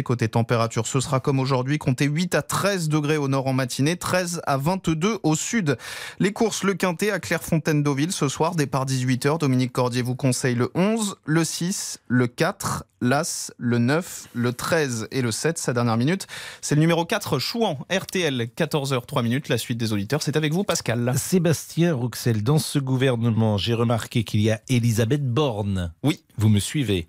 Côté 0.04 0.28
température, 0.28 0.86
ce 0.86 1.00
sera 1.00 1.20
comme 1.20 1.38
aujourd'hui, 1.38 1.78
comptez 1.78 2.06
8 2.06 2.34
à 2.34 2.42
13 2.42 2.88
degrés 2.88 3.16
au 3.16 3.28
nord 3.28 3.46
en 3.46 3.52
matinée, 3.52 3.96
13 3.96 4.42
à 4.46 4.56
22 4.56 5.18
au 5.22 5.34
sud. 5.34 5.76
Les 6.18 6.32
courses, 6.32 6.62
le 6.64 6.74
Quintet 6.74 7.11
à 7.11 7.18
Clairefontaine-Deauville 7.18 8.12
ce 8.12 8.28
soir, 8.28 8.54
départ 8.54 8.86
18h. 8.86 9.38
Dominique 9.38 9.72
Cordier 9.72 10.02
vous 10.02 10.16
conseille 10.16 10.54
le 10.54 10.70
11, 10.74 11.16
le 11.24 11.44
6, 11.44 12.00
le 12.08 12.26
4, 12.26 12.84
l'As, 13.01 13.53
le 13.59 13.78
9, 13.78 14.28
le 14.34 14.53
13 14.53 15.09
et 15.11 15.22
le 15.22 15.32
7, 15.32 15.59
sa 15.59 15.72
dernière 15.72 15.96
minute. 15.96 16.26
C'est 16.61 16.74
le 16.74 16.80
numéro 16.80 17.05
4, 17.05 17.38
Chouan, 17.38 17.78
RTL, 17.90 18.48
14h 18.57 19.07
3 19.07 19.22
minutes. 19.22 19.48
La 19.48 19.59
suite 19.59 19.78
des 19.78 19.92
auditeurs, 19.92 20.22
c'est 20.22 20.36
avec 20.36 20.53
vous, 20.53 20.64
Pascal. 20.64 21.12
Sébastien 21.16 21.94
Rouxel, 21.94 22.42
dans 22.42 22.59
ce 22.59 22.78
gouvernement, 22.78 23.57
j'ai 23.59 23.74
remarqué 23.74 24.24
qu'il 24.24 24.40
y 24.40 24.51
a 24.51 24.61
Elisabeth 24.68 25.26
Borne. 25.26 25.92
Oui. 26.03 26.20
Vous 26.36 26.48
me 26.48 26.59
suivez. 26.61 27.07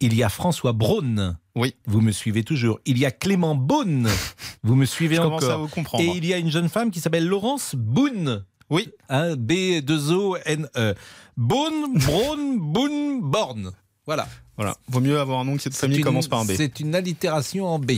Il 0.00 0.14
y 0.14 0.22
a 0.22 0.28
François 0.28 0.72
Braun. 0.72 1.36
Oui. 1.54 1.74
Vous 1.86 2.00
me 2.00 2.10
suivez 2.10 2.42
toujours. 2.42 2.80
Il 2.84 2.98
y 2.98 3.06
a 3.06 3.10
Clément 3.10 3.54
Beaune. 3.54 4.08
Vous 4.64 4.74
me 4.74 4.84
suivez 4.86 5.16
Je 5.16 5.20
encore. 5.20 5.38
commence 5.40 5.54
à 5.54 5.56
vous 5.56 5.68
comprendre. 5.68 6.02
Et 6.04 6.16
il 6.16 6.26
y 6.26 6.34
a 6.34 6.38
une 6.38 6.50
jeune 6.50 6.68
femme 6.68 6.90
qui 6.90 7.00
s'appelle 7.00 7.26
Laurence 7.26 7.74
Boone. 7.76 8.44
Oui. 8.70 8.88
Hein, 9.08 9.36
B-2-O-N-E. 9.36 10.94
Boone, 11.36 11.98
Braun, 11.98 12.56
Boone, 12.58 13.20
Borne. 13.22 13.72
Voilà. 14.06 14.26
Voilà. 14.56 14.76
Vaut 14.88 15.00
mieux 15.00 15.18
avoir 15.18 15.40
un 15.40 15.44
nom 15.44 15.56
qui 15.56 15.68
de 15.68 15.74
famille 15.74 15.98
une- 15.98 16.04
commence 16.04 16.28
par 16.28 16.40
un 16.40 16.44
B. 16.44 16.52
C'est 16.56 16.80
une 16.80 16.94
allitération 16.94 17.66
en 17.66 17.78
B. 17.78 17.92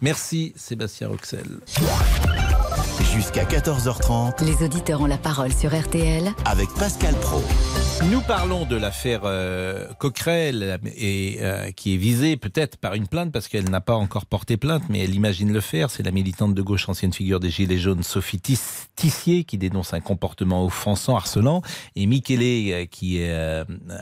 Merci 0.00 0.52
Sébastien 0.56 1.08
Rouxel. 1.08 1.46
Jusqu'à 3.14 3.44
14h30 3.44 4.42
Les 4.44 4.64
auditeurs 4.64 5.00
ont 5.00 5.06
la 5.06 5.18
parole 5.18 5.52
sur 5.52 5.72
RTL 5.78 6.32
avec 6.46 6.68
Pascal 6.74 7.14
Pro. 7.20 7.42
Nous 8.10 8.20
parlons 8.20 8.66
de 8.66 8.76
l'affaire 8.76 9.22
euh, 9.24 9.88
Coquerel 9.98 10.78
et 10.96 11.38
euh, 11.40 11.70
qui 11.72 11.94
est 11.94 11.96
visée 11.96 12.36
peut-être 12.36 12.76
par 12.76 12.94
une 12.94 13.08
plainte 13.08 13.32
parce 13.32 13.48
qu'elle 13.48 13.68
n'a 13.70 13.80
pas 13.80 13.94
encore 13.94 14.26
porté 14.26 14.56
plainte, 14.58 14.82
mais 14.90 14.98
elle 15.00 15.14
imagine 15.14 15.52
le 15.52 15.60
faire. 15.60 15.90
C'est 15.90 16.02
la 16.02 16.10
militante 16.10 16.54
de 16.54 16.62
gauche, 16.62 16.88
ancienne 16.88 17.12
figure 17.14 17.40
des 17.40 17.50
Gilets 17.50 17.78
jaunes, 17.78 18.02
Sophie 18.02 18.38
Tis- 18.40 18.88
Tissier, 18.94 19.44
qui 19.44 19.56
dénonce 19.58 19.94
un 19.94 20.00
comportement 20.00 20.64
offensant, 20.64 21.16
harcelant, 21.16 21.62
et 21.96 22.04
Michele 22.06 22.72
euh, 22.72 22.84
qui 22.84 23.22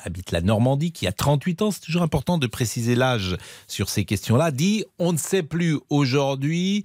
habite 0.04 0.32
la 0.32 0.40
Normandie, 0.40 0.90
qui 0.92 1.06
a 1.06 1.12
38 1.12 1.62
ans. 1.62 1.70
C'est 1.70 1.80
toujours 1.82 2.02
important 2.02 2.38
de 2.38 2.48
préciser 2.48 2.96
l'âge 2.96 3.36
sur 3.68 3.88
ces 3.88 4.04
questions-là. 4.04 4.50
Dit 4.50 4.84
on 4.98 5.12
ne 5.12 5.18
sait 5.18 5.44
plus 5.44 5.78
aujourd'hui 5.90 6.82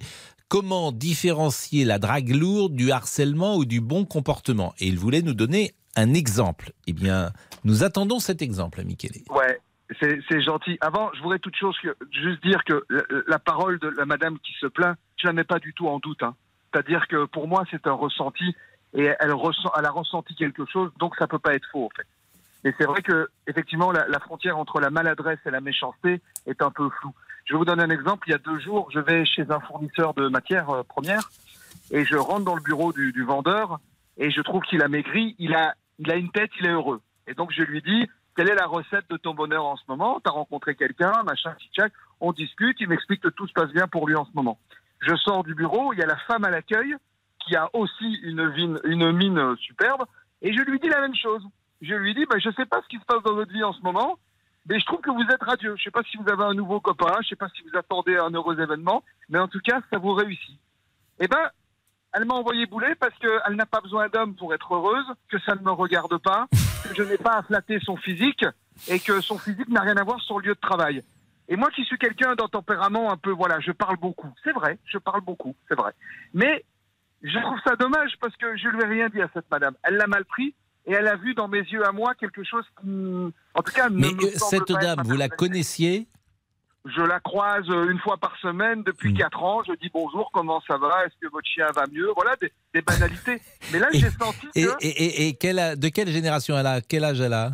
comment 0.48 0.92
différencier 0.92 1.84
la 1.84 1.98
drague 1.98 2.30
lourde 2.30 2.74
du 2.74 2.90
harcèlement 2.90 3.56
ou 3.56 3.64
du 3.64 3.80
bon 3.80 4.04
comportement. 4.06 4.72
Et 4.78 4.86
il 4.86 4.98
voulait 4.98 5.20
nous 5.20 5.34
donner 5.34 5.74
un 5.96 6.14
exemple. 6.14 6.72
Eh 6.86 6.92
bien, 6.92 7.32
nous 7.64 7.84
attendons 7.84 8.18
cet 8.18 8.42
exemple, 8.42 8.82
Michele. 8.84 9.22
Ouais, 9.30 9.60
c'est 10.00 10.40
gentil. 10.42 10.78
Avant, 10.80 11.10
je 11.14 11.22
voudrais 11.22 11.38
toute 11.38 11.56
chose 11.56 11.76
que 11.82 11.96
juste 12.12 12.42
dire 12.42 12.62
que 12.64 12.84
la, 13.26 13.38
parole 13.38 13.78
de 13.78 13.88
la 13.88 14.04
madame 14.04 14.38
qui 14.38 14.52
se 14.60 14.66
plaint, 14.66 14.96
je 15.16 15.26
la 15.26 15.32
mets 15.32 15.44
pas 15.44 15.58
du 15.58 15.72
tout 15.72 15.88
en 15.88 15.98
doute. 15.98 16.22
hein. 16.22 16.34
C'est-à-dire 16.72 17.06
que 17.08 17.24
pour 17.24 17.48
moi, 17.48 17.64
c'est 17.70 17.86
un 17.86 17.92
ressenti 17.92 18.54
et 18.94 19.10
elle 19.20 19.32
ressent, 19.32 19.70
elle 19.78 19.86
a 19.86 19.90
ressenti 19.90 20.34
quelque 20.34 20.64
chose, 20.66 20.90
donc 20.98 21.14
ça 21.16 21.26
peut 21.26 21.38
pas 21.38 21.54
être 21.54 21.66
faux 21.70 21.86
en 21.86 21.90
fait. 21.96 22.06
Et 22.68 22.74
c'est 22.78 22.86
vrai 22.86 23.02
que 23.02 23.28
effectivement, 23.46 23.92
la, 23.92 24.20
frontière 24.20 24.58
entre 24.58 24.80
la 24.80 24.90
maladresse 24.90 25.38
et 25.46 25.50
la 25.50 25.60
méchanceté 25.60 26.20
est 26.46 26.60
un 26.60 26.70
peu 26.70 26.88
floue. 27.00 27.14
Je 27.44 27.56
vous 27.56 27.64
donner 27.64 27.82
un 27.82 27.90
exemple. 27.90 28.28
Il 28.28 28.32
y 28.32 28.34
a 28.34 28.38
deux 28.38 28.58
jours, 28.58 28.90
je 28.92 29.00
vais 29.00 29.24
chez 29.24 29.46
un 29.50 29.60
fournisseur 29.60 30.12
de 30.14 30.28
matières 30.28 30.68
euh, 30.70 30.82
premières 30.82 31.30
et 31.90 32.04
je 32.04 32.16
rentre 32.16 32.44
dans 32.44 32.56
le 32.56 32.62
bureau 32.62 32.92
du 32.92 33.24
vendeur 33.24 33.78
et 34.18 34.30
je 34.30 34.40
trouve 34.42 34.62
qu'il 34.62 34.82
a 34.82 34.88
maigri. 34.88 35.34
Il 35.38 35.54
a, 35.54 35.74
il 35.98 36.10
a 36.10 36.16
une 36.16 36.30
tête, 36.30 36.50
il 36.60 36.66
est 36.66 36.72
heureux. 36.72 37.00
Et 37.26 37.34
donc 37.34 37.52
je 37.52 37.62
lui 37.62 37.80
dis, 37.82 38.06
quelle 38.36 38.50
est 38.50 38.54
la 38.54 38.66
recette 38.66 39.08
de 39.10 39.16
ton 39.16 39.34
bonheur 39.34 39.64
en 39.64 39.76
ce 39.76 39.82
moment? 39.88 40.20
T'as 40.22 40.30
rencontré 40.30 40.74
quelqu'un, 40.74 41.22
machin, 41.24 41.54
tchac. 41.72 41.92
On 42.20 42.32
discute, 42.32 42.76
il 42.80 42.88
m'explique 42.88 43.22
que 43.22 43.28
tout 43.28 43.46
se 43.46 43.52
passe 43.52 43.72
bien 43.72 43.88
pour 43.88 44.06
lui 44.06 44.14
en 44.16 44.24
ce 44.24 44.30
moment. 44.34 44.58
Je 45.00 45.14
sors 45.16 45.44
du 45.44 45.54
bureau, 45.54 45.92
il 45.92 45.98
y 45.98 46.02
a 46.02 46.06
la 46.06 46.16
femme 46.26 46.44
à 46.44 46.50
l'accueil 46.50 46.94
qui 47.46 47.56
a 47.56 47.68
aussi 47.72 48.14
une, 48.22 48.48
vine- 48.50 48.80
une 48.84 49.12
mine 49.12 49.56
superbe 49.56 50.04
et 50.42 50.52
je 50.52 50.62
lui 50.62 50.78
dis 50.80 50.88
la 50.88 51.00
même 51.00 51.14
chose. 51.14 51.42
Je 51.80 51.94
lui 51.94 52.14
dis, 52.14 52.26
bah, 52.26 52.38
je 52.38 52.50
sais 52.50 52.66
pas 52.66 52.80
ce 52.82 52.88
qui 52.88 52.98
se 52.98 53.04
passe 53.04 53.22
dans 53.22 53.34
votre 53.34 53.52
vie 53.52 53.62
en 53.62 53.72
ce 53.72 53.80
moment, 53.82 54.18
mais 54.68 54.80
je 54.80 54.84
trouve 54.84 55.00
que 55.00 55.10
vous 55.10 55.22
êtes 55.22 55.42
radieux. 55.42 55.74
Je 55.76 55.84
sais 55.84 55.90
pas 55.92 56.02
si 56.02 56.16
vous 56.16 56.28
avez 56.28 56.42
un 56.42 56.54
nouveau 56.54 56.80
copain, 56.80 57.14
je 57.22 57.28
sais 57.28 57.36
pas 57.36 57.48
si 57.50 57.62
vous 57.62 57.78
attendez 57.78 58.16
un 58.16 58.30
heureux 58.30 58.60
événement, 58.60 59.04
mais 59.28 59.38
en 59.38 59.46
tout 59.46 59.60
cas, 59.60 59.80
ça 59.90 59.98
vous 59.98 60.12
réussit. 60.12 60.58
Eh 61.20 61.28
ben, 61.28 61.48
elle 62.14 62.24
m'a 62.24 62.34
envoyé 62.34 62.66
bouler 62.66 62.94
parce 62.98 63.14
qu'elle 63.18 63.56
n'a 63.56 63.66
pas 63.66 63.80
besoin 63.80 64.08
d'homme 64.08 64.34
pour 64.34 64.54
être 64.54 64.74
heureuse, 64.74 65.04
que 65.28 65.38
ça 65.40 65.54
ne 65.54 65.60
me 65.60 65.70
regarde 65.70 66.16
pas, 66.18 66.46
que 66.84 66.94
je 66.94 67.02
n'ai 67.02 67.18
pas 67.18 67.38
à 67.38 67.42
flatter 67.42 67.78
son 67.82 67.96
physique 67.96 68.44
et 68.88 68.98
que 68.98 69.20
son 69.20 69.38
physique 69.38 69.68
n'a 69.68 69.82
rien 69.82 69.96
à 69.96 70.04
voir 70.04 70.20
sur 70.20 70.38
le 70.38 70.48
lieu 70.48 70.54
de 70.54 70.60
travail. 70.60 71.02
Et 71.48 71.56
moi 71.56 71.70
qui 71.70 71.84
suis 71.84 71.98
quelqu'un 71.98 72.34
d'un 72.34 72.46
tempérament 72.46 73.10
un 73.10 73.16
peu, 73.16 73.30
voilà, 73.30 73.58
je 73.60 73.72
parle 73.72 73.96
beaucoup. 73.96 74.28
C'est 74.44 74.52
vrai, 74.52 74.78
je 74.84 74.98
parle 74.98 75.22
beaucoup, 75.22 75.54
c'est 75.68 75.74
vrai. 75.74 75.92
Mais 76.34 76.64
je 77.22 77.38
trouve 77.38 77.58
ça 77.66 77.74
dommage 77.76 78.12
parce 78.20 78.36
que 78.36 78.56
je 78.56 78.68
lui 78.68 78.82
ai 78.82 78.86
rien 78.86 79.08
dit 79.08 79.20
à 79.20 79.30
cette 79.32 79.50
madame. 79.50 79.74
Elle 79.82 79.96
l'a 79.96 80.06
mal 80.06 80.24
pris 80.24 80.54
et 80.86 80.92
elle 80.92 81.08
a 81.08 81.16
vu 81.16 81.34
dans 81.34 81.48
mes 81.48 81.60
yeux 81.60 81.86
à 81.86 81.92
moi 81.92 82.14
quelque 82.14 82.44
chose 82.44 82.64
qui, 82.80 83.32
en 83.54 83.62
tout 83.62 83.72
cas, 83.72 83.88
ne 83.88 83.98
Mais 83.98 84.12
me 84.12 84.26
euh, 84.26 84.30
cette 84.36 84.72
dame, 84.72 85.02
vous 85.04 85.16
la 85.16 85.28
connaissiez? 85.28 86.06
Je 86.84 87.02
la 87.02 87.20
croise 87.20 87.68
euh, 87.68 87.90
une 87.90 87.98
fois 87.98 88.16
par 88.16 88.36
semaine 88.40 88.80
Hmm. 88.80 88.84
depuis 88.84 89.12
quatre 89.14 89.42
ans. 89.42 89.62
Je 89.66 89.72
dis 89.74 89.90
bonjour, 89.92 90.30
comment 90.32 90.60
ça 90.66 90.76
va? 90.78 91.04
Est-ce 91.04 91.14
que 91.20 91.30
votre 91.30 91.46
chien 91.46 91.66
va 91.74 91.84
mieux? 91.92 92.08
Voilà, 92.14 92.36
des, 92.40 92.52
des 92.74 92.80
banalités. 92.82 93.40
Mais 93.72 93.78
là, 93.78 93.88
j'ai 93.92 94.10
senti 94.10 94.46
Et, 94.54 94.64
que... 94.64 94.70
et- 94.80 94.88
et- 95.04 95.28
et 95.28 95.34
quelle 95.34 95.58
a- 95.58 95.76
de 95.76 95.88
quelle 95.88 96.08
génération 96.08 96.56
elle 96.58 96.66
a? 96.66 96.80
Quel 96.80 97.04
âge 97.04 97.20
elle 97.20 97.34
a? 97.34 97.52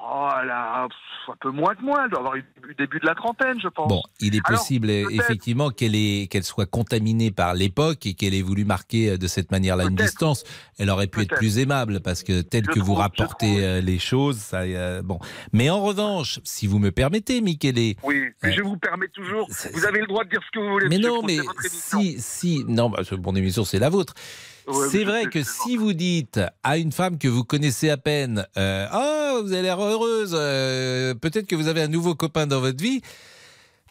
Oh 0.00 0.28
là, 0.44 0.86
pff, 0.88 1.34
un 1.34 1.36
peu 1.40 1.50
moins 1.50 1.74
que 1.74 1.82
moi. 1.82 2.02
Elle 2.04 2.10
doit 2.10 2.20
avoir 2.20 2.36
eu 2.36 2.44
le 2.62 2.74
début 2.74 3.00
de 3.00 3.06
la 3.06 3.14
trentaine, 3.14 3.60
je 3.60 3.68
pense. 3.68 3.88
Bon, 3.88 4.02
il 4.20 4.34
est 4.36 4.46
possible 4.46 4.90
effectivement 4.90 5.70
qu'elle 5.70 6.44
soit 6.44 6.66
contaminée 6.66 7.30
par 7.30 7.54
l'époque 7.54 8.06
et 8.06 8.14
qu'elle 8.14 8.34
ait 8.34 8.42
voulu 8.42 8.64
marquer 8.64 9.10
euh, 9.10 9.18
de 9.18 9.26
cette 9.26 9.50
manière-là 9.50 9.84
une 9.84 9.96
distance. 9.96 10.44
Elle 10.78 10.90
aurait 10.90 11.06
pu 11.08 11.22
être 11.22 11.34
plus 11.34 11.58
aimable 11.58 12.00
parce 12.00 12.22
que 12.22 12.42
tel 12.42 12.64
Je 12.64 12.70
que 12.70 12.78
vous 12.78 12.86
trouve, 12.92 12.98
rapportez 12.98 13.64
euh, 13.64 13.80
les 13.80 13.98
choses, 13.98 14.36
ça, 14.36 14.60
euh, 14.60 15.02
bon. 15.02 15.18
Mais 15.52 15.68
en 15.70 15.80
revanche, 15.80 16.40
si 16.44 16.66
vous 16.66 16.78
me 16.78 16.92
permettez, 16.92 17.40
Michele, 17.40 17.94
Oui, 18.02 18.24
mais 18.42 18.50
Euh, 18.50 18.52
je 18.52 18.62
vous 18.62 18.76
permets 18.76 19.08
toujours. 19.08 19.48
Vous 19.72 19.84
avez 19.84 20.00
le 20.00 20.06
droit 20.06 20.24
de 20.24 20.30
dire 20.30 20.40
ce 20.46 20.58
que 20.58 20.64
vous 20.64 20.70
voulez. 20.70 20.88
Mais 20.88 20.98
non, 20.98 21.22
mais 21.22 21.38
si, 21.66 22.20
si, 22.20 22.64
non, 22.68 22.88
bah, 22.90 23.02
mon 23.22 23.34
émission 23.34 23.64
c'est 23.64 23.78
la 23.78 23.88
vôtre. 23.88 24.14
Ouais, 24.68 24.88
c'est 24.90 25.04
vrai 25.04 25.26
que 25.26 25.42
si 25.42 25.76
vous 25.76 25.94
dites 25.94 26.40
à 26.62 26.76
une 26.76 26.92
femme 26.92 27.16
que 27.16 27.26
vous 27.26 27.42
connaissez 27.42 27.88
à 27.88 27.96
peine, 27.96 28.46
euh, 28.58 28.86
ah, 28.90 29.40
vous 29.42 29.52
avez 29.52 29.62
l'air 29.62 29.80
heureuse, 29.80 30.32
euh, 30.34 31.14
peut-être 31.14 31.46
que 31.46 31.56
vous 31.56 31.68
avez 31.68 31.80
un 31.80 31.88
nouveau 31.88 32.14
copain 32.14 32.46
dans 32.46 32.60
votre 32.60 32.82
vie. 32.82 33.00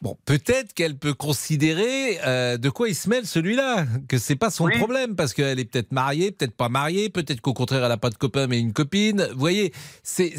Bon, 0.01 0.15
peut-être 0.25 0.73
qu'elle 0.73 0.97
peut 0.97 1.13
considérer 1.13 2.19
euh, 2.25 2.57
de 2.57 2.69
quoi 2.69 2.87
il 2.89 2.95
se 2.95 3.09
mêle 3.09 3.25
celui-là, 3.25 3.85
que 4.07 4.17
c'est 4.17 4.35
pas 4.35 4.49
son 4.51 4.69
problème 4.69 5.15
parce 5.15 5.33
qu'elle 5.33 5.59
est 5.59 5.65
peut-être 5.65 5.91
mariée, 5.91 6.31
peut-être 6.31 6.55
pas 6.55 6.69
mariée, 6.69 7.09
peut-être 7.09 7.41
qu'au 7.41 7.53
contraire 7.53 7.83
elle 7.83 7.91
a 7.91 7.97
pas 7.97 8.09
de 8.11 8.15
copain 8.17 8.47
mais 8.47 8.59
une 8.59 8.73
copine. 8.73 9.27
Vous 9.33 9.39
voyez, 9.39 9.73
c'est 10.03 10.33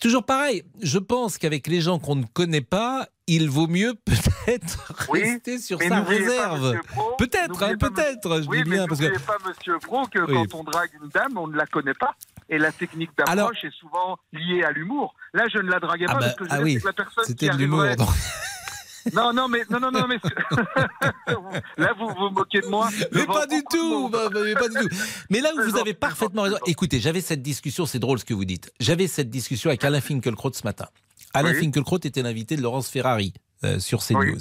toujours 0.00 0.24
pareil. 0.24 0.64
Je 0.82 0.98
pense 0.98 1.38
qu'avec 1.38 1.66
les 1.66 1.80
gens 1.80 1.98
qu'on 1.98 2.16
ne 2.16 2.24
connaît 2.32 2.60
pas, 2.60 3.08
il 3.26 3.48
vaut 3.48 3.68
mieux 3.68 3.94
peut-être 4.04 4.92
Oui, 5.08 5.22
rester 5.22 5.58
sur 5.58 5.80
sa 5.80 6.00
réserve. 6.02 6.78
Peut-être, 7.18 7.62
hein, 7.62 7.76
peut-être. 7.78 8.42
Je 8.42 8.48
Oui, 8.48 8.62
dis 8.64 8.70
bien 8.70 8.86
parce 8.86 9.00
que 9.00 9.18
pas, 9.20 9.38
monsieur 9.46 9.78
Pro, 9.78 10.06
que 10.06 10.18
Oui. 10.18 10.34
quand 10.34 10.58
on 10.58 10.64
drague 10.64 10.90
une 11.02 11.08
dame, 11.08 11.36
on 11.38 11.46
ne 11.46 11.56
la 11.56 11.66
connaît 11.66 11.94
pas. 11.94 12.14
Et 12.48 12.58
la 12.58 12.72
technique 12.72 13.10
d'approche 13.16 13.64
est 13.64 13.74
souvent 13.78 14.18
liée 14.32 14.62
à 14.64 14.70
l'humour. 14.70 15.14
Là, 15.32 15.44
je 15.52 15.58
ne 15.58 15.70
la 15.70 15.80
draguais 15.80 16.06
Ah 16.08 16.14
pas 16.14 16.20
bah, 16.20 16.26
parce 16.26 16.36
que 16.36 16.44
je 16.44 16.50
ah 16.50 16.60
oui, 16.60 16.80
que 16.80 16.86
la 16.86 16.92
personne 16.92 17.24
c'était 17.24 17.48
qui 17.48 17.56
de 17.56 17.60
l'humour, 17.62 17.82
arriverait-. 17.82 18.04
Non, 19.12 19.32
non, 19.34 19.48
mais 19.48 19.64
non, 19.68 19.80
non, 19.80 19.90
non, 19.90 20.06
mais 20.08 20.16
là 21.76 21.92
vous 21.98 22.08
vous 22.08 22.30
moquez 22.30 22.62
de 22.62 22.68
moi. 22.68 22.88
Mais 23.12 23.26
pas 23.26 23.46
du 23.46 23.62
tout, 23.70 24.08
bah, 24.08 24.30
mais 24.32 24.54
pas 24.54 24.68
du 24.68 24.88
tout. 24.88 24.96
Mais 25.28 25.40
là 25.40 25.52
où 25.54 25.62
vous 25.62 25.76
avez 25.76 25.92
parfaitement 25.92 26.42
raison. 26.42 26.56
Écoutez, 26.66 27.00
j'avais 27.00 27.20
cette 27.20 27.42
discussion, 27.42 27.84
c'est 27.84 27.98
drôle 27.98 28.18
ce 28.18 28.24
que 28.24 28.34
vous 28.34 28.46
dites. 28.46 28.72
J'avais 28.80 29.06
cette 29.06 29.28
discussion 29.28 29.68
avec 29.68 29.84
Alain 29.84 30.00
Finkielkraut 30.00 30.52
ce 30.54 30.64
matin. 30.64 30.86
Alain 31.34 31.52
Oui. 31.52 31.60
Finkielkraut 31.60 31.98
était 31.98 32.22
l'invité 32.22 32.56
de 32.56 32.62
Laurence 32.62 32.88
Ferrari 32.88 33.34
euh, 33.64 33.78
sur 33.78 34.02
CNews. 34.02 34.38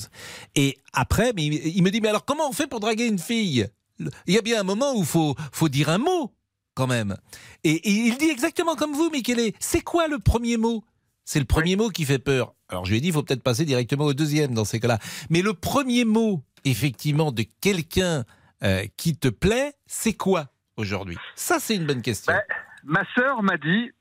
Et 0.56 0.78
après, 0.94 1.34
mais 1.36 1.46
il, 1.46 1.54
il 1.76 1.84
me 1.84 1.92
dit, 1.92 2.00
mais 2.00 2.10
alors 2.10 2.24
comment 2.24 2.48
on 2.48 2.54
fait 2.54 2.68
pour 2.68 2.80
draguer 2.80 3.06
une 3.06 3.20
fille? 3.20 3.68
Il 4.00 4.34
y 4.34 4.38
a 4.38 4.42
bien 4.42 4.60
un 4.62 4.64
moment 4.64 4.94
où 4.96 5.00
il 5.00 5.06
faut, 5.06 5.36
faut 5.52 5.70
dire 5.70 5.90
un 5.90 5.98
mot, 5.98 6.34
quand 6.76 6.88
même. 6.88 7.16
Et, 7.64 7.72
et 7.72 7.92
il 8.08 8.18
dit 8.18 8.30
exactement 8.30 8.76
comme 8.76 8.94
vous, 8.94 9.10
Michele. 9.10 9.52
C'est 9.60 9.82
quoi 9.82 10.08
le 10.08 10.20
premier 10.20 10.58
mot? 10.58 10.84
C'est 11.26 11.40
le 11.40 11.46
premier 11.46 11.76
mot 11.76 11.90
qui 11.90 12.06
fait 12.06 12.20
peur. 12.20 12.54
Alors 12.70 12.86
je 12.86 12.92
lui 12.92 12.98
ai 12.98 13.02
dit, 13.02 13.08
il 13.08 13.14
faut 13.14 13.24
peut-être 13.24 13.44
passer 13.44 13.66
directement 13.66 14.06
au 14.06 14.14
deuxième 14.14 14.54
dans 14.54 14.66
ces 14.66 14.80
cas-là. 14.80 15.00
Mais 15.30 15.42
le 15.42 15.54
premier 15.54 16.06
mot, 16.06 16.42
effectivement, 16.66 17.32
de 17.32 17.46
quelqu'un 17.62 18.26
euh, 18.64 18.86
qui 18.98 19.16
te 19.16 19.28
plaît, 19.28 19.74
c'est 19.86 20.14
quoi 20.14 20.48
aujourd'hui? 20.78 21.18
Ça, 21.36 21.60
c'est 21.60 21.76
une 21.76 21.86
bonne 21.86 22.02
question. 22.02 22.34
Ben, 22.34 22.42
ma 22.84 23.04
sœur 23.16 23.44
m'a 23.44 23.58
dit 23.58 23.92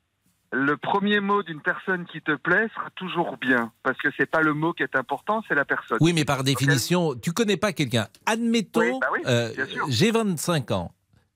le 0.51 0.77
premier 0.77 1.19
mot 1.19 1.41
d'une 1.43 1.61
personne 1.61 2.05
qui 2.05 2.21
te 2.21 2.35
plaît 2.35 2.67
sera 2.75 2.89
toujours 2.95 3.37
bien 3.37 3.71
parce 3.81 3.97
que 3.97 4.09
c'est 4.17 4.29
pas 4.29 4.41
le 4.41 4.53
mot 4.53 4.73
qui 4.73 4.83
est 4.83 4.95
important, 4.95 5.41
c'est 5.47 5.55
la 5.55 5.65
personne. 5.65 5.97
Oui, 5.99 6.13
mais 6.13 6.25
par 6.25 6.43
définition, 6.43 7.15
tu 7.15 7.31
connais 7.31 7.57
pas 7.57 7.73
quelqu'un. 7.73 8.07
Admettons, 8.25 8.81
Oui, 8.81 8.91
bah 9.01 9.07
oui, 9.13 9.19
euh, 9.25 9.51
j'ai 9.89 10.11
25 10.11 10.71
ans, 10.71 10.91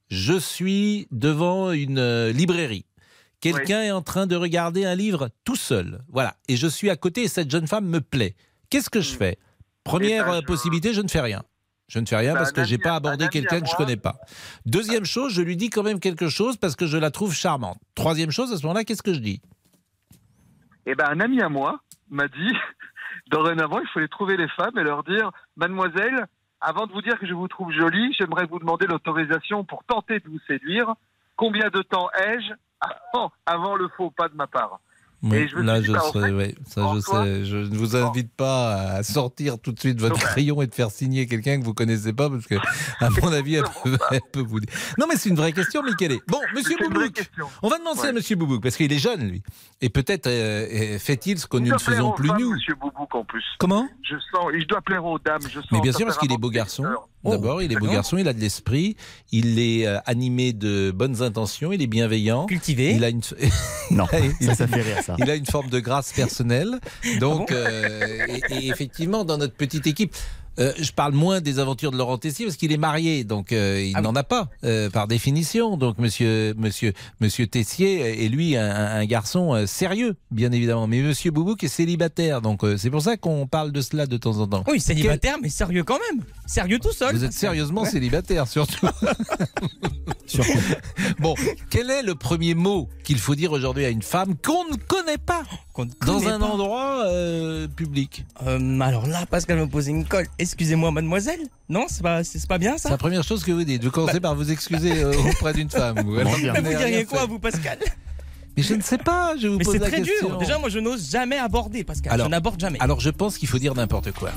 je 0.09 0.37
suis 0.37 1.07
devant 1.11 1.71
une 1.71 1.99
euh, 1.99 2.31
librairie. 2.31 2.85
Quelqu'un 3.39 3.83
est 3.83 3.91
en 3.91 4.01
train 4.01 4.25
de 4.25 4.35
regarder 4.35 4.85
un 4.85 4.95
livre 4.95 5.29
tout 5.43 5.55
seul. 5.55 6.01
Voilà. 6.09 6.35
Et 6.47 6.55
je 6.55 6.67
suis 6.67 6.89
à 6.89 6.95
côté 6.95 7.23
et 7.23 7.27
cette 7.27 7.51
jeune 7.51 7.67
femme 7.67 7.85
me 7.85 8.01
plaît. 8.01 8.35
Qu'est-ce 8.69 8.89
que 8.89 9.01
je 9.01 9.15
fais? 9.15 9.37
Première 9.83 10.25
ben, 10.25 10.33
euh, 10.35 10.41
possibilité, 10.41 10.93
je 10.93 11.01
ne 11.01 11.07
fais 11.07 11.21
rien. 11.21 11.43
Je 11.87 11.99
ne 11.99 12.05
fais 12.05 12.17
rien 12.17 12.33
Ben, 12.33 12.39
parce 12.39 12.51
que 12.51 12.63
j'ai 12.65 12.75
ami 12.75 12.83
pas 12.83 12.95
abordé 12.95 13.27
quelqu'un 13.29 13.61
que 13.61 13.67
je 13.67 13.71
moi- 13.71 13.77
connais 13.77 13.95
pas. 13.95 14.17
Deuxième 14.65 15.05
chose, 15.05 15.33
je 15.33 15.41
lui 15.41 15.55
dis 15.55 15.69
quand 15.69 15.83
même 15.83 15.99
quelque 15.99 16.27
chose 16.29 16.57
parce 16.57 16.75
que 16.75 16.87
je 16.87 16.97
la 16.97 17.11
trouve 17.11 17.33
charmante. 17.33 17.77
Troisième 17.95 18.31
chose, 18.31 18.51
à 18.51 18.57
ce 18.57 18.63
moment-là, 18.63 18.83
qu'est-ce 18.83 19.03
que 19.03 19.13
je 19.13 19.19
dis? 19.19 19.41
Et 20.85 20.95
ben 20.95 21.05
un 21.09 21.19
ami 21.19 21.41
à 21.41 21.49
moi 21.49 21.79
m'a 22.09 22.27
dit 22.27 22.53
dorénavant 23.31 23.79
il 23.79 23.87
faut 23.93 24.05
trouver 24.07 24.35
les 24.37 24.47
femmes 24.49 24.77
et 24.77 24.83
leur 24.83 25.03
dire 25.03 25.31
mademoiselle 25.55 26.25
avant 26.61 26.87
de 26.87 26.91
vous 26.91 27.01
dire 27.01 27.19
que 27.19 27.27
je 27.27 27.33
vous 27.33 27.47
trouve 27.47 27.71
jolie 27.71 28.13
j'aimerais 28.17 28.45
vous 28.45 28.59
demander 28.59 28.87
l'autorisation 28.87 29.63
pour 29.63 29.83
tenter 29.83 30.19
de 30.19 30.29
vous 30.29 30.39
séduire. 30.47 30.93
Combien 31.35 31.69
de 31.69 31.81
temps 31.81 32.09
ai-je 32.17 32.53
avant, 32.79 33.31
avant 33.45 33.75
le 33.75 33.87
faux 33.89 34.09
pas 34.11 34.27
de 34.27 34.35
ma 34.35 34.47
part? 34.47 34.79
Oui, 35.23 35.35
Et 35.37 35.47
je 35.47 35.55
me 35.55 35.63
là, 35.63 35.75
suis 35.81 35.81
dit, 35.81 35.87
je 35.87 35.91
bah, 35.93 36.03
en 36.05 36.13
sais, 36.13 36.19
fait, 36.19 36.31
ouais, 36.31 36.55
ça, 36.67 36.91
je 36.93 36.99
sais. 36.99 37.45
Je 37.45 37.57
ne 37.57 37.75
vous 37.75 37.95
invite 37.95 38.31
pas 38.35 38.75
à 38.75 39.03
sortir 39.03 39.57
tout 39.59 39.71
de 39.71 39.79
suite 39.79 39.99
votre 39.99 40.19
crayon 40.19 40.61
et 40.61 40.67
de 40.67 40.73
faire 40.75 40.91
signer 40.91 41.25
quelqu'un 41.25 41.59
que 41.59 41.65
vous 41.65 41.73
connaissez 41.73 42.13
pas, 42.13 42.29
parce 42.29 42.45
que, 42.45 42.55
à 42.99 43.09
mon 43.09 43.31
avis, 43.33 43.55
elle 43.55 43.63
peut, 43.83 43.97
elle 44.11 44.21
peut 44.31 44.41
vous 44.41 44.59
dire. 44.59 44.69
Non, 44.99 45.05
mais 45.09 45.15
c'est 45.17 45.29
une 45.29 45.35
vraie 45.35 45.53
question, 45.53 45.81
Michele. 45.81 46.19
Bon, 46.27 46.39
Monsieur 46.55 46.75
Boubouk, 46.77 47.31
on 47.63 47.67
va 47.69 47.79
demander 47.79 47.99
Ouais. 48.01 48.07
à 48.09 48.11
Monsieur 48.13 48.35
Boubouk, 48.35 48.61
parce 48.61 48.75
qu'il 48.77 48.93
est 48.93 48.99
jeune, 48.99 49.27
lui. 49.27 49.41
Et 49.81 49.89
peut-être 49.89 50.27
euh, 50.27 50.67
euh, 50.71 50.99
fait-il 50.99 51.39
ce 51.39 51.47
que 51.47 51.57
nous 51.57 51.71
ne 51.71 51.77
faisons 51.79 52.11
plus, 52.11 52.27
femmes, 52.27 52.37
nous. 52.39 52.53
Monsieur 52.53 52.75
Boubouk 52.75 53.13
en 53.15 53.23
plus 53.25 53.43
Comment? 53.57 53.87
Je 54.03 54.15
sens 54.31 54.51
il 54.57 54.65
doit 54.67 54.81
plaire 54.81 55.03
aux 55.05 55.19
dames 55.19 55.41
je 55.49 55.59
sens 55.59 55.71
Mais 55.71 55.81
bien 55.81 55.91
sûr, 55.91 56.05
parce 56.05 56.17
qu'il 56.19 56.31
est 56.31 56.37
beau 56.37 56.49
garçon. 56.49 56.83
séducteur. 56.83 57.07
D'abord, 57.23 57.61
il 57.61 57.71
est 57.73 57.75
beau 57.75 57.87
garçon, 57.87 58.17
il 58.17 58.27
a 58.27 58.33
de 58.33 58.39
l'esprit, 58.39 58.95
il 59.31 59.59
est 59.59 59.85
euh, 59.85 59.97
animé 60.05 60.53
de 60.53 60.91
bonnes 60.95 61.21
intentions, 61.23 61.73
il 61.73 61.81
est 61.81 61.87
bienveillant. 61.87 62.45
Cultivé. 62.45 62.93
Il 62.93 63.03
a 63.03 63.09
une... 63.09 63.21
Non, 63.91 64.05
ça, 64.41 64.55
ça 64.55 64.67
fait 64.67 64.81
rire, 64.81 64.97
ça. 65.07 65.15
Il 65.19 65.29
a 65.29 65.35
une 65.35 65.45
forme 65.45 65.69
de 65.69 65.79
grâce 65.79 66.13
personnelle. 66.13 66.79
Ah 67.03 67.19
Donc, 67.19 67.51
euh, 67.51 68.25
et, 68.27 68.41
et 68.55 68.67
effectivement, 68.69 69.23
dans 69.25 69.37
notre 69.37 69.55
petite 69.55 69.87
équipe, 69.87 70.15
euh, 70.59 70.73
je 70.79 70.91
parle 70.91 71.13
moins 71.13 71.41
des 71.41 71.59
aventures 71.59 71.91
de 71.91 71.97
Laurent 71.97 72.17
Tessier 72.17 72.45
parce 72.45 72.57
qu'il 72.57 72.71
est 72.71 72.77
marié, 72.77 73.23
donc 73.23 73.51
euh, 73.51 73.81
il 73.85 73.93
Ah 73.95 74.01
n'en 74.01 74.15
a 74.15 74.23
pas 74.23 74.49
euh, 74.63 74.89
par 74.89 75.07
définition. 75.07 75.77
Donc, 75.77 75.97
Monsieur, 75.97 76.53
Monsieur, 76.57 76.93
Monsieur 77.21 77.47
Tessier 77.47 78.25
est 78.25 78.29
lui 78.29 78.55
un, 78.57 78.69
un 78.75 79.05
garçon 79.05 79.65
sérieux, 79.67 80.15
bien 80.31 80.51
évidemment. 80.51 80.87
Mais 80.87 81.01
Monsieur 81.01 81.31
Boubouk 81.31 81.63
est 81.63 81.67
célibataire, 81.67 82.41
donc 82.41 82.61
c'est 82.77 82.89
pour 82.89 83.01
ça 83.01 83.17
qu'on 83.17 83.47
parle 83.47 83.71
de 83.71 83.81
cela 83.81 84.05
de 84.07 84.17
temps 84.17 84.39
en 84.39 84.47
temps. 84.47 84.63
Oui, 84.67 84.79
célibataire, 84.79 85.37
mais 85.41 85.49
sérieux 85.49 85.83
quand 85.83 85.99
même. 86.11 86.23
Sérieux 86.45 86.79
tout 86.79 86.91
seul. 86.93 87.15
Vous 87.15 87.23
êtes 87.23 87.33
sérieusement 87.33 87.81
Ouais. 87.83 87.89
célibataire, 87.89 88.47
surtout. 88.47 88.87
Bon, 91.19 91.35
quel 91.69 91.89
est 91.89 92.01
le 92.03 92.13
premier 92.15 92.53
mot 92.53 92.89
qu'il 93.03 93.17
faut 93.17 93.33
dire 93.35 93.51
aujourd'hui 93.53 93.85
à 93.85 93.89
une 93.89 94.01
femme 94.01 94.35
qu'on 94.35 94.65
ne 94.69 94.75
connaît 94.75 95.17
pas? 95.17 95.43
Dans 95.85 96.27
un 96.27 96.39
pas. 96.39 96.45
endroit 96.45 97.03
euh, 97.05 97.67
public 97.67 98.25
Euh, 98.45 98.79
alors 98.79 99.07
là, 99.07 99.25
Pascal 99.25 99.57
me 99.59 99.67
posait 99.67 99.91
une 99.91 100.05
colle. 100.05 100.27
Excusez-moi, 100.39 100.91
mademoiselle. 100.91 101.39
Non, 101.69 101.85
c'est 101.89 102.01
pas, 102.03 102.23
c'est 102.23 102.39
c'est 102.39 102.47
pas 102.47 102.57
bien 102.57 102.73
C'est 102.77 102.83
ça. 102.83 102.89
la 102.89 102.97
première 102.97 103.23
chose 103.23 103.43
que 103.43 103.51
vous 103.51 103.63
dites. 103.63 103.83
Vous 103.83 103.91
commencez 103.91 104.13
Bah- 104.19 104.29
par 104.29 104.35
vous 104.35 104.51
excuser 104.51 105.03
euh, 105.03 105.13
auprès 105.31 105.53
d'une 105.53 105.69
femme. 105.69 105.99
Vous, 106.03 106.13
vous 106.15 106.35
diriez 106.39 106.51
rien 106.85 107.05
quoi, 107.05 107.25
vous, 107.25 107.39
Pascal? 107.39 107.79
Mais 108.55 108.63
je 108.63 108.73
ne 108.73 108.81
sais 108.81 108.97
pas, 108.97 109.35
je 109.39 109.47
vous 109.47 109.59
Mais 109.59 109.63
pose 109.65 109.73
c'est 109.73 109.79
très 109.79 110.01
question. 110.01 110.29
dur. 110.29 110.37
Déjà, 110.39 110.57
moi, 110.57 110.69
je 110.69 110.79
n'ose 110.79 111.11
jamais 111.11 111.37
aborder, 111.37 111.83
Pascal. 111.83 112.11
Alors- 112.13 112.25
je 112.25 112.31
n'aborde 112.31 112.59
jamais. 112.59 112.79
Alors 112.79 112.99
je 112.99 113.11
pense 113.11 113.37
qu'il 113.37 113.47
faut 113.47 113.59
dire 113.59 113.75
n'importe 113.75 114.11
quoi. 114.13 114.31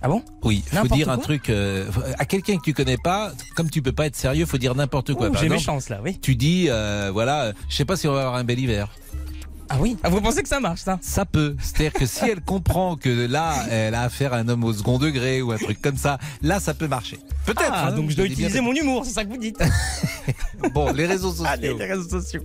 Ah 0.00 0.06
bon? 0.08 0.22
Oui, 0.44 0.62
il 0.72 0.78
faut 0.78 0.86
dire 0.94 1.08
un 1.10 1.18
truc 1.18 1.50
euh, 1.50 1.90
à 2.18 2.24
quelqu'un 2.24 2.56
que 2.58 2.62
tu 2.62 2.72
connais 2.72 2.98
pas. 3.02 3.32
Comme 3.56 3.70
tu 3.70 3.82
peux 3.82 3.90
pas 3.90 4.06
être 4.06 4.14
sérieux, 4.14 4.46
faut 4.46 4.58
dire 4.58 4.76
n'importe 4.76 5.14
quoi. 5.14 5.28
J'ai 5.40 5.48
mes 5.48 5.58
chances 5.58 5.88
là, 5.88 5.98
oui. 6.04 6.18
Tu 6.20 6.36
dis, 6.36 6.66
euh, 6.68 7.10
voilà, 7.12 7.52
je 7.68 7.74
sais 7.74 7.84
pas 7.84 7.96
si 7.96 8.06
on 8.06 8.12
va 8.12 8.20
avoir 8.20 8.34
un 8.36 8.44
bel 8.44 8.60
hiver. 8.60 8.88
Ah 9.68 9.76
oui 9.80 9.96
ah, 10.02 10.08
Vous 10.08 10.20
pensez 10.20 10.42
que 10.42 10.48
ça 10.48 10.60
marche, 10.60 10.80
ça? 10.80 10.98
Ça 11.00 11.24
peut. 11.24 11.56
C'est-à-dire 11.60 11.92
que 11.92 12.06
si 12.06 12.24
elle 12.24 12.40
comprend 12.40 12.96
que 12.96 13.26
là, 13.26 13.54
elle 13.70 13.94
a 13.94 14.02
affaire 14.02 14.32
à 14.32 14.38
un 14.38 14.48
homme 14.48 14.64
au 14.64 14.72
second 14.72 14.98
degré 14.98 15.42
ou 15.42 15.52
un 15.52 15.58
truc 15.58 15.80
comme 15.80 15.96
ça, 15.96 16.18
là, 16.42 16.60
ça 16.60 16.74
peut 16.74 16.88
marcher. 16.88 17.18
Peut-être. 17.46 17.70
Ah, 17.70 17.88
hein, 17.88 17.92
donc 17.92 18.10
je 18.10 18.16
dois 18.16 18.26
utiliser 18.26 18.60
mon 18.60 18.72
humour, 18.72 19.04
c'est 19.04 19.12
ça 19.12 19.24
que 19.24 19.30
vous 19.30 19.38
dites. 19.38 19.58
Bon, 20.72 20.92
les 20.92 21.04
réseaux 21.06 21.30
sociaux. 21.30 21.46
Allez, 21.46 21.74
les 21.74 21.84
réseaux 21.84 22.08
sociaux. 22.08 22.42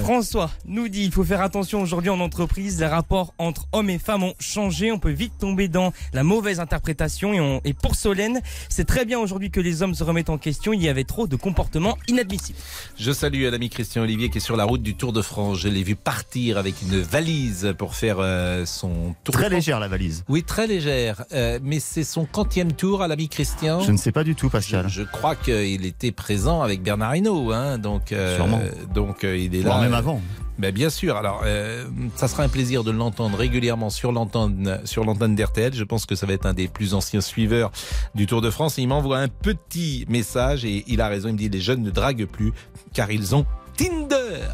François 0.00 0.50
nous 0.66 0.88
dit 0.88 1.04
il 1.04 1.10
faut 1.10 1.24
faire 1.24 1.40
attention 1.40 1.82
aujourd'hui 1.82 2.10
en 2.10 2.20
entreprise. 2.20 2.78
Les 2.78 2.86
rapports 2.86 3.34
entre 3.38 3.66
hommes 3.72 3.90
et 3.90 3.98
femmes 3.98 4.22
ont 4.22 4.34
changé. 4.38 4.92
On 4.92 5.00
peut 5.00 5.10
vite 5.10 5.32
tomber 5.38 5.66
dans 5.66 5.92
la 6.12 6.22
mauvaise 6.22 6.60
interprétation. 6.60 7.32
Et, 7.32 7.40
on, 7.40 7.60
et 7.64 7.74
pour 7.74 7.96
Solène, 7.96 8.40
c'est 8.68 8.84
très 8.84 9.04
bien 9.04 9.18
aujourd'hui 9.18 9.50
que 9.50 9.60
les 9.60 9.82
hommes 9.82 9.94
se 9.94 10.04
remettent 10.04 10.30
en 10.30 10.38
question. 10.38 10.72
Il 10.72 10.82
y 10.82 10.88
avait 10.88 11.04
trop 11.04 11.26
de 11.26 11.34
comportements 11.34 11.98
inadmissibles. 12.06 12.58
Je 12.96 13.10
salue 13.10 13.42
l'ami 13.42 13.68
Christian 13.68 14.02
Olivier 14.02 14.30
qui 14.30 14.38
est 14.38 14.40
sur 14.40 14.56
la 14.56 14.64
route 14.64 14.82
du 14.82 14.94
Tour 14.94 15.12
de 15.12 15.22
France. 15.22 15.58
Je 15.58 15.68
l'ai 15.68 15.82
vu 15.82 15.96
partir 16.24 16.56
avec 16.58 16.80
une 16.82 17.00
valise 17.00 17.74
pour 17.76 17.94
faire 17.94 18.16
euh, 18.18 18.64
son 18.64 19.14
tour. 19.24 19.34
Très 19.34 19.50
légère 19.50 19.78
la 19.78 19.88
valise. 19.88 20.24
Oui, 20.28 20.42
très 20.42 20.66
légère. 20.66 21.24
Euh, 21.32 21.58
mais 21.62 21.80
c'est 21.80 22.04
son 22.04 22.24
quantième 22.24 22.72
tour 22.72 23.02
à 23.02 23.08
l'ami 23.08 23.28
Christian. 23.28 23.80
Je 23.80 23.92
ne 23.92 23.96
sais 23.98 24.12
pas 24.12 24.24
du 24.24 24.34
tout, 24.34 24.48
Pascal. 24.48 24.88
Je 24.88 25.02
crois 25.02 25.36
qu'il 25.36 25.84
était 25.84 26.12
présent 26.12 26.62
avec 26.62 26.82
Bernard 26.82 27.16
Hinault, 27.16 27.52
hein, 27.52 27.78
donc 27.78 28.12
euh, 28.12 28.36
Sûrement. 28.36 28.60
donc 28.94 29.24
euh, 29.24 29.36
il 29.36 29.54
est 29.54 29.60
Voire 29.60 29.78
là. 29.78 29.84
même 29.84 29.94
avant. 29.94 30.20
Ben 30.58 30.72
bien 30.72 30.88
sûr. 30.88 31.16
Alors, 31.16 31.42
euh, 31.44 31.84
ça 32.14 32.26
sera 32.28 32.44
un 32.44 32.48
plaisir 32.48 32.84
de 32.84 32.90
l'entendre 32.90 33.36
régulièrement 33.36 33.90
sur 33.90 34.12
l'antenne 34.12 34.80
sur 34.84 35.04
l'antenne 35.04 35.34
d'RTL. 35.34 35.74
Je 35.74 35.84
pense 35.84 36.06
que 36.06 36.14
ça 36.14 36.26
va 36.26 36.32
être 36.32 36.46
un 36.46 36.54
des 36.54 36.68
plus 36.68 36.94
anciens 36.94 37.20
suiveurs 37.20 37.70
du 38.14 38.26
Tour 38.26 38.40
de 38.40 38.50
France. 38.50 38.78
Et 38.78 38.82
il 38.82 38.88
m'envoie 38.88 39.18
un 39.18 39.28
petit 39.28 40.06
message 40.08 40.64
et 40.64 40.84
il 40.86 41.00
a 41.00 41.08
raison. 41.08 41.28
Il 41.28 41.32
me 41.32 41.38
dit 41.38 41.48
les 41.48 41.60
jeunes 41.60 41.82
ne 41.82 41.90
draguent 41.90 42.26
plus 42.26 42.52
car 42.94 43.10
ils 43.10 43.34
ont 43.34 43.44
Tinder. 43.76 44.46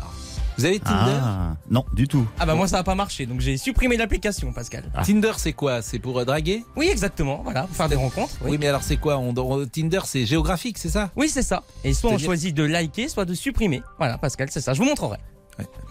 Vous 0.61 0.67
avez 0.67 0.79
Tinder 0.79 1.17
Ah, 1.23 1.55
non, 1.71 1.87
du 1.95 2.07
tout. 2.07 2.27
Ah 2.39 2.45
bah 2.45 2.55
moi 2.55 2.69
ça 2.69 2.77
n'a 2.77 2.83
pas 2.83 2.95
marché, 2.95 3.25
donc 3.25 3.41
j'ai 3.41 3.57
supprimé 3.57 3.97
l'application, 3.97 4.53
Pascal. 4.53 4.85
Tinder, 5.07 5.33
c'est 5.39 5.55
quoi? 5.55 5.81
C'est 5.81 5.99
pour 5.99 6.19
euh, 6.19 6.27
draguer? 6.27 6.67
Oui, 6.77 6.87
exactement. 6.93 7.41
Voilà, 7.43 7.63
pour 7.63 7.75
faire 7.75 7.89
des 7.89 7.97
rencontres. 7.97 8.35
oui. 8.45 8.59
mais 8.61 8.69
alors 8.69 8.83
c'est 8.83 8.99
quoi? 8.99 9.17
On, 9.17 9.35
on- 9.35 9.67
Tinder, 9.67 10.01
c'est 10.05 10.27
géographique, 10.27 10.77
c'est 10.77 10.91
ça? 10.91 11.09
Oui, 11.17 11.31
c'est 11.31 11.43
ça. 11.43 11.63
Et 11.83 11.95
soit 11.95 12.11
on 12.11 12.19
choisit 12.19 12.55
de 12.55 12.63
liker, 12.63 13.09
soit 13.09 13.25
de 13.25 13.33
supprimer. 13.33 13.83
Voilà, 13.97 14.19
Pascal, 14.19 14.49
c'est 14.51 14.61
ça. 14.61 14.75
Je 14.75 14.81
vous 14.81 14.85
montrerai. 14.85 15.17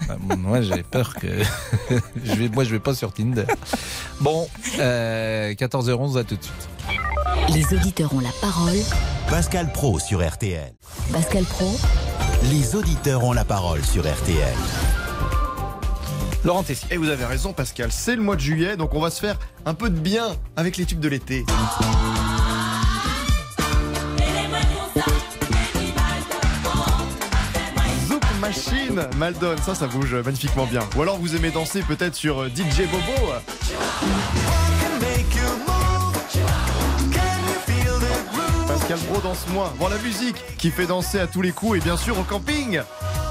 Ah, 0.08 0.18
Moi, 0.38 0.62
j'ai 0.62 0.84
peur 0.84 1.16
que. 1.16 1.28
je 2.24 2.34
vais, 2.34 2.50
moi, 2.50 2.64
je 2.64 2.70
vais 2.70 2.80
pas 2.80 2.94
sur 2.94 3.12
Tinder. 3.12 3.46
Bon, 4.22 4.48
euh, 4.78 5.52
14h11, 5.56 6.20
à 6.20 6.24
tout 6.24 6.36
de 6.36 6.44
suite. 6.44 6.70
Les 7.54 7.74
auditeurs 7.74 8.14
ont 8.14 8.20
la 8.20 8.32
parole. 8.42 8.78
Pascal 9.30 9.72
Pro 9.72 10.00
sur 10.00 10.28
RTL. 10.28 10.74
Pascal 11.12 11.44
Pro, 11.44 11.78
Les 12.52 12.76
auditeurs 12.76 13.24
ont 13.24 13.34
la 13.34 13.46
parole 13.46 13.84
sur 13.84 14.04
RTL. 14.04 14.56
Laurent 16.46 16.64
Tessier. 16.64 16.88
Et 16.92 16.98
vous 16.98 17.10
avez 17.10 17.26
raison, 17.26 17.54
Pascal. 17.54 17.92
C'est 17.92 18.16
le 18.16 18.22
mois 18.22 18.36
de 18.36 18.42
juillet, 18.42 18.78
donc 18.78 18.94
on 18.94 19.00
va 19.02 19.10
se 19.10 19.20
faire 19.20 19.38
un 19.66 19.74
peu 19.74 19.90
de 19.90 20.00
bien 20.00 20.36
avec 20.56 20.78
les 20.78 20.86
tubes 20.86 21.00
de 21.00 21.10
l'été. 21.10 21.46
Zouk 28.08 28.24
Machine, 28.40 29.08
Maldon, 29.18 29.56
ça, 29.64 29.76
ça 29.76 29.88
bouge 29.88 30.16
magnifiquement 30.16 30.66
bien. 30.66 30.82
Ou 30.96 31.02
alors 31.02 31.18
vous 31.18 31.36
aimez 31.36 31.52
danser 31.52 31.82
peut-être 31.82 32.16
sur 32.16 32.42
euh, 32.42 32.50
DJ 32.50 32.88
Bobo. 32.90 33.34
Pascal 38.90 39.08
Bro 39.08 39.22
danse 39.22 39.46
moins. 39.54 39.72
Voir 39.78 39.92
la 39.92 39.98
musique 40.00 40.36
qui 40.58 40.72
fait 40.72 40.88
danser 40.88 41.20
à 41.20 41.28
tous 41.28 41.44
les 41.44 41.52
coups 41.52 41.78
et 41.78 41.80
bien 41.80 41.96
sûr 41.96 42.18
au 42.18 42.24
camping. 42.24 42.82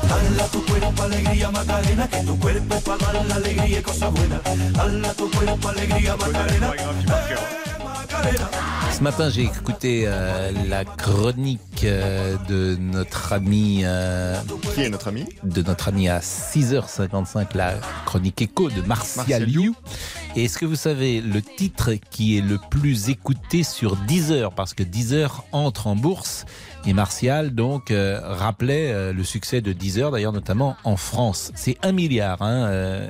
Dala 0.02 0.48
tu 0.52 0.58
cuerpo 0.60 1.02
alegría 1.02 1.50
Macarena, 1.50 2.06
que 2.06 2.24
tu 2.24 2.38
cuerpo 2.38 2.80
para 2.80 3.12
dar 3.12 3.26
la 3.26 3.34
alegría 3.34 3.80
y 3.80 3.82
cosas 3.82 4.12
buenas. 4.12 4.40
Dala 4.72 5.14
tu 5.14 5.28
cuerpo 5.28 5.68
alegría 5.68 6.16
Macarena. 6.16 6.72
Ce 8.92 9.02
matin, 9.02 9.30
j'ai 9.30 9.42
écouté 9.42 10.04
euh, 10.06 10.50
la 10.68 10.84
chronique 10.84 11.84
euh, 11.84 12.36
de 12.48 12.76
notre 12.80 13.32
ami. 13.32 13.82
euh, 13.84 14.36
Qui 14.74 14.82
est 14.82 14.88
notre 14.88 15.08
ami? 15.08 15.24
De 15.44 15.62
notre 15.62 15.88
ami 15.88 16.08
à 16.08 16.18
6h55, 16.18 17.56
la 17.56 17.74
chronique 18.06 18.42
écho 18.42 18.70
de 18.70 18.80
Martial 18.82 19.48
You. 19.48 19.74
Et 20.34 20.44
est-ce 20.44 20.58
que 20.58 20.66
vous 20.66 20.74
savez 20.76 21.20
le 21.20 21.40
titre 21.42 21.92
qui 22.10 22.38
est 22.38 22.40
le 22.40 22.58
plus 22.70 23.08
écouté 23.08 23.62
sur 23.62 23.94
Deezer? 23.96 24.52
Parce 24.52 24.74
que 24.74 24.82
Deezer 24.82 25.44
entre 25.52 25.86
en 25.86 25.94
bourse. 25.94 26.44
Et 26.86 26.92
Martial, 26.92 27.54
donc, 27.54 27.90
euh, 27.92 28.20
rappelait 28.22 28.90
euh, 28.92 29.12
le 29.12 29.22
succès 29.22 29.60
de 29.60 29.72
Deezer, 29.72 30.10
d'ailleurs, 30.10 30.32
notamment 30.32 30.76
en 30.84 30.96
France. 30.96 31.52
C'est 31.54 31.76
un 31.82 31.92
milliard, 31.92 32.42
hein, 32.42 32.66
euh, 32.66 33.08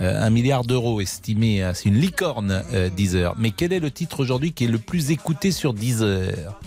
un 0.00 0.30
milliard 0.30 0.64
d'euros 0.64 1.00
estimé. 1.00 1.68
C'est 1.74 1.88
une 1.88 1.98
licorne, 2.00 2.62
euh, 2.72 2.88
Deezer. 2.88 3.34
Mais 3.38 3.50
quel 3.50 3.72
est 3.72 3.80
le 3.80 3.90
titre 3.90 4.20
aujourd'hui 4.20 4.52
qui 4.52 4.64
est 4.64 4.68
le 4.68 4.78
plus 4.78 5.10
écouté 5.10 5.52
sur 5.52 5.74
Deezer 5.74 6.58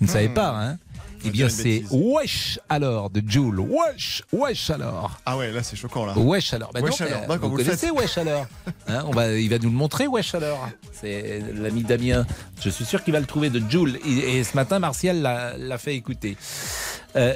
Vous 0.00 0.06
ne 0.06 0.10
savez 0.10 0.28
pas, 0.28 0.50
hein 0.50 0.78
Eh 1.24 1.30
bien, 1.30 1.48
c'est 1.48 1.84
Wesh 1.90 2.58
alors 2.68 3.10
de 3.10 3.22
Joule. 3.26 3.60
Wesh, 3.60 4.22
Wesh 4.32 4.70
alors. 4.70 5.18
Ah 5.26 5.36
ouais, 5.36 5.52
là 5.52 5.62
c'est 5.62 5.76
choquant 5.76 6.06
là. 6.06 6.14
Wesh 6.16 6.52
alors. 6.54 6.70
Bah 6.72 6.80
Wesh 6.80 7.00
non, 7.00 7.06
alors, 7.06 7.20
d'accord, 7.22 7.38
vous 7.40 7.50
vous 7.50 7.56
le 7.58 7.64
connaissez. 7.64 7.90
Wesh 7.90 8.18
alors 8.18 8.46
Hein, 8.88 9.04
on 9.06 9.10
va, 9.10 9.32
Il 9.32 9.50
va 9.50 9.58
nous 9.58 9.70
le 9.70 9.76
montrer, 9.76 10.06
Wesh 10.06 10.34
alors. 10.34 10.68
C'est 10.92 11.42
l'ami 11.54 11.82
Damien. 11.82 12.26
Je 12.62 12.70
suis 12.70 12.84
sûr 12.84 13.04
qu'il 13.04 13.12
va 13.12 13.20
le 13.20 13.26
trouver 13.26 13.50
de 13.50 13.60
Joule. 13.70 13.98
Et, 14.06 14.38
et 14.38 14.44
ce 14.44 14.54
matin, 14.56 14.78
Martial 14.78 15.20
l'a 15.20 15.56
l'a 15.58 15.78
fait 15.78 15.94
écouter. 15.94 16.36
Euh, 17.16 17.34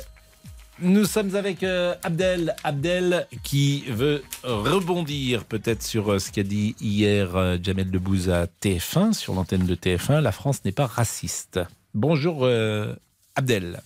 nous 0.82 1.04
sommes 1.04 1.34
avec 1.36 1.62
euh, 1.62 1.94
Abdel. 2.02 2.54
Abdel 2.64 3.26
qui 3.42 3.84
veut 3.88 4.22
rebondir 4.42 5.44
peut-être 5.44 5.82
sur 5.82 6.12
euh, 6.12 6.18
ce 6.18 6.30
qu'a 6.32 6.42
dit 6.42 6.74
hier 6.80 7.36
euh, 7.36 7.56
Jamel 7.62 7.90
Debbouze 7.90 8.30
à 8.30 8.46
TF1, 8.62 9.12
sur 9.12 9.34
l'antenne 9.34 9.66
de 9.66 9.74
TF1. 9.74 10.20
La 10.20 10.32
France 10.32 10.64
n'est 10.64 10.72
pas 10.72 10.86
raciste. 10.86 11.60
Bonjour 11.94 12.44
euh, 12.44 12.94
Abdel. 13.34 13.80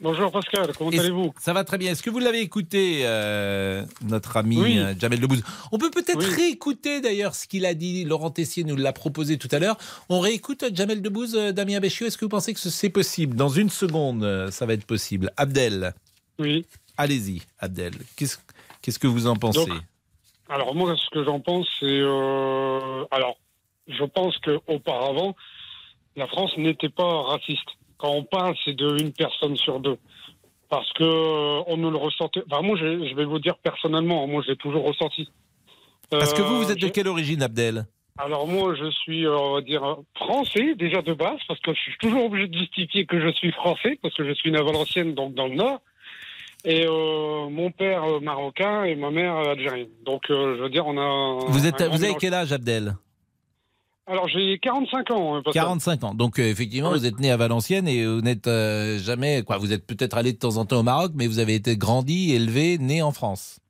Bonjour 0.00 0.30
Pascal, 0.30 0.70
comment 0.78 0.90
allez-vous? 0.90 1.32
Ça 1.40 1.52
va 1.52 1.64
très 1.64 1.76
bien. 1.76 1.90
Est-ce 1.90 2.04
que 2.04 2.10
vous 2.10 2.20
l'avez 2.20 2.40
écouté, 2.40 3.00
euh, 3.02 3.84
notre 4.06 4.36
ami 4.36 4.56
Oui. 4.60 4.78
Jamel 5.00 5.18
Debbouze? 5.18 5.42
On 5.72 5.78
peut 5.78 5.90
peut-être 5.90 6.18
Oui. 6.20 6.34
réécouter 6.36 7.00
d'ailleurs 7.00 7.34
ce 7.34 7.48
qu'il 7.48 7.66
a 7.66 7.74
dit. 7.74 8.04
Laurent 8.04 8.30
Tessier 8.30 8.62
nous 8.62 8.76
l'a 8.76 8.92
proposé 8.92 9.38
tout 9.38 9.48
à 9.50 9.58
l'heure. 9.58 9.76
On 10.08 10.20
réécoute 10.20 10.64
Jamel 10.72 11.02
Debbouze, 11.02 11.32
Damien 11.52 11.80
Béchiot. 11.80 12.06
Est-ce 12.06 12.16
que 12.16 12.24
vous 12.24 12.28
pensez 12.28 12.54
que 12.54 12.60
c'est 12.60 12.90
possible? 12.90 13.34
Dans 13.34 13.48
une 13.48 13.70
seconde, 13.70 14.50
ça 14.52 14.66
va 14.66 14.74
être 14.74 14.84
possible. 14.84 15.32
Abdel. 15.36 15.94
Oui. 16.38 16.66
Allez-y, 16.96 17.42
Abdel. 17.58 17.92
Qu'est-ce 18.16 18.38
qu'est-ce 18.82 18.98
que 18.98 19.06
vous 19.06 19.26
en 19.26 19.36
pensez 19.36 19.66
Donc, 19.66 19.78
Alors 20.48 20.74
moi, 20.74 20.96
ce 20.96 21.10
que 21.10 21.24
j'en 21.24 21.40
pense, 21.40 21.66
c'est... 21.80 21.86
euh, 21.86 23.04
Alors, 23.10 23.36
je 23.86 24.04
pense 24.04 24.36
qu'auparavant, 24.38 25.34
la 26.16 26.26
France 26.26 26.56
n'était 26.56 26.88
pas 26.88 27.22
raciste. 27.22 27.68
Quand 27.98 28.10
on 28.12 28.24
parle, 28.24 28.54
c'est 28.64 28.74
de 28.74 29.00
une 29.00 29.12
personne 29.12 29.56
sur 29.56 29.80
deux. 29.80 29.98
Parce 30.68 30.92
que 30.92 31.02
euh, 31.04 31.62
on 31.66 31.76
ne 31.78 31.88
le 31.88 31.96
ressentait... 31.96 32.42
Enfin, 32.50 32.62
moi, 32.62 32.76
je, 32.76 33.08
je 33.08 33.14
vais 33.14 33.24
vous 33.24 33.38
dire 33.38 33.56
personnellement, 33.58 34.26
moi, 34.26 34.42
j'ai 34.46 34.56
toujours 34.56 34.84
ressenti. 34.84 35.28
Parce 36.10 36.32
que 36.34 36.42
vous, 36.42 36.54
Euh, 36.56 36.64
vous 36.64 36.70
êtes 36.72 36.80
de 36.80 36.88
quelle 36.88 37.08
origine, 37.08 37.42
Abdel? 37.42 37.86
Alors 38.20 38.48
moi, 38.48 38.74
je 38.74 38.90
suis, 38.90 39.24
euh, 39.26 39.36
on 39.38 39.54
va 39.54 39.60
dire, 39.60 39.96
français 40.16 40.74
déjà 40.74 41.02
de 41.02 41.14
base, 41.14 41.38
parce 41.46 41.60
que 41.60 41.72
je 41.72 41.80
suis 41.80 41.96
toujours 42.00 42.24
obligé 42.24 42.48
de 42.48 42.58
justifier 42.58 43.06
que 43.06 43.20
je 43.20 43.28
suis 43.32 43.52
français, 43.52 43.98
parce 44.02 44.12
que 44.14 44.26
je 44.26 44.32
suis 44.34 44.50
une 44.50 44.56
Valencienne, 44.56 45.14
donc 45.14 45.34
dans 45.34 45.46
le 45.46 45.54
Nord. 45.54 45.80
Et 46.64 46.86
euh, 46.86 47.48
mon 47.48 47.70
père 47.70 48.02
euh, 48.04 48.20
marocain 48.20 48.84
et 48.84 48.96
ma 48.96 49.10
mère 49.10 49.36
euh, 49.36 49.52
algérienne. 49.52 49.88
Donc, 50.04 50.22
je 50.28 50.62
veux 50.62 50.70
dire, 50.70 50.86
on 50.86 50.98
a. 50.98 51.44
Vous, 51.46 51.66
êtes, 51.66 51.82
vous 51.82 52.02
avez 52.04 52.14
quel 52.16 52.34
âge, 52.34 52.52
Abdel 52.52 52.96
Alors, 54.06 54.28
j'ai 54.28 54.58
45 54.58 55.10
ans. 55.12 55.36
hein, 55.36 55.42
Pascal. 55.44 55.62
45 55.62 56.04
ans. 56.04 56.14
Donc, 56.14 56.38
effectivement, 56.38 56.90
vous 56.90 57.06
êtes 57.06 57.20
né 57.20 57.30
à 57.30 57.36
Valenciennes 57.36 57.86
et 57.86 58.04
vous 58.04 58.20
n'êtes 58.22 58.50
jamais. 58.98 59.42
Quoi, 59.42 59.58
vous 59.58 59.72
êtes 59.72 59.86
peut-être 59.86 60.16
allé 60.16 60.32
de 60.32 60.38
temps 60.38 60.56
en 60.56 60.64
temps 60.64 60.80
au 60.80 60.82
Maroc, 60.82 61.12
mais 61.14 61.26
vous 61.26 61.38
avez 61.38 61.54
été 61.54 61.76
grandi, 61.76 62.34
élevé, 62.34 62.78
né 62.78 63.02
en 63.02 63.12
France. 63.12 63.60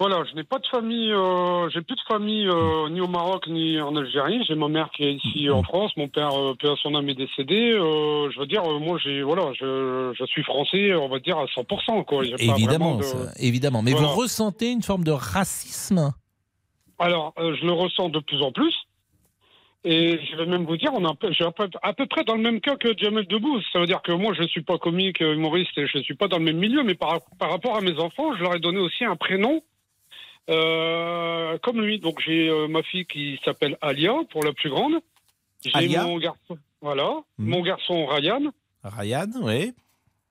Voilà, 0.00 0.24
je 0.30 0.34
n'ai 0.34 0.44
pas 0.44 0.58
de 0.58 0.66
famille, 0.66 1.12
euh, 1.12 1.68
j'ai 1.68 1.82
plus 1.82 1.94
de 1.94 2.00
famille 2.08 2.48
euh, 2.48 2.88
ni 2.88 3.02
au 3.02 3.06
Maroc 3.06 3.46
ni 3.48 3.78
en 3.82 3.94
Algérie. 3.94 4.42
J'ai 4.48 4.54
ma 4.54 4.68
mère 4.68 4.88
qui 4.96 5.04
est 5.04 5.12
ici 5.12 5.50
en 5.50 5.62
France, 5.62 5.92
mon 5.98 6.08
père, 6.08 6.30
euh, 6.40 6.54
son 6.82 6.94
âme, 6.94 7.06
est 7.10 7.14
décédé. 7.14 7.72
Euh, 7.72 8.30
je 8.30 8.40
veux 8.40 8.46
dire, 8.46 8.62
moi, 8.80 8.96
j'ai, 9.04 9.20
voilà, 9.20 9.52
je, 9.52 10.14
je 10.18 10.24
suis 10.24 10.42
français, 10.42 10.94
on 10.94 11.08
va 11.10 11.18
dire 11.18 11.36
à 11.36 11.44
100%, 11.44 12.06
quoi. 12.06 12.24
Évidemment, 12.24 12.54
vraiment 12.64 12.96
de- 12.96 13.02
ça, 13.02 13.18
évidemment. 13.40 13.82
Mais 13.82 13.90
Voilà. 13.90 14.06
vous 14.06 14.14
ressentez 14.14 14.70
une 14.70 14.80
forme 14.80 15.04
de 15.04 15.10
racisme 15.12 16.14
Alors, 16.98 17.34
je 17.36 17.62
le 17.66 17.72
ressens 17.72 18.08
de 18.08 18.20
plus 18.20 18.40
en 18.40 18.52
plus. 18.52 18.74
Et 19.84 20.18
je 20.30 20.36
vais 20.36 20.46
même 20.46 20.64
vous 20.64 20.78
dire, 20.78 20.92
on 20.94 21.04
est 21.04 21.10
à 21.82 21.92
peu, 21.92 22.06
près 22.06 22.24
dans 22.24 22.36
le 22.36 22.42
même 22.42 22.62
cas 22.62 22.76
que 22.76 22.96
Jamel 22.96 23.26
Debbouze. 23.26 23.64
Ça 23.70 23.80
veut 23.80 23.86
dire 23.86 24.00
que 24.00 24.12
moi, 24.12 24.32
je 24.32 24.40
ne 24.40 24.46
suis 24.48 24.62
pas 24.62 24.78
comique, 24.78 25.20
humoriste, 25.20 25.76
et 25.76 25.86
je 25.86 25.98
ne 25.98 26.02
suis 26.02 26.14
pas 26.16 26.28
dans 26.28 26.38
le 26.38 26.44
même 26.44 26.58
milieu, 26.58 26.84
mais 26.84 26.94
par, 26.94 27.18
par 27.38 27.50
rapport 27.50 27.76
à 27.76 27.82
mes 27.82 27.98
enfants, 27.98 28.34
je 28.34 28.42
leur 28.42 28.54
ai 28.54 28.60
donné 28.60 28.78
aussi 28.78 29.04
un 29.04 29.16
prénom 29.16 29.60
euh, 30.48 31.58
comme 31.58 31.80
lui. 31.80 31.98
Donc, 31.98 32.20
j'ai 32.24 32.48
euh, 32.48 32.68
ma 32.68 32.82
fille 32.82 33.06
qui 33.06 33.38
s'appelle 33.44 33.76
Alia, 33.80 34.14
pour 34.30 34.42
la 34.44 34.52
plus 34.52 34.70
grande. 34.70 34.94
J'ai 35.64 35.70
Alia 35.74 36.04
mon 36.04 36.18
garçon, 36.18 36.58
voilà, 36.80 37.10
Mhm. 37.38 37.48
mon 37.48 37.60
garçon 37.62 38.06
Ryan, 38.06 38.50
Ryan, 38.82 39.26
oui. 39.42 39.72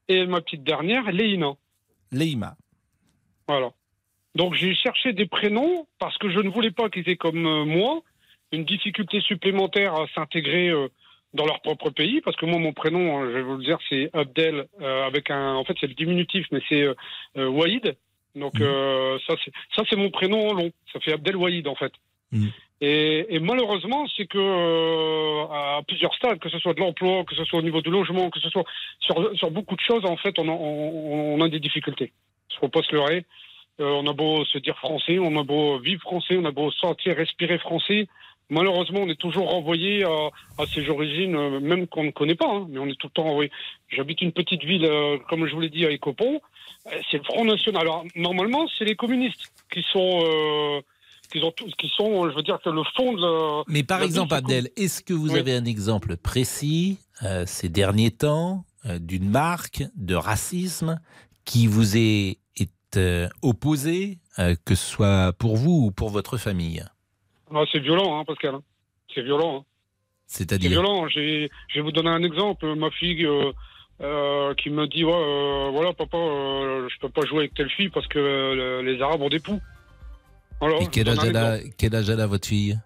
et 0.07 0.26
ma 0.26 0.41
petite 0.41 0.64
dernière, 0.64 1.12
Léina. 1.12 1.53
Leïma. 2.12 2.55
Voilà. 3.47 3.70
Donc 4.36 4.53
j'ai 4.55 4.74
cherché 4.76 5.14
des 5.14 5.26
prénoms 5.28 5.88
parce 5.99 6.18
que 6.18 6.30
je 6.32 6.39
ne 6.39 6.49
voulais 6.49 6.72
pas 6.72 6.89
qu'ils 6.89 7.07
aient 7.10 7.16
comme 7.18 7.45
euh, 7.45 7.66
moi 7.66 8.01
une 8.51 8.64
difficulté 8.64 9.22
supplémentaire 9.22 9.93
à 9.93 10.07
s'intégrer 10.16 10.70
euh, 10.70 10.88
dans 11.36 11.45
leur 11.45 11.62
propre 11.62 11.91
pays. 11.91 12.22
Parce 12.22 12.36
que 12.38 12.45
moi, 12.47 12.57
mon 12.60 12.74
prénom, 12.74 13.20
hein, 13.20 13.26
je 13.28 13.32
vais 13.34 13.41
vous 13.43 13.57
le 13.57 13.64
dire, 13.64 13.78
c'est 13.89 14.10
Abdel 14.14 14.66
euh, 14.82 15.05
avec 15.05 15.30
un. 15.30 15.53
En 15.55 15.64
fait, 15.66 15.76
c'est 15.80 15.88
le 15.88 15.93
diminutif, 15.93 16.47
mais 16.51 16.62
c'est 16.70 16.82
euh, 16.82 16.95
euh, 17.38 17.47
Waïd. 17.49 17.95
Donc 18.36 18.59
euh, 18.61 19.17
ça, 19.27 19.36
c'est 19.43 19.51
ça, 19.75 19.84
c'est 19.89 19.95
mon 19.95 20.09
prénom 20.09 20.49
en 20.49 20.53
long. 20.53 20.71
Ça 20.93 20.99
fait 20.99 21.13
Abdel 21.13 21.36
Waïd 21.36 21.67
en 21.67 21.75
fait. 21.75 21.91
Et, 22.82 23.36
et 23.36 23.39
malheureusement, 23.39 24.05
c'est 24.15 24.25
que 24.25 24.38
euh, 24.38 25.43
à 25.51 25.82
plusieurs 25.86 26.13
stades, 26.13 26.39
que 26.39 26.49
ce 26.49 26.59
soit 26.59 26.73
de 26.73 26.80
l'emploi, 26.80 27.25
que 27.25 27.36
ce 27.36 27.43
soit 27.43 27.59
au 27.59 27.63
niveau 27.63 27.82
du 27.82 27.89
logement, 27.89 28.30
que 28.30 28.39
ce 28.39 28.49
soit 28.49 28.63
sur, 28.99 29.36
sur 29.36 29.51
beaucoup 29.51 29.75
de 29.75 29.82
choses, 29.82 30.05
en 30.05 30.15
fait, 30.15 30.38
on 30.39 30.47
a, 30.47 30.51
on, 30.51 31.36
on 31.36 31.41
a 31.41 31.49
des 31.49 31.59
difficultés. 31.59 32.13
Il 32.51 32.57
faut 32.57 32.69
pas 32.69 32.84
se 32.84 32.93
leurrer. 32.95 33.25
Euh, 33.82 33.91
on 34.01 34.07
a 34.07 34.13
beau 34.13 34.45
se 34.45 34.57
dire 34.57 34.77
français, 34.77 35.19
on 35.19 35.38
a 35.38 35.43
beau 35.43 35.80
vivre 35.80 36.01
français, 36.01 36.38
on 36.38 36.45
a 36.45 36.51
beau 36.51 36.71
sentir, 36.71 37.15
respirer 37.15 37.57
français. 37.59 38.07
Malheureusement, 38.50 39.02
on 39.04 39.10
est 39.10 39.20
toujours 39.20 39.50
renvoyé 39.52 40.04
à, 40.04 40.30
à 40.58 40.66
ces 40.66 40.89
origines, 40.89 41.36
euh, 41.36 41.60
même 41.60 41.86
qu'on 41.88 42.04
ne 42.04 42.12
connaît 42.12 42.36
pas, 42.36 42.47
hein, 42.50 42.66
mais 42.70 42.80
on 42.80 42.88
est 42.88 42.97
tout 43.00 43.08
le 43.08 43.12
temps 43.14 43.24
renvoyé. 43.24 43.52
J'habite 43.89 44.22
une 44.22 44.32
petite 44.32 44.64
ville, 44.64 44.86
euh, 44.86 45.18
comme 45.30 45.45
je 45.47 45.54
vous 45.54 45.62
l'ai 45.62 45.70
dit, 45.70 45.86
à 45.86 45.91
Écopon. 45.91 46.41
Euh, 46.88 46.89
C'est 47.12 47.18
le 47.18 47.24
Front 47.24 47.45
National. 47.45 47.82
Alors, 47.84 48.06
normalement, 48.16 48.68
c'est 48.78 48.86
les 48.86 48.95
communistes 48.95 49.52
qui 49.72 49.84
sont, 49.93 50.22
euh, 50.24 50.82
qui, 51.32 51.43
ont, 51.43 51.52
tous- 51.52 51.72
qui 51.78 51.89
sont, 51.95 52.28
je 52.30 52.36
veux 52.36 52.41
dire, 52.41 52.58
que 52.64 52.70
le 52.72 52.82
fond 52.95 53.14
de 53.14 53.22
la. 53.22 53.64
Mais 53.68 53.84
par 53.84 54.02
exemple, 54.02 54.34
Abdel, 54.34 54.70
est-ce 54.78 55.04
que 55.04 55.14
vous 55.14 55.34
Oui. 55.34 55.39
avez 55.39 55.54
un 55.54 55.66
exemple 55.66 56.18
précis 56.18 56.97
euh, 57.24 57.43
ces 57.45 57.70
derniers 57.70 58.12
temps 58.12 58.66
d'une 59.00 59.30
marque 59.30 59.84
de 59.95 60.16
racisme 60.16 61.00
qui 61.45 61.68
vous 61.68 61.97
est, 61.97 62.38
est 62.58 63.28
opposée, 63.41 64.18
que 64.38 64.74
ce 64.74 64.86
soit 64.86 65.34
pour 65.38 65.58
vous 65.58 65.86
ou 65.88 65.91
pour 65.91 66.10
votre 66.10 66.38
famille? 66.38 66.84
Ah, 67.54 67.64
c'est 67.72 67.80
violent, 67.80 68.20
hein, 68.20 68.24
Pascal. 68.26 68.56
hein. 68.56 68.62
C'est 69.14 69.22
violent. 69.24 69.60
hein. 69.60 69.64
C'est 70.28 70.50
C'est-à-dire 70.50 70.70
violent. 70.70 71.08
J'ai- 71.08 71.50
Je 71.70 71.76
vais 71.76 71.82
vous 71.82 71.91
donner 71.91 72.10
un 72.10 72.24
exemple. 72.24 72.76
Ma 72.76 72.91
fille 72.91 73.26
euh, 73.26 73.52
euh, 74.02 74.54
qui 74.56 74.70
me 74.70 74.86
dit 74.88 75.04
ouais, 75.04 75.12
euh, 75.12 75.70
voilà, 75.72 75.93
papa, 75.93 76.18
je 76.18 77.00
peux 77.00 77.10
pas 77.10 77.26
jouer 77.26 77.39
avec 77.39 77.54
telle 77.56 77.70
fille 77.72 77.89
parce 77.89 78.08
que 78.08 78.82
les 78.84 79.02
Arabes 79.02 79.22
ont 79.22 79.30
des 79.30 79.39
poux. 79.39 79.60
Voilà, 80.62 80.78
Et 80.82 80.88
quel 80.88 81.10
âge, 81.10 81.18
elle 81.26 81.38
a, 81.38 81.58
quel 81.78 81.95
âge 81.95 82.10
elle 82.10 82.20
a, 82.22 82.28
votre 82.28 82.47
fille? 82.47 82.78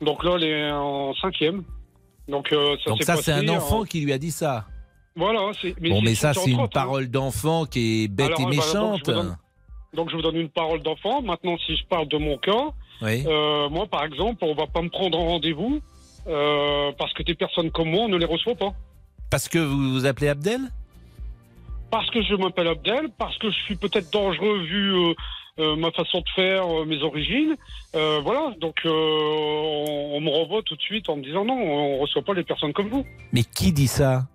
Donc 0.00 0.22
là, 0.24 0.32
elle 0.36 0.44
est 0.44 0.70
en 0.70 1.14
cinquième. 1.14 1.64
Donc, 2.28 2.48
ça 2.50 2.90
Donc 2.90 3.02
ça, 3.02 3.16
c'est 3.16 3.32
un 3.32 3.48
enfant 3.48 3.80
en- 3.80 3.84
qui 3.84 4.00
lui 4.00 4.12
a 4.12 4.18
dit 4.18 4.30
ça? 4.30 4.66
Voilà. 5.14 5.50
c'est- 5.60 5.78
bon, 5.80 6.02
mais 6.02 6.14
ça, 6.14 6.34
c'est 6.34 6.50
une 6.50 6.60
hein. 6.60 6.68
parole 6.72 7.08
d'enfant 7.08 7.64
qui 7.66 8.04
est 8.04 8.08
bête 8.08 8.26
Alors, 8.26 8.40
et 8.40 8.44
donc, 8.44 8.52
je 8.52 8.58
méchante. 8.58 9.10
Donc 9.94 10.10
je 10.10 10.16
vous 10.16 10.22
donne 10.22 10.36
une 10.36 10.48
parole 10.50 10.82
d'enfant. 10.82 11.22
Maintenant, 11.22 11.56
si 11.58 11.76
je 11.76 11.84
parle 11.86 12.08
de 12.08 12.16
mon 12.18 12.36
cas, 12.38 12.70
Oui. 13.02 13.24
euh, 13.26 13.68
moi 13.70 13.86
par 13.86 14.04
exemple, 14.04 14.38
on 14.44 14.54
va 14.54 14.66
pas 14.66 14.82
me 14.82 14.88
prendre 14.90 15.18
en 15.18 15.26
rendez-vous 15.26 15.80
euh, 16.26 16.92
parce 16.98 17.12
que 17.14 17.22
des 17.22 17.34
personnes 17.34 17.70
comme 17.70 17.90
moi, 17.90 18.02
on 18.04 18.08
ne 18.08 18.16
les 18.16 18.26
reçoit 18.26 18.54
pas. 18.56 18.72
Parce 19.30 19.48
que 19.48 19.58
vous 19.58 19.92
vous 19.92 20.06
appelez 20.06 20.28
Abdel? 20.28 20.60
Parce 21.90 22.10
que 22.10 22.20
je 22.22 22.34
m'appelle 22.34 22.68
Abdel, 22.68 23.08
parce 23.16 23.38
que 23.38 23.48
je 23.50 23.56
suis 23.60 23.76
peut-être 23.76 24.12
dangereux 24.12 24.58
vu 24.64 24.92
euh, 25.58 25.76
ma 25.76 25.90
façon 25.92 26.18
de 26.18 26.28
faire, 26.34 26.66
mes 26.84 27.02
origines. 27.02 27.56
Voilà, 27.94 28.54
donc 28.60 28.74
on, 28.84 28.88
on 30.14 30.20
me 30.20 30.28
renvoie 30.30 30.62
tout 30.62 30.76
de 30.76 30.82
suite 30.82 31.08
en 31.08 31.16
me 31.16 31.22
disant 31.22 31.44
non, 31.44 31.54
on 31.58 31.98
reçoit 31.98 32.22
pas 32.22 32.34
les 32.34 32.42
personnes 32.44 32.72
comme 32.72 32.88
vous. 32.88 33.06
Mais 33.32 33.42
qui 33.44 33.72
dit 33.72 33.86
ça? 33.86 34.26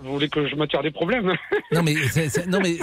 Vous 0.00 0.12
voulez 0.14 0.28
que 0.30 0.48
je 0.48 0.56
m'attire 0.56 0.82
des 0.82 0.90
problèmes? 0.90 1.34
Non 1.72 1.82
mais, 1.82 1.94
non 2.48 2.58
mais 2.60 2.78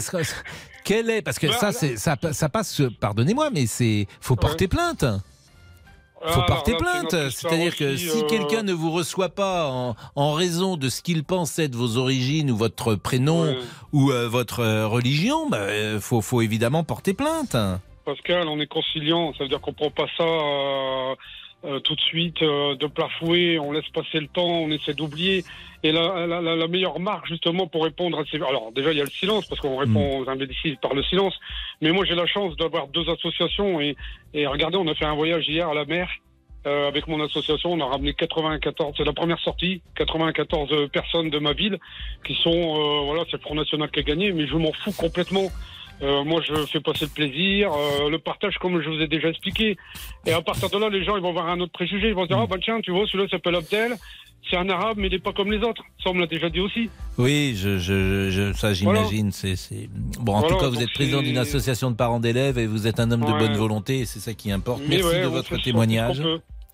c'est- 0.88 0.93
c'est- 0.93 1.03
quel 1.03 1.09
est 1.09 1.21
parce 1.21 1.39
que 1.39 1.51
ça 1.51 1.71
c'est 1.71 1.97
ça, 1.97 2.15
ça 2.31 2.49
passe 2.49 2.81
pardonnez-moi 2.99 3.49
mais 3.51 3.65
c'est 3.67 4.07
faut 4.21 4.35
porter 4.35 4.67
plainte. 4.67 5.05
Faut 6.29 6.39
Ah, 6.41 6.45
porter 6.47 6.71
là, 6.71 6.77
plainte, 6.79 7.13
histoire 7.13 7.29
c'est-à-dire 7.53 7.75
que 7.75 7.93
aussi, 7.93 8.09
si 8.09 8.17
euh, 8.23 8.27
quelqu'un 8.27 8.63
ne 8.63 8.73
vous 8.73 8.89
reçoit 8.91 9.29
pas 9.29 9.67
en, 9.69 9.95
en 10.15 10.33
raison 10.33 10.75
de 10.75 10.89
ce 10.89 11.03
qu'il 11.03 11.23
pense 11.23 11.59
être 11.59 11.75
vos 11.75 11.97
origines 11.97 12.49
ou 12.49 12.57
votre 12.57 12.95
prénom 12.95 13.55
ou 13.93 14.09
euh, 14.11 14.27
votre 14.27 14.61
euh, 14.61 14.88
religion, 14.88 15.47
bah, 15.47 15.57
euh, 15.57 15.99
faut, 15.99 16.21
faut 16.21 16.41
évidemment 16.41 16.83
porter 16.83 17.13
plainte. 17.13 17.55
Pascal, 18.03 18.47
on 18.47 18.59
est 18.59 18.65
conciliant, 18.67 19.31
ça 19.38 19.43
veut 19.43 19.49
dire 19.49 19.61
qu'on 19.61 19.73
prend 19.73 19.91
pas 19.91 20.07
ça 20.17 20.23
euh, 20.23 21.13
euh, 21.66 21.80
tout 21.80 21.95
de 21.95 22.01
suite 22.01 22.41
euh, 22.43 22.76
de 22.76 22.88
plat 22.88 23.10
fouet, 23.20 23.58
on 23.60 23.72
laisse 23.72 23.88
passer 23.93 24.20
le 24.20 24.28
temps, 24.28 24.47
on 24.47 24.70
essaie 24.72 24.93
d'oublier. 24.93 25.43
Et 25.84 25.91
la, 25.91 26.26
la, 26.28 26.41
la- 26.41 26.55
la 26.55 26.68
meilleure 26.68 26.99
marque 26.99 27.28
justement 27.28 27.68
pour 27.68 27.84
répondre 27.84 28.20
à 28.20 28.24
ces... 28.32 28.38
Alors 28.38 28.72
déjà 28.72 28.91
il 28.91 28.97
y 28.97 29.01
a 29.01 29.03
le 29.03 29.10
silence, 29.10 29.45
parce 29.47 29.62
qu'on 29.62 29.78
répond 29.78 30.20
aux 30.20 30.30
imbéciles 30.30 30.78
par 30.78 30.93
le 30.93 31.03
silence, 31.03 31.36
mais 31.82 31.91
moi 31.91 32.03
j'ai 32.05 32.16
la 32.16 32.26
chance 32.26 32.55
d'avoir 32.58 32.88
deux 32.88 33.08
associations 33.10 33.80
et, 33.82 33.95
et 34.34 34.47
regardez, 34.47 34.78
on 34.78 34.88
a 34.88 34.95
fait 34.95 35.05
un 35.05 35.16
voyage 35.16 35.47
hier 35.47 35.68
à 35.70 35.74
la 35.74 35.86
mer. 35.86 36.10
euh, 36.66 36.88
avec 36.88 37.08
mon 37.08 37.24
association, 37.24 37.72
on 37.74 37.80
a 37.80 37.86
ramené 37.86 38.14
94, 38.14 38.95
c'est 38.97 39.03
la 39.05 39.14
première 39.14 39.39
sortie, 39.39 39.82
94 39.95 40.89
personnes 40.91 41.30
de 41.30 41.39
ma 41.39 41.53
ville 41.53 41.78
qui 42.26 42.34
sont, 42.36 42.51
euh, 42.51 43.01
voilà, 43.05 43.24
c'est 43.26 43.38
le 43.38 43.41
Front 43.41 43.55
National 43.55 43.89
qui 43.91 43.99
a 43.99 44.03
gagné, 44.03 44.32
mais 44.34 44.47
je 44.47 44.55
m'en 44.58 44.74
fous 44.74 44.91
complètement. 44.97 45.47
Euh, 46.04 46.24
moi, 46.24 46.41
je 46.48 46.54
fais 46.68 46.80
passer 46.80 47.06
le 47.06 47.12
plaisir, 47.12 47.72
euh, 47.74 48.10
le 48.10 48.20
partage, 48.20 48.56
comme 48.60 48.80
je 48.82 48.88
vous 48.89 49.02
ai 49.02 49.08
déjà 49.08 49.30
expliqué. 49.30 49.78
Et 50.26 50.32
à 50.34 50.41
partir 50.41 50.70
de 50.70 50.78
là, 50.78 50.89
les 50.89 51.04
gens, 51.04 51.16
ils 51.18 51.22
vont 51.24 51.30
avoir 51.30 51.50
un 51.50 51.60
autre 51.60 51.72
préjugé. 51.72 52.10
Ils 52.10 52.14
vont 52.14 52.24
se 52.24 52.28
dire, 52.28 52.38
ah, 52.39 52.45
bah, 52.48 52.58
tiens, 52.64 52.80
tu 52.82 52.91
vois, 52.91 53.06
celui-là 53.08 53.28
s'appelle 53.30 53.56
Abdel. 53.56 53.95
C'est 54.50 54.56
un 54.58 54.70
arabe, 54.70 54.98
mais 55.00 55.08
il 55.08 55.12
n'est 55.12 55.20
pas 55.20 55.34
comme 55.34 55.52
les 55.52 55.58
autres. 55.58 55.82
Ça, 56.04 56.10
on 56.12 56.14
me 56.14 56.22
l'a 56.22 56.28
déjà 56.28 56.50
dit 56.50 56.60
aussi. 56.62 56.89
Oui, 57.18 57.54
je, 57.58 57.80
je, 57.80 58.30
je- 58.30 58.54
ça 58.54 58.74
j'imagine. 58.74 59.32
C'est, 59.34 59.56
c'est- 59.58 59.89
Bon, 60.22 60.36
en 60.36 60.39
Voilà, 60.39 60.56
tout 60.56 60.62
cas, 60.62 60.70
vous 60.70 60.82
êtes 60.82 60.93
président 60.93 61.22
d'une 61.22 61.38
association 61.39 61.91
de 61.91 61.95
parents 61.98 62.20
d'élèves 62.22 62.58
et 62.58 62.66
vous 62.68 62.88
êtes 62.88 63.00
un 63.02 63.12
homme 63.12 63.26
de 63.26 63.32
bonne 63.32 63.56
volonté, 63.58 64.00
et 64.02 64.06
c'est 64.06 64.20
ça 64.20 64.34
qui 64.34 64.52
importe. 64.52 64.82
Mais 64.88 64.98
Merci 64.98 65.08
ouais, 65.10 65.22
de 65.24 65.28
votre 65.28 65.58
témoignage. 65.62 66.22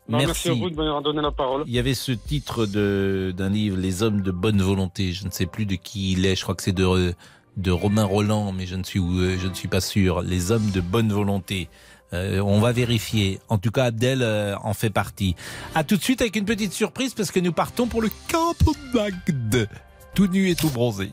Bah, 0.09 0.17
merci. 0.19 0.49
à 0.49 0.53
vous 0.53 0.69
de 0.69 0.75
m'avoir 0.75 1.01
donné 1.01 1.21
la 1.21 1.31
parole. 1.31 1.63
Il 1.65 1.73
y 1.73 1.79
avait 1.79 1.93
ce 1.93 2.11
titre 2.11 2.65
de, 2.65 3.33
d'un 3.35 3.49
livre, 3.49 3.77
Les 3.77 4.03
hommes 4.03 4.21
de 4.21 4.31
bonne 4.31 4.61
volonté. 4.61 5.13
Je 5.13 5.25
ne 5.25 5.31
sais 5.31 5.45
plus 5.45 5.65
de 5.65 5.75
qui 5.75 6.11
il 6.11 6.25
est. 6.25 6.35
Je 6.35 6.43
crois 6.43 6.53
que 6.55 6.61
c'est 6.61 6.73
de, 6.75 7.13
de 7.57 7.71
Romain 7.71 8.05
Roland, 8.05 8.51
mais 8.51 8.65
je 8.65 8.75
ne 8.75 8.83
suis, 8.83 8.99
euh, 8.99 9.37
je 9.39 9.47
ne 9.47 9.53
suis 9.53 9.67
pas 9.67 9.81
sûr. 9.81 10.21
Les 10.21 10.51
hommes 10.51 10.69
de 10.71 10.81
bonne 10.81 11.11
volonté. 11.11 11.69
Euh, 12.13 12.39
on 12.41 12.59
va 12.59 12.71
vérifier. 12.71 13.39
En 13.49 13.57
tout 13.57 13.71
cas, 13.71 13.85
Abdel 13.85 14.21
euh, 14.21 14.55
en 14.63 14.73
fait 14.73 14.89
partie. 14.91 15.35
À 15.73 15.83
tout 15.83 15.97
de 15.97 16.03
suite 16.03 16.21
avec 16.21 16.35
une 16.35 16.45
petite 16.45 16.73
surprise 16.73 17.13
parce 17.13 17.31
que 17.31 17.39
nous 17.39 17.53
partons 17.53 17.87
pour 17.87 18.01
le 18.01 18.09
Cap 18.27 18.57
d'Agde. 18.93 19.67
Tout 20.13 20.27
nu 20.27 20.49
et 20.49 20.55
tout 20.55 20.69
bronzé. 20.69 21.11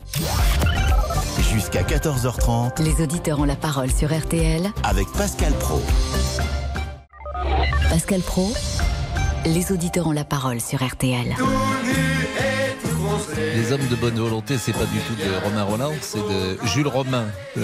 Jusqu'à 1.51 1.81
14h30 1.81 2.81
Les 2.83 3.01
auditeurs 3.03 3.39
ont 3.39 3.45
la 3.45 3.55
parole 3.55 3.91
sur 3.91 4.15
RTL. 4.15 4.71
avec 4.83 5.07
Pascal 5.13 5.53
Pro. 5.53 5.81
Pascal 7.89 8.21
Pro, 8.21 8.53
les 9.45 9.71
auditeurs 9.71 10.07
ont 10.07 10.11
la 10.13 10.23
parole 10.23 10.61
sur 10.61 10.85
RTL. 10.85 11.35
Les 13.37 13.71
hommes 13.73 13.87
de 13.89 13.95
bonne 13.95 14.15
volonté, 14.19 14.57
c'est 14.57 14.71
pas 14.73 14.85
du 14.85 14.99
tout 14.99 15.15
de 15.15 15.43
Romain 15.43 15.63
Roland, 15.63 15.93
c'est 16.01 16.19
de 16.19 16.57
Jules 16.67 16.87
Romain. 16.87 17.25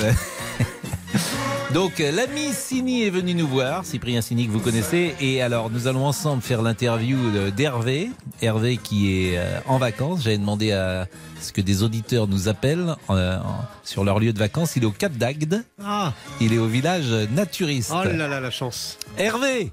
Donc 1.74 2.00
l'ami 2.00 2.54
Sini 2.54 3.04
est 3.04 3.10
venu 3.10 3.34
nous 3.34 3.48
voir, 3.48 3.86
Cyprien 3.86 4.22
Sini 4.22 4.48
que 4.48 4.52
vous 4.52 4.60
connaissez, 4.62 5.16
et 5.20 5.42
alors 5.42 5.70
nous 5.70 5.88
allons 5.88 6.06
ensemble 6.06 6.42
faire 6.42 6.62
l'interview 6.62 7.18
de- 7.32 7.50
d'Hervé, 7.50 8.10
Hervé 8.42 8.78
qui 8.78 9.28
est 9.32 9.38
euh, 9.38 9.60
en 9.68 9.78
vacances. 9.78 10.24
J'avais 10.24 10.38
demandé 10.38 10.72
à 10.72 11.08
ce 11.42 11.52
que 11.52 11.62
des 11.62 11.84
auditeurs 11.84 12.28
nous 12.28 12.48
appellent 12.48 12.96
euh, 13.10 13.38
sur 13.84 14.04
leur 14.06 14.20
lieu 14.20 14.32
de 14.34 14.40
vacances. 14.40 14.76
Il 14.78 14.84
est 14.84 14.88
au 14.88 14.92
Cap 14.92 15.12
d'Agde, 15.14 15.64
Ah, 15.84 16.14
il 16.40 16.54
est 16.54 16.58
au 16.58 16.68
village 16.68 17.12
naturiste. 17.32 17.92
oh 17.94 18.04
là 18.04 18.28
là, 18.28 18.40
la 18.40 18.52
chance. 18.52 18.98
Hervé, 19.18 19.72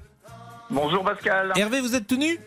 Bonjour 0.69 1.03
Pascal. 1.03 1.53
Hervé, 1.55 1.79
vous 1.79 1.95
êtes 1.95 2.07
tout 2.07 2.17
nu? 2.17 2.39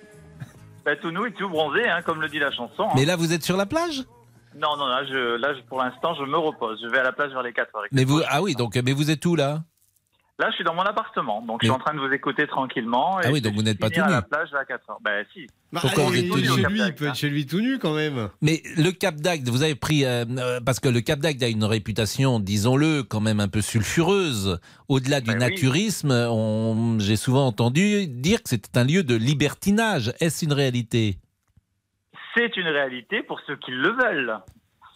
Bah, 0.88 0.96
tout 0.96 1.10
nu 1.10 1.28
et 1.28 1.32
tout 1.32 1.50
bronzé, 1.50 1.86
hein, 1.86 2.00
comme 2.00 2.22
le 2.22 2.28
dit 2.30 2.38
la 2.38 2.50
chanson. 2.50 2.84
hein. 2.84 2.92
Mais 2.96 3.04
là 3.04 3.14
vous 3.16 3.34
êtes 3.34 3.42
sur 3.42 3.58
la 3.58 3.66
plage? 3.66 4.04
Non, 4.56 4.74
non, 4.78 4.86
là, 4.86 5.04
je, 5.04 5.36
là 5.36 5.52
je- 5.54 5.60
pour 5.68 5.82
l'instant, 5.82 6.14
je 6.14 6.22
me 6.24 6.38
repose. 6.38 6.80
Je 6.82 6.88
vais 6.88 7.00
à 7.00 7.02
la 7.02 7.12
plage 7.12 7.30
vers 7.32 7.42
les 7.42 7.52
4 7.52 7.76
heures. 7.76 7.82
Mais 7.92 8.04
vous, 8.04 8.22
ah 8.26 8.40
oui, 8.40 8.54
donc 8.54 8.74
mais 8.82 8.92
vous 8.94 9.10
êtes 9.10 9.24
où 9.26 9.36
là? 9.36 9.60
Là, 10.40 10.50
je 10.50 10.54
suis 10.54 10.62
dans 10.64 10.74
mon 10.74 10.82
appartement, 10.82 11.42
donc 11.42 11.62
je 11.62 11.66
suis 11.66 11.74
en 11.74 11.80
train 11.80 11.94
de 11.94 11.98
vous 11.98 12.12
écouter 12.12 12.46
tranquillement. 12.46 13.20
Et 13.20 13.24
Ah 13.26 13.30
oui, 13.32 13.40
donc 13.40 13.54
vous 13.54 13.62
n'êtes 13.62 13.80
pas 13.80 13.90
tout 13.90 14.00
à 14.00 14.06
nu. 14.06 14.12
la 14.12 14.22
plage 14.22 14.54
à 14.54 14.64
4 14.64 14.88
heures. 14.88 14.98
Ben 15.00 15.24
si. 15.34 15.48
Pourquoi 15.72 16.04
vous 16.04 16.14
il 16.14 16.26
êtes 16.26 16.30
tout 16.30 16.36
nu 16.38 16.66
lui, 16.68 16.80
il 16.86 16.94
peut 16.94 17.06
être 17.08 17.16
chez 17.16 17.28
lui 17.28 17.44
tout 17.44 17.60
nu 17.60 17.78
quand 17.80 17.92
même. 17.92 18.28
Mais 18.40 18.62
le 18.76 18.92
Cap 18.92 19.16
d'Agde, 19.16 19.48
vous 19.48 19.64
avez 19.64 19.74
pris 19.74 20.04
euh, 20.04 20.24
euh, 20.38 20.60
parce 20.64 20.78
que 20.78 20.88
le 20.88 21.00
Cap 21.00 21.18
d'Agde 21.18 21.42
a 21.42 21.48
une 21.48 21.64
réputation, 21.64 22.38
disons-le, 22.38 23.02
quand 23.02 23.20
même 23.20 23.40
un 23.40 23.48
peu 23.48 23.60
sulfureuse. 23.60 24.60
Au-delà 24.88 25.20
du 25.20 25.32
Ben 25.32 25.38
naturisme, 25.38 26.12
on- 26.12 27.00
j'ai 27.00 27.16
souvent 27.16 27.44
entendu 27.46 28.06
dire 28.06 28.40
que 28.40 28.48
c'était 28.48 28.78
un 28.78 28.84
lieu 28.84 29.02
de 29.02 29.16
libertinage. 29.16 30.12
Est-ce 30.20 30.44
une 30.44 30.52
réalité? 30.52 31.16
C'est 32.36 32.56
une 32.56 32.68
réalité 32.68 33.24
pour 33.24 33.40
ceux 33.44 33.56
qui 33.56 33.72
le 33.72 33.90
veulent. 33.90 34.38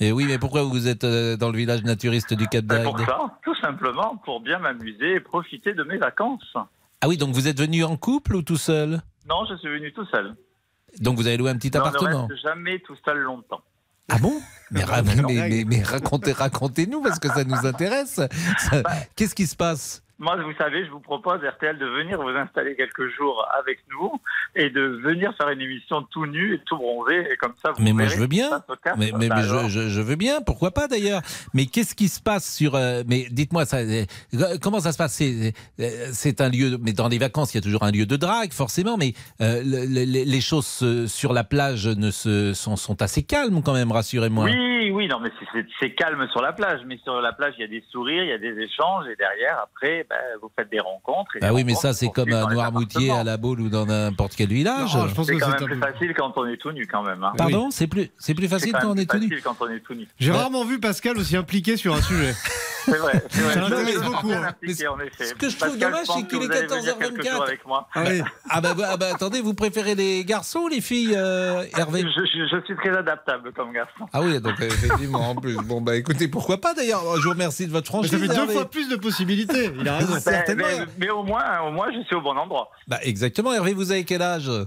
Et 0.03 0.11
oui, 0.11 0.25
mais 0.27 0.37
pourquoi 0.37 0.65
vous 0.65 0.89
êtes 0.89 1.05
euh, 1.05 1.37
dans 1.37 1.49
le 1.51 1.57
village 1.57 1.85
naturiste 1.85 2.35
du 2.35 2.49
Cap 2.49 2.65
Ben, 2.65 2.83
pour 2.83 2.95
d'Agde 2.95 3.07
ça, 3.09 3.39
tout 3.45 3.55
simplement, 3.61 4.17
pour 4.25 4.41
bien 4.41 4.59
m'amuser 4.59 5.15
et 5.15 5.21
profiter 5.21 5.75
de 5.75 5.85
mes 5.85 5.97
vacances. 5.97 6.43
Ah 7.01 7.07
oui, 7.07 7.17
donc 7.17 7.33
vous 7.35 7.47
êtes 7.47 7.61
venu 7.61 7.85
en 7.85 7.97
couple 7.97 8.35
ou 8.35 8.43
tout 8.43 8.57
seul? 8.57 9.01
Non, 9.29 9.45
je 9.49 9.55
suis 9.59 9.69
venu 9.69 9.93
tout 9.93 10.05
seul. 10.07 10.35
Donc 11.01 11.17
vous 11.19 11.27
avez 11.29 11.37
loué 11.37 11.51
un 11.51 11.57
petit 11.57 11.77
appartement. 11.77 12.27
ne 12.27 12.33
reste 12.33 12.43
jamais 12.43 12.81
tout 12.81 12.97
seul 13.05 13.19
longtemps. 13.19 13.61
Ah 14.09 14.19
bon? 14.19 14.33
Mais, 14.73 14.83
ra- 14.83 15.03
non. 15.03 15.29
mais, 15.29 15.49
mais- 15.49 15.65
mais 15.65 15.83
racontez, 15.85 16.33
racontez-nous 16.33 17.01
parce 17.01 17.21
que 17.21 17.29
ça 17.29 17.45
nous 17.45 17.65
intéresse. 17.65 18.21
Ça- 18.59 18.83
Qu'est-ce 19.15 19.37
qui 19.37 19.47
se 19.47 19.55
passe? 19.55 20.03
Moi, 20.23 20.37
vous 20.37 20.55
savez, 20.57 20.85
je 20.87 20.91
vous 20.91 21.01
propose, 21.01 21.41
RTL, 21.45 21.77
de 21.79 21.85
venir 21.87 22.23
vous 22.23 22.29
installer 22.29 22.77
quelques 22.77 23.09
jours 23.17 23.45
avec 23.59 23.81
nous 23.91 24.13
et 24.55 24.71
de 24.71 24.81
venir 24.81 25.35
faire 25.37 25.49
une 25.49 25.61
émission 25.61 26.03
tout 26.13 26.27
nu 26.27 26.55
et 26.55 26.59
tout 26.65 26.77
bronzé. 26.77 27.27
Et 27.33 27.37
comme 27.37 27.55
ça, 27.61 27.73
vous 27.73 27.83
Mais 27.83 27.93
moi 27.93 28.07
je 28.07 28.17
veux 28.19 28.29
bien. 28.29 28.49
Mais, 28.97 29.11
mais, 29.19 29.29
Bah 29.29 29.35
mais 29.39 29.43
je, 29.43 29.51
alors. 29.51 29.69
je- 29.69 29.89
je 29.89 30.01
veux 30.01 30.15
bien, 30.15 30.41
pourquoi 30.41 30.71
pas 30.71 30.87
d'ailleurs? 30.87 31.23
Mais 31.55 31.67
qu'est-ce 31.67 31.97
qui 31.97 32.09
se 32.09 32.23
passe 32.23 32.55
sur. 32.55 32.77
euh, 32.77 33.03
mais 33.09 33.27
dites-moi, 33.33 33.65
ça, 33.65 33.79
euh, 33.79 34.05
comment 34.63 34.79
ça 34.79 34.93
se 34.93 34.99
passe? 34.99 35.15
C'est 35.15 35.53
euh, 35.81 36.45
un 36.45 36.49
lieu. 36.51 36.79
Mais 36.81 36.93
dans 36.93 37.09
les 37.09 37.19
vacances, 37.19 37.53
il 37.55 37.57
y 37.57 37.61
a 37.61 37.63
toujours 37.63 37.83
un 37.83 37.91
lieu 37.91 38.07
de 38.07 38.15
drague, 38.17 38.53
forcément. 38.53 38.97
Mais 38.97 39.15
euh, 39.41 39.61
le- 39.65 39.87
le- 39.87 40.25
les, 40.25 40.41
choses 40.41 40.81
euh, 40.85 41.09
sur 41.09 41.33
la 41.33 41.43
plage 41.43 41.89
ne 41.89 42.13
se, 42.13 42.55
sont, 42.55 42.77
sont 42.77 43.03
assez 43.03 43.25
calmes 43.25 43.61
quand 43.65 43.75
même, 43.75 43.91
rassurez-moi. 43.91 44.45
Oui, 44.45 44.91
oui, 44.93 45.09
non, 45.09 45.19
mais 45.21 45.31
c'est 45.81 45.95
calme 45.95 46.29
sur 46.31 46.43
la 46.43 46.53
plage. 46.53 46.81
Mais 46.87 46.99
sur 47.03 47.21
la 47.21 47.33
plage, 47.33 47.55
il 47.59 47.63
y 47.63 47.65
a 47.65 47.69
des 47.69 47.83
sourires, 47.91 48.23
il 48.23 48.29
y 48.29 48.33
a 48.33 48.39
des 48.39 48.57
échanges. 48.61 49.07
Et 49.09 49.17
derrière, 49.17 49.59
après, 49.65 50.07
ben, 50.13 50.39
vous 50.43 50.51
faites 50.55 50.71
des 50.71 50.81
rencontres. 50.81 51.37
et 51.37 51.39
Ah 51.43 51.49
les 51.49 51.55
oui, 51.55 51.65
mais 51.65 51.75
ça, 51.75 51.93
c'est 51.95 52.09
comme 52.11 52.33
à 52.33 52.45
Noirmoutier, 52.53 53.11
à 53.11 53.25
la 53.25 53.37
Baule 53.39 53.61
ou 53.63 53.69
dans 53.71 53.87
n'importe 53.87 54.35
quel 54.37 54.49
village. 54.49 54.95
Non, 54.95 55.07
c'est 55.25 55.39
quand 55.39 55.49
même 55.49 55.65
plus 55.65 55.79
facile 55.79 56.13
quand 56.15 56.33
on 56.37 56.47
est 56.47 56.57
tout 56.59 56.73
nu, 56.73 56.87
quand 56.87 57.03
même. 57.03 57.25
hein. 57.25 57.33
Pardon 57.37 57.71
C'est 57.71 57.87
plus, 57.87 58.11
c'est 58.19 58.35
plus 58.35 58.49
facile 58.49 58.73
C'est 58.75 58.81
quand 58.81 58.91
on 58.93 58.97
est 58.97 59.09
tout 59.11 59.17
nu. 59.19 59.29
facile 59.29 59.43
quand 59.43 59.57
on 59.61 59.69
est 59.71 59.81
tout 59.81 59.95
nu. 59.95 60.07
J'ai 60.19 60.33
rarement 60.33 60.65
vu 60.65 60.79
Pascal 60.81 61.17
aussi 61.17 61.37
impliqué 61.37 61.77
sur 61.77 61.95
un 61.95 62.03
sujet. 62.03 62.35
C'est 62.85 62.97
vrai, 62.99 63.23
c'est 63.31 63.41
vrai. 63.43 63.55
Ça 63.55 63.61
l'intéresse 63.61 64.03
beaucoup, 64.03 64.33
hein. 64.33 64.43
impliqué, 64.49 64.89
en 64.89 64.99
effet. 65.01 65.25
Ce 65.27 65.35
que 65.35 65.49
je 65.49 65.57
trouve 65.57 65.71
Pascal, 65.79 65.91
dommage, 65.91 66.07
c'est 66.07 66.23
que 66.23 66.29
qu'il 66.29 66.43
est 66.43 66.47
vous 66.47 66.53
allez 66.53 66.67
venir 66.67 66.99
quelques 66.99 67.23
jours 67.27 67.41
14h24. 67.43 67.47
avec 67.47 67.67
moi. 67.67 67.89
Ah, 67.95 68.05
ah 68.51 68.61
bah, 68.61 68.75
bah, 68.75 68.97
bah, 68.97 69.07
attendez, 69.15 69.41
vous 69.41 69.55
préférez 69.55 69.95
les 69.95 70.25
garçons 70.25 70.61
ou 70.61 70.69
les 70.69 70.81
filles, 70.81 71.15
euh, 71.17 71.65
Hervé 71.77 72.01
je, 72.03 72.09
je- 72.09 72.47
je 72.57 72.65
suis 72.65 72.77
très 72.77 72.97
adaptable 72.97 73.53
comme 73.53 73.73
garçon. 73.73 74.07
Ah 74.13 74.21
oui, 74.21 74.41
donc 74.41 74.61
effectivement, 74.61 75.31
en 75.31 75.35
plus. 75.37 75.57
Bon, 75.57 75.81
bah 75.81 75.97
écoutez, 75.97 76.29
pourquoi 76.29 76.61
pas 76.61 76.75
d'ailleurs 76.75 77.03
Je 77.17 77.23
vous 77.25 77.31
remercie 77.31 77.67
de 77.67 77.73
votre 77.73 77.85
Mais 77.93 77.99
franchise. 78.09 78.11
ça 78.13 78.19
fait 78.19 78.29
deux 78.29 78.35
Hervé. 78.43 78.53
fois 78.55 78.69
plus 78.71 78.89
de 78.89 78.97
possibilités. 78.97 79.71
Il 79.79 79.89
a 79.89 79.99
raison. 79.99 80.15
Certainement. 80.21 80.65
mais, 80.69 80.87
mais 80.99 81.11
au 81.11 81.23
moins, 81.23 81.61
au 81.67 81.71
moins, 81.71 81.91
je 81.93 82.03
suis 82.05 82.15
au 82.17 82.21
bon 82.21 82.37
endroit. 82.37 82.71
Bah 82.89 82.99
exactement, 83.03 83.53
Hervé, 83.53 83.73
vous 83.75 83.91
avez 83.93 84.05
quel 84.05 84.23
âge? 84.23 84.49
Euh, 84.49 84.67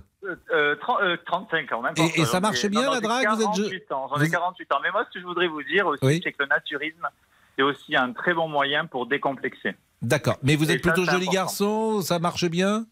euh, 0.54 0.76
30, 0.82 1.02
euh, 1.04 1.18
35 1.28 1.72
ans, 1.74 1.82
n'importe 1.84 2.18
Et- 2.18 2.22
et 2.22 2.26
ça 2.26 2.40
marche 2.40 2.66
bien, 2.66 2.84
non, 2.86 2.94
la 2.94 3.00
drague? 3.02 3.28
Vous 3.30 3.42
êtes 3.42 3.48
48 3.48 3.92
ans, 3.92 4.08
j'en 4.10 4.20
ai 4.22 4.26
vous- 4.26 4.32
48 4.32 4.72
ans. 4.74 4.78
Mais 4.82 4.90
moi, 4.92 5.06
ce 5.08 5.14
que 5.14 5.20
je 5.22 5.26
voudrais 5.26 5.48
vous 5.48 5.62
dire 5.64 5.86
aussi, 5.86 6.04
Oui. 6.04 6.22
c'est 6.24 6.32
que 6.32 6.38
le 6.44 6.48
naturisme 6.48 7.08
est 7.58 7.64
aussi 7.64 7.96
un 7.96 8.12
très 8.14 8.34
bon 8.34 8.48
moyen 8.48 8.86
pour 8.86 9.08
décomplexer. 9.08 9.76
D'accord, 10.02 10.38
mais 10.44 10.56
vous 10.56 10.70
êtes 10.72 10.82
plutôt 10.82 11.06
c'est 11.06 11.12
joli 11.12 11.24
important. 11.28 11.32
garçon, 11.42 12.02
ça 12.02 12.20
marche 12.20 12.46
bien? 12.46 12.86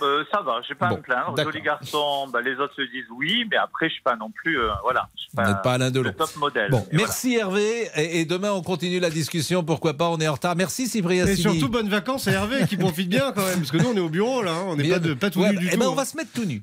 Euh, 0.00 0.24
ça 0.32 0.40
va, 0.40 0.62
je 0.62 0.70
vais 0.70 0.74
pas 0.76 0.88
Bon, 0.88 0.96
me 0.96 1.02
plaindre. 1.02 1.36
Joli 1.42 1.60
garçon, 1.60 2.26
bah, 2.32 2.40
les 2.40 2.54
autres 2.54 2.74
se 2.74 2.80
disent 2.82 3.04
oui, 3.14 3.44
mais 3.50 3.58
après, 3.58 3.88
je 3.88 3.94
suis 3.94 4.02
pas 4.02 4.16
non 4.16 4.30
plus, 4.30 4.58
euh, 4.58 4.70
voilà, 4.82 5.10
je 5.14 5.20
suis 5.22 5.30
Vous 5.36 5.42
n'êtes 5.42 5.60
pas 5.62 5.74
Alain 5.74 5.90
Delon. 5.90 6.04
le 6.08 6.14
top 6.14 6.34
modèle. 6.36 6.70
Bon, 6.70 6.86
merci 6.90 7.34
Hervé, 7.36 7.88
et, 7.96 8.20
et 8.20 8.24
demain 8.24 8.52
on 8.52 8.62
continue 8.62 8.98
la 8.98 9.10
discussion, 9.10 9.62
pourquoi 9.62 9.92
pas, 9.94 10.08
on 10.08 10.18
est 10.20 10.28
en 10.28 10.32
retard. 10.34 10.56
Merci 10.56 10.86
Cyprien 10.88 11.26
Et 11.26 11.36
surtout, 11.36 11.68
bonnes 11.68 11.90
vacances 11.90 12.28
à 12.28 12.32
Hervé 12.32 12.66
qui 12.66 12.78
profite 12.78 13.10
bien 13.10 13.32
quand 13.32 13.44
même. 13.44 13.58
Parce 13.58 13.72
que 13.72 13.76
nous, 13.76 13.88
on 13.90 13.96
est 13.96 14.00
au 14.00 14.08
bureau 14.08 14.42
là. 14.42 14.52
hein. 14.52 14.64
On 14.68 14.76
n'est 14.76 14.84
Bien. 14.84 14.94
pas, 14.94 14.98
de, 15.00 15.12
pas 15.14 15.30
tout 15.30 15.40
Ouais, 15.40 15.50
nu 15.52 15.58
du 15.58 15.66
eh 15.68 15.72
tout. 15.72 15.78
ben, 15.80 15.86
on 15.88 15.94
va 15.94 16.06
se 16.06 16.16
mettre 16.16 16.32
tout 16.32 16.44
nu. 16.46 16.62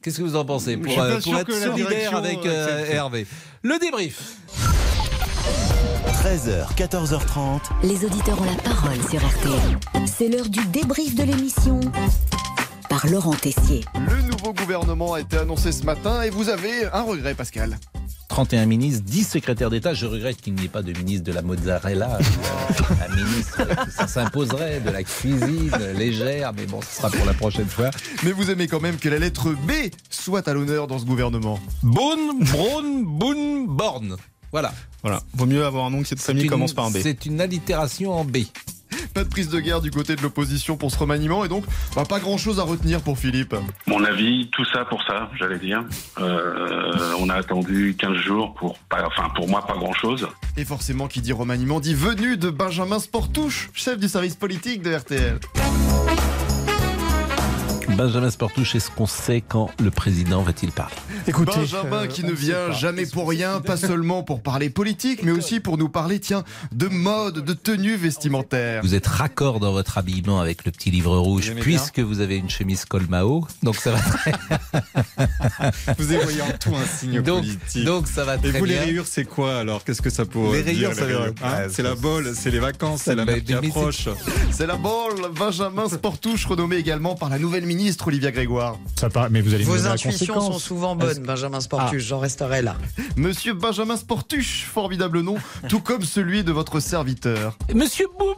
Qu'est-ce 0.00 0.16
que 0.18 0.22
vous 0.22 0.36
en 0.36 0.44
pensez 0.46 0.72
Je 0.74 0.78
pour, 0.78 0.98
euh, 1.02 1.18
pour 1.20 1.36
être 1.38 1.52
solidaire 1.52 2.16
avec 2.16 2.46
euh. 2.46 2.86
Hervé? 2.86 3.26
Le 3.62 3.78
débrief. 3.78 4.36
13h, 6.06 6.74
14h30. 6.76 7.60
Les 7.82 8.04
auditeurs 8.04 8.40
ont 8.40 8.44
la 8.44 8.62
parole 8.62 8.98
sur 9.10 9.20
RTL. 9.26 10.06
C'est 10.06 10.28
l'heure 10.28 10.48
du 10.48 10.64
débrief 10.66 11.14
de 11.14 11.24
l'émission 11.24 11.80
par 12.88 13.06
Laurent 13.08 13.34
Tessier. 13.34 13.84
Le 13.94 14.22
nouveau 14.22 14.52
gouvernement 14.52 15.14
a 15.14 15.20
été 15.20 15.38
annoncé 15.38 15.72
ce 15.72 15.84
matin 15.84 16.22
et 16.22 16.30
vous 16.30 16.48
avez 16.48 16.86
un 16.92 17.02
regret, 17.02 17.34
Pascal. 17.34 17.78
31 18.28 18.66
ministres, 18.66 19.02
10 19.04 19.24
secrétaires 19.24 19.70
d'État. 19.70 19.94
Je 19.94 20.06
regrette 20.06 20.40
qu'il 20.40 20.54
n'y 20.54 20.66
ait 20.66 20.68
pas 20.68 20.82
de 20.82 20.92
ministre 20.92 21.24
de 21.24 21.32
la 21.32 21.42
mozzarella, 21.42 22.18
un 23.10 23.16
ministre, 23.16 23.62
ça 23.90 24.06
s'imposerait, 24.06 24.80
de 24.80 24.90
la 24.90 25.02
cuisine 25.02 25.70
légère, 25.96 26.52
mais 26.56 26.66
bon, 26.66 26.80
ce 26.80 26.98
sera 26.98 27.10
pour 27.10 27.26
la 27.26 27.34
prochaine 27.34 27.68
fois. 27.68 27.90
Mais 28.22 28.30
vous 28.30 28.50
aimez 28.50 28.68
quand 28.68 28.80
même 28.80 28.98
que 28.98 29.08
la 29.08 29.18
lettre 29.18 29.50
B 29.50 29.72
soit 30.10 30.46
à 30.46 30.52
l'honneur 30.52 30.86
dans 30.86 30.98
ce 30.98 31.04
gouvernement. 31.04 31.58
Boun, 31.82 32.38
Braun, 32.40 33.02
Boun, 33.04 33.66
Born. 33.66 34.16
Voilà. 34.52 34.72
Voilà. 35.02 35.20
Vaut 35.34 35.46
mieux 35.46 35.64
avoir 35.64 35.86
un 35.86 35.90
nom 35.90 36.02
qui 36.02 36.14
de 36.14 36.18
C'est 36.18 36.26
famille 36.26 36.44
une- 36.44 36.50
commence 36.50 36.72
par 36.72 36.86
un 36.86 36.90
B. 36.90 36.96
C'est 37.02 37.26
une 37.26 37.40
allitération 37.40 38.12
en 38.12 38.24
B. 38.24 38.38
Pas 39.14 39.22
de 39.24 39.28
prise 39.28 39.48
de 39.48 39.60
guerre 39.60 39.80
du 39.80 39.90
côté 39.90 40.16
de 40.16 40.22
l'opposition 40.22 40.76
pour 40.76 40.90
ce 40.90 40.98
remaniement 40.98 41.44
et 41.44 41.48
donc 41.48 41.64
bah, 41.94 42.04
pas 42.08 42.20
grand 42.20 42.38
chose 42.38 42.58
à 42.58 42.62
retenir 42.62 43.00
pour 43.02 43.18
Philippe. 43.18 43.54
Mon 43.86 44.02
avis, 44.04 44.48
tout 44.52 44.64
ça 44.64 44.84
pour 44.86 45.02
ça, 45.02 45.30
j'allais 45.38 45.58
dire. 45.58 45.84
Euh, 46.18 47.14
on 47.18 47.28
a 47.28 47.34
attendu 47.34 47.96
15 47.98 48.14
jours 48.16 48.54
pour, 48.54 48.78
pas, 48.90 49.06
enfin 49.06 49.28
pour 49.34 49.48
moi, 49.48 49.66
pas 49.66 49.74
grand-chose. 49.76 50.26
Et 50.56 50.64
forcément, 50.64 51.06
qui 51.06 51.20
dit 51.20 51.32
remaniement 51.32 51.80
dit 51.80 51.94
venu 51.94 52.36
de 52.36 52.50
Benjamin 52.50 52.98
Sportouche, 52.98 53.70
chef 53.74 53.98
du 53.98 54.08
service 54.08 54.36
politique 54.36 54.82
de 54.82 54.94
RTL. 54.94 55.38
Benjamin 57.96 58.30
Sportouche, 58.30 58.74
est-ce 58.74 58.90
qu'on 58.90 59.06
sait 59.06 59.40
quand 59.46 59.70
le 59.80 59.90
président 59.90 60.42
va-t-il 60.42 60.70
parler? 60.72 60.94
Benjamin 61.26 62.06
qui 62.06 62.22
ne 62.22 62.32
vient 62.32 62.70
jamais 62.72 63.06
pour 63.06 63.28
rien, 63.28 63.60
pas 63.60 63.76
seulement 63.76 64.22
pour 64.22 64.42
parler 64.42 64.70
politique, 64.70 65.22
mais 65.22 65.30
aussi 65.32 65.58
pour 65.60 65.78
nous 65.78 65.88
parler, 65.88 66.20
tiens, 66.20 66.44
de 66.72 66.86
mode, 66.88 67.44
de 67.44 67.52
tenue 67.54 67.96
vestimentaire. 67.96 68.82
Vous 68.82 68.94
êtes 68.94 69.06
raccord 69.06 69.58
dans 69.60 69.72
votre 69.72 69.98
habillement 69.98 70.40
avec 70.40 70.64
le 70.64 70.70
petit 70.70 70.90
livre 70.90 71.16
rouge, 71.16 71.52
puisque 71.60 72.00
vous 72.00 72.20
avez 72.20 72.36
une 72.36 72.50
chemise 72.50 72.84
Colmao, 72.84 73.46
donc 73.62 73.76
ça 73.76 73.92
va 73.92 74.00
très 74.00 74.32
Vous 75.98 76.12
y 76.12 76.16
voyez 76.16 76.42
en 76.42 76.50
tout 76.60 76.74
un 76.74 76.84
signe 76.86 77.22
Donc- 77.22 77.40
politique. 77.40 77.84
donc 77.84 78.06
ça 78.06 78.24
va 78.24 78.36
Et 78.36 78.38
très 78.50 78.58
vous, 78.58 78.64
les 78.64 78.78
rayures, 78.78 79.06
c'est 79.06 79.24
quoi 79.24 79.58
alors? 79.58 79.82
Qu'est-ce 79.84 80.02
que 80.02 80.10
ça 80.10 80.24
pourrait 80.24 80.58
Les 80.58 80.64
rayures, 80.64 80.90
dire, 80.90 80.98
ça 80.98 81.04
veut- 81.06 81.16
rayures? 81.16 81.34
Hein? 81.42 81.66
C'est 81.70 81.82
la 81.82 81.94
bol, 81.94 82.32
c'est 82.34 82.50
les 82.50 82.58
vacances, 82.60 83.02
c'est 83.04 83.14
la 83.14 83.24
mer 83.24 83.42
qui 83.42 83.54
approche. 83.54 84.08
C'est 84.52 84.66
la 84.66 84.76
bolle, 84.76 85.30
Benjamin 85.36 85.88
Sportouche, 85.88 86.44
renommé 86.46 86.76
également 86.76 87.14
par 87.16 87.28
la 87.30 87.38
nouvelle 87.38 87.62
ministre 87.64 87.77
Olivia 88.06 88.30
Grégoire. 88.30 88.76
Ça 88.98 89.08
paraît- 89.10 89.28
mais 89.30 89.40
vous 89.40 89.54
allez 89.54 89.64
Vos 89.64 89.86
intuitions 89.86 90.40
sont 90.40 90.58
souvent 90.58 90.96
bonnes, 90.96 91.22
Benjamin 91.22 91.60
Sportus, 91.60 92.02
j'en 92.04 92.18
resterai 92.18 92.62
là. 92.62 92.76
Monsieur 93.16 93.54
Benjamin 93.54 93.96
Sportuche, 93.96 94.64
formidable 94.64 95.20
nom, 95.20 95.36
tout 95.68 95.80
comme 95.80 96.02
celui 96.02 96.42
de 96.44 96.52
votre 96.52 96.80
serviteur. 96.80 97.56
Monsieur 97.74 98.06
Boubouk 98.18 98.36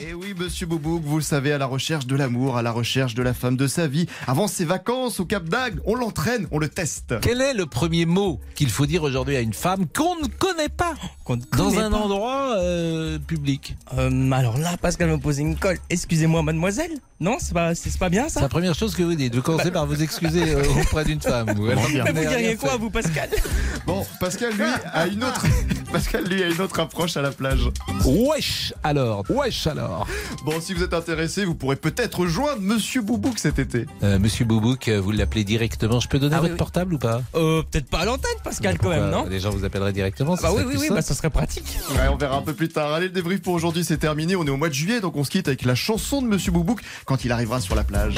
Et 0.00 0.14
oui, 0.14 0.34
monsieur 0.38 0.66
Boubouk, 0.66 1.02
vous 1.04 1.16
le 1.16 1.22
savez, 1.22 1.52
à 1.52 1.58
la 1.58 1.66
recherche 1.66 2.06
de 2.06 2.14
l'amour, 2.14 2.56
à 2.56 2.62
la 2.62 2.70
recherche 2.70 3.14
de 3.14 3.22
la 3.22 3.34
femme 3.34 3.56
de 3.56 3.66
sa 3.66 3.88
vie. 3.88 4.06
Avant 4.26 4.46
ses 4.46 4.64
vacances 4.64 5.18
au 5.18 5.24
Cap 5.24 5.44
d'Agde, 5.48 5.80
on 5.84 5.96
l'entraîne, 5.96 6.46
on 6.52 6.58
le 6.58 6.68
teste. 6.68 7.14
Quel 7.22 7.40
est 7.40 7.54
le 7.54 7.66
premier 7.66 8.06
mot 8.06 8.40
qu'il 8.54 8.70
faut 8.70 8.86
dire 8.86 9.02
aujourd'hui 9.02 9.36
à 9.36 9.40
une 9.40 9.52
femme 9.52 9.86
qu'on 9.86 10.16
ne 10.20 10.28
connaît 10.28 10.68
pas 10.68 10.94
Qu'on 11.24 11.36
ne 11.36 11.42
dans 11.56 11.70
connaît 11.70 11.82
un 11.82 11.90
pas. 11.90 11.96
endroit 11.96 12.56
euh, 12.58 13.18
public? 13.18 13.76
Euh, 13.98 14.30
alors 14.30 14.58
là, 14.58 14.76
Pascal 14.76 15.08
me 15.10 15.18
pose 15.18 15.38
une 15.38 15.56
colle. 15.56 15.78
Excusez-moi, 15.90 16.42
mademoiselle? 16.42 16.92
Non, 17.18 17.38
c'est 17.40 17.54
pas, 17.54 17.74
c'est 17.74 17.96
pas 17.98 18.10
bien 18.10 18.24
C'est 18.28 18.34
ça 18.34 18.40
la 18.42 18.48
première 18.48 18.74
chose 18.74 18.94
que 18.94 19.02
vous 19.02 19.14
dites. 19.14 19.34
Vous 19.34 19.42
commencez 19.42 19.70
par 19.70 19.86
vous 19.86 20.02
excuser 20.02 20.52
euh, 20.54 20.62
auprès 20.82 21.04
d'une 21.04 21.20
femme. 21.20 21.52
Vous, 21.56 21.66
vous 21.66 22.12
diriez 22.12 22.56
quoi, 22.56 22.76
vous, 22.76 22.90
Pascal? 22.90 23.30
Bon, 23.86 24.02
Pascal, 24.18 24.52
lui, 24.54 24.64
a 24.94 25.06
une 25.06 25.22
autre, 25.22 25.44
Pascal, 25.92 26.24
lui, 26.24 26.42
a 26.42 26.48
une 26.48 26.60
autre 26.60 26.80
approche 26.80 27.18
à 27.18 27.22
la 27.22 27.30
plage. 27.32 27.68
Wesh 28.06 28.72
alors 28.82 29.24
Wesh 29.28 29.63
alors 29.66 30.06
Bon, 30.44 30.60
si 30.60 30.74
vous 30.74 30.82
êtes 30.82 30.94
intéressé, 30.94 31.44
vous 31.44 31.54
pourrez 31.54 31.76
peut-être 31.76 32.20
rejoindre 32.20 32.60
monsieur 32.60 33.02
Boubouk 33.02 33.38
cet 33.38 33.58
été. 33.58 33.86
Euh, 34.02 34.18
Monsieur 34.18 34.44
Boubouk, 34.44 34.88
euh, 34.88 35.00
vous 35.00 35.10
l'appelez 35.12 35.44
directement. 35.44 36.00
Je 36.00 36.08
peux 36.08 36.18
donner 36.18 36.36
Ah 36.36 36.40
votre 36.40 36.52
oui. 36.52 36.58
portable 36.58 36.94
ou 36.94 36.98
pas? 36.98 37.22
Euh, 37.34 37.62
peut-être 37.62 37.88
pas 37.88 37.98
à 38.00 38.04
l'antenne, 38.04 38.30
Pascal, 38.42 38.78
quand 38.78 38.90
même, 38.90 39.10
non? 39.10 39.26
Les 39.28 39.40
gens 39.40 39.50
vous 39.50 39.64
appelleraient 39.64 39.92
directement. 39.92 40.34
Ah 40.38 40.42
Bah 40.42 40.48
ce 40.50 40.54
oui, 40.56 40.62
serait 40.62 40.74
oui, 40.76 40.80
oui, 40.90 40.94
bah 40.94 41.02
ça 41.02 41.14
serait 41.14 41.30
pratique. 41.30 41.78
Ouais, 41.90 42.08
on 42.10 42.16
verra 42.16 42.36
un 42.36 42.42
peu 42.42 42.54
plus 42.54 42.68
tard. 42.68 42.92
Allez, 42.92 43.06
le 43.06 43.12
débrief 43.12 43.42
pour 43.42 43.54
aujourd'hui, 43.54 43.84
c'est 43.84 43.98
terminé. 43.98 44.36
On 44.36 44.44
est 44.46 44.50
au 44.50 44.56
mois 44.56 44.68
de 44.68 44.74
juillet, 44.74 45.00
donc 45.00 45.16
on 45.16 45.24
se 45.24 45.30
quitte 45.30 45.48
avec 45.48 45.64
la 45.64 45.74
chanson 45.74 46.22
de 46.22 46.26
Monsieur 46.26 46.52
Boubouk 46.52 46.80
quand 47.04 47.24
il 47.24 47.32
arrivera 47.32 47.60
sur 47.60 47.74
la 47.74 47.84
plage. 47.84 48.14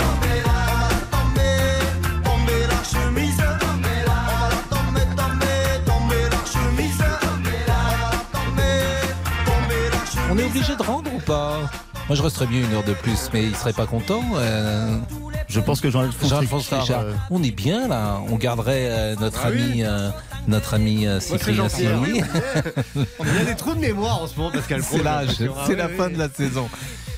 Obligé 10.46 10.76
de 10.76 10.82
rendre 10.82 11.10
ou 11.14 11.18
pas 11.20 11.58
Moi, 12.08 12.16
je 12.16 12.22
resterais 12.22 12.46
bien 12.46 12.60
une 12.60 12.72
heure 12.74 12.84
de 12.84 12.92
plus, 12.94 13.28
mais 13.32 13.42
il 13.44 13.56
serait 13.56 13.72
pas 13.72 13.86
content. 13.86 14.22
euh, 14.36 14.96
Je 15.48 15.60
pense 15.60 15.80
que 15.80 15.90
Jean-Alphonse 15.90 16.30
Jean-Alphonse 16.30 16.68
Richard, 16.72 17.00
euh, 17.00 17.12
on 17.30 17.42
est 17.42 17.50
bien 17.50 17.88
là. 17.88 18.20
On 18.30 18.36
garderait 18.36 18.88
euh, 18.90 19.16
notre 19.20 19.40
Ah 19.44 19.48
oui. 19.52 19.62
ami, 19.62 19.84
euh, 19.84 20.10
notre 20.48 20.74
ami 20.74 21.06
Cyprien. 21.20 21.68
Sini. 21.68 22.22
Il 22.94 23.34
y 23.36 23.40
a 23.40 23.44
des 23.44 23.56
trous 23.56 23.74
de 23.74 23.80
mémoire 23.80 24.22
en 24.22 24.26
ce 24.26 24.36
moment, 24.36 24.50
Pascal. 24.50 24.82
C'est 24.82 25.02
l'âge, 25.02 25.28
Ah 25.40 25.64
c'est 25.66 25.76
la 25.76 25.86
oui, 25.86 25.96
fin 25.96 26.08
de 26.10 26.18
la 26.18 26.28
saison. 26.28 26.68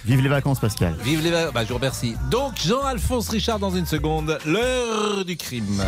Vive 0.05 0.21
les 0.23 0.29
vacances, 0.29 0.59
Pascal. 0.61 0.97
Vive 1.05 1.23
les 1.23 1.31
va- 1.31 1.51
bah, 1.51 1.65
je 1.65 1.69
vous 1.69 1.75
remercie. 1.75 2.15
Donc 2.31 2.53
Jean-Alphonse 2.57 3.29
Richard 3.29 3.59
dans 3.59 3.71
une 3.71 3.85
seconde, 3.87 4.39
l'heure 4.47 5.25
du 5.27 5.37
crime. 5.37 5.83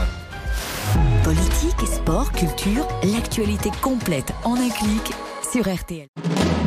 Politique, 1.25 1.87
sport, 1.87 2.31
culture, 2.33 2.87
l'actualité 3.05 3.71
complète 3.81 4.33
en 4.45 4.55
un 4.55 4.69
clic 4.69 5.13
sur 5.53 5.63
RTL. 5.73 6.07